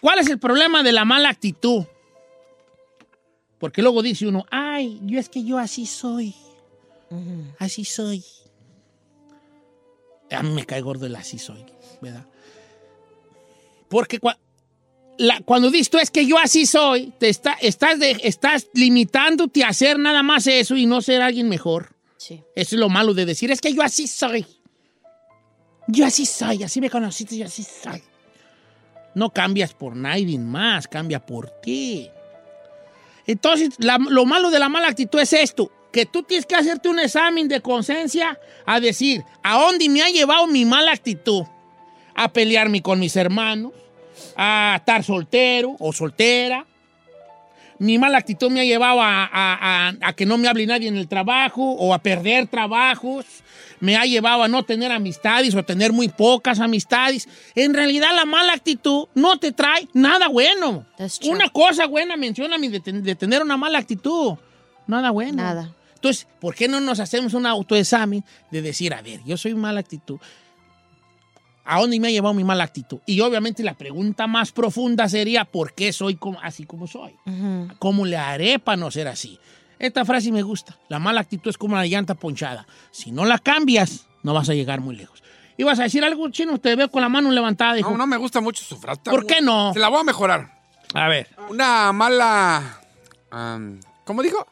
¿Cuál 0.00 0.18
es 0.20 0.28
el 0.30 0.38
problema 0.38 0.82
de 0.82 0.92
la 0.92 1.04
mala 1.04 1.28
actitud? 1.28 1.84
Porque 3.58 3.82
luego 3.82 4.00
dice 4.02 4.26
uno, 4.26 4.46
ay, 4.50 4.98
yo 5.04 5.20
es 5.20 5.28
que 5.28 5.44
yo 5.44 5.58
así 5.58 5.84
soy. 5.84 6.34
Así 7.58 7.84
soy. 7.84 8.24
A 10.30 10.42
mí 10.42 10.50
me 10.54 10.64
cae 10.64 10.80
gordo 10.80 11.04
el 11.04 11.14
así 11.14 11.38
soy, 11.38 11.62
¿verdad? 12.00 12.24
Porque 13.90 14.18
cua- 14.18 14.38
la- 15.18 15.40
cuando 15.42 15.70
dices 15.70 15.90
tú 15.90 15.98
es 15.98 16.10
que 16.10 16.24
yo 16.24 16.38
así 16.38 16.64
soy, 16.64 17.12
te 17.18 17.28
está, 17.28 17.52
estás, 17.60 17.98
de- 17.98 18.18
estás 18.22 18.68
limitándote 18.72 19.62
a 19.62 19.68
hacer 19.68 19.98
nada 19.98 20.22
más 20.22 20.46
eso 20.46 20.74
y 20.76 20.86
no 20.86 21.02
ser 21.02 21.20
alguien 21.20 21.50
mejor. 21.50 21.94
Sí. 22.16 22.42
Eso 22.56 22.76
es 22.76 22.80
lo 22.80 22.88
malo 22.88 23.12
de 23.12 23.26
decir, 23.26 23.50
es 23.50 23.60
que 23.60 23.74
yo 23.74 23.82
así 23.82 24.06
soy. 24.06 24.46
Yo 25.90 26.06
así 26.06 26.26
soy, 26.26 26.62
así 26.62 26.80
me 26.80 26.90
conociste, 26.90 27.36
yo 27.36 27.46
así 27.46 27.62
soy. 27.64 28.02
No 29.14 29.30
cambias 29.30 29.74
por 29.74 29.96
nadie 29.96 30.38
más, 30.38 30.86
cambia 30.86 31.18
por 31.24 31.50
ti. 31.60 32.08
Entonces, 33.26 33.70
la- 33.78 33.98
lo 33.98 34.24
malo 34.24 34.50
de 34.50 34.58
la 34.58 34.68
mala 34.68 34.88
actitud 34.88 35.18
es 35.20 35.32
esto, 35.32 35.70
que 35.92 36.06
tú 36.06 36.22
tienes 36.22 36.46
que 36.46 36.54
hacerte 36.54 36.88
un 36.88 36.98
examen 37.00 37.48
de 37.48 37.60
conciencia 37.60 38.38
a 38.66 38.78
decir, 38.80 39.24
¿a 39.42 39.58
dónde 39.58 39.88
me 39.88 40.02
ha 40.02 40.08
llevado 40.08 40.46
mi 40.46 40.64
mala 40.64 40.92
actitud? 40.92 41.44
A 42.14 42.32
pelearme 42.32 42.82
con 42.82 43.00
mis 43.00 43.16
hermanos, 43.16 43.72
a 44.36 44.74
estar 44.78 45.02
soltero 45.02 45.76
o 45.78 45.92
soltera. 45.92 46.66
mi 47.78 47.98
mala 47.98 48.18
actitud 48.18 48.50
me 48.50 48.60
ha 48.60 48.64
llevado 48.64 49.00
a, 49.02 49.96
que 50.14 50.26
no 50.26 50.36
me 50.36 50.48
hable 50.48 50.66
nadie 50.66 50.86
en 50.88 50.98
el 50.98 51.08
trabajo 51.08 51.62
o 51.62 51.94
a 51.94 51.98
perder 51.98 52.46
trabajos. 52.46 53.24
Me 53.80 53.96
ha 53.96 54.04
llevado 54.04 54.42
a 54.42 54.48
no 54.48 54.62
tener 54.62 54.92
amistades 54.92 55.54
o 55.54 55.58
a 55.58 55.62
tener 55.62 55.92
muy 55.92 56.08
pocas 56.08 56.60
amistades. 56.60 57.28
En 57.54 57.72
realidad 57.74 58.10
la 58.14 58.26
mala 58.26 58.52
actitud 58.52 59.08
no 59.14 59.38
te 59.38 59.52
trae 59.52 59.88
nada 59.94 60.28
bueno. 60.28 60.86
Una 61.30 61.48
cosa 61.48 61.86
buena 61.86 62.16
menciona 62.16 62.58
de, 62.58 62.80
ten- 62.80 63.02
de 63.02 63.14
tener 63.14 63.42
una 63.42 63.56
mala 63.56 63.78
actitud. 63.78 64.34
Nada 64.86 65.10
bueno. 65.10 65.42
Nada. 65.42 65.74
Entonces, 65.94 66.26
¿por 66.40 66.54
qué 66.54 66.68
no 66.68 66.80
nos 66.80 67.00
hacemos 67.00 67.34
un 67.34 67.46
autoexamen 67.46 68.24
de 68.50 68.62
decir, 68.62 68.92
a 68.94 69.02
ver, 69.02 69.20
yo 69.24 69.36
soy 69.36 69.54
mala 69.54 69.80
actitud? 69.80 70.18
¿A 71.64 71.78
dónde 71.80 72.00
me 72.00 72.08
ha 72.08 72.10
llevado 72.10 72.34
mi 72.34 72.42
mala 72.42 72.64
actitud? 72.64 72.98
Y 73.06 73.20
obviamente 73.20 73.62
la 73.62 73.74
pregunta 73.74 74.26
más 74.26 74.50
profunda 74.50 75.08
sería, 75.08 75.44
¿por 75.44 75.72
qué 75.74 75.92
soy 75.92 76.16
como- 76.16 76.40
así 76.42 76.64
como 76.64 76.86
soy? 76.86 77.12
¿Cómo 77.78 78.06
le 78.06 78.16
haré 78.16 78.58
para 78.58 78.76
no 78.76 78.90
ser 78.90 79.08
así? 79.08 79.38
Esta 79.80 80.04
frase 80.04 80.30
me 80.30 80.42
gusta. 80.42 80.78
La 80.88 80.98
mala 80.98 81.22
actitud 81.22 81.50
es 81.50 81.56
como 81.56 81.74
una 81.74 81.86
llanta 81.86 82.14
ponchada. 82.14 82.66
Si 82.90 83.10
no 83.10 83.24
la 83.24 83.38
cambias, 83.38 84.06
no 84.22 84.34
vas 84.34 84.50
a 84.50 84.54
llegar 84.54 84.80
muy 84.80 84.94
lejos. 84.94 85.22
¿Ibas 85.56 85.80
a 85.80 85.84
decir 85.84 86.04
algo, 86.04 86.28
chino? 86.30 86.58
Te 86.58 86.76
veo 86.76 86.90
con 86.90 87.00
la 87.00 87.08
mano 87.08 87.30
levantada, 87.30 87.78
hijo. 87.78 87.90
No, 87.90 87.96
no 87.96 88.06
me 88.06 88.18
gusta 88.18 88.40
mucho 88.42 88.62
su 88.62 88.76
frase. 88.76 89.00
¿Por 89.04 89.26
qué 89.26 89.40
no? 89.40 89.72
Se 89.72 89.80
la 89.80 89.88
voy 89.88 90.00
a 90.00 90.04
mejorar. 90.04 90.60
A 90.94 91.08
ver. 91.08 91.28
Una 91.48 91.92
mala... 91.92 92.78
¿Cómo 94.04 94.22
dijo? 94.22 94.46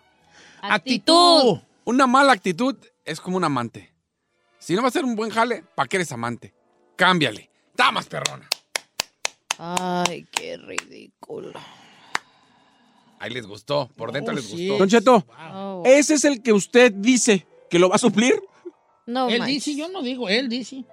Actitud. 0.63 1.59
Una 1.85 2.07
mala 2.07 2.33
actitud 2.33 2.77
es 3.05 3.21
como 3.21 3.37
un 3.37 3.45
amante. 3.45 3.95
Si 4.59 4.75
no 4.75 4.83
va 4.83 4.89
a 4.89 4.91
ser 4.91 5.05
un 5.05 5.15
buen 5.15 5.31
jale, 5.31 5.63
¿para 5.75 5.89
qué 5.89 5.99
eres 5.99 6.11
amante? 6.11 6.55
Cámbiale. 6.97 7.51
Damas, 7.75 8.07
perrona. 8.07 8.49
Ay, 9.59 10.27
qué 10.33 10.57
ridículo. 10.57 11.53
Ahí 13.21 13.31
les 13.31 13.47
gustó. 13.47 13.89
Por 13.97 14.13
dentro 14.13 14.33
Oh, 14.33 14.37
les 14.37 14.51
gustó. 14.51 14.79
Don 14.79 14.89
Cheto, 14.89 15.25
¿ese 15.85 16.15
es 16.15 16.25
el 16.25 16.43
que 16.43 16.53
usted 16.53 16.93
dice 16.93 17.47
que 17.71 17.79
lo 17.79 17.89
va 17.89 17.97
a 17.97 17.99
suplir? 17.99 18.41
No, 19.07 19.29
él 19.29 19.41
manches. 19.41 19.65
dice, 19.65 19.75
yo 19.79 19.89
no 19.89 20.03
digo, 20.03 20.29
él 20.29 20.49
dice. 20.49 20.85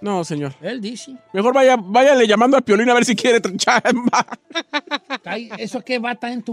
No, 0.00 0.24
señor. 0.24 0.54
Él 0.62 0.80
dice. 0.80 1.16
Mejor 1.32 1.52
vaya, 1.52 1.76
váyale 1.76 2.26
llamando 2.28 2.56
al 2.56 2.62
piolín 2.62 2.88
a 2.88 2.94
ver 2.94 3.04
si 3.04 3.16
quiere 3.16 3.40
chamba. 3.56 4.26
¿Eso 5.58 5.80
qué 5.82 5.98
va 5.98 6.12
en 6.32 6.42
tu...? 6.42 6.52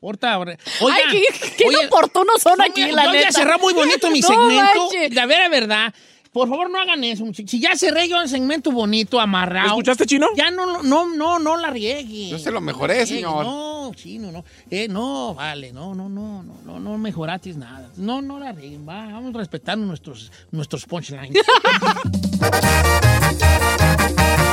Porta, 0.00 0.38
Oiga, 0.80 0.96
Ay, 1.08 1.12
qué, 1.12 1.50
qué 1.58 1.64
inoportunos 1.66 2.40
son 2.40 2.58
aquí, 2.62 2.90
la 2.90 3.04
yo 3.04 3.12
neta. 3.12 3.28
ya 3.28 3.32
cerré 3.32 3.58
muy 3.58 3.74
bonito 3.74 4.10
mi 4.10 4.20
No 4.22 4.28
segmento. 4.28 4.62
manches. 4.90 5.14
La 5.14 5.26
vera 5.26 5.48
verdad. 5.50 5.92
Por 6.32 6.48
favor, 6.48 6.70
no 6.70 6.80
hagan 6.80 7.02
eso. 7.02 7.24
muchachos. 7.24 7.50
Si 7.50 7.58
ya 7.60 7.74
cerré 7.76 8.08
yo 8.08 8.20
el 8.20 8.28
segmento 8.28 8.70
bonito, 8.70 9.18
amarrado. 9.20 9.66
¿Escuchaste, 9.68 10.06
Chino? 10.06 10.28
Ya 10.36 10.50
no, 10.52 10.80
no, 10.82 11.08
no, 11.14 11.38
no 11.40 11.56
la 11.56 11.70
riegue. 11.70 12.28
Yo 12.28 12.38
se 12.38 12.52
lo 12.52 12.60
mejoré, 12.60 12.94
No 12.94 13.00
riegue. 13.04 13.16
señor. 13.16 13.44
No, 13.44 13.90
chino, 13.96 14.30
no. 14.30 14.44
Eh, 14.70 14.86
no, 14.88 15.34
vale, 15.34 15.72
no, 15.72 15.92
no, 15.94 16.08
no, 16.08 16.42
no, 16.44 16.54
no, 16.64 16.78
no 16.78 16.98
mejoratis 16.98 17.56
nada. 17.56 17.90
No, 17.96 18.22
no 18.22 18.38
la 18.38 18.52
rieguen, 18.52 18.88
va. 18.88 19.06
Vamos 19.06 19.32
respetando 19.34 19.84
nuestros, 19.86 20.30
nuestros 20.52 20.86
punchlines. 20.86 21.42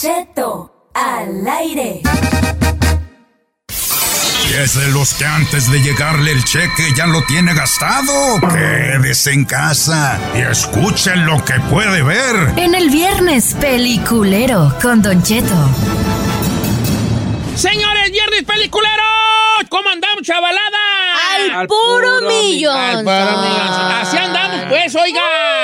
Cheto, 0.00 0.90
al 0.94 1.44
aire. 1.48 2.02
Y 4.48 4.54
es 4.54 4.74
de 4.78 4.92
los 4.92 5.14
que 5.14 5.24
antes 5.24 5.68
de 5.72 5.80
llegarle 5.82 6.30
el 6.30 6.44
cheque 6.44 6.84
ya 6.96 7.08
lo 7.08 7.20
tiene 7.24 7.52
gastado. 7.52 8.38
Quédese 8.48 9.32
en 9.32 9.44
casa 9.44 10.20
y 10.36 10.42
escuchen 10.42 11.26
lo 11.26 11.44
que 11.44 11.54
puede 11.68 12.04
ver. 12.04 12.52
En 12.56 12.76
el 12.76 12.90
viernes 12.90 13.56
peliculero 13.60 14.72
con 14.80 15.02
Don 15.02 15.20
Cheto. 15.20 15.68
Señores, 17.56 18.12
viernes 18.12 18.44
peliculero. 18.44 19.02
¿Cómo 19.68 19.90
andamos, 19.90 20.22
chavalada? 20.22 21.58
Al 21.58 21.66
puro 21.66 22.20
millón. 22.20 22.76
Al 22.76 23.02
puro 23.02 23.42
millón. 23.42 23.92
Así 24.00 24.16
andamos, 24.16 24.66
pues, 24.68 24.94
oiga. 24.94 25.57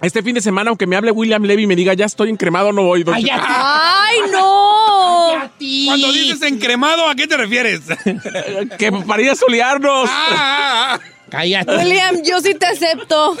Este 0.00 0.22
fin 0.22 0.34
de 0.34 0.40
semana, 0.40 0.70
aunque 0.70 0.86
me 0.86 0.96
hable 0.96 1.10
William 1.10 1.42
Levy 1.42 1.64
y 1.64 1.66
me 1.66 1.74
diga 1.74 1.94
ya 1.94 2.06
estoy 2.06 2.30
encremado, 2.30 2.72
no 2.72 2.82
voy. 2.82 3.04
Ay. 3.12 3.26
¡Ay, 3.32 4.16
no! 4.32 5.30
Cuando 5.86 6.12
dices 6.12 6.42
encremado, 6.42 7.08
¿a 7.08 7.14
qué 7.14 7.26
te 7.26 7.36
refieres? 7.36 7.80
que 8.78 8.92
para 8.92 9.22
ir 9.22 9.30
a 9.30 9.34
solearnos. 9.34 10.08
Ah, 10.12 10.98
Cállate. 11.30 11.76
William, 11.76 12.22
yo 12.22 12.40
sí 12.40 12.54
te 12.54 12.66
acepto. 12.66 13.36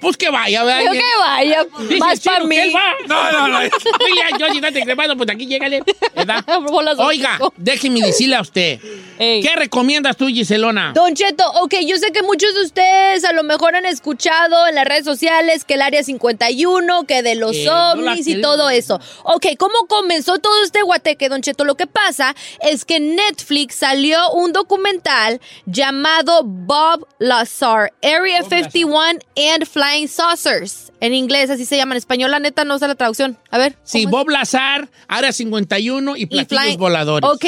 Pues 0.00 0.16
que 0.16 0.30
vaya, 0.30 0.62
vaya. 0.64 0.84
Yo 0.84 0.92
que 0.92 1.18
vaya, 1.18 1.66
Dice 1.80 1.98
más 1.98 2.20
para 2.20 2.44
mí. 2.44 2.56
va. 2.72 2.94
No, 3.06 3.32
no, 3.32 3.48
no. 3.48 3.58
William, 4.04 4.38
yo 4.38 4.52
si 4.52 4.60
no 4.60 4.72
te 4.72 4.82
cremado, 4.82 5.16
pues 5.16 5.28
aquí 5.30 5.46
llégale. 5.46 5.82
¿verdad? 6.14 6.44
Oiga, 6.98 7.38
déjeme 7.56 8.00
decirle 8.00 8.36
a 8.36 8.40
usted. 8.40 8.80
Ey. 9.18 9.42
¿Qué 9.42 9.54
recomiendas 9.56 10.16
tú, 10.16 10.28
Giselona? 10.28 10.92
Don 10.94 11.14
Cheto, 11.14 11.44
ok, 11.62 11.74
yo 11.86 11.96
sé 11.98 12.10
que 12.12 12.22
muchos 12.22 12.54
de 12.54 12.62
ustedes 12.62 13.24
a 13.24 13.32
lo 13.32 13.42
mejor 13.42 13.76
han 13.76 13.84
escuchado 13.84 14.66
en 14.66 14.74
las 14.74 14.86
redes 14.86 15.04
sociales 15.04 15.64
que 15.64 15.74
el 15.74 15.82
Área 15.82 16.02
51, 16.02 17.04
que 17.04 17.22
de 17.22 17.34
los 17.34 17.54
Eh, 17.54 17.64
no 17.66 17.92
ovnis 17.92 18.26
y 18.26 18.40
todo 18.40 18.70
eso. 18.70 18.98
Ok, 19.24 19.46
¿cómo 19.58 19.74
comenzó 19.88 20.38
todo 20.38 20.62
este 20.64 20.82
guateque, 20.82 21.28
Don 21.28 21.42
Cheto? 21.42 21.64
Lo 21.64 21.74
que 21.76 21.86
pasa 21.86 22.34
es 22.62 22.84
que 22.84 22.96
en 22.96 23.16
Netflix 23.16 23.74
salió 23.76 24.30
un 24.32 24.52
documental 24.52 25.40
llamado 25.66 26.42
Bob 26.44 27.06
Lazar, 27.18 27.92
Area 28.02 28.42
51 28.42 29.18
and 29.36 29.66
Flying 29.90 30.08
Saucers. 30.08 30.92
En 31.00 31.14
inglés, 31.14 31.48
así 31.50 31.64
se 31.64 31.76
llama. 31.76 31.94
En 31.94 31.98
español, 31.98 32.30
la 32.30 32.38
neta, 32.38 32.64
no 32.64 32.78
sé 32.78 32.86
la 32.86 32.94
traducción. 32.94 33.38
A 33.50 33.56
ver. 33.58 33.76
Sí. 33.84 34.04
Bob 34.06 34.28
Lazar, 34.28 34.88
Área 35.08 35.32
51 35.32 36.16
y 36.16 36.22
y 36.22 36.26
platillos 36.26 36.62
flying- 36.64 36.78
voladores. 36.78 37.28
Ok, 37.30 37.44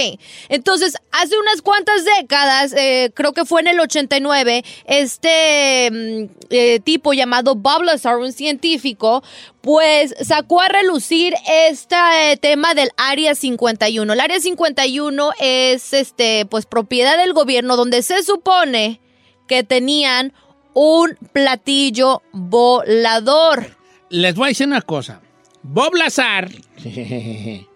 entonces 0.48 0.97
hace 1.10 1.39
unas 1.39 1.60
cuantas 1.60 2.05
décadas, 2.19 2.73
eh, 2.73 3.10
creo 3.14 3.32
que 3.35 3.44
fue 3.44 3.60
en 3.60 3.66
el 3.69 3.81
89, 3.81 4.64
este 4.86 5.90
mm, 5.93 6.24
eh, 6.51 6.81
tipo 6.81 7.12
llamado 7.12 7.55
Bob 7.55 7.82
Lazar, 7.82 8.16
un 8.16 8.32
científico, 8.32 9.23
pues 9.60 10.14
sacó 10.23 10.60
a 10.62 10.69
relucir 10.69 11.35
este 11.47 11.94
eh, 12.32 12.36
tema 12.39 12.73
del 12.74 12.90
Área 12.97 13.35
51. 13.35 14.12
El 14.14 14.20
Área 14.20 14.40
51 14.40 15.31
es 15.39 15.93
este, 15.93 16.47
pues 16.47 16.64
propiedad 16.66 17.19
del 17.19 17.35
gobierno 17.35 17.77
donde 17.77 18.02
se 18.02 18.23
supone 18.23 19.01
que 19.47 19.62
tenían 19.62 20.32
un 20.74 21.16
platillo 21.32 22.23
volador. 22.32 23.66
Les 24.11 24.35
voy 24.35 24.47
a 24.47 24.49
decir 24.49 24.66
una 24.66 24.82
cosa. 24.82 25.20
Bob 25.62 25.94
Lazar. 25.94 26.51
¿Qué? 26.82 27.66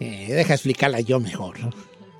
Eh, 0.00 0.26
deja 0.28 0.54
explicarla 0.54 1.00
yo 1.00 1.20
mejor. 1.20 1.56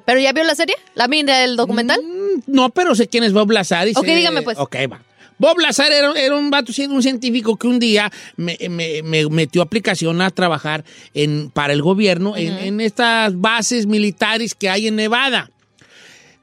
¿Pero 0.04 0.20
ya 0.20 0.32
vio 0.32 0.44
la 0.44 0.54
serie? 0.54 0.76
¿La 0.94 1.08
mira 1.08 1.44
el 1.44 1.56
documental? 1.56 2.00
No, 2.46 2.70
pero 2.70 2.94
sé 2.94 3.08
quién 3.08 3.24
es 3.24 3.32
Bob 3.32 3.50
Lazar. 3.50 3.88
y 3.88 3.92
Ok, 3.94 4.04
sé- 4.04 4.14
dígame, 4.16 4.42
pues. 4.42 4.56
Ok, 4.58 4.76
va. 4.90 5.02
Bob 5.38 5.58
Lazar 5.58 5.92
era, 5.92 6.12
era 6.18 6.34
un 6.34 6.48
vato, 6.50 6.72
un 6.88 7.02
científico 7.02 7.56
que 7.56 7.66
un 7.66 7.78
día 7.78 8.10
me, 8.36 8.56
me- 8.70 9.02
me 9.02 9.26
metió 9.28 9.60
aplicación 9.60 10.22
a 10.22 10.30
trabajar 10.30 10.84
en, 11.12 11.50
para 11.50 11.74
el 11.74 11.82
gobierno 11.82 12.36
en, 12.36 12.56
en 12.56 12.80
estas 12.80 13.38
bases 13.38 13.86
militares 13.86 14.54
que 14.54 14.70
hay 14.70 14.86
en 14.86 14.96
Nevada. 14.96 15.50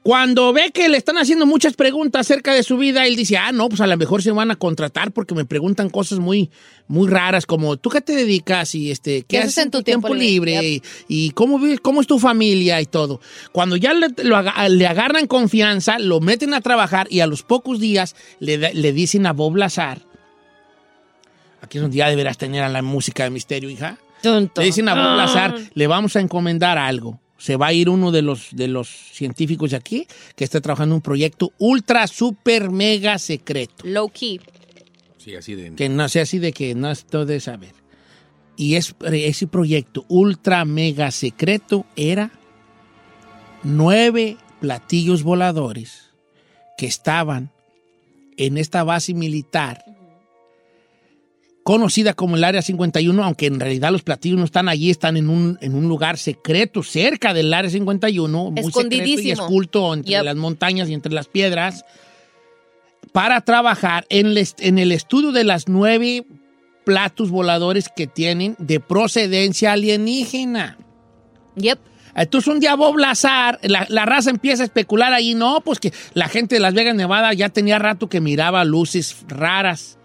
Cuando 0.04 0.52
ve 0.52 0.70
que 0.70 0.90
le 0.90 0.98
están 0.98 1.16
haciendo 1.16 1.46
muchas 1.46 1.72
preguntas 1.72 2.20
acerca 2.20 2.52
de 2.52 2.62
su 2.62 2.76
vida, 2.76 3.06
él 3.06 3.16
dice, 3.16 3.38
ah, 3.38 3.52
no, 3.52 3.70
pues 3.70 3.80
a 3.80 3.86
lo 3.86 3.96
mejor 3.96 4.22
se 4.22 4.32
van 4.32 4.50
a 4.50 4.56
contratar 4.56 5.12
porque 5.12 5.34
me 5.34 5.46
preguntan 5.46 5.88
cosas 5.88 6.18
muy, 6.18 6.50
muy 6.88 7.08
raras 7.08 7.46
como, 7.46 7.78
¿tú 7.78 7.88
qué 7.88 8.02
te 8.02 8.14
dedicas? 8.14 8.74
Y 8.74 8.90
este, 8.90 9.22
¿qué, 9.22 9.38
haces 9.38 9.56
en 9.56 9.70
tu 9.70 9.82
tiempo, 9.82 10.08
libre? 10.20 10.62
Y, 10.62 10.82
y 11.08 11.30
cómo, 11.30 11.58
vives- 11.58 11.80
cómo 11.80 12.02
es 12.02 12.06
tu 12.06 12.18
familia 12.18 12.82
y 12.82 12.84
todo. 12.84 13.22
Cuando 13.50 13.76
ya 13.76 13.94
le, 13.94 14.08
lo 14.24 14.36
aga- 14.36 14.68
le 14.68 14.86
agarran 14.86 15.26
confianza, 15.26 15.98
lo 15.98 16.20
meten 16.20 16.52
a 16.52 16.60
trabajar 16.60 17.06
y 17.08 17.20
a 17.20 17.26
los 17.26 17.42
pocos 17.42 17.80
días 17.80 18.14
le, 18.40 18.58
le 18.74 18.92
dicen 18.92 19.24
a 19.24 19.32
Bob 19.32 19.56
Lazar, 19.56 20.02
aquí 21.62 21.78
es 21.78 21.82
donde 21.82 21.96
ya 21.96 22.10
deberás 22.10 22.36
tener 22.36 22.62
a 22.62 22.68
la 22.68 22.82
música 22.82 23.24
de 23.24 23.30
misterio, 23.30 23.70
hija. 23.70 23.96
Le 24.60 24.66
dicen 24.66 24.86
a 24.90 24.94
Bob 24.94 25.16
Lazar, 25.16 25.54
le 25.72 25.86
vamos 25.86 26.14
a 26.16 26.20
encomendar 26.20 26.76
algo. 26.76 27.20
Se 27.44 27.56
va 27.56 27.66
a 27.66 27.72
ir 27.74 27.90
uno 27.90 28.10
de 28.10 28.22
los, 28.22 28.56
de 28.56 28.68
los 28.68 28.88
científicos 28.88 29.72
de 29.72 29.76
aquí 29.76 30.06
que 30.34 30.44
está 30.44 30.62
trabajando 30.62 30.94
en 30.94 30.96
un 30.96 31.02
proyecto 31.02 31.52
ultra, 31.58 32.06
super, 32.06 32.70
mega 32.70 33.18
secreto. 33.18 33.84
Low 33.86 34.08
key. 34.08 34.40
Sí, 35.18 35.34
así 35.36 35.54
de... 35.54 35.74
Que 35.74 35.90
no 35.90 36.08
sea 36.08 36.22
así 36.22 36.38
de 36.38 36.54
que 36.54 36.74
no 36.74 36.90
es 36.90 37.04
todo 37.04 37.26
de 37.26 37.40
saber. 37.40 37.74
Y 38.56 38.76
es, 38.76 38.94
ese 39.12 39.46
proyecto 39.46 40.06
ultra, 40.08 40.64
mega 40.64 41.10
secreto 41.10 41.84
era 41.96 42.30
nueve 43.62 44.38
platillos 44.62 45.22
voladores 45.22 46.12
que 46.78 46.86
estaban 46.86 47.52
en 48.38 48.56
esta 48.56 48.84
base 48.84 49.12
militar 49.12 49.84
conocida 51.64 52.12
como 52.12 52.36
el 52.36 52.44
Área 52.44 52.60
51, 52.62 53.24
aunque 53.24 53.46
en 53.46 53.58
realidad 53.58 53.90
los 53.90 54.02
platillos 54.02 54.38
no 54.38 54.44
están 54.44 54.68
allí, 54.68 54.90
están 54.90 55.16
en 55.16 55.30
un, 55.30 55.58
en 55.62 55.74
un 55.74 55.88
lugar 55.88 56.18
secreto 56.18 56.82
cerca 56.82 57.32
del 57.32 57.52
Área 57.52 57.70
51, 57.70 58.50
muy 58.50 58.62
secreto 58.70 59.20
y 59.22 59.32
oculto 59.32 59.94
entre 59.94 60.10
Yep. 60.12 60.24
las 60.24 60.36
montañas 60.36 60.88
y 60.90 60.94
entre 60.94 61.12
las 61.12 61.26
piedras. 61.26 61.84
para 63.12 63.40
trabajar 63.40 64.06
en, 64.10 64.26
el 64.26 64.48
en 64.58 64.78
el 64.78 64.92
estudio 64.92 65.32
de 65.32 65.44
las 65.44 65.68
nueve 65.68 66.26
platos 66.84 67.30
voladores 67.30 67.88
que 67.88 68.06
tienen 68.06 68.56
de 68.58 68.78
procedencia 68.80 69.72
alienígena. 69.72 70.78
Yep. 71.56 71.78
Entonces 72.14 72.48
un 72.48 72.60
día 72.60 72.74
Bob 72.74 72.98
Lazar, 72.98 73.58
la, 73.62 73.86
la 73.88 74.04
raza 74.04 74.30
empieza 74.30 74.62
a 74.62 74.66
especular 74.66 75.12
ahí, 75.14 75.34
no, 75.34 75.62
pues 75.62 75.80
que 75.80 75.92
la 76.12 76.28
gente 76.28 76.56
de 76.56 76.60
Las 76.60 76.74
Vegas, 76.74 76.94
Nevada 76.94 77.32
ya 77.32 77.48
tenía 77.48 77.78
rato 77.78 78.08
que 78.08 78.20
miraba 78.20 78.64
luces 78.64 79.16
raras. 79.28 79.98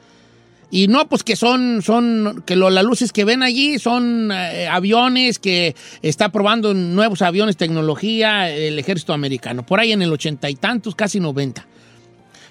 Y 0.71 0.87
no, 0.87 1.09
pues 1.09 1.23
que 1.23 1.35
son, 1.35 1.81
son, 1.81 2.43
que 2.45 2.55
lo- 2.55 2.69
las 2.69 2.83
luces 2.83 3.11
que 3.11 3.25
ven 3.25 3.41
allí 3.41 3.79
son 3.79 4.31
eh, 4.31 4.67
aviones, 4.67 5.39
que 5.39 5.75
está 6.03 6.31
probando 6.31 6.73
nuevos 6.73 7.21
aviones, 7.23 7.57
tecnología, 7.57 8.49
el 8.51 8.77
ejército 8.77 9.13
americano, 9.13 9.65
por 9.65 9.79
ahí 9.79 9.91
en 9.91 10.01
el 10.03 10.13
ochenta 10.13 10.49
y 10.49 10.55
tantos, 10.55 10.93
casi 10.93 11.19
noventa. 11.19 11.65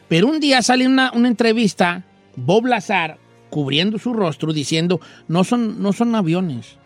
Pero 0.08 0.26
un 0.26 0.40
día 0.40 0.62
sale 0.62 0.86
una, 0.86 1.12
una 1.14 1.28
entrevista, 1.28 2.04
Bob 2.34 2.66
Lazar, 2.66 3.18
cubriendo 3.50 3.98
su 3.98 4.12
rostro, 4.12 4.52
diciendo, 4.52 5.00
no 5.26 5.42
son, 5.44 5.80
no 5.80 5.92
son 5.92 6.14
aviones, 6.14 6.76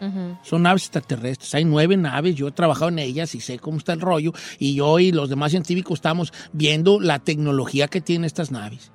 son 0.45 0.63
naves 0.63 0.83
extraterrestres. 0.85 1.55
Hay 1.57 1.65
nueve 1.65 1.97
naves, 1.97 2.37
yo 2.37 2.49
he 2.49 2.53
trabajado 2.53 2.89
en 2.89 2.99
ellas 3.01 3.35
y 3.35 3.41
sé 3.41 3.59
cómo 3.59 3.79
está 3.79 3.95
el 3.95 4.01
rollo. 4.01 4.33
Y 4.61 4.75
yo 4.75 4.99
y 5.01 5.11
los 5.13 5.29
demás 5.29 5.51
científicos 5.51 5.99
estamos 5.99 6.33
viendo 6.53 7.01
la 7.01 7.19
tecnología 7.19 7.89
que 7.89 8.01
tienen 8.01 8.27
estas 8.27 8.53
naves. 8.53 8.93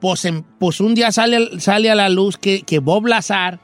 Pues, 0.00 0.24
en- 0.24 0.42
pues 0.42 0.80
un 0.80 0.94
día 0.94 1.12
sale, 1.12 1.60
sale 1.60 1.90
a 1.90 1.94
la 1.94 2.08
luz 2.08 2.36
que, 2.38 2.62
que 2.62 2.78
Bob 2.78 3.06
Lazar 3.06 3.60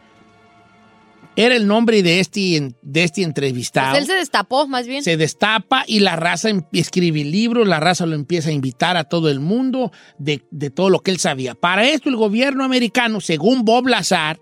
era 1.39 1.55
el 1.55 1.67
nombre 1.67 2.03
de 2.03 2.21
este, 2.21 2.73
de 2.81 3.05
este 3.05 3.23
entrevistado 3.23 3.91
Pues 3.91 4.03
él 4.03 4.07
se 4.07 4.15
destapó, 4.15 4.67
más 4.67 4.87
bien. 4.87 5.03
se 5.03 5.19
destapa 5.19 5.85
y 5.87 6.01
la 6.01 6.17
raza 6.17 6.49
em- 6.49 6.63
escribe 6.73 7.25
libros, 7.25 7.69
la 7.69 7.79
raza 7.79 8.07
lo 8.07 8.15
empieza 8.15 8.49
a 8.49 8.53
invitar 8.53 8.97
a 8.97 9.05
todo 9.05 9.29
el 9.29 9.41
mundo 9.41 9.93
de, 10.19 10.43
de 10.51 10.71
todo 10.71 10.89
lo 10.89 11.01
que 11.01 11.11
él 11.11 11.19
sabía. 11.19 11.55
Para 11.55 11.87
esto 11.87 12.09
el 12.09 12.17
gobierno 12.17 12.65
americano, 12.65 13.21
según 13.21 13.65
Bob 13.67 13.87
Lazar, 13.89 14.41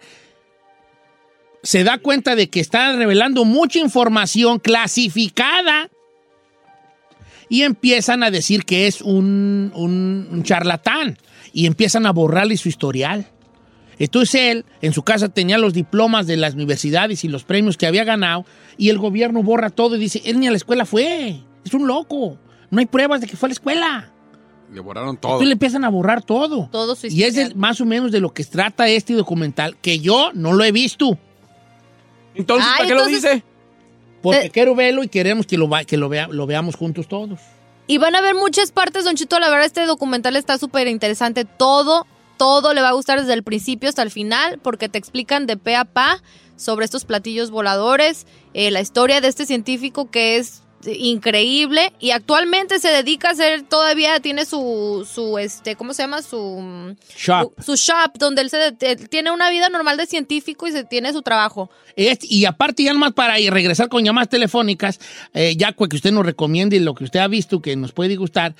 se 1.65 1.83
da 1.83 1.99
cuenta 1.99 2.37
de 2.37 2.49
que 2.51 2.61
está 2.61 2.93
revelando 2.93 3.45
mucha 3.45 3.79
información 3.81 4.59
clasificada 4.61 5.91
y 7.49 7.63
empiezan 7.63 8.23
a 8.23 8.31
decir 8.31 8.65
que 8.65 8.87
es 8.87 9.01
un, 9.03 9.73
un- 9.75 10.29
un 10.31 10.43
charlatán 10.45 11.19
y 11.55 11.65
empiezan 11.67 12.05
a 12.05 12.13
borrarle 12.13 12.59
su 12.59 12.69
historial. 12.69 13.27
Entonces 13.99 14.35
él 14.35 14.65
en 14.83 14.93
su 14.93 15.03
casa 15.05 15.29
tenía 15.29 15.57
los 15.57 15.73
diplomas 15.73 16.27
de 16.27 16.37
las 16.37 16.55
universidades 16.55 17.25
y 17.25 17.29
los 17.29 17.45
premios 17.45 17.77
que 17.79 17.87
había 17.87 18.03
ganado 18.05 18.45
y 18.77 18.89
el 18.91 18.99
gobierno 18.99 19.43
borra 19.43 19.71
todo 19.71 19.95
y 19.97 20.01
dice, 20.01 20.21
él 20.27 20.41
ni 20.41 20.49
a 20.49 20.51
la 20.51 20.57
escuela 20.57 20.85
fue, 20.85 21.41
es 21.65 21.73
un 21.73 21.87
loco, 21.87 22.37
no 22.71 22.81
hay 22.81 22.87
pruebas 22.87 23.21
de 23.21 23.29
que 23.29 23.37
fue 23.37 23.47
a 23.47 23.51
la 23.51 23.53
escuela. 23.55 24.11
Le 24.73 24.81
borraron 24.81 25.17
todo. 25.17 25.31
Entonces 25.35 25.47
le 25.47 25.53
empiezan 25.53 25.85
a 25.85 25.89
borrar 25.91 26.23
todo. 26.25 26.69
Todo 26.73 26.97
su 26.97 27.07
Y 27.07 27.23
es 27.23 27.37
de- 27.37 27.55
más 27.55 27.81
o 27.81 27.85
menos 27.87 28.11
de 28.11 28.19
lo 28.19 28.35
que 28.35 28.43
trata 28.45 28.89
este 28.89 29.13
documental, 29.15 29.77
que 29.81 30.01
yo 30.01 30.31
no 30.35 30.53
lo 30.53 30.65
he 30.65 30.73
visto. 30.73 31.17
Entonces, 32.35 32.67
Ay, 32.69 32.79
¿para 32.79 32.89
qué 32.89 32.95
lo 32.97 33.07
dice? 33.07 33.45
Porque 34.23 34.51
quiero 34.51 34.75
verlo 34.75 35.05
y 35.05 35.09
queremos 35.09 35.47
que 35.47 35.57
lo, 35.57 35.69
va- 35.69 35.85
que 35.85 35.97
lo, 35.97 36.09
vea- 36.09 36.27
lo 36.29 36.47
veamos 36.47 36.75
juntos 36.75 37.07
todos. 37.07 37.39
Y 37.87 37.99
van 37.99 38.17
a 38.17 38.21
ver 38.21 38.35
muchas 38.35 38.73
partes, 38.73 39.05
Don 39.05 39.15
Chito. 39.15 39.39
La 39.39 39.51
verdad, 39.51 39.67
este 39.67 39.85
documental 39.87 40.37
está 40.37 40.59
súper 40.59 40.89
interesante. 40.89 41.45
Todo, 41.45 42.07
todo 42.39 42.73
le 42.73 42.81
va 42.81 42.89
a 42.89 42.95
gustar 42.95 43.21
desde 43.21 43.35
el 43.35 43.43
principio 43.43 43.89
hasta 43.89 44.03
el 44.03 44.11
final, 44.11 44.59
porque 44.63 44.89
te 44.89 44.99
explican 44.99 45.47
de 45.47 45.57
pe 45.57 45.77
a 45.77 45.85
pa 45.85 46.23
sobre 46.57 46.85
estos 46.85 47.05
platillos 47.05 47.51
voladores, 47.51 48.27
eh, 48.55 48.71
la 48.71 48.81
historia 48.81 49.21
de 49.21 49.29
este 49.29 49.45
científico 49.45 50.11
que 50.11 50.37
es 50.37 50.64
increíble 50.87 51.93
y 52.01 52.11
actualmente 52.11 52.79
se 52.79 52.89
dedica 52.89 53.29
a 53.29 53.33
hacer 53.33 53.63
todavía 53.63 54.21
tiene 54.21 54.45
su 54.45 55.09
su 55.11 55.39
este 55.39 55.77
cómo 55.77 55.95
se 55.95 56.03
llama 56.03 56.23
su 56.23 56.95
Shop. 57.17 57.53
su 57.65 57.77
shop 57.77 58.19
donde 58.19 58.43
él 58.43 58.51
se 58.51 58.73
de- 58.73 58.97
tiene 58.97 59.31
una 59.31 59.51
vida 59.51 59.69
normal 59.69 59.97
de 59.97 60.07
científico 60.07 60.67
y 60.67 60.73
se 60.73 60.85
tiene 60.85 61.13
su 61.13 61.23
trabajo 61.23 61.71
y 61.97 62.45
aparte, 62.45 62.83
ya 62.83 62.93
nomás 62.93 63.13
para 63.13 63.39
ir- 63.39 63.53
regresar 63.53 63.89
con 63.89 64.03
llamadas 64.05 64.29
telefónicas, 64.29 64.99
eh, 65.33 65.55
ya 65.57 65.73
que 65.73 65.85
usted 65.97 66.11
nos 66.11 66.27
recomiende 66.27 66.81
lo 66.81 66.93
que 66.95 67.05
usted 67.05 67.21
ha 67.21 67.29
visto 67.29 67.63
que 67.63 67.77
nos 67.77 67.93
puede 67.93 68.17
gustar. 68.17 68.55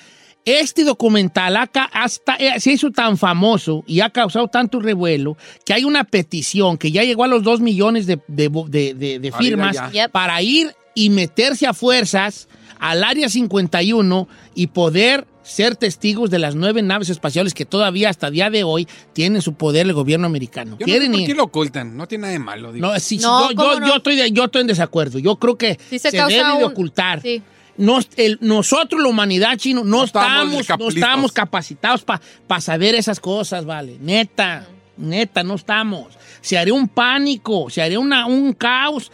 Este 0.45 0.83
documental 0.83 1.57
acá 1.57 1.89
hasta 1.91 2.35
eh, 2.35 2.59
se 2.59 2.71
hizo 2.71 2.91
tan 2.91 3.17
famoso 3.17 3.83
y 3.87 3.99
ha 4.01 4.09
causado 4.11 4.47
tanto 4.47 4.79
revuelo 4.79 5.35
que 5.65 5.73
hay 5.73 5.83
una 5.83 6.03
petición 6.03 6.77
que 6.77 6.91
ya 6.91 7.03
llegó 7.03 7.23
a 7.23 7.27
los 7.27 7.41
dos 7.43 7.59
millones 7.61 8.05
de, 8.05 8.19
de- 8.27 8.49
de- 8.69 8.93
de- 8.93 9.19
de 9.19 9.31
Para 9.31 9.43
ir 9.43 9.49
firmas 9.49 9.77
para 10.11 10.41
ir 10.43 10.75
y 10.95 11.11
meterse 11.11 11.67
a 11.67 11.73
fuerzas 11.75 12.47
al 12.79 13.03
área 13.03 13.29
51 13.29 14.27
y 14.55 14.67
poder 14.67 15.27
ser 15.43 15.75
testigos 15.75 16.31
de 16.31 16.39
las 16.39 16.55
nueve 16.55 16.81
naves 16.81 17.09
espaciales 17.09 17.53
que 17.53 17.65
todavía 17.65 18.09
hasta 18.09 18.31
día 18.31 18.49
de 18.49 18.63
hoy 18.63 18.87
tienen 19.13 19.43
su 19.43 19.53
poder 19.53 19.85
el 19.85 19.93
gobierno 19.93 20.25
americano. 20.25 20.71
Yo 20.71 20.77
no 20.79 20.85
sé 20.85 20.85
¿Quieren 20.85 21.11
por 21.11 21.21
ir? 21.21 21.27
qué 21.27 21.35
lo 21.35 21.43
ocultan. 21.43 21.95
No 21.95 22.07
tiene 22.07 22.23
nada 22.23 22.33
de 22.33 22.39
malo. 22.39 22.73
digo. 22.73 22.87
No, 22.91 22.99
sí, 22.99 23.17
No, 23.17 23.51
yo, 23.51 23.55
¿cómo 23.55 23.73
yo- 23.73 23.79
no? 23.81 23.87
yo 23.87 23.95
estoy 23.97 24.15
de- 24.15 24.31
yo 24.31 24.45
estoy 24.45 24.61
en 24.61 24.67
desacuerdo. 24.67 25.19
Yo 25.19 25.35
creo 25.35 25.55
que 25.57 25.77
Sí 25.89 25.99
se, 25.99 26.09
debe 26.11 26.33
de 26.57 26.63
ocultar. 26.63 27.21
sí. 27.21 27.43
Nos- 27.77 28.07
el- 28.15 28.37
nosotros, 28.41 29.01
la 29.01 29.09
humanidad 29.09 29.57
chino, 29.57 29.83
no, 29.83 29.97
No 29.97 30.03
estamos 30.05 30.61
estamos, 30.61 30.79
no 30.95 30.99
estamos 30.99 31.31
capacitados 31.33 32.03
para 32.05 32.61
saber 32.61 32.95
esas 32.95 33.19
cosas, 33.19 33.65
¿vale? 33.65 33.97
Neta, 34.01 34.65
neta, 34.97 35.43
no 35.43 35.55
estamos. 35.55 36.07
Se 36.41 36.57
haría 36.57 36.73
un 36.73 36.87
pánico, 36.87 37.69
se 37.69 37.81
haría 37.81 37.99
una, 37.99 38.25
un 38.27 38.53
caos. 38.53 39.11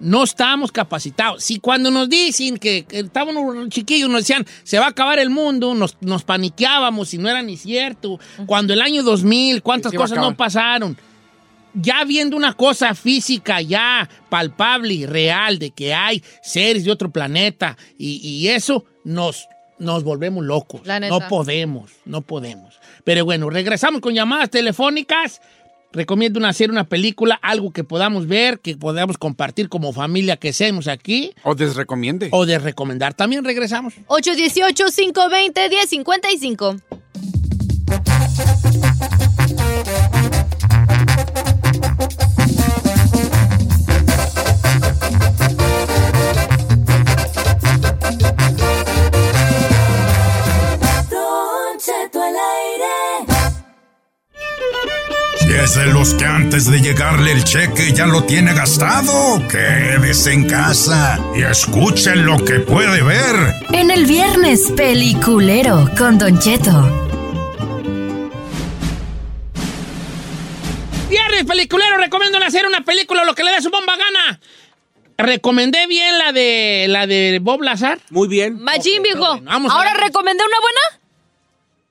No 0.00 0.24
estamos 0.24 0.72
capacitados. 0.72 1.44
Si 1.44 1.60
cuando 1.60 1.90
nos 1.90 2.08
dicen 2.08 2.58
que, 2.58 2.84
que 2.84 3.00
estábamos 3.00 3.68
chiquillos, 3.68 4.10
nos 4.10 4.22
decían, 4.22 4.46
se 4.62 4.78
va 4.78 4.86
a 4.86 4.88
acabar 4.88 5.18
el 5.18 5.30
mundo, 5.30 5.74
nos, 5.74 5.96
nos 6.00 6.24
paniqueábamos 6.24 7.14
y 7.14 7.18
no 7.18 7.28
era 7.28 7.42
ni 7.42 7.56
cierto. 7.56 8.18
Cuando 8.46 8.72
el 8.72 8.80
año 8.80 9.02
2000, 9.02 9.62
cuántas 9.62 9.92
Sí, 9.92 9.96
cosas 9.96 10.18
no 10.18 10.36
pasaron 10.36 10.96
ya 11.74 12.04
viendo 12.04 12.36
una 12.36 12.54
cosa 12.54 12.94
física 12.94 13.60
ya 13.60 14.08
palpable 14.28 14.94
y 14.94 15.06
real 15.06 15.58
de 15.58 15.72
que 15.72 15.92
hay 15.92 16.22
seres 16.42 16.84
de 16.84 16.92
otro 16.92 17.10
planeta 17.10 17.76
y, 17.98 18.16
y 18.22 18.48
eso 18.48 18.84
nos, 19.02 19.48
nos 19.78 20.04
volvemos 20.04 20.44
locos. 20.44 20.82
No 20.86 21.28
podemos, 21.28 21.90
no 22.04 22.22
podemos. 22.22 22.78
Pero 23.04 23.24
bueno, 23.24 23.50
regresamos 23.50 24.00
con 24.00 24.14
llamadas 24.14 24.50
telefónicas. 24.50 25.40
Recomiendo 25.94 26.38
una 26.40 26.48
hacer 26.48 26.72
una 26.72 26.82
película, 26.84 27.38
algo 27.40 27.72
que 27.72 27.84
podamos 27.84 28.26
ver, 28.26 28.58
que 28.58 28.76
podamos 28.76 29.16
compartir 29.16 29.68
como 29.68 29.92
familia 29.92 30.36
que 30.36 30.52
seamos 30.52 30.88
aquí, 30.88 31.32
O 31.44 31.54
desrecomiende. 31.54 32.30
o 32.32 32.46
de 32.46 32.58
recomendar. 32.58 33.14
También 33.14 33.44
regresamos. 33.44 33.94
818-520-1055. 34.08 36.82
Si 55.64 55.70
es 55.70 55.76
de 55.76 55.86
los 55.86 56.12
que 56.12 56.26
antes 56.26 56.70
de 56.70 56.78
llegarle 56.78 57.32
el 57.32 57.42
cheque 57.42 57.94
ya 57.94 58.04
lo 58.04 58.24
tiene 58.24 58.52
gastado, 58.52 59.40
quédese 59.48 60.34
en 60.34 60.46
casa 60.46 61.18
y 61.34 61.42
escuchen 61.42 62.26
lo 62.26 62.36
que 62.36 62.60
puede 62.60 63.02
ver. 63.02 63.54
En 63.72 63.90
el 63.90 64.04
viernes 64.04 64.70
peliculero 64.76 65.90
con 65.96 66.18
Don 66.18 66.38
Cheto. 66.38 66.70
Viernes 71.08 71.44
peliculero, 71.46 71.96
recomiendo 71.96 72.36
hacer 72.44 72.66
una 72.66 72.84
película, 72.84 73.24
lo 73.24 73.34
que 73.34 73.44
le 73.44 73.52
dé 73.52 73.62
su 73.62 73.70
bomba 73.70 73.96
gana. 73.96 74.40
Recomendé 75.16 75.86
bien 75.86 76.18
la 76.18 76.32
de 76.32 76.86
la 76.90 77.06
de 77.06 77.38
Bob 77.40 77.62
Lazar. 77.62 78.00
Muy 78.10 78.28
bien. 78.28 78.60
Machín, 78.60 79.02
viejo. 79.02 79.40
vamos 79.40 79.72
Ahora 79.72 79.94
recomendé 79.94 80.44
una 80.44 80.60
buena. 80.60 81.04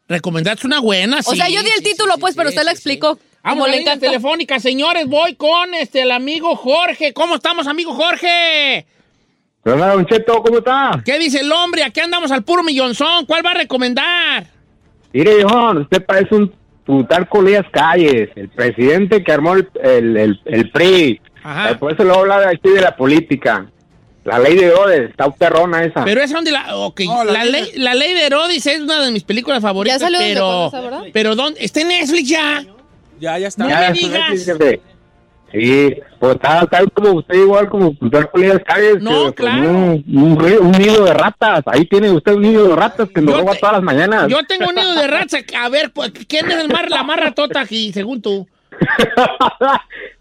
Recomendaste 0.09 0.67
una 0.67 0.79
buena, 0.79 1.21
o 1.25 1.35
sea, 1.35 1.49
yo 1.49 1.63
di 1.63 1.69
el 1.69 1.77
sí, 1.77 1.85
título, 1.85 2.13
sí, 2.13 2.19
pues, 2.19 2.33
sí, 2.33 2.37
pero 2.37 2.49
usted 2.49 2.61
sí, 2.61 2.65
la 2.65 2.71
sí. 2.73 2.75
explicó. 2.75 3.17
Vamos 3.43 3.67
a 3.67 3.71
la 3.75 3.97
telefónica, 3.97 4.59
señores. 4.59 5.05
Voy 5.05 5.35
con 5.35 5.73
este 5.73 6.03
el 6.03 6.11
amigo 6.11 6.55
Jorge. 6.55 7.11
¿Cómo 7.13 7.35
estamos, 7.35 7.67
amigo 7.67 7.93
Jorge? 7.93 8.85
Hola, 9.65 9.93
Don 9.93 10.05
Cheto, 10.05 10.41
¿cómo 10.41 10.59
está? 10.59 11.01
¿Qué 11.03 11.19
dice 11.19 11.41
el 11.41 11.51
hombre? 11.51 11.83
Aquí 11.83 11.99
andamos 11.99 12.31
al 12.31 12.43
puro 12.43 12.63
millonzón. 12.63 13.25
¿Cuál 13.25 13.45
va 13.45 13.51
a 13.51 13.55
recomendar? 13.55 14.45
Mire, 15.11 15.35
viejón, 15.35 15.79
usted 15.79 16.05
parece 16.05 16.35
un 16.35 16.53
putarco 16.85 17.41
Elías 17.41 17.65
Calles, 17.71 18.29
el 18.35 18.49
presidente 18.49 19.23
que 19.23 19.31
armó 19.31 19.55
el, 19.55 19.69
el, 19.83 20.17
el, 20.17 20.41
el 20.45 20.71
PRI. 20.71 21.21
Ajá. 21.43 21.77
Por 21.77 21.91
eso 21.93 22.03
luego 22.03 22.21
habla 22.21 22.49
aquí 22.49 22.69
de 22.69 22.81
la 22.81 22.95
política. 22.95 23.67
La 24.23 24.39
ley 24.39 24.55
de 24.55 24.67
Herodes, 24.67 25.09
está 25.09 25.29
perrona 25.31 25.83
esa. 25.83 26.05
Pero 26.05 26.21
esa 26.21 26.35
donde 26.35 26.51
la. 26.51 26.77
Ok, 26.77 27.01
No, 27.05 27.25
la 27.25 27.33
la, 27.33 27.43
ley 27.45 27.71
la 27.75 27.93
ley 27.93 28.13
de 28.13 28.25
Herodes 28.25 28.65
es 28.65 28.79
una 28.79 29.01
de 29.01 29.11
mis 29.11 29.23
películas 29.23 29.61
favoritas. 29.61 29.99
Ya 29.99 30.05
salió 30.05 30.19
pero. 30.19 30.45
cuándo 30.45 30.67
esa, 30.67 30.81
¿verdad? 30.81 31.03
Pero 31.11 31.35
¿dónde? 31.35 31.61
Está 31.63 31.81
en 31.81 31.89
Netflix 31.89 32.29
ya. 32.29 32.63
Ya, 33.23 33.37
ya 33.39 33.47
está. 33.47 33.63
No 33.63 33.69
me. 33.69 34.79
Sí, 35.51 35.95
pues 36.19 36.39
tal, 36.39 36.67
tal 36.67 36.91
como 36.91 37.11
usted, 37.11 37.35
igual 37.35 37.69
como 37.69 37.95
dar 38.01 38.31
colegas 38.31 38.61
calles. 38.65 38.99
No, 39.01 39.09
que, 39.11 39.15
pues, 39.15 39.33
claro. 39.35 39.69
Un, 39.69 40.03
un 40.07 40.39
río- 40.39 40.61
un 40.61 40.71
nido 40.71 41.05
de 41.05 41.13
ratas. 41.13 41.61
Ahí 41.67 41.85
tiene 41.85 42.09
usted 42.09 42.33
un 42.33 42.41
nido 42.41 42.67
de 42.69 42.75
ratas 42.75 43.07
que 43.13 43.21
nos 43.21 43.37
roba 43.39 43.53
todas 43.59 43.73
las 43.73 43.83
mañanas. 43.83 44.27
Yo 44.29 44.39
tengo 44.47 44.67
un 44.69 44.73
nido 44.75 44.95
de 44.95 45.05
ratas. 45.07 45.43
A 45.55 45.69
ver, 45.69 45.91
pues, 45.93 46.11
¿quién 46.27 46.49
es 46.49 46.57
el 46.57 46.69
mar, 46.69 46.89
la 46.89 47.03
más 47.03 47.19
ratota 47.19 47.61
aquí, 47.61 47.93
según 47.93 48.21
tú? 48.21 48.47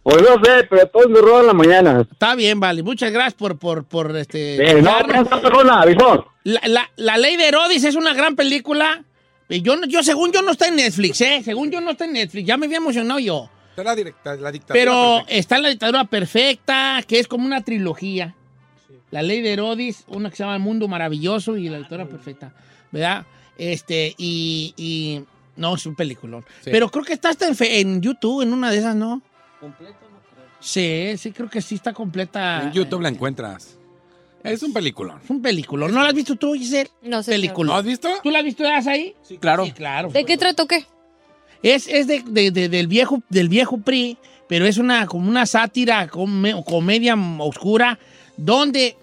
Pues 0.03 0.17
no 0.21 0.45
sé, 0.45 0.67
pero 0.69 0.87
todos 0.89 1.09
me 1.09 1.21
roban 1.21 1.47
las 1.47 1.55
mañanas. 1.55 2.07
Está 2.11 2.35
bien, 2.35 2.59
vale. 2.59 2.83
Muchas 2.83 3.13
gracias 3.13 3.35
por, 3.35 3.57
por, 3.57 3.85
por 3.85 4.15
este. 4.17 4.57
Eh, 4.57 4.83
no, 4.83 4.91
darnos- 4.91 5.31
no, 5.43 5.51
no, 5.51 5.65
no, 5.65 5.73
avisón. 5.75 6.25
La, 6.43 6.61
la, 6.67 6.91
la 6.97 7.17
ley 7.19 7.37
de 7.37 7.47
Herodes 7.49 7.85
es 7.85 7.95
una 7.95 8.13
gran 8.13 8.35
película. 8.35 9.05
Yo, 9.61 9.77
no- 9.77 9.87
yo, 9.87 10.03
según 10.03 10.33
yo, 10.33 10.41
no 10.43 10.53
está 10.53 10.69
en 10.69 10.77
Netflix, 10.77 11.21
¿eh? 11.21 11.43
Según 11.45 11.71
yo, 11.71 11.81
no 11.81 11.91
está 11.91 12.05
en 12.05 12.13
Netflix. 12.15 12.47
Ya 12.47 12.57
me 12.57 12.67
había 12.67 12.79
emocionado 12.79 13.19
yo. 13.21 13.51
Está 13.71 13.85
la, 13.85 13.95
directa- 13.95 14.37
la 14.37 14.53
dictadura. 14.53 14.75
Pero 14.81 14.93
perfecta. 15.17 15.35
está 15.35 15.59
la 15.59 15.69
dictadura 15.69 16.05
perfecta, 16.05 17.03
que 17.07 17.19
es 17.19 17.27
como 17.29 17.45
una 17.47 17.63
trilogía. 17.63 18.35
La 19.11 19.21
ley 19.23 19.43
de 19.43 19.53
Herodes, 19.53 20.05
una 20.09 20.31
que 20.31 20.37
se 20.37 20.43
llama 20.43 20.57
El 20.57 20.63
Mundo 20.63 20.89
Maravilloso 20.89 21.57
y 21.59 21.69
la 21.69 21.79
dictadura 21.79 22.07
perfecta. 22.09 22.55
¿Verdad? 22.91 23.27
Este, 23.59 24.15
y. 24.17 24.73
y- 24.77 25.25
no, 25.55 25.75
es 25.75 25.85
un 25.85 25.95
peliculón. 25.95 26.45
Sí. 26.63 26.71
Pero 26.71 26.89
creo 26.91 27.05
que 27.05 27.13
está 27.13 27.29
hasta 27.29 27.47
en, 27.47 27.55
en 27.61 28.01
YouTube, 28.01 28.41
en 28.41 28.55
una 28.55 28.71
de 28.71 28.79
esas, 28.79 28.97
¿no? 28.97 29.21
Sí, 30.61 31.15
sí, 31.19 31.33
creo 31.33 31.51
que 31.51 31.61
sí 31.61 31.75
está 31.75 31.93
completa. 31.93 32.63
En 32.63 32.73
YouTube 32.73 33.01
la 33.03 33.09
encuentras. 33.09 33.77
Es 34.45 34.63
un 34.63 34.73
peliculón. 34.73 35.21
Es 35.23 35.31
un 35.31 35.41
peliculón. 35.43 35.93
¿No 35.95 36.03
la 36.03 36.09
has 36.09 36.15
visto 36.15 36.35
tú, 36.37 36.55
Giselle? 36.55 36.91
No 37.03 37.23
sé. 37.23 37.33
Película. 37.33 37.73
¿No 37.73 37.79
has 37.79 37.85
visto? 37.85 38.09
¿Tú 38.23 38.31
la 38.31 38.41
has 38.41 38.45
visto 38.45 38.65
ahí? 38.67 39.15
Sí, 39.23 39.39
claro. 39.39 39.65
Sí, 39.65 39.73
claro. 39.73 40.09
¿De 40.11 40.25
qué 40.25 40.37
trató 40.37 40.67
qué? 40.67 40.85
Es, 41.63 41.87
es 41.87 42.07
de, 42.09 42.23
de- 42.27 42.51
de- 42.51 42.69
del, 42.69 42.89
viejo, 42.89 43.23
del 43.29 43.49
viejo 43.49 43.79
PRI, 43.79 44.19
pero 44.49 44.67
es 44.67 44.79
una, 44.79 45.07
como 45.07 45.29
una 45.29 45.47
sátira, 45.47 46.09
come- 46.09 46.61
comedia 46.67 47.15
oscura, 47.39 47.99
donde 48.37 48.97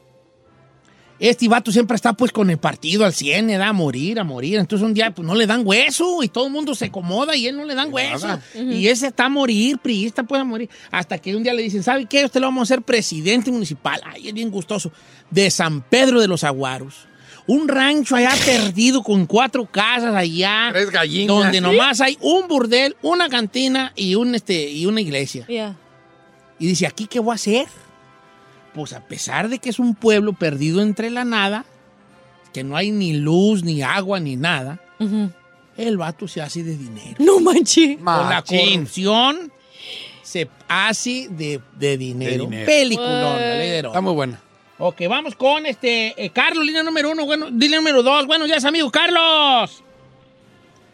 este 1.20 1.48
vato 1.48 1.72
siempre 1.72 1.96
está 1.96 2.14
pues 2.14 2.32
con 2.32 2.50
el 2.50 2.58
partido 2.58 3.04
al 3.04 3.14
100, 3.14 3.48
le 3.48 3.58
da 3.58 3.70
a 3.70 3.74
morir, 3.74 4.20
a 4.20 4.24
morir. 4.24 4.58
Entonces 4.58 4.86
un 4.86 4.94
día 4.94 5.12
pues 5.12 5.28
no 5.28 5.36
le 5.36 5.46
dan 5.46 5.64
hueso 5.66 6.24
y 6.24 6.30
todo 6.30 6.48
el 6.48 6.54
mundo 6.54 6.74
se 6.76 6.86
acomoda 6.86 7.36
y 7.36 7.48
él 7.48 7.58
no 7.58 7.66
le 7.66 7.76
dan 7.76 7.94
hueso. 7.94 8.40
Y 8.56 8.88
ese 8.88 9.08
está 9.08 9.26
a 9.26 9.30
morir, 9.30 9.78
priista 9.80 10.24
puede 10.24 10.44
morir. 10.44 10.70
Hasta 10.92 11.18
que 11.18 11.36
un 11.36 11.44
día 11.44 11.54
le 11.54 11.62
dicen, 11.62 11.84
¿sabe 11.84 12.06
qué? 12.06 12.24
Usted 12.24 12.40
lo 12.40 12.48
vamos 12.48 12.62
a 12.62 12.74
hacer 12.74 12.84
presidente 12.84 13.52
municipal. 13.52 14.02
Ay, 14.06 14.30
es 14.30 14.34
bien 14.34 14.50
gustoso. 14.50 14.92
De 15.30 15.52
San 15.52 15.82
Pedro 15.82 16.22
de 16.22 16.28
los 16.28 16.44
Aguaros. 16.44 17.10
Un 17.48 17.68
rancho 17.68 18.16
allá 18.16 18.32
perdido 18.46 19.02
con 19.02 19.26
cuatro 19.26 19.66
casas 19.66 20.16
allá. 20.16 20.70
Tres 20.72 20.92
gallinas. 20.92 21.28
Donde 21.36 21.58
¿Sí? 21.58 21.62
nomás 21.62 22.00
hay 22.00 22.18
un 22.22 22.48
burdel, 22.48 22.96
una 23.02 23.28
cantina 23.28 23.92
y, 23.96 24.16
un, 24.16 24.36
este, 24.36 24.70
y 24.70 24.86
una 24.86 25.02
iglesia. 25.02 25.46
Ya. 25.50 25.76
Y 26.60 26.68
dice, 26.68 26.86
¿aquí 26.86 27.08
qué 27.08 27.20
voy 27.20 27.32
a 27.32 27.36
hacer? 27.36 27.66
Pues 28.80 28.94
a 28.94 29.02
pesar 29.02 29.50
de 29.50 29.60
que 29.60 29.70
es 29.70 29.78
un 29.78 29.94
pueblo 29.94 30.32
perdido 30.32 30.82
entre 30.82 31.10
la 31.10 31.26
nada, 31.26 31.66
que 32.54 32.64
no 32.64 32.78
hay 32.78 32.92
ni 32.92 33.12
luz, 33.12 33.62
ni 33.62 33.82
agua, 33.82 34.22
ni 34.22 34.38
nada, 34.38 34.80
el 35.76 35.98
vato 35.98 36.30
se 36.30 36.42
hace 36.42 36.64
de 36.64 36.78
dinero. 36.78 37.18
No 37.20 37.42
manches. 37.42 37.98
Con 37.98 38.06
la 38.06 38.42
corrupción 38.42 39.52
se 40.22 40.48
hace 40.70 41.28
de, 41.30 41.60
de 41.78 41.98
dinero. 41.98 42.46
dinero. 42.46 42.66
Peliculón, 42.66 43.38
de. 43.38 43.80
Está 43.80 44.00
muy 44.00 44.14
buena. 44.14 44.40
Ok, 44.78 45.02
vamos 45.10 45.36
con 45.36 45.66
este 45.66 46.14
eh, 46.16 46.30
Carlos, 46.30 46.66
línea 46.66 46.82
número 46.82 47.12
uno, 47.12 47.26
bueno, 47.26 47.50
línea 47.50 47.80
número 47.80 48.02
dos. 48.02 48.28
Buenos 48.28 48.48
días, 48.48 48.64
amigo 48.64 48.90
Carlos. 48.90 49.84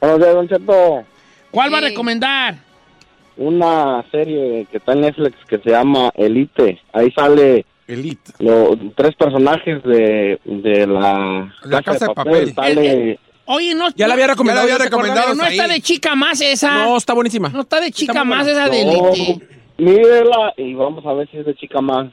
Buenos 0.01 0.19
días, 0.19 0.33
Don 0.33 0.47
Cheto. 0.47 1.03
¿Cuál 1.51 1.71
va 1.71 1.77
a 1.77 1.81
recomendar? 1.81 2.57
Una 3.37 4.03
serie 4.09 4.65
que 4.71 4.77
está 4.77 4.93
en 4.93 5.01
Netflix 5.01 5.37
que 5.47 5.59
se 5.59 5.69
llama 5.69 6.11
Elite. 6.15 6.81
Ahí 6.91 7.11
sale 7.11 7.63
Elite. 7.87 8.31
los 8.39 8.77
tres 8.95 9.15
personajes 9.15 9.83
de, 9.83 10.39
de 10.45 10.87
la, 10.87 11.53
La 11.63 11.81
Casa 11.83 12.07
de 12.07 12.13
Papel. 12.13 12.53
Sale, 12.53 13.19
Oye, 13.47 13.75
no. 13.75 13.89
Ya 13.95 14.07
la 14.07 14.15
había 14.15 14.27
recomendado. 14.27 14.67
No 15.35 15.45
está 15.45 15.67
de 15.67 15.79
chica 15.81 16.15
más 16.15 16.41
esa. 16.41 16.85
No, 16.85 16.97
está 16.97 17.13
buenísima. 17.13 17.49
No 17.49 17.61
está 17.61 17.79
de 17.79 17.91
chica 17.91 18.13
Está 18.13 18.23
más 18.23 18.43
buena. 18.45 18.51
esa 18.65 18.71
de 18.71 18.85
No. 18.85 19.09
Elite. 19.13 19.47
mírela 19.77 20.53
y 20.57 20.73
vamos 20.73 21.05
a 21.05 21.13
ver 21.13 21.29
si 21.29 21.37
es 21.37 21.45
de 21.45 21.53
chica 21.55 21.79
más. 21.81 22.07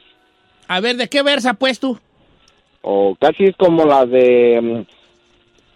A 0.69 0.81
ver, 0.81 0.97
¿de 0.97 1.09
qué 1.09 1.23
versa 1.23 1.55
pues 1.55 1.81
tú? 1.81 1.99
O 2.83 3.17
casi 3.19 3.45
es 3.45 3.57
como 3.57 3.85
la 3.87 4.05
de 4.05 4.61
mm, 4.61 4.87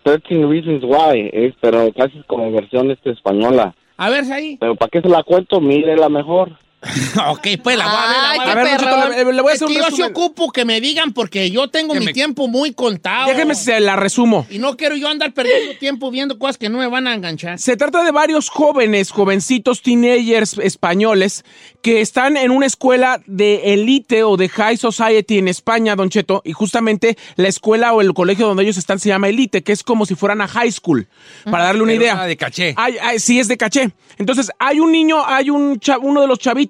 13 0.03 0.47
Reasons 0.47 0.85
Why, 0.85 1.31
eh, 1.33 1.55
pero 1.61 1.91
casi 1.97 2.19
es 2.19 2.27
como 2.27 2.51
versión 2.53 2.91
este 2.91 3.11
española. 3.11 3.75
A 3.97 4.11
ver, 4.11 4.25
ahí. 4.31 4.59
Pero 4.61 4.75
¿para 4.77 4.91
qué 4.91 5.01
se 5.01 5.09
la 5.09 5.23
cuento? 5.23 5.61
Mírela 5.61 6.09
mejor. 6.11 6.51
ok, 7.29 7.47
pues 7.65 7.77
la 7.77 7.87
voy 7.87 7.95
a 7.97 8.09
ver, 8.09 8.17
la 8.21 8.35
voy 8.37 8.39
a 8.49 8.53
A 8.53 8.55
ver, 8.55 8.65
ver. 8.65 8.67
Don 8.71 8.79
Cheto, 8.79 8.97
perrón. 8.97 9.27
le, 9.27 9.33
le 9.33 9.43
voy 9.43 9.51
a 9.51 9.55
Es 9.55 9.63
hacer 9.63 9.75
que 9.75 9.81
un 9.83 9.91
yo 9.91 9.97
sí 9.97 10.03
ocupo 10.03 10.53
que 10.53 10.65
me 10.65 10.81
digan 10.81 11.13
porque 11.13 11.51
yo 11.51 11.69
tengo 11.69 11.95
Que 11.95 12.01
mi 12.01 12.07
me- 12.07 12.13
tiempo 12.13 12.49
muy 12.49 12.75
contado. 12.75 13.27
Déjeme 13.29 13.55
se 13.55 13.81
la 13.81 13.97
resumo. 13.97 14.47
Y 14.51 14.59
no 14.59 14.77
quiero 14.77 14.95
yo 14.95 15.09
andar 15.09 15.33
perdiendo 15.33 15.77
tiempo 15.79 16.11
viendo 16.11 16.39
cosas 16.39 16.59
que 16.59 16.69
no 16.69 16.79
me 16.79 16.87
van 16.87 17.07
a 17.09 17.15
enganchar. 17.15 17.59
Se 17.59 17.77
trata 17.77 18.05
de 18.05 18.11
varios 18.13 18.51
jóvenes, 18.51 19.11
jovencitos, 19.11 19.83
teenagers 19.83 20.59
españoles 20.59 21.45
que 21.83 22.01
están 22.01 22.37
en 22.37 22.51
una 22.51 22.67
escuela 22.67 23.21
de 23.27 23.73
elite 23.75 24.23
o 24.25 24.37
de 24.37 24.49
high 24.49 24.77
society 24.77 25.39
en 25.39 25.49
España, 25.49 25.97
Don 25.97 26.11
Cheto, 26.11 26.43
y 26.45 26.53
justamente 26.53 27.17
la 27.37 27.49
escuela 27.49 27.95
o 27.95 28.01
el 28.01 28.13
colegio 28.13 28.47
donde 28.47 28.65
ellos 28.65 28.77
están 28.77 28.99
se 28.99 29.09
llama 29.09 29.29
elite, 29.29 29.63
que 29.63 29.73
es 29.73 29.83
como 29.83 30.05
si 30.05 30.15
fueran 30.15 30.41
a 30.41 30.49
high 30.49 30.71
school, 30.73 31.09
para 31.51 31.65
darle 31.65 31.83
una 31.83 31.93
Pero 31.93 32.03
idea. 32.03 32.15
una 32.15 32.27
de 32.27 32.37
caché. 32.37 32.75
Hay- 32.77 32.99
hay- 33.01 33.19
sí, 33.19 33.39
es 33.41 33.49
de 33.49 33.57
caché. 33.57 33.91
Entonces, 34.19 34.51
hay 34.59 34.81
un 34.81 34.91
niño, 34.93 35.25
hay 35.27 35.51
un 35.51 35.79
uno 36.03 36.21
de 36.23 36.27
los 36.27 36.39
chavitos, 36.39 36.66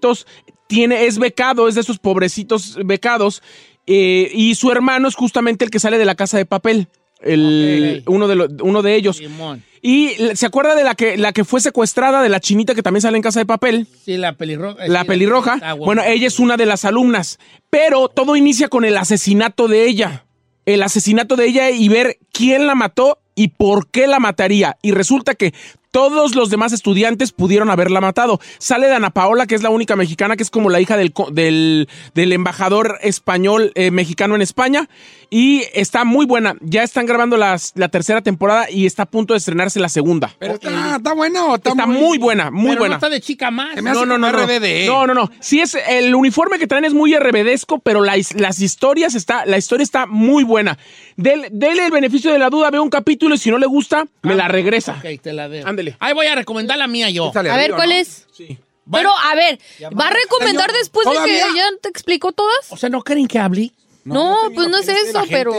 tiene, 0.66 1.06
es 1.06 1.18
becado, 1.18 1.68
es 1.68 1.74
de 1.76 1.80
esos 1.80 1.98
pobrecitos 1.98 2.76
becados, 2.84 3.42
eh, 3.86 4.30
y 4.34 4.54
su 4.56 4.70
hermano 4.72 5.06
es 5.08 5.14
justamente 5.14 5.64
el 5.64 5.70
que 5.70 5.78
sale 5.78 5.98
de 5.98 6.04
la 6.04 6.14
casa 6.14 6.36
de 6.38 6.46
papel. 6.46 6.88
El, 7.22 8.02
uno, 8.06 8.28
de 8.28 8.36
lo- 8.36 8.48
uno 8.62 8.82
de 8.82 8.94
ellos. 8.94 9.16
Simón. 9.16 9.62
Y 9.80 10.10
se 10.34 10.46
acuerda 10.46 10.74
de 10.74 10.84
la 10.84 10.94
que, 10.94 11.16
la 11.16 11.32
que 11.32 11.44
fue 11.44 11.60
secuestrada, 11.60 12.22
de 12.22 12.28
la 12.28 12.40
chinita 12.40 12.74
que 12.74 12.82
también 12.82 13.00
sale 13.02 13.16
en 13.16 13.22
Casa 13.22 13.40
de 13.40 13.46
Papel, 13.46 13.86
Sí, 14.04 14.16
la 14.16 14.32
pelirroja. 14.34 14.86
la 14.86 15.02
sí, 15.02 15.06
pelirroja. 15.06 15.54
está 15.54 15.72
Bueno, 15.74 16.02
ella 16.04 16.26
es 16.26 16.38
una 16.38 16.56
de 16.56 16.66
las 16.66 16.84
alumnas. 16.84 17.38
Pero 17.70 18.08
todo 18.08 18.36
inicia 18.36 18.68
con 18.68 18.84
el 18.84 18.96
asesinato 18.96 19.66
de 19.68 19.86
ella. 19.88 20.26
El 20.66 20.82
asesinato 20.82 21.36
de 21.36 21.46
ella 21.46 21.70
y 21.70 21.88
ver 21.88 22.18
quién 22.32 22.66
la 22.66 22.74
mató 22.74 23.18
y 23.34 23.48
por 23.48 23.88
qué 23.90 24.06
la 24.08 24.18
mataría. 24.18 24.76
Y 24.82 24.90
resulta 24.90 25.34
que 25.36 25.54
todos 25.96 26.34
los 26.34 26.50
demás 26.50 26.74
estudiantes 26.74 27.32
pudieron 27.32 27.70
haberla 27.70 28.02
matado. 28.02 28.38
Sale 28.58 28.86
Dana 28.86 29.08
Paola, 29.08 29.46
que 29.46 29.54
es 29.54 29.62
la 29.62 29.70
única 29.70 29.96
mexicana, 29.96 30.36
que 30.36 30.42
es 30.42 30.50
como 30.50 30.68
la 30.68 30.78
hija 30.78 30.98
del, 30.98 31.14
co- 31.14 31.30
del, 31.30 31.88
del 32.14 32.32
embajador 32.32 32.98
español 33.00 33.72
eh, 33.76 33.90
mexicano 33.90 34.34
en 34.34 34.42
España. 34.42 34.90
Y 35.30 35.62
está 35.72 36.04
muy 36.04 36.26
buena. 36.26 36.54
Ya 36.60 36.82
están 36.82 37.06
grabando 37.06 37.38
las- 37.38 37.72
la 37.76 37.88
tercera 37.88 38.20
temporada 38.20 38.70
y 38.70 38.84
está 38.84 39.04
a 39.04 39.06
punto 39.06 39.32
de 39.32 39.38
estrenarse 39.38 39.80
la 39.80 39.88
segunda. 39.88 40.34
Pero 40.38 40.54
está, 40.54 40.96
está 40.96 41.14
buena 41.14 41.46
o 41.46 41.54
está, 41.56 41.70
Está 41.70 41.86
muy 41.86 42.18
buena, 42.18 42.50
muy 42.50 42.68
Pero 42.72 42.80
buena. 42.80 42.92
no 42.92 42.96
está 42.98 43.08
de 43.08 43.20
chica 43.22 43.50
más. 43.50 43.70
Hace 43.72 43.82
como 43.82 44.28
RBD. 44.32 44.86
No, 44.86 45.06
no, 45.06 45.14
no. 45.14 45.30
Sí 45.40 45.60
es 45.60 45.76
el 45.88 46.14
uniforme 46.14 46.58
que 46.58 46.66
traen 46.66 46.84
es 46.84 46.92
muy 46.92 47.16
RBDesco, 47.16 47.78
pero 47.78 48.02
la 48.02 48.16
las 48.36 48.60
historias 48.60 49.14
está, 49.14 49.46
la 49.46 49.56
historia 49.56 49.82
está 49.82 50.04
muy 50.06 50.44
buena. 50.44 50.76
Del- 51.16 51.46
dele 51.50 51.86
el 51.86 51.90
beneficio 51.90 52.30
de 52.30 52.38
la 52.38 52.50
duda, 52.50 52.70
ve 52.70 52.78
un 52.80 52.90
capítulo 52.90 53.34
y 53.34 53.38
si 53.38 53.50
no 53.50 53.56
le 53.56 53.66
gusta, 53.66 54.06
me 54.22 54.34
la 54.34 54.46
regresa. 54.48 55.00
Ok, 55.02 55.20
te 55.22 55.32
la 55.32 55.48
debo. 55.48 55.66
Ahí 55.98 56.14
voy 56.14 56.26
a 56.26 56.34
recomendar 56.34 56.78
la 56.78 56.86
mía 56.86 57.10
yo. 57.10 57.30
A 57.34 57.42
ver, 57.42 57.50
arriba, 57.52 57.76
¿cuál 57.76 57.88
¿no? 57.90 57.94
es? 57.94 58.26
Sí. 58.32 58.58
Pero, 58.90 59.10
a 59.16 59.34
ver, 59.34 59.58
¿va 59.98 60.06
a 60.06 60.10
recomendar 60.10 60.66
Señor, 60.70 60.78
después 60.78 61.08
de 61.08 61.24
que 61.24 61.38
ya 61.56 61.64
te 61.82 61.88
explicó 61.88 62.32
todas? 62.32 62.70
O 62.70 62.76
sea, 62.76 62.88
¿no 62.88 63.02
creen 63.02 63.26
que 63.26 63.38
hable? 63.38 63.72
No, 64.04 64.36
pues 64.54 64.68
no 64.68 64.78
es 64.78 64.86
¿qué 64.86 64.92
dice 64.92 65.12
la 65.12 65.22
eso, 65.22 65.28
pero... 65.30 65.52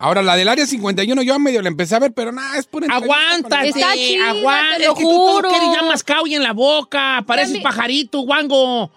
Ahora, 0.00 0.22
la 0.22 0.36
del 0.36 0.46
área 0.48 0.64
51, 0.64 1.22
yo 1.22 1.34
a 1.34 1.38
medio 1.40 1.60
la 1.60 1.66
empecé 1.68 1.96
a 1.96 1.98
ver, 1.98 2.12
pero 2.12 2.30
nada, 2.30 2.56
es 2.56 2.66
pura 2.66 2.86
Aguántate, 2.88 3.70
Está 3.70 3.94
chida, 3.94 4.30
aguanta. 4.30 4.76
te 4.76 4.84
lo 4.84 4.92
es 4.92 4.98
que 4.98 5.02
tú 5.02 5.10
todo 5.10 5.32
juro. 5.34 5.48
quieres 5.50 5.68
ya 5.74 5.82
mascado 5.82 6.26
y 6.28 6.34
en 6.36 6.44
la 6.44 6.52
boca. 6.52 7.24
Pareces 7.26 7.54
Dame- 7.54 7.62
pajarito, 7.64 8.20
guango. 8.20 8.92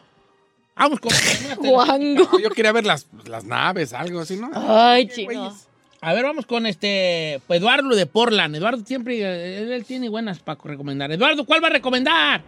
Vamos 0.75 0.99
con... 0.99 1.11
Guango. 1.57 2.39
Yo 2.39 2.49
quería 2.51 2.71
ver 2.71 2.85
las, 2.85 3.07
las 3.25 3.43
naves, 3.43 3.93
algo 3.93 4.19
así, 4.19 4.35
¿no? 4.35 4.51
Ay, 4.53 5.07
chino. 5.07 5.57
A 6.03 6.13
ver, 6.13 6.23
vamos 6.23 6.47
con 6.47 6.65
este 6.65 7.39
pues, 7.45 7.59
Eduardo 7.59 7.95
de 7.95 8.07
Portland. 8.07 8.55
Eduardo 8.55 8.83
siempre, 8.83 9.19
eh, 9.19 9.59
él, 9.59 9.71
él 9.71 9.85
tiene 9.85 10.09
buenas 10.09 10.39
para 10.39 10.59
recomendar. 10.63 11.11
Eduardo, 11.11 11.45
¿cuál 11.45 11.63
va 11.63 11.67
a 11.67 11.71
recomendar? 11.71 12.41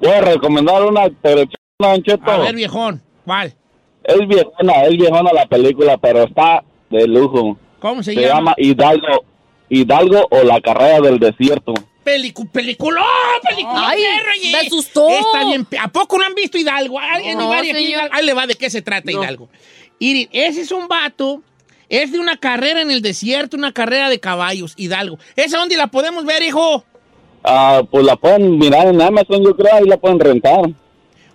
Voy 0.00 0.10
a 0.10 0.20
recomendar 0.20 0.84
una, 0.84 1.08
pero 1.22 1.44
Don 1.78 2.02
Cheto. 2.02 2.28
A 2.28 2.38
ver, 2.38 2.56
viejón, 2.56 3.00
¿cuál? 3.24 3.54
Es 4.02 4.26
viejona, 4.26 4.82
es 4.84 4.96
viejona 4.96 5.32
la 5.32 5.46
película, 5.46 5.96
pero 5.98 6.24
está 6.24 6.64
de 6.90 7.06
lujo. 7.06 7.56
¿Cómo 7.78 8.02
se, 8.02 8.14
Se 8.14 8.22
llama? 8.22 8.34
llama 8.34 8.54
Hidalgo, 8.56 9.24
Hidalgo 9.68 10.26
o 10.30 10.42
la 10.42 10.60
carrera 10.60 11.00
del 11.00 11.20
desierto. 11.20 11.74
Pelicu 12.02 12.46
película, 12.48 13.04
película. 13.48 13.88
Ay, 13.88 14.02
me 14.50 14.58
asustó. 14.58 15.08
Está 15.10 15.44
bien. 15.44 15.66
¿A 15.80 15.88
poco 15.88 16.18
no 16.18 16.24
han 16.24 16.34
visto 16.34 16.58
Hidalgo? 16.58 16.98
¿Alguien 16.98 17.38
No? 17.38 17.52
Ahí 17.52 18.24
le 18.24 18.34
va 18.34 18.46
de 18.48 18.56
qué 18.56 18.68
se 18.70 18.82
trata 18.82 19.12
Hidalgo. 19.12 19.48
Miren, 20.00 20.28
ese 20.32 20.62
es 20.62 20.72
un 20.72 20.88
vato, 20.88 21.42
es 21.88 22.12
de 22.12 22.18
una 22.18 22.36
carrera 22.36 22.80
en 22.82 22.90
el 22.90 23.02
desierto, 23.02 23.56
una 23.56 23.72
carrera 23.72 24.08
de 24.10 24.20
caballos, 24.20 24.74
Hidalgo. 24.76 25.18
¿Esa 25.36 25.58
dónde 25.58 25.76
la 25.76 25.86
podemos 25.88 26.24
ver, 26.24 26.42
hijo? 26.42 26.84
Ah, 27.44 27.82
pues 27.90 28.04
la 28.04 28.16
pueden 28.16 28.58
mirar 28.58 28.88
en 28.88 29.00
Amazon, 29.00 29.42
yo 29.44 29.56
creo, 29.56 29.74
ahí 29.74 29.84
la 29.86 29.96
pueden 29.96 30.20
rentar. 30.20 30.70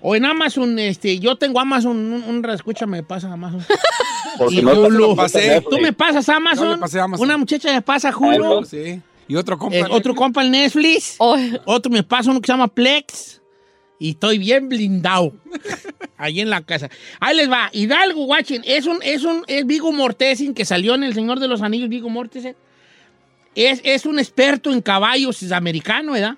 O 0.02 0.16
en 0.16 0.26
Amazon, 0.26 0.78
este, 0.80 1.18
yo 1.18 1.38
tengo 1.38 1.60
Amazon, 1.62 1.96
un, 1.98 2.24
un 2.24 2.50
escucha 2.50 2.86
me 2.86 3.04
pasa 3.04 3.32
Amazon. 3.32 3.64
Porque 4.38 4.56
Y 4.56 4.62
no 4.62 4.72
te 4.74 4.80
Hulu. 4.80 5.00
lo 5.00 5.16
pasé. 5.16 5.62
Tú 5.70 5.78
me 5.80 5.94
pasas 5.94 6.28
Amazon, 6.28 6.68
Yo 6.68 6.74
le 6.74 6.80
pasé 6.80 7.00
Amazon. 7.00 7.26
una 7.26 7.38
muchacha 7.38 7.72
me 7.72 7.82
pasa 7.82 8.16
Hulu, 8.16 8.66
Sí. 8.66 9.02
Y 9.30 9.36
otro 9.38 9.58
compa. 9.58 9.78
eh, 9.78 9.86
otro 9.90 10.14
compa 10.14 10.42
el 10.42 10.52
Netflix, 10.52 11.16
otro 11.20 11.90
me 11.90 12.04
pasa 12.04 12.30
uno 12.32 12.42
que 12.42 12.48
se 12.48 12.52
llama 12.54 12.68
Plex 12.68 13.42
y 14.00 14.12
estoy 14.12 14.38
bien 14.38 14.70
blindado 14.70 15.34
ahí 16.18 16.42
en 16.42 16.50
la 16.50 16.62
casa. 16.62 16.90
Ahí 17.20 17.36
les 17.36 17.50
va, 17.50 17.70
Hidalgo, 17.74 18.26
watching, 18.26 18.62
es 18.66 18.86
un, 18.86 19.00
es 19.04 19.24
un, 19.24 19.44
es 19.48 19.66
Vigo 19.66 19.92
Mortensen 19.92 20.54
que 20.54 20.66
salió 20.66 20.96
en 20.96 21.04
El 21.04 21.14
Señor 21.14 21.40
de 21.40 21.48
los 21.48 21.62
Anillos, 21.62 21.90
Vigo 21.90 22.10
Mortensen. 22.10 22.56
Es, 23.56 23.82
es 23.84 24.06
un 24.06 24.20
experto 24.20 24.72
en 24.72 24.82
caballos, 24.82 25.44
es 25.44 25.52
americano, 25.52 26.14
¿verdad? 26.14 26.38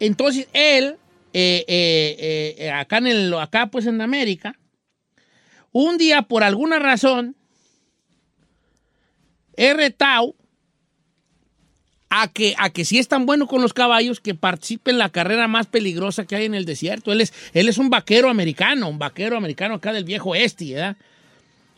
Entonces 0.00 0.48
él, 0.52 0.96
eh, 1.32 1.64
eh, 1.68 2.56
eh, 2.58 2.70
acá, 2.72 2.98
en 2.98 3.06
el, 3.06 3.34
acá 3.34 3.68
pues 3.70 3.86
en 3.86 4.00
América, 4.00 4.58
un 5.72 5.98
día 5.98 6.22
por 6.22 6.42
alguna 6.42 6.78
razón, 6.78 7.36
he 9.56 9.74
retado 9.74 10.34
a 12.10 12.28
que, 12.28 12.54
a 12.58 12.70
que 12.70 12.84
si 12.84 12.98
es 12.98 13.08
tan 13.08 13.26
bueno 13.26 13.46
con 13.46 13.60
los 13.60 13.74
caballos 13.74 14.20
que 14.20 14.34
participe 14.34 14.90
en 14.90 14.98
la 14.98 15.10
carrera 15.10 15.46
más 15.48 15.66
peligrosa 15.66 16.24
que 16.24 16.36
hay 16.36 16.46
en 16.46 16.54
el 16.54 16.64
desierto. 16.64 17.12
Él 17.12 17.20
es, 17.20 17.32
él 17.52 17.68
es 17.68 17.78
un 17.78 17.90
vaquero 17.90 18.30
americano, 18.30 18.88
un 18.88 18.98
vaquero 18.98 19.36
americano 19.36 19.74
acá 19.74 19.92
del 19.92 20.04
viejo 20.04 20.34
este, 20.34 20.72
¿verdad? 20.72 20.96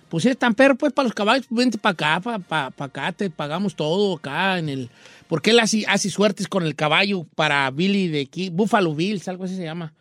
Pues 0.09 0.27
es 0.27 0.36
tan 0.36 0.55
perro, 0.55 0.74
pues, 0.74 0.93
para 0.93 1.05
los 1.05 1.15
caballos, 1.15 1.47
pues, 1.48 1.59
vente 1.59 1.78
para 1.78 1.93
acá, 1.93 2.40
para 2.48 2.73
acá, 2.77 3.12
te 3.12 3.31
pagamos 3.31 3.77
todo 3.77 4.16
acá 4.16 4.59
en 4.59 4.69
el... 4.69 4.90
Porque 5.28 5.51
él 5.51 5.61
hace, 5.61 5.85
hace 5.86 6.11
suertes 6.11 6.48
con 6.48 6.65
el 6.65 6.74
caballo 6.74 7.24
para 7.36 7.70
Billy 7.70 8.09
de 8.09 8.23
aquí, 8.23 8.51
Buffalo 8.51 8.93
Bills, 8.93 9.28
algo 9.28 9.44
así 9.44 9.55
se 9.55 9.62
llama. 9.62 9.93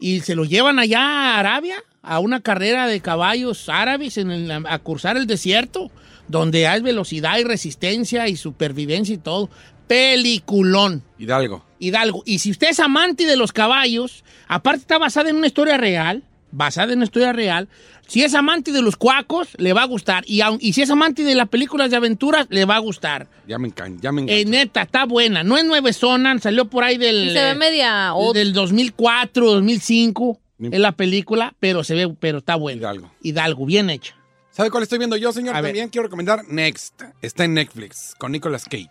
Y 0.00 0.20
se 0.20 0.34
lo 0.34 0.46
llevan 0.46 0.78
allá 0.78 1.00
a 1.00 1.38
Arabia, 1.38 1.76
a 2.00 2.18
una 2.18 2.40
carrera 2.40 2.86
de 2.86 3.00
caballos 3.00 3.68
árabes 3.68 4.16
en 4.16 4.30
el- 4.30 4.50
a 4.50 4.78
cruzar 4.78 5.18
el 5.18 5.26
desierto, 5.26 5.90
donde 6.32 6.66
hay 6.66 6.80
velocidad 6.80 7.38
y 7.38 7.44
resistencia 7.44 8.26
y 8.26 8.36
supervivencia 8.36 9.14
y 9.14 9.18
todo. 9.18 9.48
Peliculón. 9.86 11.02
Hidalgo. 11.18 11.64
Hidalgo. 11.78 12.22
Y 12.26 12.40
si 12.40 12.50
usted 12.50 12.70
es 12.70 12.80
amante 12.80 13.24
de 13.26 13.36
los 13.36 13.52
caballos, 13.52 14.24
aparte 14.48 14.80
está 14.80 14.98
basada 14.98 15.30
en 15.30 15.36
una 15.36 15.46
historia 15.46 15.76
real, 15.76 16.24
basada 16.50 16.92
en 16.92 16.98
una 16.98 17.04
historia 17.04 17.32
real, 17.32 17.68
si 18.06 18.22
es 18.22 18.34
amante 18.34 18.72
de 18.72 18.82
los 18.82 18.96
cuacos, 18.96 19.48
le 19.58 19.72
va 19.72 19.82
a 19.82 19.86
gustar. 19.86 20.24
Y, 20.26 20.40
aun- 20.40 20.58
y 20.60 20.72
si 20.72 20.82
es 20.82 20.90
amante 20.90 21.22
de 21.24 21.34
las 21.34 21.48
películas 21.48 21.90
de 21.90 21.96
aventuras, 21.96 22.46
le 22.50 22.64
va 22.64 22.76
a 22.76 22.78
gustar. 22.80 23.28
Ya 23.46 23.58
me 23.58 23.68
encanta. 23.68 24.00
Ya 24.02 24.12
me 24.12 24.22
encanta. 24.22 24.40
Eh, 24.40 24.44
neta, 24.44 24.82
está 24.82 25.04
buena. 25.06 25.42
No 25.44 25.56
es 25.56 25.64
nueve 25.64 25.92
zona, 25.92 26.38
salió 26.38 26.66
por 26.66 26.84
ahí 26.84 26.98
del... 26.98 27.26
Y 27.28 27.32
se 27.32 27.42
ve 27.42 27.50
eh, 27.50 27.54
media 27.54 28.14
old. 28.14 28.34
del 28.36 28.52
2004, 28.52 29.52
2005, 29.52 30.40
es 30.70 30.80
la 30.80 30.92
película, 30.92 31.54
pero 31.60 31.84
se 31.84 31.94
ve, 31.94 32.14
pero 32.20 32.38
está 32.38 32.56
buena. 32.56 32.80
Hidalgo. 32.80 33.12
Hidalgo, 33.22 33.66
bien 33.66 33.88
hecha. 33.90 34.14
¿Sabe 34.52 34.70
cuál 34.70 34.82
estoy 34.82 34.98
viendo 34.98 35.16
yo, 35.16 35.32
señor? 35.32 35.56
A 35.56 35.60
ver. 35.60 35.70
También 35.70 35.88
quiero 35.88 36.04
recomendar 36.04 36.44
Next. 36.48 37.02
Está 37.22 37.44
en 37.44 37.54
Netflix 37.54 38.14
con 38.18 38.32
Nicolas 38.32 38.64
Cage. 38.64 38.88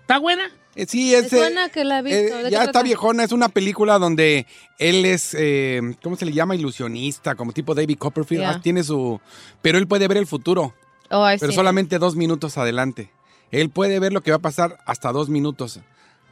¿Está 0.00 0.18
buena? 0.18 0.50
Eh, 0.74 0.86
sí, 0.88 1.14
es. 1.14 1.30
Me 1.32 1.38
eh, 1.38 1.40
suena 1.42 1.68
que 1.68 1.84
la 1.84 1.98
he 1.98 2.02
visto. 2.02 2.18
eh, 2.18 2.36
¿De 2.38 2.44
qué 2.44 2.50
ya 2.50 2.60
está 2.60 2.72
trata? 2.72 2.82
viejona, 2.82 3.24
es 3.24 3.32
una 3.32 3.48
película 3.48 3.98
donde 3.98 4.46
él 4.78 5.04
es, 5.04 5.34
eh, 5.38 5.80
¿cómo 6.02 6.16
se 6.16 6.24
le 6.26 6.32
llama? 6.32 6.56
Ilusionista, 6.56 7.34
como 7.34 7.52
tipo 7.52 7.74
David 7.74 7.98
Copperfield. 7.98 8.44
Ah, 8.44 8.60
tiene 8.60 8.82
su... 8.82 9.20
Pero 9.62 9.78
él 9.78 9.86
puede 9.86 10.08
ver 10.08 10.16
el 10.16 10.26
futuro, 10.26 10.74
Oh, 11.10 11.30
I 11.30 11.36
pero 11.38 11.52
see. 11.52 11.56
solamente 11.56 11.98
dos 11.98 12.16
minutos 12.16 12.56
adelante. 12.58 13.10
Él 13.50 13.70
puede 13.70 14.00
ver 14.00 14.12
lo 14.12 14.22
que 14.22 14.30
va 14.32 14.38
a 14.38 14.40
pasar 14.40 14.78
hasta 14.84 15.12
dos 15.12 15.28
minutos. 15.28 15.78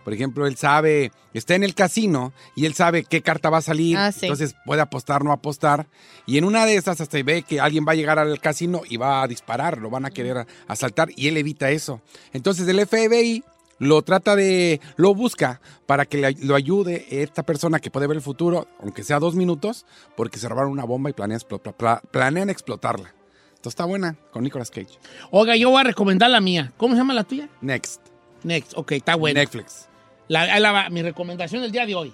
Por 0.05 0.13
ejemplo, 0.13 0.47
él 0.47 0.57
sabe, 0.57 1.13
está 1.35 1.55
en 1.55 1.65
el 1.65 1.75
casino 1.75 2.33
y 2.57 2.67
él 2.67 2.75
sabe 2.75 3.05
qué 3.05 3.23
carta 3.23 3.51
va 3.51 3.59
a 3.59 3.63
salir, 3.63 3.97
Ah, 3.97 4.13
sí. 4.13 4.21
entonces 4.27 4.55
puede 4.67 4.81
apostar, 4.83 5.25
no 5.25 5.33
apostar. 5.33 5.87
Y 6.27 6.39
en 6.39 6.45
una 6.45 6.67
de 6.67 6.77
esas 6.77 7.01
hasta 7.01 7.23
ve 7.23 7.43
que 7.43 7.61
alguien 7.61 7.85
va 7.87 7.93
a 7.93 7.97
llegar 7.97 8.19
al 8.19 8.41
casino 8.41 8.83
y 8.89 8.97
va 8.97 9.23
a 9.23 9.29
disparar, 9.29 9.79
lo 9.79 9.91
van 9.91 10.05
a 10.05 10.11
querer 10.11 10.47
asaltar 10.69 11.11
y 11.17 11.29
él 11.29 11.37
evita 11.37 11.71
eso. 11.71 12.01
Entonces 12.33 12.67
el 12.69 12.81
FBI 12.87 13.45
lo 13.79 14.03
trata 14.03 14.37
de, 14.37 14.81
lo 14.97 15.15
busca 15.15 15.61
para 15.87 16.05
que 16.07 16.19
le- 16.19 16.37
lo 16.45 16.55
ayude 16.55 17.07
esta 17.23 17.43
persona 17.43 17.81
que 17.81 17.91
puede 17.91 18.07
ver 18.07 18.17
el 18.17 18.23
futuro, 18.23 18.69
aunque 18.81 19.03
sea 19.03 19.19
dos 19.19 19.35
minutos, 19.35 19.87
porque 20.17 20.39
se 20.39 20.49
robaron 20.49 20.71
una 20.71 20.85
bomba 20.85 21.11
y 21.11 21.13
planean, 21.15 21.41
explo- 21.41 21.61
pla- 21.75 22.01
planean 22.13 22.49
explotarla. 22.51 23.13
Entonces 23.49 23.73
está 23.73 23.85
buena 23.85 24.17
con 24.33 24.43
Nicolas 24.45 24.71
Cage. 24.71 24.99
Oiga, 25.31 25.55
yo 25.57 25.71
voy 25.71 25.81
a 25.81 25.85
recomendar 25.85 26.31
la 26.31 26.41
mía. 26.41 26.73
¿Cómo 26.77 26.95
se 26.95 26.99
llama 26.99 27.15
la 27.15 27.25
tuya? 27.25 27.49
Next. 27.61 28.01
Next, 28.45 28.73
ok, 28.77 28.93
está 28.93 29.15
buena. 29.17 29.41
Netflix. 29.41 29.89
La- 30.29 30.89
mi 30.91 31.03
recomendación 31.03 31.63
del 31.63 31.73
día 31.73 31.87
de 31.87 31.95
hoy. 31.95 32.13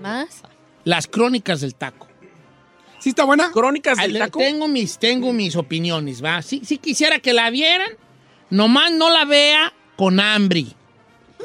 ¿Más? 0.00 0.42
Las 0.84 1.06
crónicas 1.06 1.60
del 1.60 1.74
taco. 1.74 2.06
¿Sí 2.98 3.10
está 3.10 3.24
buena? 3.24 3.50
Crónicas 3.52 3.98
del 3.98 4.18
taco. 4.18 4.38
Tengo 4.38 4.68
mis, 4.68 4.98
tengo 4.98 5.32
mis 5.32 5.54
opiniones, 5.56 6.24
¿va? 6.24 6.42
Sí, 6.42 6.62
sí 6.64 6.78
quisiera 6.78 7.18
que 7.18 7.32
la 7.32 7.50
vieran, 7.50 7.88
nomás 8.50 8.90
no 8.92 9.10
la 9.10 9.24
vea 9.24 9.72
con 9.96 10.18
hambre, 10.20 10.66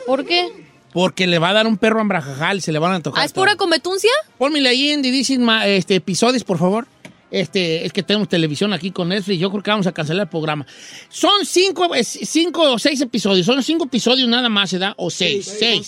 ¿Por 0.06 0.26
qué? 0.26 0.48
porque 0.94 1.28
le 1.28 1.40
va 1.40 1.50
a 1.50 1.54
dar 1.54 1.68
un 1.68 1.78
perro 1.78 2.00
ambrajajal 2.02 2.58
y 2.58 2.62
se 2.62 2.72
le 2.72 2.80
van 2.80 2.92
a 2.94 2.96
antojar. 2.96 3.22
¿Ah, 3.22 3.26
es 3.26 3.34
pura 3.34 3.56
cometuncia? 3.56 4.10
Pónmele 4.38 4.70
ahí 4.70 4.92
en 4.92 5.44
ma- 5.44 5.68
este, 5.68 5.96
episodios, 5.96 6.44
por 6.44 6.58
favor. 6.58 6.88
Este, 7.32 7.86
es 7.86 7.94
que 7.94 8.04
tenemos 8.04 8.28
televisión 8.28 8.74
aquí 8.74 8.92
con 8.92 9.08
Netflix. 9.10 9.40
Yo 9.40 9.50
creo 9.50 9.64
que 9.64 9.72
vamos 9.72 9.88
a 9.88 9.92
cancelar 9.94 10.24
el 10.26 10.30
programa. 10.30 10.66
Son 11.10 11.46
cinco, 11.46 11.90
cinco 12.04 12.74
o 12.74 12.78
seis 12.78 13.00
episodios. 13.02 13.46
Son 13.46 13.64
cinco 13.64 13.86
episodios 13.86 14.28
nada 14.28 14.50
más, 14.50 14.72
¿verdad? 14.74 14.94
O 14.98 15.10
seis. 15.10 15.46
Seis. 15.46 15.88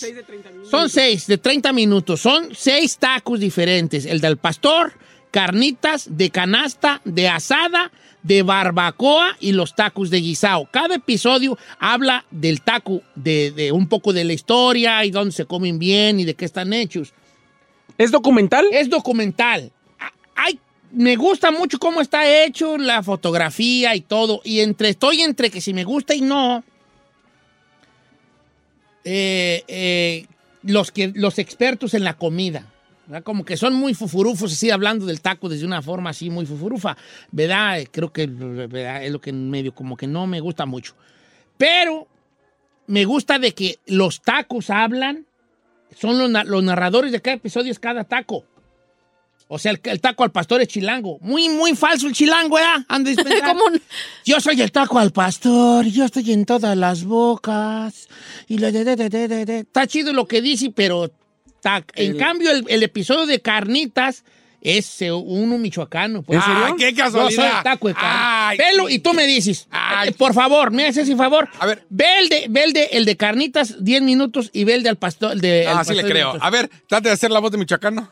Son 0.72 0.90
seis 0.90 1.28
de 1.28 1.38
30 1.38 1.74
minutos. 1.74 2.22
Son 2.22 2.50
seis 2.56 2.98
tacos 2.98 3.40
diferentes. 3.42 4.06
El 4.06 4.22
del 4.22 4.38
pastor, 4.38 4.94
carnitas, 5.32 6.08
de 6.18 6.30
canasta, 6.30 7.02
de 7.04 7.28
asada, 7.28 7.92
de 8.24 8.42
barbacoa 8.42 9.36
y 9.42 9.52
los 9.52 9.76
tacos 9.76 10.10
de 10.10 10.22
guisao. 10.22 10.70
Cada 10.72 10.96
episodio 10.96 11.58
habla 11.78 12.24
del 12.32 12.62
taco, 12.62 13.02
de, 13.16 13.52
de 13.52 13.74
un 13.74 13.90
poco 13.90 14.14
de 14.14 14.24
la 14.24 14.32
historia 14.32 15.04
y 15.04 15.12
dónde 15.12 15.34
se 15.34 15.44
comen 15.46 15.78
bien 15.78 16.22
y 16.22 16.24
de 16.24 16.34
qué 16.36 16.46
están 16.46 16.72
hechos. 16.72 17.12
¿Es 17.98 18.12
documental? 18.12 18.66
Es 18.72 18.90
documental. 18.90 19.72
A- 20.00 20.14
Ay, 20.36 20.58
me 20.94 21.16
gusta 21.16 21.52
mucho 21.52 21.80
cómo 21.80 22.02
está 22.02 22.44
hecho, 22.44 22.78
la 22.78 23.02
fotografía 23.04 23.96
y 23.96 24.02
todo. 24.02 24.42
Y 24.44 24.60
entre, 24.60 24.90
estoy 24.90 25.22
entre 25.22 25.50
que 25.50 25.60
si 25.60 25.74
me 25.74 25.84
gusta 25.84 26.14
y 26.14 26.22
no. 26.22 26.64
eh, 29.04 29.64
eh, 29.68 30.28
los, 30.62 30.92
que, 30.92 31.12
los 31.16 31.40
expertos 31.40 31.94
en 31.94 32.04
la 32.04 32.16
comida. 32.16 32.68
Como 33.24 33.44
que 33.44 33.58
son 33.58 33.74
muy 33.74 33.94
fufurufos, 33.94 34.54
así 34.54 34.72
hablando 34.72 35.06
del 35.06 35.20
taco 35.20 35.50
desde 35.50 35.66
una 35.66 35.82
forma 35.82 36.12
así 36.12 36.30
muy 36.30 36.46
fufurufa. 36.46 36.96
¿Verdad? 37.32 37.80
Eh, 37.80 37.88
Creo 37.92 38.14
que 38.14 38.24
es 38.24 39.12
lo 39.12 39.20
que 39.20 39.34
medio 39.34 39.76
como 39.76 39.98
que 39.98 40.08
no 40.08 40.26
me 40.26 40.40
gusta 40.40 40.66
mucho. 40.66 40.96
Pero 41.58 42.08
me 42.88 43.04
gusta 43.06 43.40
de 43.40 43.54
que 43.54 43.80
los 43.88 44.22
tacos 44.22 44.70
hablan, 44.70 45.26
son 45.96 46.18
los, 46.18 46.46
los 46.46 46.64
narradores 46.64 47.12
de 47.12 47.22
cada 47.22 47.36
episodio, 47.36 47.72
es 47.72 47.80
cada 47.80 48.04
taco. 48.04 48.46
O 49.50 49.60
sea, 49.60 49.72
el, 49.72 49.80
el 49.84 50.02
taco 50.02 50.24
al 50.24 50.32
pastor 50.32 50.62
es 50.62 50.68
chilango. 50.70 51.20
Muy, 51.22 51.50
muy 51.50 51.76
falso 51.76 52.08
el 52.08 52.14
chilango, 52.14 52.58
¿eh? 52.58 52.64
De 53.00 53.16
pensar. 53.24 53.56
Yo 54.26 54.40
soy 54.40 54.62
el 54.62 54.72
taco 54.72 54.98
al 55.00 55.12
pastor, 55.12 55.86
yo 55.86 56.06
estoy 56.06 56.32
en 56.32 56.46
todas 56.46 56.76
las 56.78 57.04
bocas. 57.04 58.08
Y 58.48 58.58
la 58.58 58.72
de, 58.72 58.84
de, 58.84 58.96
de, 58.96 59.10
de, 59.10 59.28
de, 59.28 59.46
de. 59.46 59.60
Está 59.60 59.86
chido 59.88 60.14
lo 60.14 60.28
que 60.28 60.42
dice, 60.42 60.72
pero 60.76 61.12
ta- 61.62 61.86
en 61.96 62.12
El- 62.12 62.18
cambio 62.18 62.52
el, 62.52 62.66
el 62.68 62.84
episodio 62.84 63.26
de 63.26 63.42
carnitas 63.42 64.24
es 64.62 65.02
eh, 65.02 65.12
uno 65.12 65.58
michoacano. 65.58 66.24
pues. 66.24 66.40
¿En 66.40 66.46
serio? 66.46 66.66
¡Ay, 66.66 66.74
qué 66.78 66.94
casualidad! 66.96 67.30
Yo 67.30 67.36
soy 67.50 67.58
el 67.58 67.64
taco 67.64 67.88
de 67.90 67.96
Velo 68.58 68.90
y 68.90 69.00
tú 69.00 69.14
me 69.14 69.28
dices, 69.28 69.68
eh, 70.08 70.12
por 70.14 70.34
favor, 70.34 70.72
me 70.72 70.88
haces 70.88 71.04
ese 71.04 71.16
favor. 71.18 71.50
A 71.60 71.66
ver. 71.66 71.86
Ve 71.90 72.06
el 72.20 72.30
de, 72.30 72.46
ve 72.50 72.64
el 72.64 72.74
de, 72.74 72.86
el 72.94 73.04
de 73.06 73.18
carnitas 73.18 73.84
10 73.84 74.02
minutos 74.04 74.50
y 74.54 74.64
ve 74.64 74.76
el 74.76 74.84
de 74.84 74.90
al 74.90 74.96
pastor. 74.96 75.34
el 75.34 75.42
de, 75.42 75.68
Ah, 75.68 75.84
sí 75.84 75.94
le 75.94 76.04
creo. 76.04 76.28
minutos. 76.30 76.48
A 76.48 76.50
ver, 76.50 76.70
trate 76.88 77.10
de 77.10 77.14
hacer 77.14 77.30
la 77.30 77.40
voz 77.40 77.52
de 77.52 77.58
michoacano. 77.58 78.10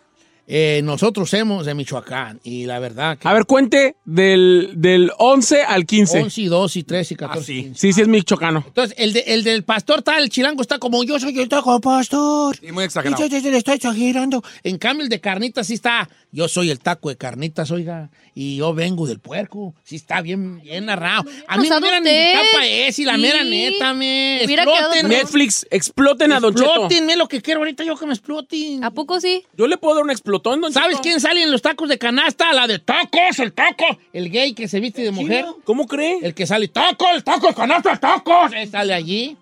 Eh, 0.47 0.81
nosotros 0.83 1.29
somos 1.29 1.65
de 1.65 1.73
Michoacán 1.73 2.39
y 2.43 2.65
la 2.65 2.79
verdad 2.79 3.17
que 3.17 3.27
A 3.27 3.33
ver, 3.33 3.45
cuente 3.45 3.95
del, 4.03 4.71
del 4.75 5.11
11 5.17 5.61
al 5.63 5.85
15. 5.85 6.23
11 6.23 6.41
y 6.41 6.45
12 6.47 6.79
y 6.79 6.83
13 6.83 7.13
y 7.13 7.17
14. 7.17 7.53
y 7.53 7.63
15. 7.63 7.79
Sí, 7.79 7.93
sí 7.93 8.01
es 8.01 8.07
michoacano. 8.07 8.63
Entonces, 8.67 8.95
el, 8.97 9.13
de- 9.13 9.23
el 9.27 9.43
del 9.43 9.63
pastor 9.63 10.01
tal, 10.01 10.23
el 10.23 10.29
chilango 10.29 10.61
está 10.61 10.77
como 10.79 11.03
yo 11.03 11.19
soy 11.19 11.39
el 11.39 11.47
taco 11.47 11.79
pastor. 11.79 12.57
Y 12.61 12.71
muy 12.71 12.83
exagerado. 12.83 13.25
Y 13.25 13.29
yo, 13.29 13.37
yo- 13.37 13.43
yo 13.43 13.51
le 13.51 13.57
estoy 13.57 13.75
exagerando. 13.75 14.43
En 14.63 14.77
cambio, 14.77 15.03
el 15.03 15.09
de 15.09 15.21
carnitas 15.21 15.67
sí 15.67 15.75
está. 15.75 16.09
Yo 16.33 16.47
soy 16.47 16.69
el 16.71 16.79
taco 16.79 17.09
de 17.09 17.17
carnitas, 17.17 17.71
oiga. 17.71 18.09
Y 18.33 18.55
yo 18.55 18.73
vengo 18.73 19.05
del 19.05 19.19
puerco. 19.19 19.75
Sí 19.83 19.97
está 19.97 20.21
bien, 20.21 20.61
bien 20.61 20.85
narrado. 20.85 21.25
A 21.47 21.57
mí 21.57 21.63
me 21.63 21.67
sabe 21.67 21.81
hubieran 21.81 22.07
invitado 22.07 22.45
para 22.53 22.67
y 22.67 23.03
la 23.03 23.15
Sí. 23.15 23.21
mera 23.21 23.43
neta, 23.43 23.93
me. 23.93 24.43
Explótenme. 24.43 25.09
Netflix, 25.17 25.67
exploten 25.69 26.31
a 26.31 26.39
Don 26.39 26.55
Cheto. 26.55 26.69
Explótenme 26.69 27.17
lo 27.17 27.27
que 27.27 27.41
quiero 27.41 27.59
ahorita 27.59 27.83
yo 27.83 27.97
que 27.97 28.05
me 28.05 28.13
exploten. 28.13 28.81
¿A 28.81 28.91
poco 28.91 29.19
sí? 29.19 29.43
Yo 29.57 29.67
le 29.67 29.75
puedo 29.77 29.95
dar 29.95 30.03
un 30.05 30.09
explotón, 30.11 30.61
Don 30.61 30.71
¿Sabes 30.71 30.91
Cheto. 30.91 31.01
quién 31.01 31.19
sale 31.19 31.43
en 31.43 31.51
los 31.51 31.61
tacos 31.61 31.89
de 31.89 31.97
canasta? 31.97 32.53
La 32.53 32.65
de 32.65 32.79
tacos, 32.79 33.39
el 33.39 33.51
taco. 33.51 33.85
El 34.13 34.29
gay 34.29 34.53
que 34.53 34.69
se 34.69 34.79
viste 34.79 35.01
de 35.01 35.11
mujer. 35.11 35.45
¿Cómo 35.65 35.85
cree? 35.85 36.19
El 36.21 36.33
que 36.33 36.47
sale, 36.47 36.69
taco, 36.69 37.07
el 37.13 37.25
taco 37.25 37.47
de 37.47 37.53
canasta, 37.55 37.99
tacos. 37.99 38.53
Él 38.55 38.69
sale 38.71 38.93
allí. 38.93 39.35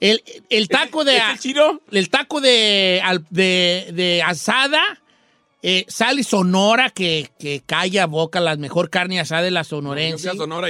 El, 0.00 0.22
el 0.48 0.68
taco 0.68 1.04
de. 1.04 1.16
¿Es 1.18 1.22
el 1.32 1.38
chino? 1.38 1.80
El 1.90 2.08
taco 2.08 2.40
de, 2.40 3.00
al- 3.04 3.26
de, 3.30 3.90
de 3.92 4.22
asada 4.22 4.80
Eh, 5.66 5.86
sale 5.88 6.22
Sonora, 6.24 6.90
que, 6.90 7.30
que 7.38 7.62
calla 7.64 8.04
boca, 8.06 8.38
la 8.38 8.54
mejor 8.56 8.90
carne 8.90 9.18
asada 9.18 9.40
de 9.40 9.50
la 9.50 9.64
sonorense. 9.64 10.28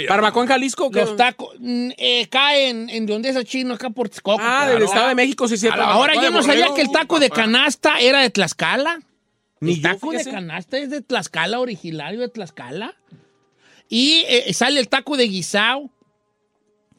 Barbacoa 0.08 0.42
en 0.44 0.48
Jalisco. 0.48 0.88
¿qué? 0.92 1.00
Los 1.00 1.16
tacos, 1.16 1.52
mm, 1.58 1.90
eh, 1.98 2.28
cae 2.30 2.68
en, 2.68 2.88
en 2.88 3.04
donde 3.04 3.30
es 3.30 3.34
el 3.34 3.44
chino, 3.44 3.74
acá 3.74 3.90
por 3.90 4.08
Texcoco. 4.08 4.38
Ah, 4.40 4.68
del 4.68 4.84
Estado 4.84 5.08
de 5.08 5.16
México, 5.16 5.48
sí, 5.48 5.56
cierto. 5.56 5.82
Ahora 5.82 6.14
yo 6.14 6.30
no 6.30 6.44
sabía 6.44 6.68
que 6.76 6.82
el 6.82 6.92
taco 6.92 7.18
de 7.18 7.28
canasta 7.28 7.98
era 7.98 8.20
de 8.20 8.30
Tlaxcala. 8.30 9.00
Ni 9.58 9.72
el 9.72 9.80
yo, 9.80 9.90
taco 9.90 10.12
de 10.12 10.24
canasta 10.24 10.78
es 10.78 10.90
de 10.90 11.00
Tlaxcala, 11.02 11.58
originario 11.58 12.20
de 12.20 12.28
Tlaxcala. 12.28 12.94
Y 13.88 14.24
eh, 14.28 14.54
sale 14.54 14.78
el 14.78 14.88
taco 14.88 15.16
de 15.16 15.24
guisao, 15.24 15.90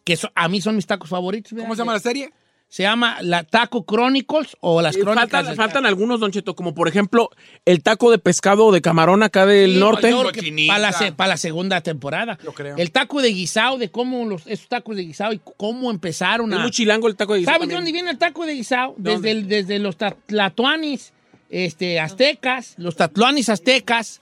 que 0.03 0.17
so- 0.17 0.31
a 0.35 0.49
mí 0.49 0.59
son 0.59 0.75
mis 0.75 0.85
tacos 0.85 1.09
favoritos. 1.09 1.53
¿Cómo 1.57 1.75
se 1.75 1.79
llama 1.79 1.93
la 1.93 1.99
serie? 1.99 2.33
Se 2.75 2.83
llama 2.83 3.15
la 3.21 3.45
Taco 3.45 3.85
Chronicles 3.85 4.57
o 4.59 4.81
las 4.81 4.97
Eh, 4.97 4.99
crónicas 4.99 5.21
faltan, 5.31 5.45
del 5.45 5.55
faltan 5.55 5.85
algunos, 5.85 6.19
Don 6.19 6.33
Cheto, 6.33 6.57
como 6.57 6.75
por 6.75 6.89
ejemplo 6.89 7.29
el 7.63 7.81
taco 7.81 8.11
de 8.11 8.17
pescado 8.17 8.73
de 8.73 8.81
camarón 8.81 9.23
acá 9.23 9.45
del 9.45 9.75
Sí, 9.75 9.79
norte. 9.79 10.09
yo 10.09 10.23
Para 10.67 10.79
la, 10.79 10.91
se- 10.91 11.13
para 11.13 11.29
la 11.29 11.37
segunda 11.37 11.79
temporada. 11.79 12.37
creo. 12.53 12.75
El 12.75 12.91
taco 12.91 13.21
de 13.21 13.29
guisao, 13.29 13.77
de 13.77 13.89
cómo 13.91 14.25
los, 14.25 14.45
esos 14.47 14.67
tacos 14.67 14.97
de 14.97 15.03
guisao 15.05 15.31
y 15.31 15.39
cómo 15.55 15.89
empezaron 15.89 16.51
Es 16.51 16.59
a... 16.59 16.61
muy 16.63 16.71
chilango 16.71 17.07
el 17.07 17.15
taco 17.15 17.31
de 17.31 17.39
guisao 17.39 17.53
¿Sabes 17.53 17.69
de 17.69 17.75
dónde 17.75 17.93
viene 17.93 18.11
el 18.11 18.17
taco 18.17 18.45
de 18.45 18.55
guisao? 18.55 18.93
¿De 18.97 19.11
Desde, 19.11 19.31
el- 19.31 19.47
desde 19.47 19.79
los 19.79 19.95
tlatoanis 19.95 21.13
este, 21.49 22.01
aztecas, 22.01 22.73
los 22.77 22.97
tlatoanis 22.97 23.47
aztecas. 23.47 24.19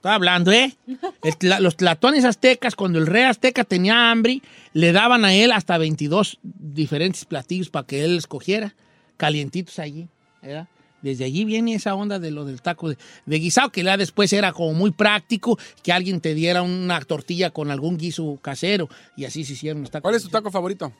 Estoy 0.00 0.12
hablando, 0.12 0.50
¿eh? 0.50 0.74
El 1.22 1.62
los 1.62 1.76
tlatoanis 1.76 2.24
aztecas, 2.24 2.74
cuando 2.74 2.98
el 2.98 3.06
rey 3.06 3.24
azteca 3.24 3.64
tenía 3.64 4.10
hambre, 4.10 4.40
le 4.72 4.92
daban 4.92 5.26
a 5.26 5.34
él 5.34 5.52
hasta 5.52 5.76
22 5.76 6.38
diferentes 6.42 7.26
platillos 7.26 7.68
para 7.68 7.86
que 7.86 8.02
él 8.02 8.16
escogiera, 8.16 8.74
calientitos 9.18 9.78
allí, 9.78 10.08
¿verdad? 10.40 10.68
Desde 11.02 11.26
allí 11.26 11.44
viene 11.44 11.74
esa 11.74 11.94
onda 11.94 12.18
de 12.18 12.30
lo 12.30 12.46
del 12.46 12.62
taco 12.62 12.88
de, 12.88 12.96
de 13.26 13.38
guisado, 13.38 13.68
que 13.68 13.84
ya 13.84 13.98
después 13.98 14.32
era 14.32 14.52
como 14.54 14.72
muy 14.72 14.90
práctico 14.90 15.58
que 15.82 15.92
alguien 15.92 16.22
te 16.22 16.32
diera 16.32 16.62
una 16.62 16.98
tortilla 17.02 17.50
con 17.50 17.70
algún 17.70 17.98
guiso 17.98 18.38
casero, 18.40 18.88
y 19.18 19.26
así 19.26 19.44
se 19.44 19.52
hicieron 19.52 19.82
los 19.82 19.90
tacos. 19.90 20.04
¿Cuál 20.04 20.14
es 20.14 20.22
tu 20.22 20.30
taco 20.30 20.50
favorito? 20.50 20.94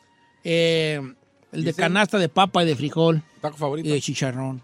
Eh, 0.45 1.01
el 1.53 1.65
de 1.65 1.73
canasta 1.73 2.19
de 2.19 2.29
papa 2.29 2.65
y 2.65 2.67
de 2.67 2.77
frijol. 2.77 3.23
¿Taco 3.41 3.57
favorito? 3.57 3.89
Y 3.89 3.93
de 3.93 4.01
chicharrón. 4.03 4.61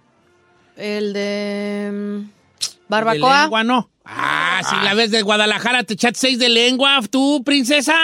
El 0.76 1.14
de. 1.14 2.35
Mm, 2.88 2.92
De 2.94 2.96
Barbacoa. 3.04 3.40
lengua 3.42 3.64
no. 3.64 3.90
Ah, 4.04 4.60
si 4.68 4.76
la 4.84 4.94
ves 4.94 5.10
de 5.10 5.22
Guadalajara, 5.22 5.82
te 5.84 5.94
echaste 5.94 6.18
seis 6.18 6.38
de 6.38 6.48
lengua, 6.48 7.00
tú, 7.10 7.42
princesa. 7.44 7.94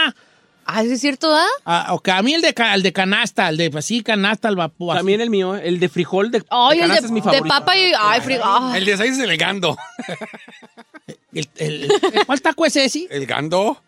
Ah, 0.65 0.83
¿es 0.85 1.01
cierto, 1.01 1.35
ah? 1.35 1.47
Ah, 1.65 1.87
ok, 1.95 2.09
a 2.11 2.23
mí 2.23 2.35
el 2.35 2.41
de, 2.43 2.55
el 2.75 2.83
de 2.83 2.93
canasta, 2.93 3.49
el 3.49 3.57
de 3.57 3.71
así, 3.77 4.03
canasta, 4.03 4.49
el 4.49 4.55
vapor. 4.57 4.97
También 4.97 5.21
el 5.21 5.29
mío, 5.31 5.57
el 5.57 5.81
de 5.81 5.89
frijol 5.89 6.31
de, 6.31 6.43
Ay, 6.51 6.79
de 6.79 6.85
el 6.85 6.91
de, 6.93 6.99
es 6.99 7.11
mi 7.11 7.21
de 7.21 7.25
favorito. 7.25 7.49
papa 7.49 7.77
y. 7.77 7.93
Ay, 7.99 8.21
fri- 8.21 8.41
ah. 8.43 8.73
El 8.77 8.85
de 8.85 8.97
seis 8.97 9.13
es 9.13 9.19
el 9.19 9.37
gando. 9.37 9.77
El, 11.33 11.49
el- 11.57 11.93
¿Cuál 12.27 12.41
taco 12.43 12.65
es 12.67 12.77
ese? 12.77 13.07
¿El 13.11 13.27
gando? 13.27 13.83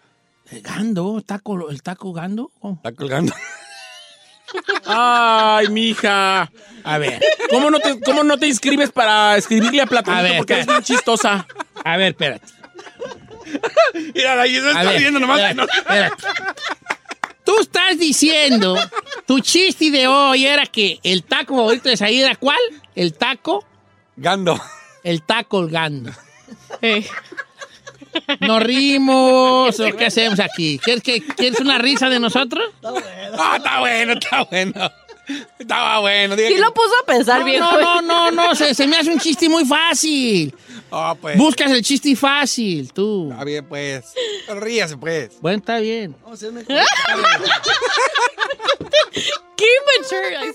El 0.50 0.62
gando, 0.62 1.22
taco, 1.24 1.70
el 1.70 1.82
taco 1.82 2.12
gando. 2.12 2.50
¿Cómo? 2.60 2.80
Taco 2.82 3.04
el 3.04 3.08
gando. 3.08 3.32
Ay, 4.86 5.68
mija. 5.68 6.50
A 6.84 6.98
ver. 6.98 7.20
¿Cómo 7.50 7.70
no 7.70 7.78
te, 7.80 7.98
cómo 8.00 8.22
no 8.24 8.38
te 8.38 8.46
inscribes 8.46 8.90
para 8.92 9.36
escribirle 9.36 9.80
a 9.82 9.86
Platonito? 9.86 10.18
A 10.18 10.22
ver, 10.22 10.36
porque 10.38 10.52
eres 10.54 10.62
espera. 10.62 10.78
bien 10.80 10.84
chistosa. 10.84 11.46
A 11.84 11.96
ver, 11.96 12.08
espérate. 12.12 12.46
Mira, 14.14 14.36
la 14.36 14.44
Giselle 14.46 14.66
A 14.66 14.70
está 14.80 14.82
ver, 14.90 15.00
viendo 15.00 15.20
nomás. 15.20 15.40
que 15.40 15.46
espérate, 15.48 15.72
no- 15.72 15.78
espérate. 15.80 16.22
Tú 17.44 17.60
estás 17.60 17.98
diciendo, 17.98 18.74
tu 19.26 19.38
chiste 19.40 19.90
de 19.90 20.06
hoy 20.08 20.46
era 20.46 20.64
que 20.66 20.98
el 21.02 21.24
taco 21.24 21.54
favorito 21.56 21.88
de 21.90 21.96
Said 21.96 22.24
era 22.24 22.36
¿cuál? 22.36 22.58
El 22.94 23.12
taco, 23.14 23.64
Gando. 24.16 24.58
el 25.02 25.22
taco 25.22 25.60
el 25.60 25.68
gando. 25.70 26.10
¿Nos 28.40 28.62
rimos 28.62 29.78
o 29.80 29.96
qué 29.96 30.06
hacemos 30.06 30.40
aquí? 30.40 30.78
¿Quieres, 30.82 31.02
que, 31.02 31.20
¿Quieres 31.22 31.60
una 31.60 31.78
risa 31.78 32.08
de 32.08 32.18
nosotros? 32.20 32.64
Ah, 33.38 33.54
está 33.56 33.80
bueno, 33.80 34.12
está 34.14 34.44
bueno. 34.44 34.90
Estaba 35.58 36.00
bueno. 36.00 36.36
diga 36.36 36.48
Sí 36.48 36.54
que- 36.56 36.60
lo 36.60 36.74
puso 36.74 36.92
a 37.02 37.06
pensar 37.06 37.38
No, 37.40 37.46
bien. 37.46 37.60
no, 37.60 37.80
no, 37.80 38.02
no, 38.02 38.30
no, 38.30 38.54
se, 38.54 38.74
se 38.74 38.86
me 38.86 38.98
hace 38.98 39.10
un 39.10 39.18
chiste 39.18 39.48
muy 39.48 39.64
fácil. 39.64 40.54
Ah, 40.90 41.14
pues. 41.18 41.38
Buscas 41.38 41.70
el 41.70 41.82
chiste 41.82 42.14
fácil, 42.14 42.92
tú. 42.92 43.30
Está 43.32 43.42
bien, 43.44 43.64
pues. 43.66 44.04
Ríase, 44.48 44.96
pues. 44.98 45.30
Bueno, 45.40 45.58
está 45.58 45.78
bien. 45.78 46.14
Qué 49.56 49.66
immature. 49.96 50.52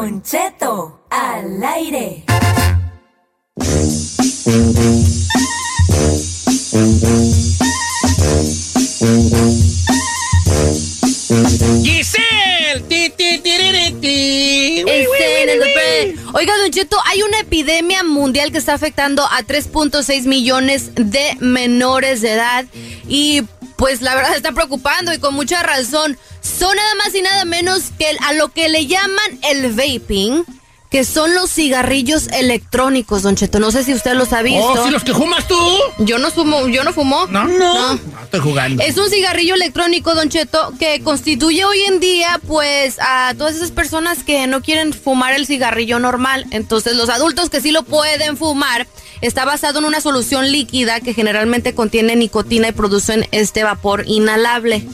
Don 0.00 0.22
Cheto 0.22 1.04
al 1.10 1.62
aire. 1.62 2.24
Giselle. 11.82 12.80
Ti, 12.88 13.10
ti, 13.10 14.84
Oiga, 16.32 16.56
Don 16.56 16.70
Cheto, 16.70 16.96
hay 17.04 17.20
una 17.20 17.40
epidemia 17.40 18.02
mundial 18.02 18.52
que 18.52 18.56
está 18.56 18.72
afectando 18.72 19.26
a 19.26 19.42
3.6 19.42 20.22
millones 20.24 20.92
de 20.94 21.36
menores 21.40 22.22
de 22.22 22.32
edad 22.32 22.64
y 23.06 23.42
pues 23.76 24.00
la 24.00 24.14
verdad 24.14 24.34
está 24.34 24.52
preocupando 24.52 25.12
y 25.12 25.18
con 25.18 25.34
mucha 25.34 25.62
razón. 25.62 26.16
Son 26.40 26.74
nada 26.76 26.94
más 26.96 27.14
y 27.14 27.22
nada 27.22 27.44
menos 27.44 27.84
que 27.98 28.10
el- 28.10 28.18
a 28.26 28.32
lo 28.32 28.48
que 28.48 28.68
le 28.68 28.86
llaman 28.86 29.38
el 29.50 29.72
vaping, 29.72 30.44
que 30.90 31.04
son 31.04 31.34
los 31.34 31.50
cigarrillos 31.52 32.26
electrónicos, 32.32 33.22
Don 33.22 33.36
Cheto. 33.36 33.60
No 33.60 33.70
sé 33.70 33.84
si 33.84 33.94
usted 33.94 34.14
los 34.14 34.32
ha 34.32 34.42
visto. 34.42 34.66
Oh, 34.66 34.84
¿sí 34.84 34.90
los 34.90 35.04
que 35.04 35.14
fumas 35.14 35.46
tú? 35.46 35.56
Yo 35.98 36.18
no 36.18 36.30
fumo, 36.32 36.66
yo 36.66 36.82
no 36.82 36.92
fumo. 36.92 37.26
No, 37.28 37.44
no. 37.46 37.94
No, 37.94 38.00
estoy 38.24 38.40
jugando. 38.40 38.82
Es 38.82 38.96
un 38.98 39.08
cigarrillo 39.08 39.54
electrónico, 39.54 40.14
Don 40.16 40.28
Cheto, 40.30 40.72
que 40.80 41.00
constituye 41.02 41.64
hoy 41.64 41.80
en 41.82 42.00
día, 42.00 42.40
pues, 42.48 42.96
a 43.00 43.34
todas 43.38 43.54
esas 43.54 43.70
personas 43.70 44.24
que 44.24 44.46
no 44.48 44.62
quieren 44.62 44.92
fumar 44.92 45.34
el 45.34 45.46
cigarrillo 45.46 46.00
normal. 46.00 46.46
Entonces, 46.50 46.96
los 46.96 47.08
adultos 47.08 47.50
que 47.50 47.60
sí 47.60 47.70
lo 47.70 47.84
pueden 47.84 48.36
fumar, 48.36 48.88
está 49.20 49.44
basado 49.44 49.78
en 49.78 49.84
una 49.84 50.00
solución 50.00 50.50
líquida 50.50 50.98
que 51.00 51.14
generalmente 51.14 51.72
contiene 51.74 52.16
nicotina 52.16 52.66
y 52.68 52.72
producen 52.72 53.28
este 53.30 53.62
vapor 53.62 54.04
inhalable. 54.08 54.84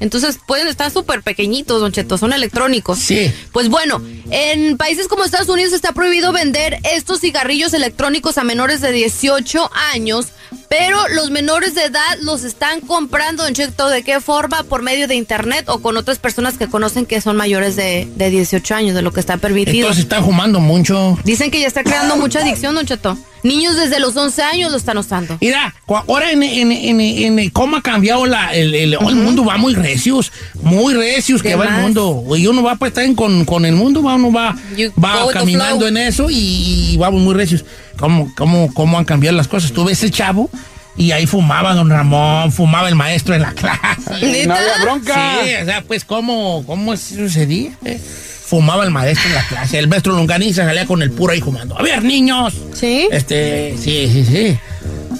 Entonces 0.00 0.38
pueden 0.46 0.66
estar 0.68 0.90
súper 0.90 1.22
pequeñitos, 1.22 1.80
Don 1.80 1.92
Cheto, 1.92 2.18
son 2.18 2.32
electrónicos. 2.32 2.98
Sí. 2.98 3.32
Pues 3.52 3.68
bueno, 3.68 4.02
en 4.30 4.76
países 4.76 5.08
como 5.08 5.24
Estados 5.24 5.48
Unidos 5.48 5.72
está 5.72 5.92
prohibido 5.92 6.32
vender 6.32 6.78
estos 6.92 7.20
cigarrillos 7.20 7.72
electrónicos 7.74 8.38
a 8.38 8.44
menores 8.44 8.80
de 8.80 8.92
18 8.92 9.70
años, 9.92 10.28
pero 10.68 11.08
los 11.08 11.30
menores 11.30 11.74
de 11.74 11.84
edad 11.84 12.00
los 12.22 12.44
están 12.44 12.80
comprando, 12.80 13.44
Don 13.44 13.54
Cheto, 13.54 13.88
¿de 13.88 14.02
qué 14.02 14.20
forma? 14.20 14.62
Por 14.64 14.82
medio 14.82 15.06
de 15.08 15.14
internet 15.14 15.64
o 15.68 15.80
con 15.80 15.96
otras 15.96 16.18
personas 16.18 16.58
que 16.58 16.68
conocen 16.68 17.06
que 17.06 17.20
son 17.20 17.36
mayores 17.36 17.76
de, 17.76 18.08
de 18.16 18.30
18 18.30 18.74
años, 18.74 18.94
de 18.94 19.02
lo 19.02 19.12
que 19.12 19.20
está 19.20 19.36
permitido. 19.36 19.76
Entonces 19.88 20.04
están 20.04 20.24
fumando 20.24 20.60
mucho. 20.60 21.18
Dicen 21.24 21.50
que 21.50 21.60
ya 21.60 21.66
está 21.66 21.82
creando 21.84 22.16
mucha 22.16 22.40
adicción, 22.40 22.74
Don 22.74 22.86
Cheto. 22.86 23.16
Niños 23.42 23.76
desde 23.76 24.00
los 24.00 24.16
11 24.16 24.42
años 24.42 24.70
lo 24.70 24.78
están 24.78 24.96
usando. 24.96 25.36
Mira, 25.38 25.74
ahora 25.86 26.30
en, 26.30 26.42
en- 26.42 26.72
en- 26.72 27.38
en- 27.38 27.50
cómo 27.50 27.76
ha 27.76 27.82
cambiado 27.82 28.24
la, 28.24 28.54
el, 28.54 28.74
el- 28.74 28.94
el 28.94 29.16
mundo, 29.16 29.44
va 29.44 29.58
muy 29.58 29.74
recios, 29.84 30.32
muy 30.62 30.94
recios 30.94 31.42
que 31.42 31.54
va 31.54 31.66
el 31.66 31.82
mundo. 31.82 32.24
Y 32.36 32.46
uno 32.46 32.62
va 32.62 32.76
pues 32.76 32.92
también 32.92 33.14
con, 33.14 33.44
con 33.44 33.64
el 33.64 33.74
mundo, 33.74 34.02
va, 34.02 34.14
uno 34.14 34.32
va, 34.32 34.56
You 34.76 34.92
va 35.02 35.26
caminando 35.32 35.86
en 35.86 35.96
eso 35.96 36.30
y, 36.30 36.92
y 36.92 36.96
vamos 36.96 37.20
muy 37.20 37.34
recios. 37.34 37.64
¿Cómo, 37.98 38.32
cómo, 38.36 38.72
¿Cómo 38.74 38.98
han 38.98 39.04
cambiado 39.04 39.36
las 39.36 39.46
cosas? 39.48 39.72
Tú 39.72 39.84
ves 39.84 40.02
el 40.02 40.10
chavo 40.10 40.50
y 40.96 41.10
ahí 41.12 41.26
fumaba 41.26 41.74
don 41.74 41.90
Ramón, 41.90 42.50
fumaba 42.52 42.88
el 42.88 42.94
maestro 42.94 43.34
en 43.34 43.42
la 43.42 43.52
clase. 43.60 44.26
¿Neta? 44.26 44.46
No 44.46 44.54
había 44.54 44.82
bronca. 44.82 45.38
Sí, 45.44 45.50
o 45.62 45.64
sea, 45.64 45.82
pues 45.82 46.04
cómo, 46.04 46.64
cómo 46.66 46.96
sucedía. 46.96 47.72
eh? 47.84 48.00
Fumaba 48.46 48.84
el 48.84 48.90
maestro 48.90 49.28
en 49.28 49.34
la 49.34 49.46
clase. 49.46 49.78
El 49.78 49.88
maestro 49.88 50.12
Longaniza 50.14 50.64
salía 50.64 50.86
con 50.86 51.02
el 51.02 51.10
puro 51.10 51.32
ahí 51.32 51.40
fumando. 51.40 51.78
A 51.78 51.82
ver, 51.82 52.02
niños. 52.04 52.54
¿Sí? 52.74 53.08
Este, 53.10 53.74
sí, 53.82 54.08
sí, 54.12 54.24
sí. 54.24 54.58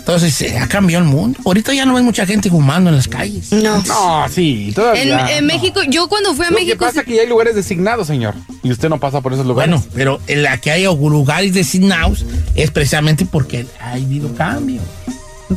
Entonces, 0.06 0.34
se 0.34 0.58
ha 0.58 0.68
cambiado 0.68 1.02
el 1.02 1.10
mundo. 1.10 1.38
Ahorita 1.46 1.72
ya 1.72 1.86
no 1.86 1.94
ves 1.94 2.04
mucha 2.04 2.26
gente 2.26 2.50
fumando 2.50 2.90
en 2.90 2.96
las 2.96 3.08
calles. 3.08 3.50
No. 3.52 3.82
No, 3.86 4.28
sí, 4.28 4.74
En, 4.96 5.46
México, 5.46 5.80
yo 5.88 6.08
cuando 6.08 6.34
fui 6.34 6.44
a 6.44 6.50
Lo 6.50 6.58
que 6.58 6.64
México... 6.64 6.84
pasa 6.84 7.00
es 7.00 7.06
que 7.06 7.14
ya 7.14 7.22
hay 7.22 7.28
lugares 7.28 7.54
designados, 7.54 8.06
señor. 8.06 8.34
Y 8.62 8.70
usted 8.70 8.90
no 8.90 9.00
pasa 9.00 9.22
por 9.22 9.32
esos 9.32 9.46
lugares. 9.46 9.70
Bueno, 9.70 9.86
pero 9.94 10.20
en 10.26 10.42
la 10.42 10.58
que 10.58 10.70
hay 10.72 10.84
lugares 10.84 11.54
designados 11.54 12.26
es 12.54 12.70
precisamente 12.70 13.24
porque 13.24 13.64
ha 13.80 13.92
habido 13.92 14.34
cambio. 14.34 14.82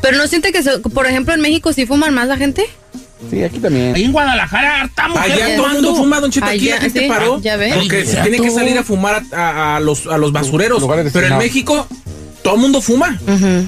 Pero 0.01 0.15
no 0.17 0.27
siente 0.27 0.53
que, 0.53 0.63
se- 0.63 0.79
por 0.79 1.07
ejemplo, 1.07 1.33
en 1.33 1.41
México 1.41 1.73
sí 1.73 1.85
fuman 1.85 2.13
más 2.13 2.29
la 2.29 2.37
gente. 2.37 2.63
Sí, 3.29 3.43
aquí 3.43 3.59
también. 3.59 3.95
Ahí 3.95 4.05
en 4.05 4.13
Guadalajara, 4.13 4.85
estamos 4.85 5.17
Allá 5.19 5.57
todo 5.57 5.67
el 5.67 5.73
mundo 5.73 5.95
fuma, 5.95 6.21
Don 6.21 6.31
Cheto. 6.31 6.45
Aquí 6.45 6.69
la 6.69 6.77
gente 6.79 7.01
sí, 7.01 7.07
paró 7.09 7.41
ya 7.41 7.57
ves. 7.57 7.73
porque 7.75 8.05
se 8.05 8.15
tiene 8.21 8.39
que 8.39 8.49
salir 8.49 8.77
a 8.77 8.83
fumar 8.83 9.23
a, 9.33 9.37
a- 9.37 9.75
a 9.75 9.79
los, 9.81 10.07
a 10.07 10.17
los 10.17 10.31
basureros. 10.31 10.81
Pero 11.11 11.27
en. 11.27 11.37
México 11.37 11.85
todo 12.43 12.55
el 12.55 12.61
mundo 12.61 12.79
fuma. 12.81 13.19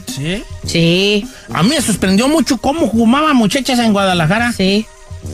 Sí. 0.07 0.41
Sí. 0.69 1.25
A 1.53 1.63
mí 1.63 1.69
me 1.69 1.81
sorprendió 1.81 2.27
mucho 2.27 2.57
cómo 2.57 2.91
fumaban 2.91 3.35
muchachas 3.35 3.79
en 3.79 3.93
Guadalajara. 3.93 4.53
Sí. 4.53 4.85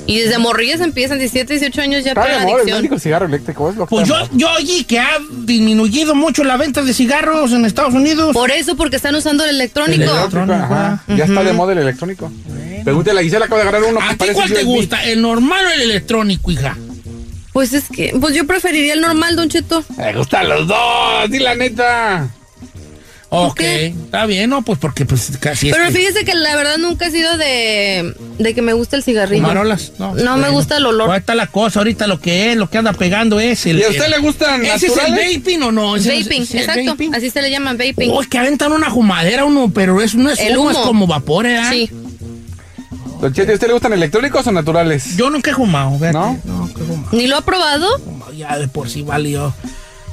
Y 0.07 0.20
desde 0.20 0.40
morrillas 0.40 0.82
empiezan, 0.82 1.20
17, 1.20 1.53
18 1.53 1.82
años 1.82 2.03
ya 2.03 2.16
moda 2.16 2.28
el 2.28 2.41
adicción. 2.41 2.78
mendigo 2.78 2.99
cigarro 2.99 3.28
eléctrico, 3.28 3.70
es 3.70 3.76
lo 3.76 3.86
que 3.86 3.90
Pues 3.91 4.07
yo, 4.07 4.16
yo 4.34 4.48
oí 4.53 4.84
que 4.84 4.99
ha 4.99 5.10
disminuido 5.44 6.16
mucho 6.16 6.44
la 6.44 6.57
venta 6.57 6.82
de 6.82 6.94
cigarros 6.94 7.52
en 7.52 7.66
Estados 7.66 7.94
Unidos. 7.94 8.34
Por 8.34 8.49
eso, 8.49 8.76
porque 8.76 8.95
están 8.95 9.14
usando 9.14 9.44
el 9.44 9.52
electrónico. 9.52 10.03
El 10.03 10.10
electrónico, 10.10 10.53
ajá. 10.53 11.03
Ya 11.07 11.26
está 11.26 11.44
de 11.44 11.53
moda 11.53 11.74
el 11.74 11.80
electrónico. 11.80 12.32
Pregúntale 12.84 13.20
a 13.20 13.24
Gisela, 13.24 13.45
acaba 13.45 13.62
de 13.62 13.70
agarrar 13.70 13.90
uno 13.90 13.99
¿A 14.02 14.16
ti 14.16 14.26
cuál 14.34 14.52
te 14.52 14.64
gusta? 14.64 15.03
¿El 15.03 15.22
normal 15.22 15.66
o 15.66 15.70
el 15.70 15.82
electrónico, 15.82 16.52
hija? 16.52 16.78
Pues 17.53 17.74
es 17.74 17.86
que, 17.90 18.14
pues 18.20 18.36
yo 18.36 18.45
preferiría 18.45 18.94
el 18.94 19.02
normal, 19.02 19.36
Don 19.36 19.49
Cheto. 19.49 19.84
Me 19.98 20.14
gustan 20.14 20.49
los 20.49 20.68
dos, 20.68 21.30
di 21.30 21.40
la 21.40 21.56
neta. 21.56 22.28
Ok, 23.44 23.60
está 23.62 24.26
bien, 24.26 24.49
¿no? 24.49 24.62
Pues 24.64 24.80
porque 24.80 25.06
pues 25.06 25.32
casi 25.40 25.72
Pero 25.72 25.84
es 25.86 25.90
que- 25.94 25.98
fíjese 25.99 26.26
que 26.26 26.34
la 26.36 26.56
verdad 26.56 26.78
nunca 26.78 27.07
he 27.07 27.12
sido 27.12 27.38
de, 27.38 28.14
de 28.40 28.53
que 28.53 28.62
me 28.62 28.74
gusta 28.74 28.95
el 28.95 29.03
cigarrillo. 29.03 29.41
Fumarolas, 29.41 29.94
no. 29.99 30.16
No, 30.16 30.34
me 30.36 30.41
Bueno. 30.41 30.52
gusta 30.53 30.78
el 30.78 30.86
olor. 30.86 31.10
Ahí 31.12 31.20
está 31.20 31.36
la 31.36 31.48
cosa, 31.48 31.80
ahorita 31.80 32.07
lo 32.07 32.20
que 32.20 32.52
es, 32.52 32.57
lo 32.57 32.70
que 32.70 32.78
anda 32.78 32.94
pegando 32.94 33.40
es 33.40 33.66
el... 33.66 33.80
¿Y 33.80 33.84
a 33.84 33.90
usted 33.90 34.06
el- 34.06 34.12
le 34.12 34.18
gustan 34.20 34.66
¿Ese 34.66 34.88
es 34.88 34.98
el 34.98 35.12
vaping 35.12 35.64
o 35.64 35.72
no? 35.72 35.95
¿Ese 35.95 36.18
es- 36.18 36.26
Vaping, 36.26 36.41
el 36.52 36.60
exacto. 36.60 36.91
vaping? 36.91 37.16
Así 37.16 37.30
se 37.30 37.41
le 37.41 37.49
llaman 37.52 37.78
vaping. 37.78 38.10
Oh, 38.12 38.22
es 38.22 38.28
que 38.28 38.38
aventan 38.38 38.72
una 38.72 38.90
jumadera 38.90 39.45
uno, 39.45 39.72
pero 39.74 40.02
es, 40.02 40.16
no 40.16 40.30
es 40.30 40.40
El 40.40 40.57
humo, 40.57 40.72
es 40.72 40.78
como 40.78 41.07
vapor, 41.07 41.45
¿eh? 41.45 41.60
Sí. 41.70 41.90
¿a 43.22 43.28
usted 43.28 43.68
le 43.68 43.74
gustan 43.74 43.94
electrónicos 43.94 44.45
o 44.45 44.52
naturales? 44.52 45.16
Yo 45.18 45.30
nunca 45.30 45.49
he 45.52 45.53
fumado, 45.56 45.94
fíjate. 45.98 46.14
¿No? 46.14 46.40
No, 46.45 46.53
nunca 46.60 46.82
he 46.82 46.86
fumado. 46.86 47.10
¿Ni 47.18 47.28
lo 47.28 47.38
ha 47.38 47.41
probado? 47.41 47.88
Ya 48.38 48.57
de 48.60 48.68
por 48.68 48.90
sí 48.90 49.02
vale 49.02 49.32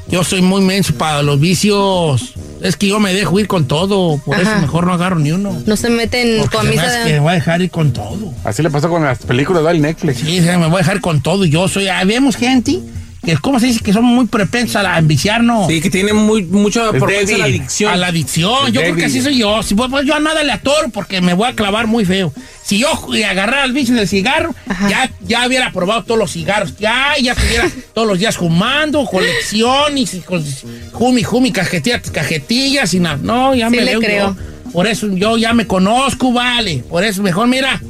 yo. 0.09 0.25
Soy 0.25 0.43
muy 0.43 0.61
menso 0.63 0.95
para 0.95 1.23
los 1.23 1.39
vicios. 1.41 2.35
Es 2.61 2.77
que 2.77 2.87
yo 2.89 3.01
me 3.01 3.13
dejo 3.13 3.39
ir 3.41 3.49
con 3.49 3.67
todo. 3.67 4.19
Por 4.19 4.37
Ajá. 4.37 4.43
eso 4.53 4.61
mejor 4.61 4.87
no 4.87 4.93
agarro 4.93 5.19
ni 5.19 5.33
uno. 5.33 5.61
No 5.67 5.77
se 5.77 5.91
meten 5.91 6.39
con 6.39 6.49
camisa 6.49 6.87
hace 6.87 7.05
que 7.09 7.13
me 7.15 7.21
voy 7.21 7.31
a 7.33 7.35
dejar 7.35 7.61
ir 7.63 7.71
con 7.71 7.93
todo. 7.93 8.33
Así 8.45 8.63
le 8.63 8.71
pasó 8.71 8.89
con 8.89 9.03
las 9.05 9.19
películas 9.19 9.65
del 9.65 9.81
Netflix. 9.83 10.19
Sí, 10.21 10.41
se 10.41 10.57
me 10.59 10.67
voy 10.67 10.77
a 10.77 10.79
dejar 10.79 11.01
con 11.01 11.21
todo. 11.23 11.45
Yo 11.45 11.67
soy. 11.69 11.89
ah, 11.89 12.05
Vemos 12.05 12.37
gente 12.37 12.79
que, 13.25 13.37
¿cómo 13.37 13.61
se 13.61 13.67
dice? 13.67 13.81
Que 13.81 13.93
somos 13.93 14.13
muy 14.13 14.27
propensos 14.27 14.77
a 14.77 14.83
la- 14.83 14.95
a 14.95 14.99
enviciarnos. 14.99 15.69
Sí, 15.69 15.81
que 15.81 15.91
tiene 15.91 16.13
muy, 16.13 16.43
mucha 16.45 16.91
propensa 16.91 17.35
a 17.37 17.39
la 17.39 17.45
adicción. 17.45 17.93
A 17.93 17.97
la 17.97 18.07
adicción. 18.09 18.67
Es 18.69 18.73
Yo 18.73 18.81
creo 18.81 18.97
que 18.97 19.05
así 19.05 19.23
soy 19.23 19.39
yo. 19.39 19.63
Si, 19.63 19.75
pues, 19.75 19.91
pues, 19.91 20.05
yo 20.07 20.15
a 20.15 20.21
nada 20.21 20.43
le 20.43 20.51
atoro 20.53 20.89
porque 20.91 21.21
me 21.21 21.35
voy 21.35 21.49
a 21.49 21.55
clavar 21.55 21.87
muy 21.87 22.05
feo. 22.05 22.33
Si 22.65 22.79
yo 22.79 22.89
agarrara 23.29 23.65
el 23.65 23.73
vicio 23.73 23.95
del 23.95 24.09
cigarro, 24.09 24.55
ya, 24.89 25.11
ya 25.21 25.47
hubiera 25.47 25.71
probado 25.73 26.03
todos 26.05 26.19
los 26.19 26.33
cigarros. 26.33 26.77
Ya, 26.79 27.15
ya 27.21 27.33
estuviera 27.33 27.69
todos 27.95 28.09
los 28.09 28.19
días 28.19 28.37
fumando, 28.37 29.05
colección 29.07 29.97
y 29.99 30.07
con 30.21 30.45
jumi, 30.93 31.23
jumi, 31.23 31.53
cajetillas, 31.53 32.11
cajetillas 32.11 32.93
y 32.95 33.01
nada. 33.01 33.19
No, 33.23 33.55
ya 33.55 33.69
Sí 33.71 33.77
me 33.77 33.83
le 33.85 33.93
yo. 33.93 34.01
creo. 34.01 34.37
Por 34.73 34.87
eso 34.87 35.07
yo 35.15 35.37
ya 35.37 35.53
me 35.53 35.67
conozco, 35.67 36.33
vale. 36.33 36.79
Por 36.89 37.05
eso 37.05 37.23
mejor, 37.23 37.47
mira. 37.47 37.81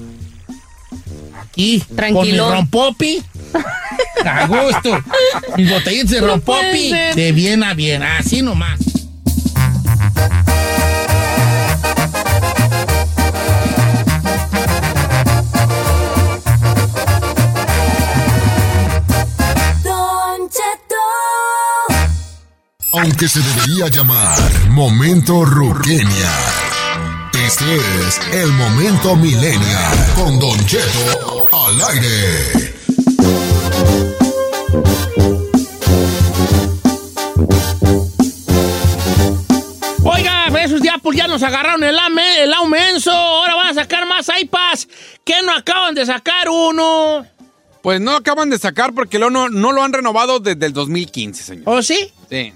Aquí, 1.40 1.82
Tranquilo. 1.94 2.44
con 2.44 2.52
mi 2.52 2.56
rompopi. 2.58 3.22
A 4.24 4.46
gusto. 4.46 4.98
Mis 5.56 5.70
botellitas 5.70 6.10
de 6.10 6.20
No 6.20 6.40
ser. 6.40 7.14
De 7.14 7.32
bien 7.32 7.64
a 7.64 7.74
bien. 7.74 8.02
Así 8.02 8.42
nomás. 8.42 8.78
Don 19.82 20.48
Cheto. 20.48 20.96
Aunque 22.92 23.28
se 23.28 23.40
debería 23.40 23.88
llamar 23.88 24.38
Momento 24.68 25.44
Ruquenia. 25.44 26.32
Este 27.44 27.76
es 27.76 28.20
el 28.32 28.52
Momento 28.52 29.16
Millennial 29.16 30.12
con 30.14 30.38
Don 30.38 30.64
Cheto 30.66 31.46
al 31.52 31.96
aire. 31.96 32.81
Nos 41.32 41.42
agarraron 41.42 41.82
el, 41.82 41.98
ame- 41.98 42.42
el 42.42 42.52
aumenso. 42.54 43.10
Ahora 43.10 43.54
van 43.54 43.68
a 43.68 43.74
sacar 43.74 44.06
más 44.06 44.28
iPads. 44.40 44.88
¿Qué 45.24 45.34
no 45.44 45.52
acaban 45.54 45.94
de 45.94 46.04
sacar 46.06 46.48
uno? 46.48 47.26
Pues 47.82 48.00
no 48.00 48.12
acaban 48.12 48.48
de 48.50 48.58
sacar 48.58 48.92
porque 48.92 49.18
lo 49.18 49.30
no, 49.30 49.48
no 49.48 49.72
lo 49.72 49.82
han 49.82 49.92
renovado 49.92 50.38
desde 50.38 50.66
el 50.66 50.72
2015, 50.72 51.42
señor. 51.42 51.64
¿Oh, 51.66 51.82
sí? 51.82 52.12
Sí. 52.30 52.52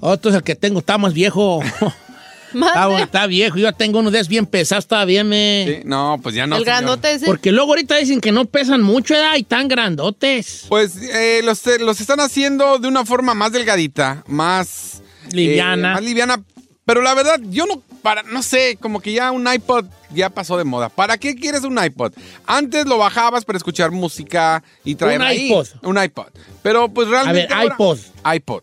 Otro 0.00 0.30
es 0.30 0.36
el 0.36 0.42
que 0.42 0.54
tengo, 0.54 0.80
está 0.80 0.98
más 0.98 1.14
viejo. 1.14 1.62
está, 2.54 3.00
está 3.02 3.26
viejo. 3.26 3.56
Yo 3.56 3.72
tengo 3.72 4.00
uno 4.00 4.10
de 4.10 4.18
esos 4.18 4.28
bien 4.28 4.46
pesados 4.46 4.86
todavía, 4.86 5.24
me. 5.24 5.64
Sí, 5.66 5.82
No, 5.86 6.18
pues 6.22 6.34
ya 6.34 6.46
no. 6.46 6.56
el 6.56 6.62
señor. 6.64 6.76
grandote 6.76 7.12
ese. 7.12 7.26
Porque 7.26 7.52
luego 7.52 7.70
ahorita 7.72 7.96
dicen 7.96 8.20
que 8.20 8.32
no 8.32 8.44
pesan 8.44 8.82
mucho, 8.82 9.14
¿verdad? 9.14 9.36
Y 9.36 9.44
tan 9.44 9.68
grandotes. 9.68 10.66
Pues 10.68 10.96
eh, 10.96 11.40
los, 11.44 11.64
los 11.80 12.00
están 12.00 12.20
haciendo 12.20 12.78
de 12.78 12.88
una 12.88 13.04
forma 13.06 13.34
más 13.34 13.52
delgadita, 13.52 14.24
más 14.26 15.02
Liviana. 15.32 15.90
eh, 15.90 15.94
más 15.94 16.02
liviana. 16.02 16.42
Pero 16.84 17.02
la 17.02 17.14
verdad, 17.14 17.38
yo 17.50 17.66
no, 17.66 17.82
para, 18.02 18.22
no 18.22 18.42
sé, 18.42 18.76
como 18.80 19.00
que 19.00 19.12
ya 19.12 19.30
un 19.30 19.46
iPod 19.52 19.86
ya 20.12 20.30
pasó 20.30 20.56
de 20.56 20.64
moda. 20.64 20.88
¿Para 20.88 21.18
qué 21.18 21.34
quieres 21.34 21.62
un 21.62 21.82
iPod? 21.82 22.12
Antes 22.46 22.86
lo 22.86 22.98
bajabas 22.98 23.44
para 23.44 23.56
escuchar 23.58 23.90
música 23.90 24.62
y 24.84 24.94
traer 24.94 25.20
Un 25.20 25.26
ahí 25.26 25.46
iPod. 25.48 25.66
un 25.82 26.02
iPod. 26.02 26.26
Pero 26.62 26.88
pues 26.88 27.08
A 27.08 27.10
realmente 27.10 27.42
ver, 27.48 27.52
ahora- 27.52 27.74
iPod. 27.74 27.98
iPod. 28.34 28.62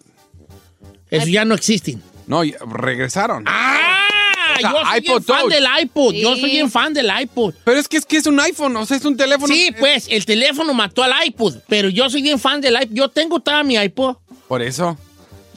Eso 1.10 1.28
ya 1.28 1.46
no 1.46 1.56
existen. 1.56 2.02
No, 2.26 2.44
ya 2.44 2.58
regresaron. 2.70 3.46
¡Ah! 3.48 3.74
O 4.56 4.60
sea, 4.60 4.72
yo 4.72 4.78
soy 4.86 4.98
iPod 5.00 5.02
bien 5.02 5.24
fan 5.24 5.42
Touch. 5.42 5.52
del 5.54 5.66
iPod. 5.84 6.14
Yo 6.16 6.36
soy 6.36 6.50
bien 6.50 6.72
fan 6.72 6.94
del 6.94 7.12
iPod. 7.22 7.54
Pero 7.64 7.80
es 7.80 7.88
que 7.88 7.98
es 7.98 8.06
que 8.06 8.18
es 8.18 8.26
un 8.26 8.40
iPhone, 8.40 8.76
o 8.76 8.86
sea, 8.86 8.98
es 8.98 9.06
un 9.06 9.16
teléfono. 9.16 9.54
Sí, 9.54 9.72
pues, 9.80 10.08
el 10.10 10.26
teléfono 10.26 10.74
mató 10.74 11.04
al 11.04 11.14
iPod. 11.26 11.58
Pero 11.68 11.90
yo 11.90 12.10
soy 12.10 12.22
bien 12.24 12.40
fan 12.40 12.60
del 12.60 12.74
iPod. 12.82 12.94
Yo 12.96 13.10
tengo 13.10 13.40
toda 13.40 13.64
mi 13.64 13.76
iPod. 13.76 14.16
Por 14.48 14.62
eso. 14.62 14.98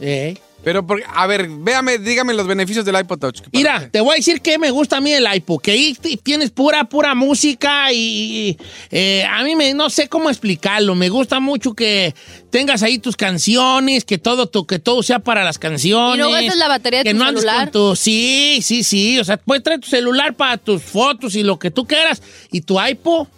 Eh. 0.00 0.36
Pero, 0.62 0.86
por- 0.86 1.02
a 1.14 1.26
ver, 1.26 1.48
véame, 1.48 1.96
dígame 1.98 2.34
los 2.34 2.46
beneficios 2.46 2.84
del 2.84 2.98
iPod 2.98 3.18
Touch. 3.18 3.40
Mira, 3.52 3.88
te 3.90 4.00
voy 4.00 4.12
a 4.12 4.16
decir 4.16 4.42
que 4.42 4.58
me 4.58 4.70
gusta 4.70 4.98
a 4.98 5.00
mí 5.00 5.10
el 5.12 5.26
iPod, 5.34 5.60
que 5.62 5.70
ahí 5.70 5.96
tienes 6.22 6.50
pura, 6.50 6.84
pura 6.84 7.14
música 7.14 7.90
y 7.92 8.58
eh, 8.90 9.24
a 9.30 9.42
mí 9.42 9.56
me, 9.56 9.72
no 9.72 9.88
sé 9.88 10.08
cómo 10.08 10.28
explicarlo, 10.28 10.94
me 10.94 11.08
gusta 11.08 11.40
mucho 11.40 11.72
que 11.72 12.14
tengas 12.50 12.82
ahí 12.82 12.98
tus 12.98 13.16
canciones, 13.16 14.04
que 14.04 14.18
todo, 14.18 14.48
tu- 14.48 14.66
que 14.66 14.78
todo 14.78 15.02
sea 15.02 15.18
para 15.20 15.44
las 15.44 15.58
canciones. 15.58 16.16
Y 16.16 16.20
no 16.20 16.30
gastes 16.30 16.56
la 16.56 16.68
batería 16.68 16.98
de 17.00 17.04
que 17.04 17.12
tu 17.12 17.18
no 17.18 17.24
andes 17.24 17.42
celular. 17.42 17.70
con 17.70 17.72
tu- 17.72 17.96
sí, 17.96 18.60
sí, 18.62 18.82
sí, 18.84 19.18
o 19.18 19.24
sea, 19.24 19.38
puedes 19.38 19.64
traer 19.64 19.80
tu 19.80 19.88
celular 19.88 20.34
para 20.34 20.58
tus 20.58 20.82
fotos 20.82 21.36
y 21.36 21.42
lo 21.42 21.58
que 21.58 21.70
tú 21.70 21.86
quieras 21.86 22.22
y 22.52 22.60
tu 22.60 22.78
iPod 22.78 23.28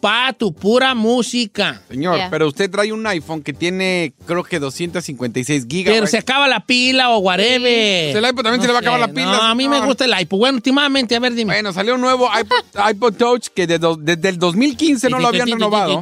para 0.00 0.32
tu 0.32 0.52
pura 0.52 0.94
música. 0.94 1.82
Señor, 1.88 2.16
Yeah. 2.16 2.30
pero 2.30 2.46
usted 2.48 2.70
trae 2.70 2.92
un 2.92 3.06
iPhone 3.06 3.42
que 3.42 3.52
tiene, 3.52 4.12
creo 4.26 4.42
que 4.44 4.58
256 4.58 5.64
Pero 5.66 5.70
gigabytes. 5.70 6.10
se 6.10 6.18
acaba 6.18 6.48
la 6.48 6.60
pila 6.64 7.10
o 7.10 7.18
whatever. 7.18 8.16
El 8.16 8.24
iPod 8.26 8.42
también 8.42 8.60
se 8.60 8.66
le 8.68 8.72
va 8.72 8.78
a 8.78 8.82
acabar 8.82 9.00
la 9.00 9.08
pila, 9.08 9.26
No, 9.26 9.42
a 9.42 9.54
mí 9.54 9.68
me 9.68 9.80
gusta 9.80 10.04
el 10.04 10.14
iPod. 10.20 10.38
Bueno, 10.38 10.56
últimamente, 10.56 11.16
a 11.16 11.20
ver, 11.20 11.34
dime. 11.34 11.54
Bueno, 11.54 11.72
salió 11.72 11.94
un 11.94 12.00
nuevo 12.00 12.28
iPod, 12.38 12.56
iPod 12.90 13.14
Touch 13.14 13.46
que 13.54 13.66
de 13.66 13.78
do- 13.78 13.96
desde 13.96 14.28
el 14.28 14.38
2015 14.38 15.10
no 15.10 15.18
lo 15.18 15.28
habían 15.28 15.48
renovado. 15.48 16.00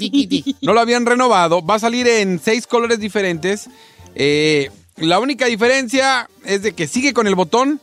No 0.63 0.73
lo 0.73 0.81
habían 0.81 1.07
renovado. 1.07 1.65
Va 1.65 1.77
a 1.77 1.79
salir 1.79 2.07
en 2.09 2.39
seis 2.43 2.67
colores 2.67 2.99
diferentes. 3.01 3.69
Eh, 4.15 4.71
la 4.97 5.19
única 5.19 5.47
diferencia 5.47 6.29
es 6.45 6.63
de 6.63 6.73
que 6.73 6.87
sigue 6.87 7.13
con 7.13 7.27
el 7.27 7.35
botón. 7.35 7.81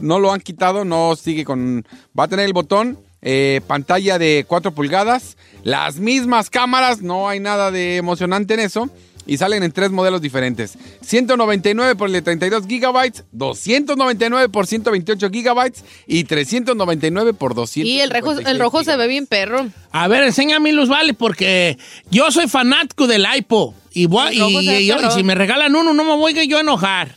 No 0.00 0.18
lo 0.18 0.32
han 0.32 0.40
quitado, 0.40 0.84
no 0.84 1.14
sigue 1.14 1.44
con... 1.44 1.86
Va 2.18 2.24
a 2.24 2.28
tener 2.28 2.46
el 2.46 2.52
botón. 2.52 2.98
eh, 3.26 3.60
pantalla 3.66 4.18
de 4.18 4.44
4 4.46 4.72
pulgadas. 4.74 5.36
Las 5.64 5.96
mismas 5.96 6.48
cámaras, 6.50 7.02
no 7.02 7.28
hay 7.28 7.40
nada 7.40 7.70
de 7.70 7.96
emocionante 7.96 8.54
en 8.54 8.60
eso. 8.60 8.88
Y 9.26 9.38
salen 9.38 9.62
en 9.62 9.72
tres 9.72 9.90
modelos 9.90 10.20
diferentes. 10.20 10.76
199 11.00 11.96
por 11.96 12.08
el 12.08 12.12
de 12.12 12.20
32 12.20 12.66
gigabytes, 12.66 13.24
299 13.32 14.50
por 14.50 14.66
128 14.66 15.30
gigabytes 15.30 15.82
y 16.06 16.24
399 16.24 17.32
por 17.32 17.54
200. 17.54 17.88
Y 17.88 18.00
el 18.00 18.10
rojo, 18.10 18.32
el 18.38 18.58
rojo 18.58 18.84
se 18.84 18.94
ve 18.98 19.06
bien 19.08 19.26
perro. 19.26 19.66
A 19.92 20.08
ver, 20.08 20.24
enséñame 20.24 20.72
luz, 20.72 20.90
vale, 20.90 21.14
porque 21.14 21.78
yo 22.10 22.30
soy 22.30 22.48
fanático 22.48 23.06
del 23.06 23.26
iPod. 23.34 23.72
Y, 23.94 24.04
voy, 24.04 24.38
y, 24.38 24.86
yo- 24.86 25.10
si 25.10 25.22
me 25.22 25.34
regalan 25.34 25.74
uno, 25.74 25.94
no 25.94 26.04
me 26.04 26.16
voy 26.16 26.38
a 26.38 26.44
yo 26.44 26.58
a 26.58 26.60
enojar. 26.60 27.16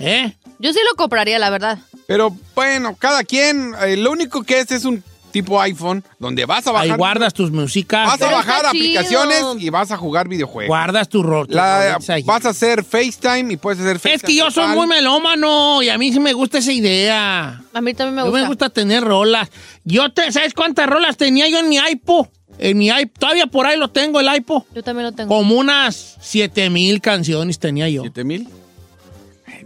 ¿Eh? 0.00 0.32
Yo 0.58 0.72
sí 0.72 0.80
lo 0.90 0.96
compraría, 0.96 1.38
la 1.38 1.50
verdad. 1.50 1.78
Pero 2.08 2.36
bueno, 2.56 2.96
cada 2.96 3.22
quien, 3.22 3.74
eh, 3.86 3.96
lo 3.96 4.10
único 4.10 4.42
que 4.42 4.58
es 4.58 4.72
es 4.72 4.84
un 4.84 5.04
tipo 5.30 5.60
iPhone 5.60 6.02
donde 6.18 6.44
vas 6.44 6.66
a 6.66 6.72
bajar. 6.72 6.90
Ahí 6.90 6.96
guardas 6.96 7.34
tus 7.34 7.50
músicas. 7.50 8.06
Vas 8.06 8.22
a 8.22 8.30
bajar 8.32 8.70
chido. 8.72 9.00
aplicaciones 9.00 9.44
y 9.58 9.70
vas 9.70 9.90
a 9.90 9.96
jugar 9.96 10.28
videojuegos. 10.28 10.68
Guardas 10.68 11.08
tu 11.08 11.22
rol. 11.22 11.46
Vas 11.48 12.44
a 12.44 12.48
hacer 12.50 12.84
FaceTime 12.84 13.52
y 13.52 13.56
puedes 13.56 13.80
hacer 13.80 13.98
FaceTime. 13.98 14.14
Es 14.14 14.22
que 14.22 14.34
yo 14.34 14.50
soy 14.50 14.68
muy 14.74 14.86
melómano 14.86 15.82
y 15.82 15.88
a 15.88 15.98
mí 15.98 16.12
sí 16.12 16.20
me 16.20 16.32
gusta 16.32 16.58
esa 16.58 16.72
idea. 16.72 17.62
A 17.72 17.80
mí 17.80 17.94
también 17.94 18.16
me 18.16 18.20
Yo 18.22 18.26
gusta. 18.26 18.40
me 18.42 18.48
gusta 18.48 18.70
tener 18.70 19.04
rolas. 19.04 19.50
Yo 19.84 20.10
te, 20.12 20.30
¿sabes 20.32 20.54
cuántas 20.54 20.88
rolas 20.88 21.16
tenía 21.16 21.48
yo 21.48 21.58
en 21.58 21.68
mi 21.68 21.76
iPod? 21.76 22.26
En 22.58 22.76
mi 22.76 22.88
iPod, 22.88 23.20
todavía 23.20 23.46
por 23.46 23.66
ahí 23.66 23.78
lo 23.78 23.88
tengo 23.88 24.20
el 24.20 24.34
iPod. 24.34 24.64
Yo 24.74 24.82
también 24.82 25.06
lo 25.06 25.12
tengo. 25.12 25.28
Como 25.28 25.54
unas 25.56 26.16
7 26.20 26.70
mil 26.70 27.00
canciones 27.00 27.58
tenía 27.58 27.88
yo. 27.88 28.02
¿Siete 28.02 28.24
mil? 28.24 28.48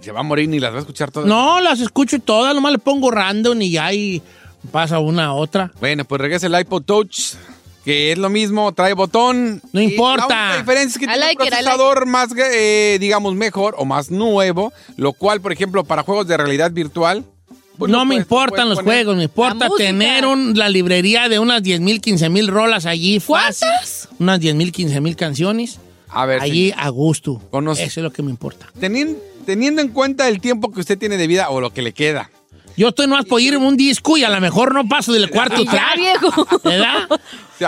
se 0.03 0.11
va 0.11 0.21
a 0.21 0.25
morir 0.25 0.49
ni 0.49 0.59
las 0.59 0.73
va 0.73 0.79
a 0.79 0.81
escuchar 0.81 1.11
todas. 1.11 1.29
No, 1.29 1.61
las 1.61 1.81
escucho 1.81 2.19
todas, 2.19 2.55
nomás 2.55 2.73
le 2.73 2.79
pongo 2.79 3.11
random 3.11 3.63
y 3.63 3.71
ya 3.71 3.93
y 3.93 4.21
pasa 4.71 4.99
una 4.99 5.27
a 5.27 5.33
otra. 5.35 5.73
Bueno, 5.81 6.05
pues 6.05 6.21
regresa 6.21 6.47
el 6.47 6.59
iPod 6.59 6.83
Touch, 6.85 7.35
que 7.85 8.13
es 8.13 8.19
lo 8.19 8.29
mismo, 8.31 8.73
trae 8.73 8.95
botón. 8.95 9.61
No 9.73 9.81
importa. 9.81 10.29
La 10.29 10.45
única 10.47 10.59
diferencia 10.59 10.89
es 10.95 10.99
que 10.99 11.05
I 11.05 11.09
tiene 11.09 11.21
like 11.21 11.43
un 11.43 11.47
it, 11.49 11.53
like 11.53 12.07
más, 12.07 12.29
eh, 12.53 12.99
digamos, 13.01 13.35
mejor 13.35 13.75
o 13.79 13.85
más 13.85 14.11
nuevo, 14.11 14.73
lo 14.97 15.13
cual, 15.13 15.41
por 15.41 15.53
ejemplo, 15.53 15.85
para 15.85 16.03
juegos 16.03 16.27
de 16.29 16.37
realidad 16.37 16.71
virtual. 16.73 17.25
pues 17.79 17.91
no 17.91 18.05
me 18.05 18.11
puedes- 18.17 18.23
importan 18.25 18.69
los 18.69 18.79
poner. 18.79 18.95
juegos, 18.95 19.17
me 19.17 19.23
importa 19.25 19.69
tener 19.79 20.27
un- 20.27 20.57
la 20.57 20.69
librería 20.69 21.29
de 21.31 21.39
unas 21.39 21.63
10 21.63 21.81
mil, 21.81 22.01
15 22.03 22.29
mil 22.29 22.47
rolas 22.49 22.85
allí. 22.87 23.19
fácil. 23.19 23.67
¿Cuántas? 23.67 24.09
Unas 24.21 24.39
10 24.41 24.55
mil, 24.55 24.71
15 24.71 25.01
mil 25.01 25.17
canciones. 25.17 25.81
A 26.09 26.27
ver, 26.27 26.43
allí 26.43 26.73
a 26.77 26.91
gusto. 26.91 27.41
Conoce- 27.51 27.83
Eso 27.85 28.01
es 28.01 28.05
lo 28.05 28.13
que 28.13 28.23
me 28.23 28.31
importa. 28.31 28.69
Tenien- 28.79 29.17
teniendo 29.47 29.81
en 29.81 29.89
cuenta 29.89 30.29
el 30.29 30.41
tiempo 30.41 30.71
que 30.71 30.81
usted 30.81 30.99
tiene 30.99 31.17
de 31.17 31.27
vida 31.27 31.49
o 31.49 31.61
lo 31.63 31.73
que 31.73 31.81
le 31.83 31.93
queda. 31.95 32.31
Yo 32.77 32.89
estoy 32.89 33.07
nomás 33.07 33.25
por 33.27 33.41
ir 33.41 33.55
en 33.55 33.63
un 33.63 33.77
disco 33.77 34.17
y 34.17 34.25
a 34.25 34.31
lo 34.31 34.41
mejor 34.41 34.75
no 34.75 34.87
paso 34.89 35.13
del 35.13 35.29
cuarto 35.31 35.65
track. 35.65 35.97
viejo. 35.97 36.49
¿Verdad? 36.65 37.09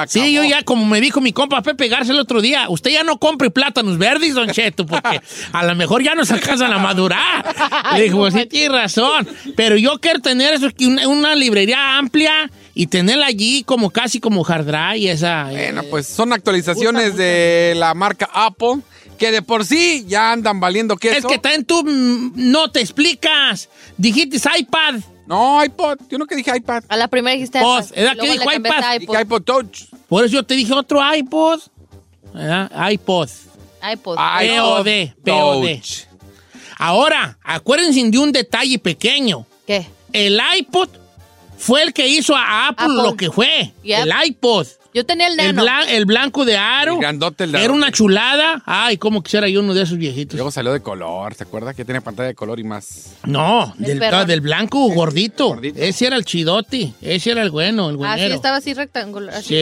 Sí, 0.08 0.32
yo 0.32 0.42
ya, 0.42 0.64
como 0.64 0.84
me 0.86 1.00
dijo 1.00 1.20
mi 1.20 1.32
compa 1.32 1.62
Pepe 1.62 1.86
Garza 1.86 2.10
el 2.10 2.18
otro 2.18 2.40
día, 2.40 2.66
usted 2.68 2.90
ya 2.90 3.04
no 3.04 3.18
compre 3.18 3.50
plátanos 3.50 3.96
verdes, 3.96 4.34
don 4.34 4.50
Cheto, 4.50 4.84
porque 4.86 5.20
a 5.52 5.64
lo 5.64 5.76
mejor 5.76 6.02
ya 6.02 6.16
no 6.16 6.24
se 6.24 6.34
alcanzan 6.34 6.72
a 6.72 6.78
madurar. 6.78 7.54
Le 7.94 8.02
dijo, 8.02 8.16
pues 8.18 8.34
sí, 8.34 8.44
tiene 8.46 8.74
razón. 8.74 9.28
Pero 9.54 9.76
yo 9.76 10.00
quiero 10.00 10.18
tener 10.18 10.52
eso, 10.54 10.68
una, 10.80 11.06
una 11.06 11.36
librería 11.36 11.96
amplia 11.96 12.50
y 12.74 12.88
tenerla 12.88 13.26
allí 13.26 13.62
como 13.62 13.90
casi 13.90 14.18
como 14.18 14.44
hard 14.44 14.64
drive, 14.66 15.12
esa. 15.12 15.52
eh, 15.52 15.66
Bueno, 15.66 15.82
pues 15.88 16.08
son 16.08 16.32
actualizaciones 16.32 17.16
de 17.16 17.74
la 17.76 17.94
marca 17.94 18.28
Apple 18.32 18.80
que 19.18 19.32
de 19.32 19.42
por 19.42 19.64
sí 19.64 20.04
ya 20.08 20.32
andan 20.32 20.60
valiendo 20.60 20.96
queso. 20.96 21.18
es 21.18 21.24
que 21.24 21.38
también 21.38 21.64
tú 21.64 21.82
no 21.84 22.70
te 22.70 22.80
explicas. 22.80 23.68
Dijiste 23.96 24.38
iPad. 24.58 24.96
No, 25.26 25.64
iPod. 25.64 25.98
Yo 26.10 26.18
no 26.18 26.26
que 26.26 26.36
dije 26.36 26.54
iPad. 26.54 26.84
A 26.88 26.96
la 26.96 27.08
primera 27.08 27.34
dijiste 27.34 27.60
Pod, 27.60 27.84
iPod, 27.84 27.98
¿era 27.98 28.14
que 28.14 28.30
dijo 28.30 28.52
iPad? 28.52 29.00
Dije 29.00 29.22
iPod 29.22 29.42
Touch. 29.42 29.84
Por 30.08 30.24
eso 30.24 30.34
yo 30.34 30.42
te 30.42 30.54
dije 30.54 30.72
otro 30.72 31.00
iPod. 31.14 31.60
¿Verdad? 32.32 32.90
iPod. 32.90 33.28
iPod. 33.92 34.16
POD, 34.16 35.14
POD. 35.24 35.66
Ahora, 36.78 37.38
acuérdense 37.42 38.02
de 38.10 38.18
un 38.18 38.32
detalle 38.32 38.78
pequeño. 38.78 39.46
¿Qué? 39.66 39.86
El 40.12 40.40
iPod 40.58 40.88
fue 41.56 41.82
el 41.82 41.92
que 41.92 42.06
hizo 42.06 42.36
a 42.36 42.68
Apple, 42.68 42.86
Apple. 42.86 43.02
lo 43.02 43.16
que 43.16 43.30
fue. 43.30 43.72
Yep. 43.82 44.02
El 44.02 44.12
iPod. 44.26 44.66
Yo 44.94 45.04
tenía 45.04 45.26
el 45.26 45.38
El, 45.40 45.56
nano. 45.56 45.64
blan- 45.64 45.88
el 45.88 46.04
blanco 46.06 46.44
de 46.44 46.56
aro. 46.56 46.94
El 46.94 47.00
grandote, 47.00 47.44
el 47.44 47.52
de 47.52 47.64
Era 47.64 47.72
una 47.72 47.90
chulada. 47.90 48.62
Ay, 48.64 48.96
cómo 48.96 49.24
quisiera 49.24 49.48
yo 49.48 49.58
uno 49.58 49.74
de 49.74 49.82
esos 49.82 49.98
viejitos. 49.98 50.34
Luego 50.36 50.52
salió 50.52 50.72
de 50.72 50.80
color, 50.80 51.34
¿se 51.34 51.42
acuerda? 51.42 51.74
Que 51.74 51.84
tiene 51.84 52.00
pantalla 52.00 52.28
de 52.28 52.34
color 52.36 52.60
y 52.60 52.64
más. 52.64 53.14
No, 53.24 53.74
El 53.80 53.84
del, 53.86 53.98
perro. 53.98 54.24
del 54.24 54.40
blanco 54.40 54.78
gordito. 54.90 55.48
Gordito. 55.48 55.80
Ese 55.82 56.06
era 56.06 56.14
el 56.16 56.24
chidote. 56.24 56.92
Ese 57.02 57.32
era 57.32 57.42
el 57.42 57.50
bueno, 57.50 57.90
el 57.90 57.96
Ah, 57.96 57.98
sí, 57.98 58.20
buenero. 58.20 58.34
estaba 58.36 58.56
así 58.58 58.72
rectangular. 58.72 59.34
así. 59.34 59.48
Sí, 59.48 59.54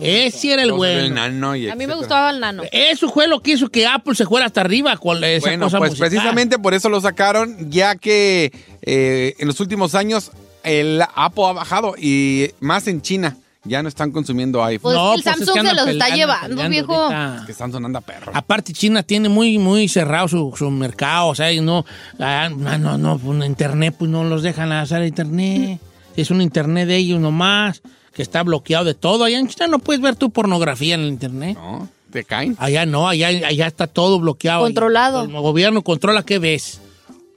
ese 0.00 0.52
era 0.52 0.62
el 0.62 0.68
Luego 0.68 0.84
salió 0.84 1.00
bueno. 1.00 1.06
el 1.08 1.14
nano 1.32 1.56
y 1.56 1.68
A 1.68 1.74
mí 1.74 1.78
me 1.78 1.84
etcétera. 1.84 1.96
gustaba 1.96 2.30
el 2.30 2.38
nano. 2.40 2.62
Eso 2.70 3.08
fue 3.10 3.26
lo 3.26 3.40
que 3.42 3.50
hizo 3.54 3.68
que 3.70 3.84
Apple 3.84 4.14
se 4.14 4.26
fuera 4.26 4.46
hasta 4.46 4.60
arriba 4.60 4.96
con 4.96 5.24
esa 5.24 5.40
Bueno, 5.46 5.66
cosa 5.66 5.78
pues 5.78 5.90
musical. 5.90 6.08
precisamente 6.10 6.58
por 6.60 6.72
eso 6.74 6.88
lo 6.88 7.00
sacaron, 7.00 7.68
ya 7.68 7.96
que 7.96 8.52
eh, 8.82 9.34
en 9.40 9.48
los 9.48 9.58
últimos 9.58 9.96
años 9.96 10.30
el 10.62 11.02
Apple 11.16 11.44
ha 11.46 11.52
bajado 11.52 11.94
y 12.00 12.50
más 12.60 12.86
en 12.86 13.02
China. 13.02 13.36
Ya 13.64 13.82
no 13.82 13.88
están 13.88 14.12
consumiendo 14.12 14.62
iPhone. 14.64 14.82
Pues 14.82 14.96
No, 14.96 15.14
el 15.14 15.22
pues 15.22 15.26
es 15.26 15.46
Samsung 15.46 15.62
que 15.62 15.68
se 15.68 15.74
los 15.74 15.88
está 15.88 16.14
llevando, 16.14 16.48
peleando 16.48 16.70
viejo. 16.70 16.94
ahorita. 16.94 17.44
Que 17.46 17.52
Samsung 17.52 17.84
anda 17.86 18.00
perro. 18.00 18.32
Aparte, 18.34 18.72
China 18.72 19.02
tiene 19.02 19.28
muy, 19.28 19.58
muy 19.58 19.88
cerrado 19.88 20.28
su, 20.28 20.54
su 20.56 20.70
mercado, 20.70 21.28
o 21.28 21.34
sea, 21.34 21.52
y 21.52 21.60
no, 21.60 21.84
ah, 22.20 22.48
no, 22.56 22.78
no, 22.78 22.98
no, 22.98 23.18
pues, 23.18 23.44
internet, 23.44 23.96
pues 23.98 24.10
no 24.10 24.24
los 24.24 24.42
dejan 24.42 24.72
hacer 24.72 25.04
internet. 25.04 25.80
Es 26.16 26.30
un 26.30 26.40
internet 26.40 26.88
de 26.88 26.96
ellos 26.96 27.20
nomás, 27.20 27.82
que 28.14 28.22
está 28.22 28.42
bloqueado 28.42 28.84
de 28.84 28.94
todo. 28.94 29.24
Allá 29.24 29.38
en 29.38 29.48
China 29.48 29.66
no 29.66 29.78
puedes 29.80 30.00
ver 30.00 30.16
tu 30.16 30.30
pornografía 30.30 30.94
en 30.94 31.00
el 31.02 31.08
internet. 31.08 31.56
No, 31.56 31.88
te 32.10 32.24
caen. 32.24 32.56
Allá 32.58 32.86
no, 32.86 33.08
allá, 33.08 33.28
allá 33.28 33.66
está 33.66 33.86
todo 33.86 34.18
bloqueado. 34.20 34.62
Controlado. 34.62 35.24
El 35.24 35.32
gobierno 35.32 35.82
controla 35.82 36.22
qué 36.22 36.38
ves, 36.38 36.80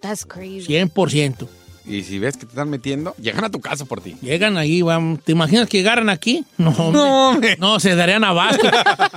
That's 0.02 0.26
crazy. 0.26 0.68
100%. 0.72 1.48
Y 1.86 2.04
si 2.04 2.20
ves 2.20 2.36
que 2.38 2.46
te 2.46 2.52
están 2.52 2.70
metiendo, 2.70 3.16
llegan 3.18 3.44
a 3.44 3.50
tu 3.50 3.60
casa 3.60 3.86
por 3.86 4.02
ti. 4.02 4.16
Llegan 4.22 4.58
ahí, 4.58 4.82
vamos. 4.82 5.20
¿te 5.24 5.32
imaginas 5.32 5.68
que 5.68 5.78
llegaran 5.78 6.10
aquí? 6.10 6.46
No, 6.58 6.70
hombre. 6.70 7.02
No, 7.02 7.30
hombre. 7.30 7.58
No, 7.60 7.80
se 7.80 7.96
darían 7.96 8.24
abasto. 8.24 8.68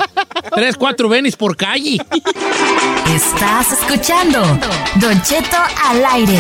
Tres, 0.55 0.77
cuatro 0.77 1.09
venis 1.09 1.37
por 1.37 1.57
calle. 1.57 1.99
Estás 3.15 3.73
escuchando 3.73 4.41
Don 5.01 5.23
Cheto 5.23 5.57
al 5.85 6.05
aire. 6.07 6.39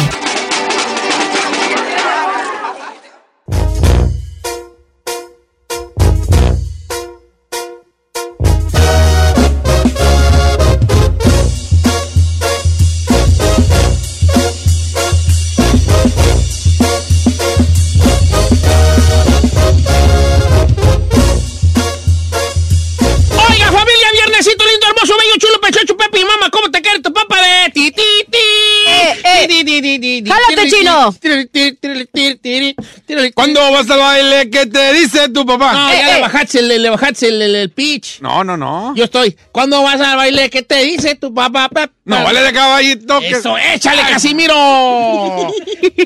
¿Cuándo 33.45 33.73
vas 33.73 33.91
al 33.91 33.99
baile? 33.99 34.49
¿Qué 34.49 34.65
te 34.65 34.93
dice 34.95 35.29
tu 35.29 35.45
papá? 35.45 35.73
No, 35.75 35.91
Eh, 35.91 35.97
ya 35.99 36.11
eh. 36.11 36.15
le 36.15 36.21
bajaste, 36.23 36.59
el, 36.61 36.83
le 36.83 36.89
bajaste 36.89 37.29
el, 37.29 37.43
el- 37.43 37.55
el 37.57 37.71
pitch. 37.71 38.21
No, 38.23 38.43
no, 38.43 38.57
no. 38.57 38.95
Yo 38.97 39.05
estoy. 39.05 39.37
¿Cuándo 39.53 39.83
vas 39.83 40.01
al 40.01 40.17
baile? 40.17 40.49
¿Qué 40.49 40.63
te 40.63 40.77
dice 40.83 41.15
tu 41.17 41.35
papá? 41.35 41.69
No, 42.07 42.25
vale 42.25 42.41
de 42.41 42.53
caballito. 42.55 43.21
que- 43.21 43.29
Eso, 43.33 43.59
échale, 43.59 44.01
Casimiro. 44.09 44.55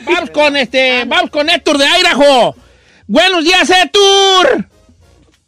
vamos 0.05 0.31
con 0.35 0.57
este, 0.57 1.05
vamos 1.05 1.31
con 1.31 1.49
Héctor 1.49 1.79
de 1.79 1.87
Airajo. 1.87 2.57
Buenos 3.07 3.45
días, 3.45 3.71
Héctor. 3.71 4.67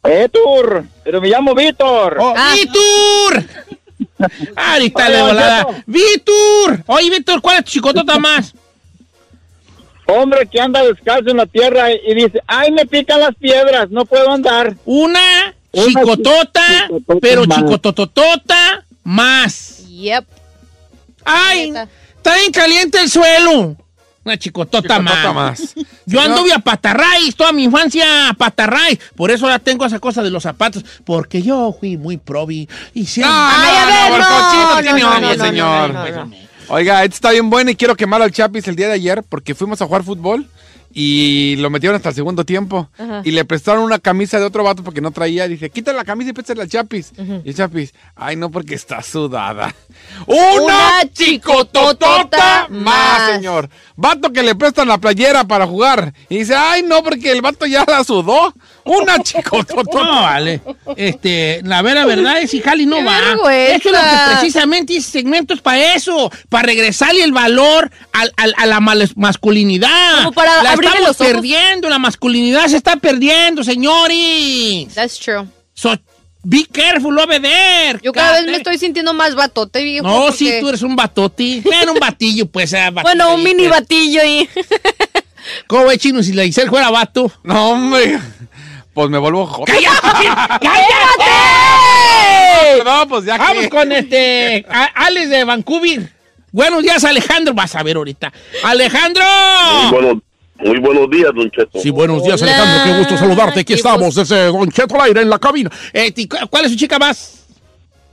Héctor, 0.03 0.85
pero 1.03 1.19
me 1.19 1.27
llamo 1.27 1.53
Víctor. 1.53 2.17
Oh, 2.21 2.33
Ah. 2.37 2.53
¡Víctor! 2.55 3.43
Ahorita 4.55 5.09
de 5.09 5.21
volada. 5.21 5.67
¡Víctor! 5.85 6.83
Oye, 6.87 7.09
Víctor, 7.09 7.41
¿cuál 7.41 7.57
es 7.59 7.65
tu 7.65 7.71
chicotota 7.71 8.17
más? 8.17 8.53
Hombre 10.13 10.47
que 10.47 10.59
anda 10.59 10.83
descalzo 10.83 11.29
en 11.29 11.37
la 11.37 11.45
tierra 11.45 11.91
y 11.91 12.13
dice, 12.13 12.41
ay, 12.47 12.71
me 12.71 12.85
pican 12.85 13.19
las 13.19 13.35
piedras, 13.35 13.89
no 13.89 14.05
puedo 14.05 14.29
andar. 14.31 14.75
Una 14.85 15.53
Una 15.71 15.85
chicotota, 15.87 16.61
chicotota 16.87 17.19
pero 17.21 17.45
más. 17.45 17.57
chicototota 17.57 18.85
más. 19.03 19.87
Yep. 19.87 20.25
¡Ay! 21.25 21.73
Está 22.17 22.35
bien 22.35 22.51
caliente 22.51 22.99
el 22.99 23.09
suelo. 23.09 23.75
Una 24.23 24.37
chicotota, 24.37 24.81
Chicotota 24.97 25.33
más. 25.33 25.59
más. 25.59 25.73
Yo 26.05 26.21
anduve 26.21 26.53
a 26.53 26.59
patarrays 26.59 27.35
toda 27.35 27.51
mi 27.51 27.63
infancia 27.63 28.29
a 28.29 28.33
patarrays. 28.33 28.99
Por 29.15 29.31
eso 29.31 29.45
ahora 29.45 29.57
tengo 29.57 29.83
esa 29.85 29.99
cosa 29.99 30.21
de 30.21 30.29
los 30.29 30.43
zapatos. 30.43 30.85
Porque 31.03 31.41
yo 31.41 31.75
fui 31.79 31.97
muy 31.97 32.17
probi. 32.17 32.69
Y 32.93 33.05
siempre... 33.07 33.33
Ay, 33.35 33.77
a 33.77 33.85
ver, 33.85 34.09
no, 34.09 34.15
el 34.15 34.21
no, 34.21 34.27
cochino 34.27 34.75
no, 34.75 34.81
tiene 34.81 34.99
no, 35.01 35.11
hambre, 35.11 35.37
no, 35.37 35.43
no, 35.43 35.45
señor. 35.49 35.93
no, 35.93 36.09
no, 36.09 36.25
no. 36.25 36.50
Oiga, 36.73 37.03
esto 37.03 37.15
está 37.15 37.31
bien 37.31 37.49
bueno 37.49 37.69
y 37.69 37.75
quiero 37.75 37.97
quemar 37.97 38.21
al 38.21 38.31
Chapis 38.31 38.65
el 38.69 38.77
día 38.77 38.87
de 38.87 38.93
ayer 38.93 39.23
porque 39.27 39.53
fuimos 39.53 39.81
a 39.81 39.87
jugar 39.87 40.03
fútbol 40.03 40.47
y 40.93 41.57
lo 41.57 41.69
metieron 41.69 41.97
hasta 41.97 42.09
el 42.09 42.15
segundo 42.15 42.45
tiempo. 42.45 42.89
Ajá. 42.97 43.21
Y 43.25 43.31
le 43.31 43.43
prestaron 43.43 43.83
una 43.83 43.99
camisa 43.99 44.39
de 44.39 44.45
otro 44.45 44.63
vato 44.63 44.81
porque 44.81 45.01
no 45.01 45.11
traía. 45.11 45.49
Dice, 45.49 45.69
quita 45.69 45.91
la 45.91 46.05
camisa 46.05 46.29
y 46.29 46.33
pétsela 46.33 46.63
al 46.63 46.69
Chapis. 46.69 47.11
Y 47.43 47.49
el 47.49 47.55
Chapis, 47.55 47.93
ay, 48.15 48.37
no, 48.37 48.49
porque 48.51 48.75
está 48.75 49.01
sudada. 49.03 49.75
¡Una, 50.27 50.63
Una 50.63 51.13
chicototota 51.13 52.67
más. 52.69 53.31
señor! 53.33 53.69
Vato 53.97 54.31
que 54.31 54.41
le 54.41 54.55
prestan 54.55 54.87
la 54.87 54.97
playera 54.97 55.43
para 55.43 55.67
jugar. 55.67 56.13
Y 56.29 56.39
dice, 56.39 56.55
ay, 56.55 56.83
no, 56.83 57.03
porque 57.03 57.33
el 57.33 57.41
vato 57.41 57.65
ya 57.65 57.83
la 57.85 58.05
sudó. 58.05 58.53
¡Una 58.85 59.19
chicototota! 59.21 59.91
No, 60.03 60.21
vale. 60.23 60.61
Este, 60.95 61.61
la 61.63 61.81
vera 61.81 62.05
verdad 62.05 62.39
es 62.41 62.51
que 62.51 62.61
Jali 62.61 62.85
no 62.85 62.97
¡Qué 62.97 63.03
va. 63.03 63.19
vergüenza! 63.19 63.75
Eso 63.75 63.89
es 63.89 63.95
lo 63.95 63.99
que 64.01 64.31
precisamente 64.39 64.95
ese 64.97 65.11
segmento 65.11 65.53
es 65.53 65.61
para 65.61 65.93
eso, 65.95 66.31
para 66.49 66.63
regresarle 66.67 67.23
el 67.23 67.31
valor 67.31 67.91
al- 68.13 68.33
al- 68.37 68.53
a 68.57 68.65
la 68.65 68.79
masculinidad. 69.15 70.17
Como 70.17 70.31
para 70.33 70.63
la 70.63 70.73
estamos 70.73 70.99
los 71.07 71.21
ojos. 71.21 71.27
perdiendo, 71.33 71.89
la 71.89 71.99
masculinidad 71.99 72.67
se 72.67 72.77
está 72.77 72.95
perdiendo, 72.97 73.63
señores. 73.63 74.93
That's 74.93 75.19
true. 75.19 75.45
So, 75.73 75.97
be 76.43 76.65
careful 76.71 77.15
there. 77.41 77.99
Yo 78.01 78.11
cada 78.13 78.39
vez 78.39 78.45
me 78.47 78.57
estoy 78.57 78.77
sintiendo 78.77 79.13
más 79.13 79.35
batote, 79.35 79.83
viejo. 79.83 80.07
No, 80.07 80.21
porque- 80.25 80.37
sí, 80.37 80.51
tú 80.59 80.69
eres 80.69 80.81
un 80.81 80.95
batoti. 80.95 81.61
Bueno, 81.61 81.93
un 81.93 81.99
batillo, 81.99 82.45
pues. 82.47 82.71
batillo 82.71 83.01
Bueno, 83.03 83.35
un 83.35 83.43
mini 83.43 83.67
batillo 83.67 84.21
ahí. 84.21 84.49
¿Cómo 85.67 85.85
ve, 85.85 85.97
chino? 85.97 86.21
Si 86.21 86.33
la 86.33 86.43
Giselle 86.43 86.69
fuera 86.69 86.89
vato. 86.91 87.31
No, 87.43 87.71
hombre. 87.71 88.19
Pues 88.93 89.09
me 89.09 89.17
vuelvo 89.17 89.45
joven. 89.45 89.65
¡Cállate! 89.73 90.29
¡Cállate! 90.65 91.31
No, 92.83 93.07
pues 93.07 93.25
ya 93.25 93.37
Vamos 93.37 93.63
que... 93.63 93.69
con 93.69 93.91
este. 93.91 94.65
Alex 94.95 95.29
de 95.29 95.43
Vancouver. 95.43 96.09
Buenos 96.51 96.83
días, 96.83 97.03
Alejandro. 97.03 97.53
Vas 97.53 97.75
a 97.75 97.83
ver 97.83 97.95
ahorita. 97.95 98.31
¡Alejandro! 98.63 99.23
Muy 99.83 99.91
buenos, 99.91 100.17
muy 100.59 100.79
buenos 100.79 101.09
días, 101.09 101.31
Don 101.33 101.49
Cheto. 101.49 101.79
Sí, 101.79 101.89
buenos 101.89 102.23
días, 102.23 102.41
Alejandro. 102.41 102.83
Qué 102.83 102.99
gusto 102.99 103.17
saludarte. 103.17 103.61
Aquí 103.61 103.73
estamos 103.73 104.15
desde 104.15 104.47
Don 104.47 104.69
Cheto 104.69 104.95
al 104.95 105.01
aire 105.07 105.21
en 105.21 105.29
la 105.29 105.39
cabina. 105.39 105.71
Eh, 105.93 106.13
¿Cuál 106.49 106.65
es 106.65 106.71
su 106.71 106.77
chica 106.77 106.99
más? 106.99 107.45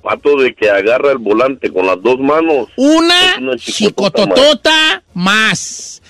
Pato 0.03 0.37
de 0.37 0.55
que 0.55 0.71
agarra 0.71 1.11
el 1.11 1.19
volante 1.19 1.73
con 1.73 1.87
las 1.87 2.01
dos 2.01 2.19
manos. 2.21 2.69
Una 2.77 3.37
una 3.39 3.53
más. 3.53 3.61
chicototota 3.61 5.03
más. 5.15 6.01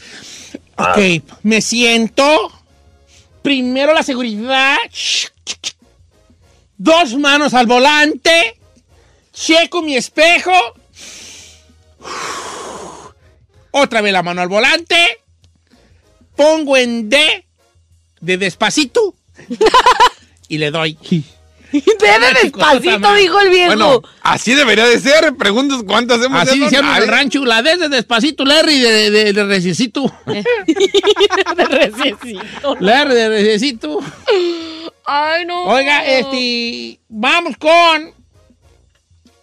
Ah. 0.77 0.93
Ok, 0.95 1.23
me 1.43 1.63
siento. 1.63 2.53
Primero 3.49 3.95
la 3.95 4.03
seguridad. 4.03 4.77
Dos 6.77 7.17
manos 7.17 7.55
al 7.55 7.67
volante. 7.67 8.61
Checo 9.33 9.81
mi 9.81 9.97
espejo. 9.97 10.53
Otra 13.71 14.03
vez 14.03 14.13
la 14.13 14.23
mano 14.23 14.43
al 14.43 14.49
volante. 14.49 15.23
Pongo 16.37 16.77
en 16.77 17.09
D 17.09 17.47
de 18.21 18.37
despacito. 18.37 19.15
y 20.49 20.59
le 20.59 20.71
doy. 20.71 20.99
Debe 21.73 22.35
despacito, 22.43 23.15
dijo 23.15 23.41
el 23.41 23.51
viejo. 23.51 23.67
Bueno, 23.67 24.03
así 24.23 24.55
debería 24.55 24.87
de 24.87 24.99
ser. 24.99 25.35
Preguntas 25.37 25.83
cuántas 25.87 26.25
hemos 26.25 26.41
Así 26.41 26.59
decíamos 26.59 26.97
en 26.97 27.03
el 27.03 27.09
rancho, 27.09 27.45
la 27.45 27.63
de 27.63 27.89
despacito, 27.89 28.45
la 28.45 28.61
R 28.61 28.73
de, 28.73 29.11
de, 29.11 29.33
de 29.33 29.45
reciecito. 29.45 30.11
de 30.27 31.65
reciecito. 31.65 32.77
La 32.81 33.03
R 33.03 33.15
de 33.15 33.29
reciecito. 33.29 34.01
Ay, 35.05 35.45
no. 35.45 35.65
Oiga, 35.65 36.07
este, 36.07 37.01
vamos 37.09 37.57
con, 37.59 38.15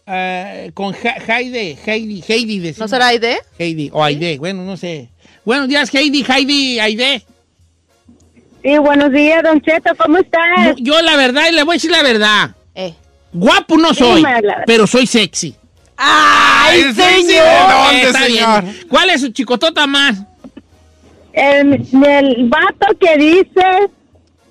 eh, 0.07 0.71
con 0.73 0.95
Heidi, 0.95 1.77
Heidi, 1.85 2.23
Heidi. 2.27 2.59
decimos. 2.59 2.79
¿No 2.79 2.87
será 2.87 3.07
Aide? 3.07 3.39
Heidi, 3.57 3.89
o 3.93 4.03
Aide, 4.03 4.37
bueno, 4.39 4.63
no 4.63 4.77
sé. 4.77 5.09
Buenos 5.43 5.67
días, 5.67 5.93
Heidi, 5.93 6.25
Heidi, 6.27 6.79
Aide. 6.79 7.23
Sí, 8.65 8.75
buenos 8.79 9.11
días, 9.11 9.43
Don 9.43 9.61
Cheto, 9.61 9.91
¿cómo 9.95 10.17
estás? 10.17 10.75
Yo 10.77 10.99
la 11.03 11.15
verdad, 11.17 11.43
y 11.51 11.53
le 11.53 11.61
voy 11.61 11.73
a 11.73 11.75
decir 11.75 11.91
la 11.91 12.01
verdad. 12.01 12.55
Eh. 12.73 12.95
Guapo 13.31 13.77
no 13.77 13.93
soy, 13.93 14.25
pero 14.65 14.87
soy 14.87 15.05
sexy. 15.05 15.55
¡Ay, 15.95 16.81
Ay, 16.87 16.93
sexy, 16.95 17.23
señor! 17.27 17.45
¿de 17.45 17.73
dónde, 17.75 18.01
Está 18.07 18.25
bien. 18.25 18.43
señor? 18.43 18.63
¿Cuál 18.89 19.09
es 19.11 19.21
su 19.21 19.29
chicotota 19.29 19.85
más? 19.85 20.17
El, 21.33 21.73
el 22.07 22.49
vato 22.49 22.87
que 22.99 23.15
dice, 23.17 23.89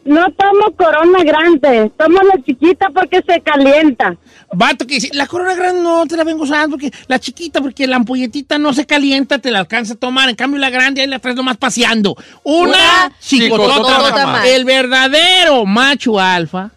no 0.05 0.27
tomo 0.31 0.71
corona 0.77 1.25
grande, 1.25 1.91
tomo 1.99 2.21
la 2.23 2.41
chiquita 2.45 2.91
porque 2.95 3.21
se 3.27 3.41
calienta. 3.41 4.17
Vato 4.55 4.87
que 4.87 4.95
dice, 4.95 5.11
la 5.13 5.27
corona 5.27 5.55
grande 5.55 5.83
no 5.83 6.07
te 6.07 6.17
la 6.17 6.25
vengo 6.25 6.45
usando 6.45 6.77
porque 6.77 6.91
la 7.07 7.19
chiquita, 7.19 7.61
porque 7.61 7.87
la 7.87 7.97
ampolletita 7.97 8.59
no 8.59 8.73
se 8.73 8.87
calienta, 8.87 9.39
te 9.39 9.51
la 9.51 9.61
alcanza 9.61 9.95
a 9.95 9.97
tomar. 9.97 10.29
En 10.29 10.37
cambio, 10.37 10.59
la 10.61 10.71
grande 10.71 11.01
ahí 11.03 11.07
la 11.07 11.19
traes 11.19 11.37
nomás 11.37 11.57
paseando. 11.57 12.17
Una, 12.43 12.69
Una 12.69 13.13
chicotota, 13.21 13.75
chicotota 13.75 14.27
más. 14.27 14.47
El 14.47 14.65
verdadero 14.65 15.65
macho 15.67 16.19
alfa 16.21 16.71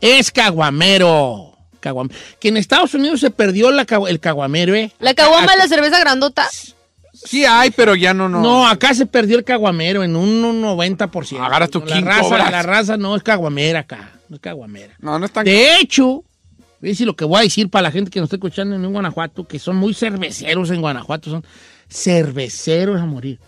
es 0.00 0.30
caguamero. 0.30 1.50
Caguam- 1.80 2.10
Que 2.40 2.48
en 2.48 2.56
Estados 2.56 2.94
Unidos 2.94 3.20
se 3.20 3.30
perdió 3.30 3.70
la 3.70 3.86
el 4.08 4.20
caguamero, 4.20 4.74
¿eh? 4.74 4.90
¿La 5.00 5.14
caguama 5.14 5.52
es 5.52 5.58
la 5.58 5.68
cerveza 5.68 6.00
grandota? 6.00 6.48
Sí 7.12 7.44
hay, 7.44 7.70
pero 7.70 7.94
ya 7.94 8.12
no, 8.12 8.28
no. 8.28 8.40
No, 8.40 8.66
acá 8.68 8.92
se 8.94 9.06
perdió 9.06 9.38
el 9.38 9.44
caguamero 9.44 10.02
en 10.02 10.16
un, 10.16 10.44
un 10.44 10.62
90%. 10.62 11.40
Agarras 11.44 11.70
tu 11.70 11.80
la 11.80 12.00
raza, 12.00 12.38
la 12.50 12.62
raza 12.62 12.96
no 12.96 13.14
es 13.16 13.22
caguamera 13.22 13.80
acá. 13.80 14.10
No 14.28 14.36
es 14.36 14.42
caguamera. 14.42 14.94
No, 14.98 15.18
no 15.18 15.26
es 15.26 15.32
tan... 15.32 15.44
De 15.44 15.76
hecho, 15.78 16.24
voy 16.84 16.90
a 16.90 16.92
decir 16.92 17.06
lo 17.06 17.16
que 17.16 17.24
voy 17.24 17.38
a 17.38 17.42
decir 17.42 17.68
para 17.70 17.82
la 17.84 17.90
gente 17.90 18.10
que 18.10 18.20
nos 18.20 18.26
está 18.26 18.36
escuchando 18.36 18.76
en 18.76 18.92
Guanajuato, 18.92 19.46
que 19.46 19.58
son 19.58 19.76
muy 19.76 19.94
cerveceros 19.94 20.70
en 20.70 20.80
Guanajuato, 20.80 21.30
son 21.30 21.44
cerveceros 21.88 23.00
a 23.00 23.06
morir. 23.06 23.38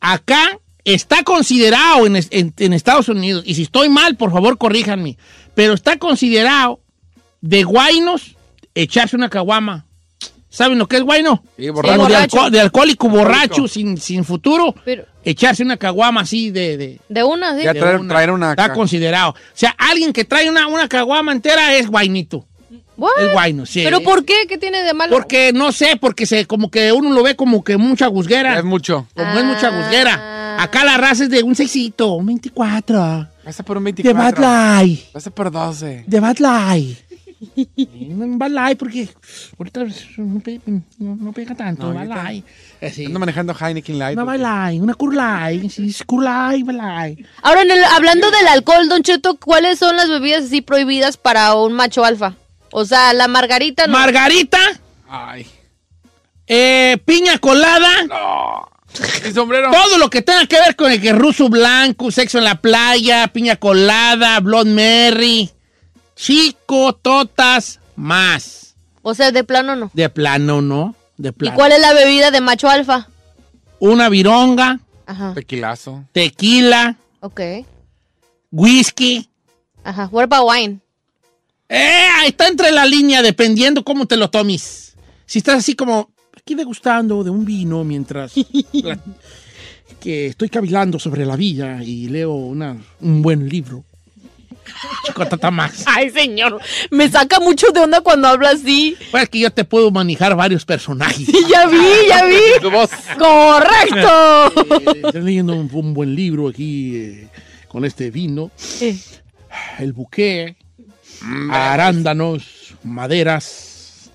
Acá 0.00 0.58
está 0.84 1.22
considerado 1.24 2.06
en, 2.06 2.16
es- 2.16 2.28
en- 2.30 2.52
en 2.58 2.72
Estados 2.72 3.08
Unidos, 3.08 3.42
y 3.46 3.54
si 3.54 3.62
estoy 3.62 3.88
mal, 3.88 4.16
por 4.16 4.30
favor, 4.30 4.58
corríjanme, 4.58 5.16
pero 5.54 5.72
está 5.72 5.98
considerado 5.98 6.80
de 7.40 7.64
guainos 7.64 8.36
echarse 8.74 9.16
una 9.16 9.28
caguama. 9.30 9.86
¿Saben 10.54 10.78
lo 10.78 10.86
que 10.86 10.96
es 10.98 11.02
guaino? 11.02 11.42
Sí, 11.56 11.68
borracho. 11.70 12.06
de, 12.06 12.14
alco- 12.16 12.50
de 12.50 12.60
alcohólico 12.60 13.08
borracho, 13.08 13.66
sin, 13.66 13.98
sin 13.98 14.24
futuro, 14.24 14.72
Pero- 14.84 15.04
echarse 15.24 15.64
una 15.64 15.76
caguama 15.76 16.20
así 16.20 16.50
de... 16.52 16.76
de- 16.76 17.00
De 17.08 17.24
una, 17.24 17.56
sí. 17.56 17.64
Ya 17.64 17.72
de 17.72 17.80
traer- 17.80 18.06
traer 18.08 18.30
una 18.30 18.50
Está 18.50 18.72
considerado. 18.72 19.30
O 19.30 19.36
sea, 19.52 19.74
alguien 19.76 20.12
que 20.12 20.24
trae 20.24 20.48
una, 20.48 20.68
una 20.68 20.86
caguama 20.88 21.32
entera 21.32 21.74
es 21.74 21.88
guainito. 21.88 22.46
What? 22.96 23.10
Es 23.20 23.32
guayno, 23.32 23.66
sí. 23.66 23.82
¿Pero 23.82 24.00
por 24.02 24.24
qué? 24.24 24.46
¿Qué 24.48 24.56
tiene 24.56 24.84
de 24.84 24.94
malo? 24.94 25.10
Porque, 25.16 25.50
no 25.52 25.72
sé, 25.72 25.96
porque 26.00 26.26
se, 26.26 26.46
como 26.46 26.70
que 26.70 26.92
uno 26.92 27.10
lo 27.10 27.24
ve 27.24 27.34
como 27.34 27.64
que 27.64 27.76
mucha 27.76 28.06
gusguera. 28.06 28.56
Es 28.56 28.62
mucho. 28.64 29.08
Como 29.16 29.36
es 29.36 29.44
mucha 29.44 29.66
Ah. 29.66 29.76
gusguera. 29.82 30.62
Acá 30.62 30.84
la 30.84 30.96
raza 30.96 31.24
es 31.24 31.30
de 31.30 31.42
un 31.42 31.56
sexito, 31.56 32.12
un 32.12 32.26
24. 32.26 33.26
Vas 33.44 33.58
a 33.58 33.62
por 33.64 33.78
un 33.78 33.84
De 33.84 33.92
24. 33.92 34.22
Bad 34.22 34.38
Light. 34.78 35.00
Vas 35.12 35.26
a 35.26 35.30
por 35.32 35.50
12. 35.50 36.04
De 36.06 36.20
Bad 36.20 36.38
Light. 36.38 36.98
Un 37.86 38.38
Bad 38.38 38.50
Light 38.50 38.78
porque 38.78 39.08
ahorita 39.58 39.84
no, 40.18 40.40
pe- 40.40 40.60
no- 40.66 41.16
no 41.16 41.32
pega 41.32 41.54
tanto. 41.54 41.92
No. 41.92 42.00
Así. 42.82 43.06
Ando 43.06 43.18
manejando 43.18 43.54
Heineken 43.58 43.98
Light. 43.98 44.16
Una 44.16 44.24
Bad 44.24 44.38
Light, 44.40 44.82
una 44.82 44.94
Light. 45.12 45.70
Sí, 45.70 45.88
es 45.88 46.04
Bad 46.06 46.74
Light. 46.74 47.26
Ahora, 47.42 47.62
en 47.62 47.70
el- 47.70 47.84
hablando 47.84 48.30
del 48.30 48.46
alcohol, 48.48 48.88
Don 48.88 49.02
Cheto, 49.02 49.36
¿cuáles 49.36 49.78
son 49.78 49.96
las 49.96 50.08
bebidas 50.08 50.44
así 50.44 50.60
prohibidas 50.60 51.16
para 51.16 51.54
un 51.54 51.72
macho 51.72 52.04
alfa? 52.04 52.34
O 52.72 52.84
sea, 52.84 53.12
la 53.12 53.28
margarita 53.28 53.86
no. 53.86 53.92
Margarita, 53.92 54.58
Ay. 55.08 55.46
eh, 56.46 56.98
piña 57.04 57.38
colada. 57.38 57.88
Y 59.28 59.32
sombrero. 59.32 59.70
Todo 59.72 59.98
lo 59.98 60.08
que 60.10 60.22
tenga 60.22 60.46
que 60.46 60.56
ver 60.60 60.76
con 60.76 60.92
el 60.92 61.00
que 61.00 61.12
ruso 61.12 61.48
blanco, 61.48 62.10
sexo 62.10 62.38
en 62.38 62.44
la 62.44 62.60
playa, 62.60 63.26
piña 63.28 63.56
colada, 63.56 64.38
Blood 64.40 64.66
Mary, 64.66 65.50
chico, 66.16 66.94
totas, 66.94 67.80
más. 67.96 68.74
o 69.02 69.14
sea, 69.14 69.30
de 69.32 69.44
plano 69.44 69.76
no. 69.76 69.90
De 69.94 70.08
plano, 70.08 70.62
¿no? 70.62 70.94
De 71.16 71.28
¿Y 71.30 71.32
plano. 71.32 71.56
cuál 71.56 71.72
es 71.72 71.80
la 71.80 71.92
bebida 71.92 72.30
de 72.30 72.40
macho 72.40 72.68
alfa? 72.68 73.08
Una 73.80 74.08
vironga, 74.08 74.80
Ajá. 75.06 75.32
Tequilazo. 75.34 76.04
tequila, 76.12 76.96
Ok. 77.20 77.40
whisky. 78.50 79.28
Ajá. 79.82 80.08
What 80.10 80.24
about 80.32 80.50
wine? 80.50 80.80
Eh, 81.68 82.06
está 82.26 82.48
entre 82.48 82.70
la 82.72 82.86
línea, 82.86 83.22
dependiendo 83.22 83.84
cómo 83.84 84.06
te 84.06 84.16
lo 84.16 84.30
tomes. 84.30 84.94
Si 85.26 85.38
estás 85.38 85.56
así 85.58 85.74
como 85.74 86.10
aquí 86.36 86.54
degustando 86.54 87.24
de 87.24 87.30
un 87.30 87.44
vino 87.44 87.84
mientras 87.84 88.32
la- 88.72 88.98
que 90.00 90.26
estoy 90.26 90.48
cavilando 90.50 90.98
sobre 90.98 91.24
la 91.26 91.36
vida 91.36 91.82
y 91.82 92.08
leo 92.08 92.32
una- 92.32 92.76
un 93.00 93.22
buen 93.22 93.48
libro. 93.48 93.84
Chicotata 95.06 95.50
más. 95.50 95.84
Ay, 95.86 96.10
señor. 96.10 96.60
Me 96.90 97.08
saca 97.10 97.40
mucho 97.40 97.68
de 97.72 97.80
onda 97.80 98.00
cuando 98.00 98.28
habla 98.28 98.50
así. 98.50 98.96
Pues 99.10 99.28
que 99.28 99.40
yo 99.40 99.50
te 99.50 99.64
puedo 99.64 99.90
manejar 99.90 100.34
varios 100.36 100.64
personajes. 100.64 101.26
Sí, 101.26 101.38
ya 101.48 101.66
vi, 101.66 101.78
ya 102.08 102.24
vi. 102.24 102.36
Tu 102.60 102.70
voz. 102.70 102.90
Correcto. 103.18 104.52
Eh, 104.90 105.02
estoy 105.04 105.22
leyendo 105.22 105.54
un, 105.54 105.68
un 105.72 105.94
buen 105.94 106.14
libro 106.14 106.48
aquí 106.48 106.96
eh, 106.96 107.28
con 107.68 107.84
este 107.84 108.10
vino. 108.10 108.50
Eh. 108.80 108.96
El 109.78 109.92
buque, 109.92 110.56
arándanos, 111.50 112.74
maderas. 112.82 114.10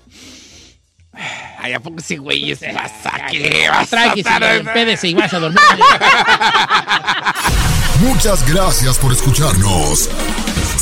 Ay, 1.62 1.74
¿a 1.74 1.80
poco 1.80 1.98
ese 1.98 2.16
güey 2.16 2.52
es 2.52 2.60
vas 2.74 2.92
a 3.04 3.26
qué? 3.26 3.66
Vas 3.68 3.86
a 3.86 3.90
Tráguese, 3.90 4.28
estar- 4.28 4.72
pédese 4.72 5.08
y 5.08 5.14
vas 5.14 5.32
a 5.34 5.38
dormir. 5.38 5.60
Muchas 8.00 8.50
gracias 8.50 8.96
por 8.98 9.12
escucharnos. 9.12 10.08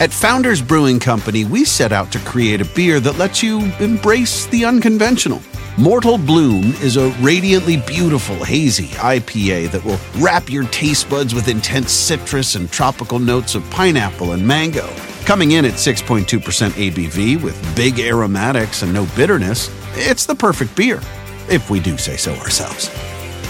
At 0.00 0.12
Founders 0.12 0.62
Brewing 0.62 1.00
Company, 1.00 1.44
we 1.44 1.64
set 1.64 1.90
out 1.90 2.12
to 2.12 2.20
create 2.20 2.60
a 2.60 2.64
beer 2.66 3.00
that 3.00 3.18
lets 3.18 3.42
you 3.42 3.62
embrace 3.80 4.46
the 4.46 4.64
unconventional. 4.64 5.42
Mortal 5.76 6.16
Bloom 6.16 6.66
is 6.82 6.96
a 6.96 7.10
radiantly 7.20 7.78
beautiful, 7.78 8.36
hazy 8.44 8.90
IPA 8.90 9.72
that 9.72 9.84
will 9.84 9.98
wrap 10.22 10.48
your 10.48 10.68
taste 10.68 11.10
buds 11.10 11.34
with 11.34 11.48
intense 11.48 11.90
citrus 11.90 12.54
and 12.54 12.70
tropical 12.70 13.18
notes 13.18 13.56
of 13.56 13.68
pineapple 13.70 14.32
and 14.32 14.46
mango. 14.46 14.88
Coming 15.24 15.50
in 15.52 15.64
at 15.64 15.74
6.2% 15.74 16.22
ABV 16.22 17.42
with 17.42 17.74
big 17.74 17.98
aromatics 17.98 18.82
and 18.82 18.94
no 18.94 19.04
bitterness, 19.16 19.68
it's 19.96 20.26
the 20.26 20.34
perfect 20.34 20.76
beer, 20.76 21.00
if 21.48 21.70
we 21.70 21.80
do 21.80 21.98
say 21.98 22.16
so 22.16 22.34
ourselves. 22.36 22.88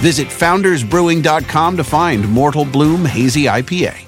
Visit 0.01 0.29
foundersbrewing.com 0.29 1.77
to 1.77 1.85
find 1.85 2.27
Mortal 2.27 2.65
Bloom 2.65 3.05
Hazy 3.05 3.45
IPA. 3.45 4.08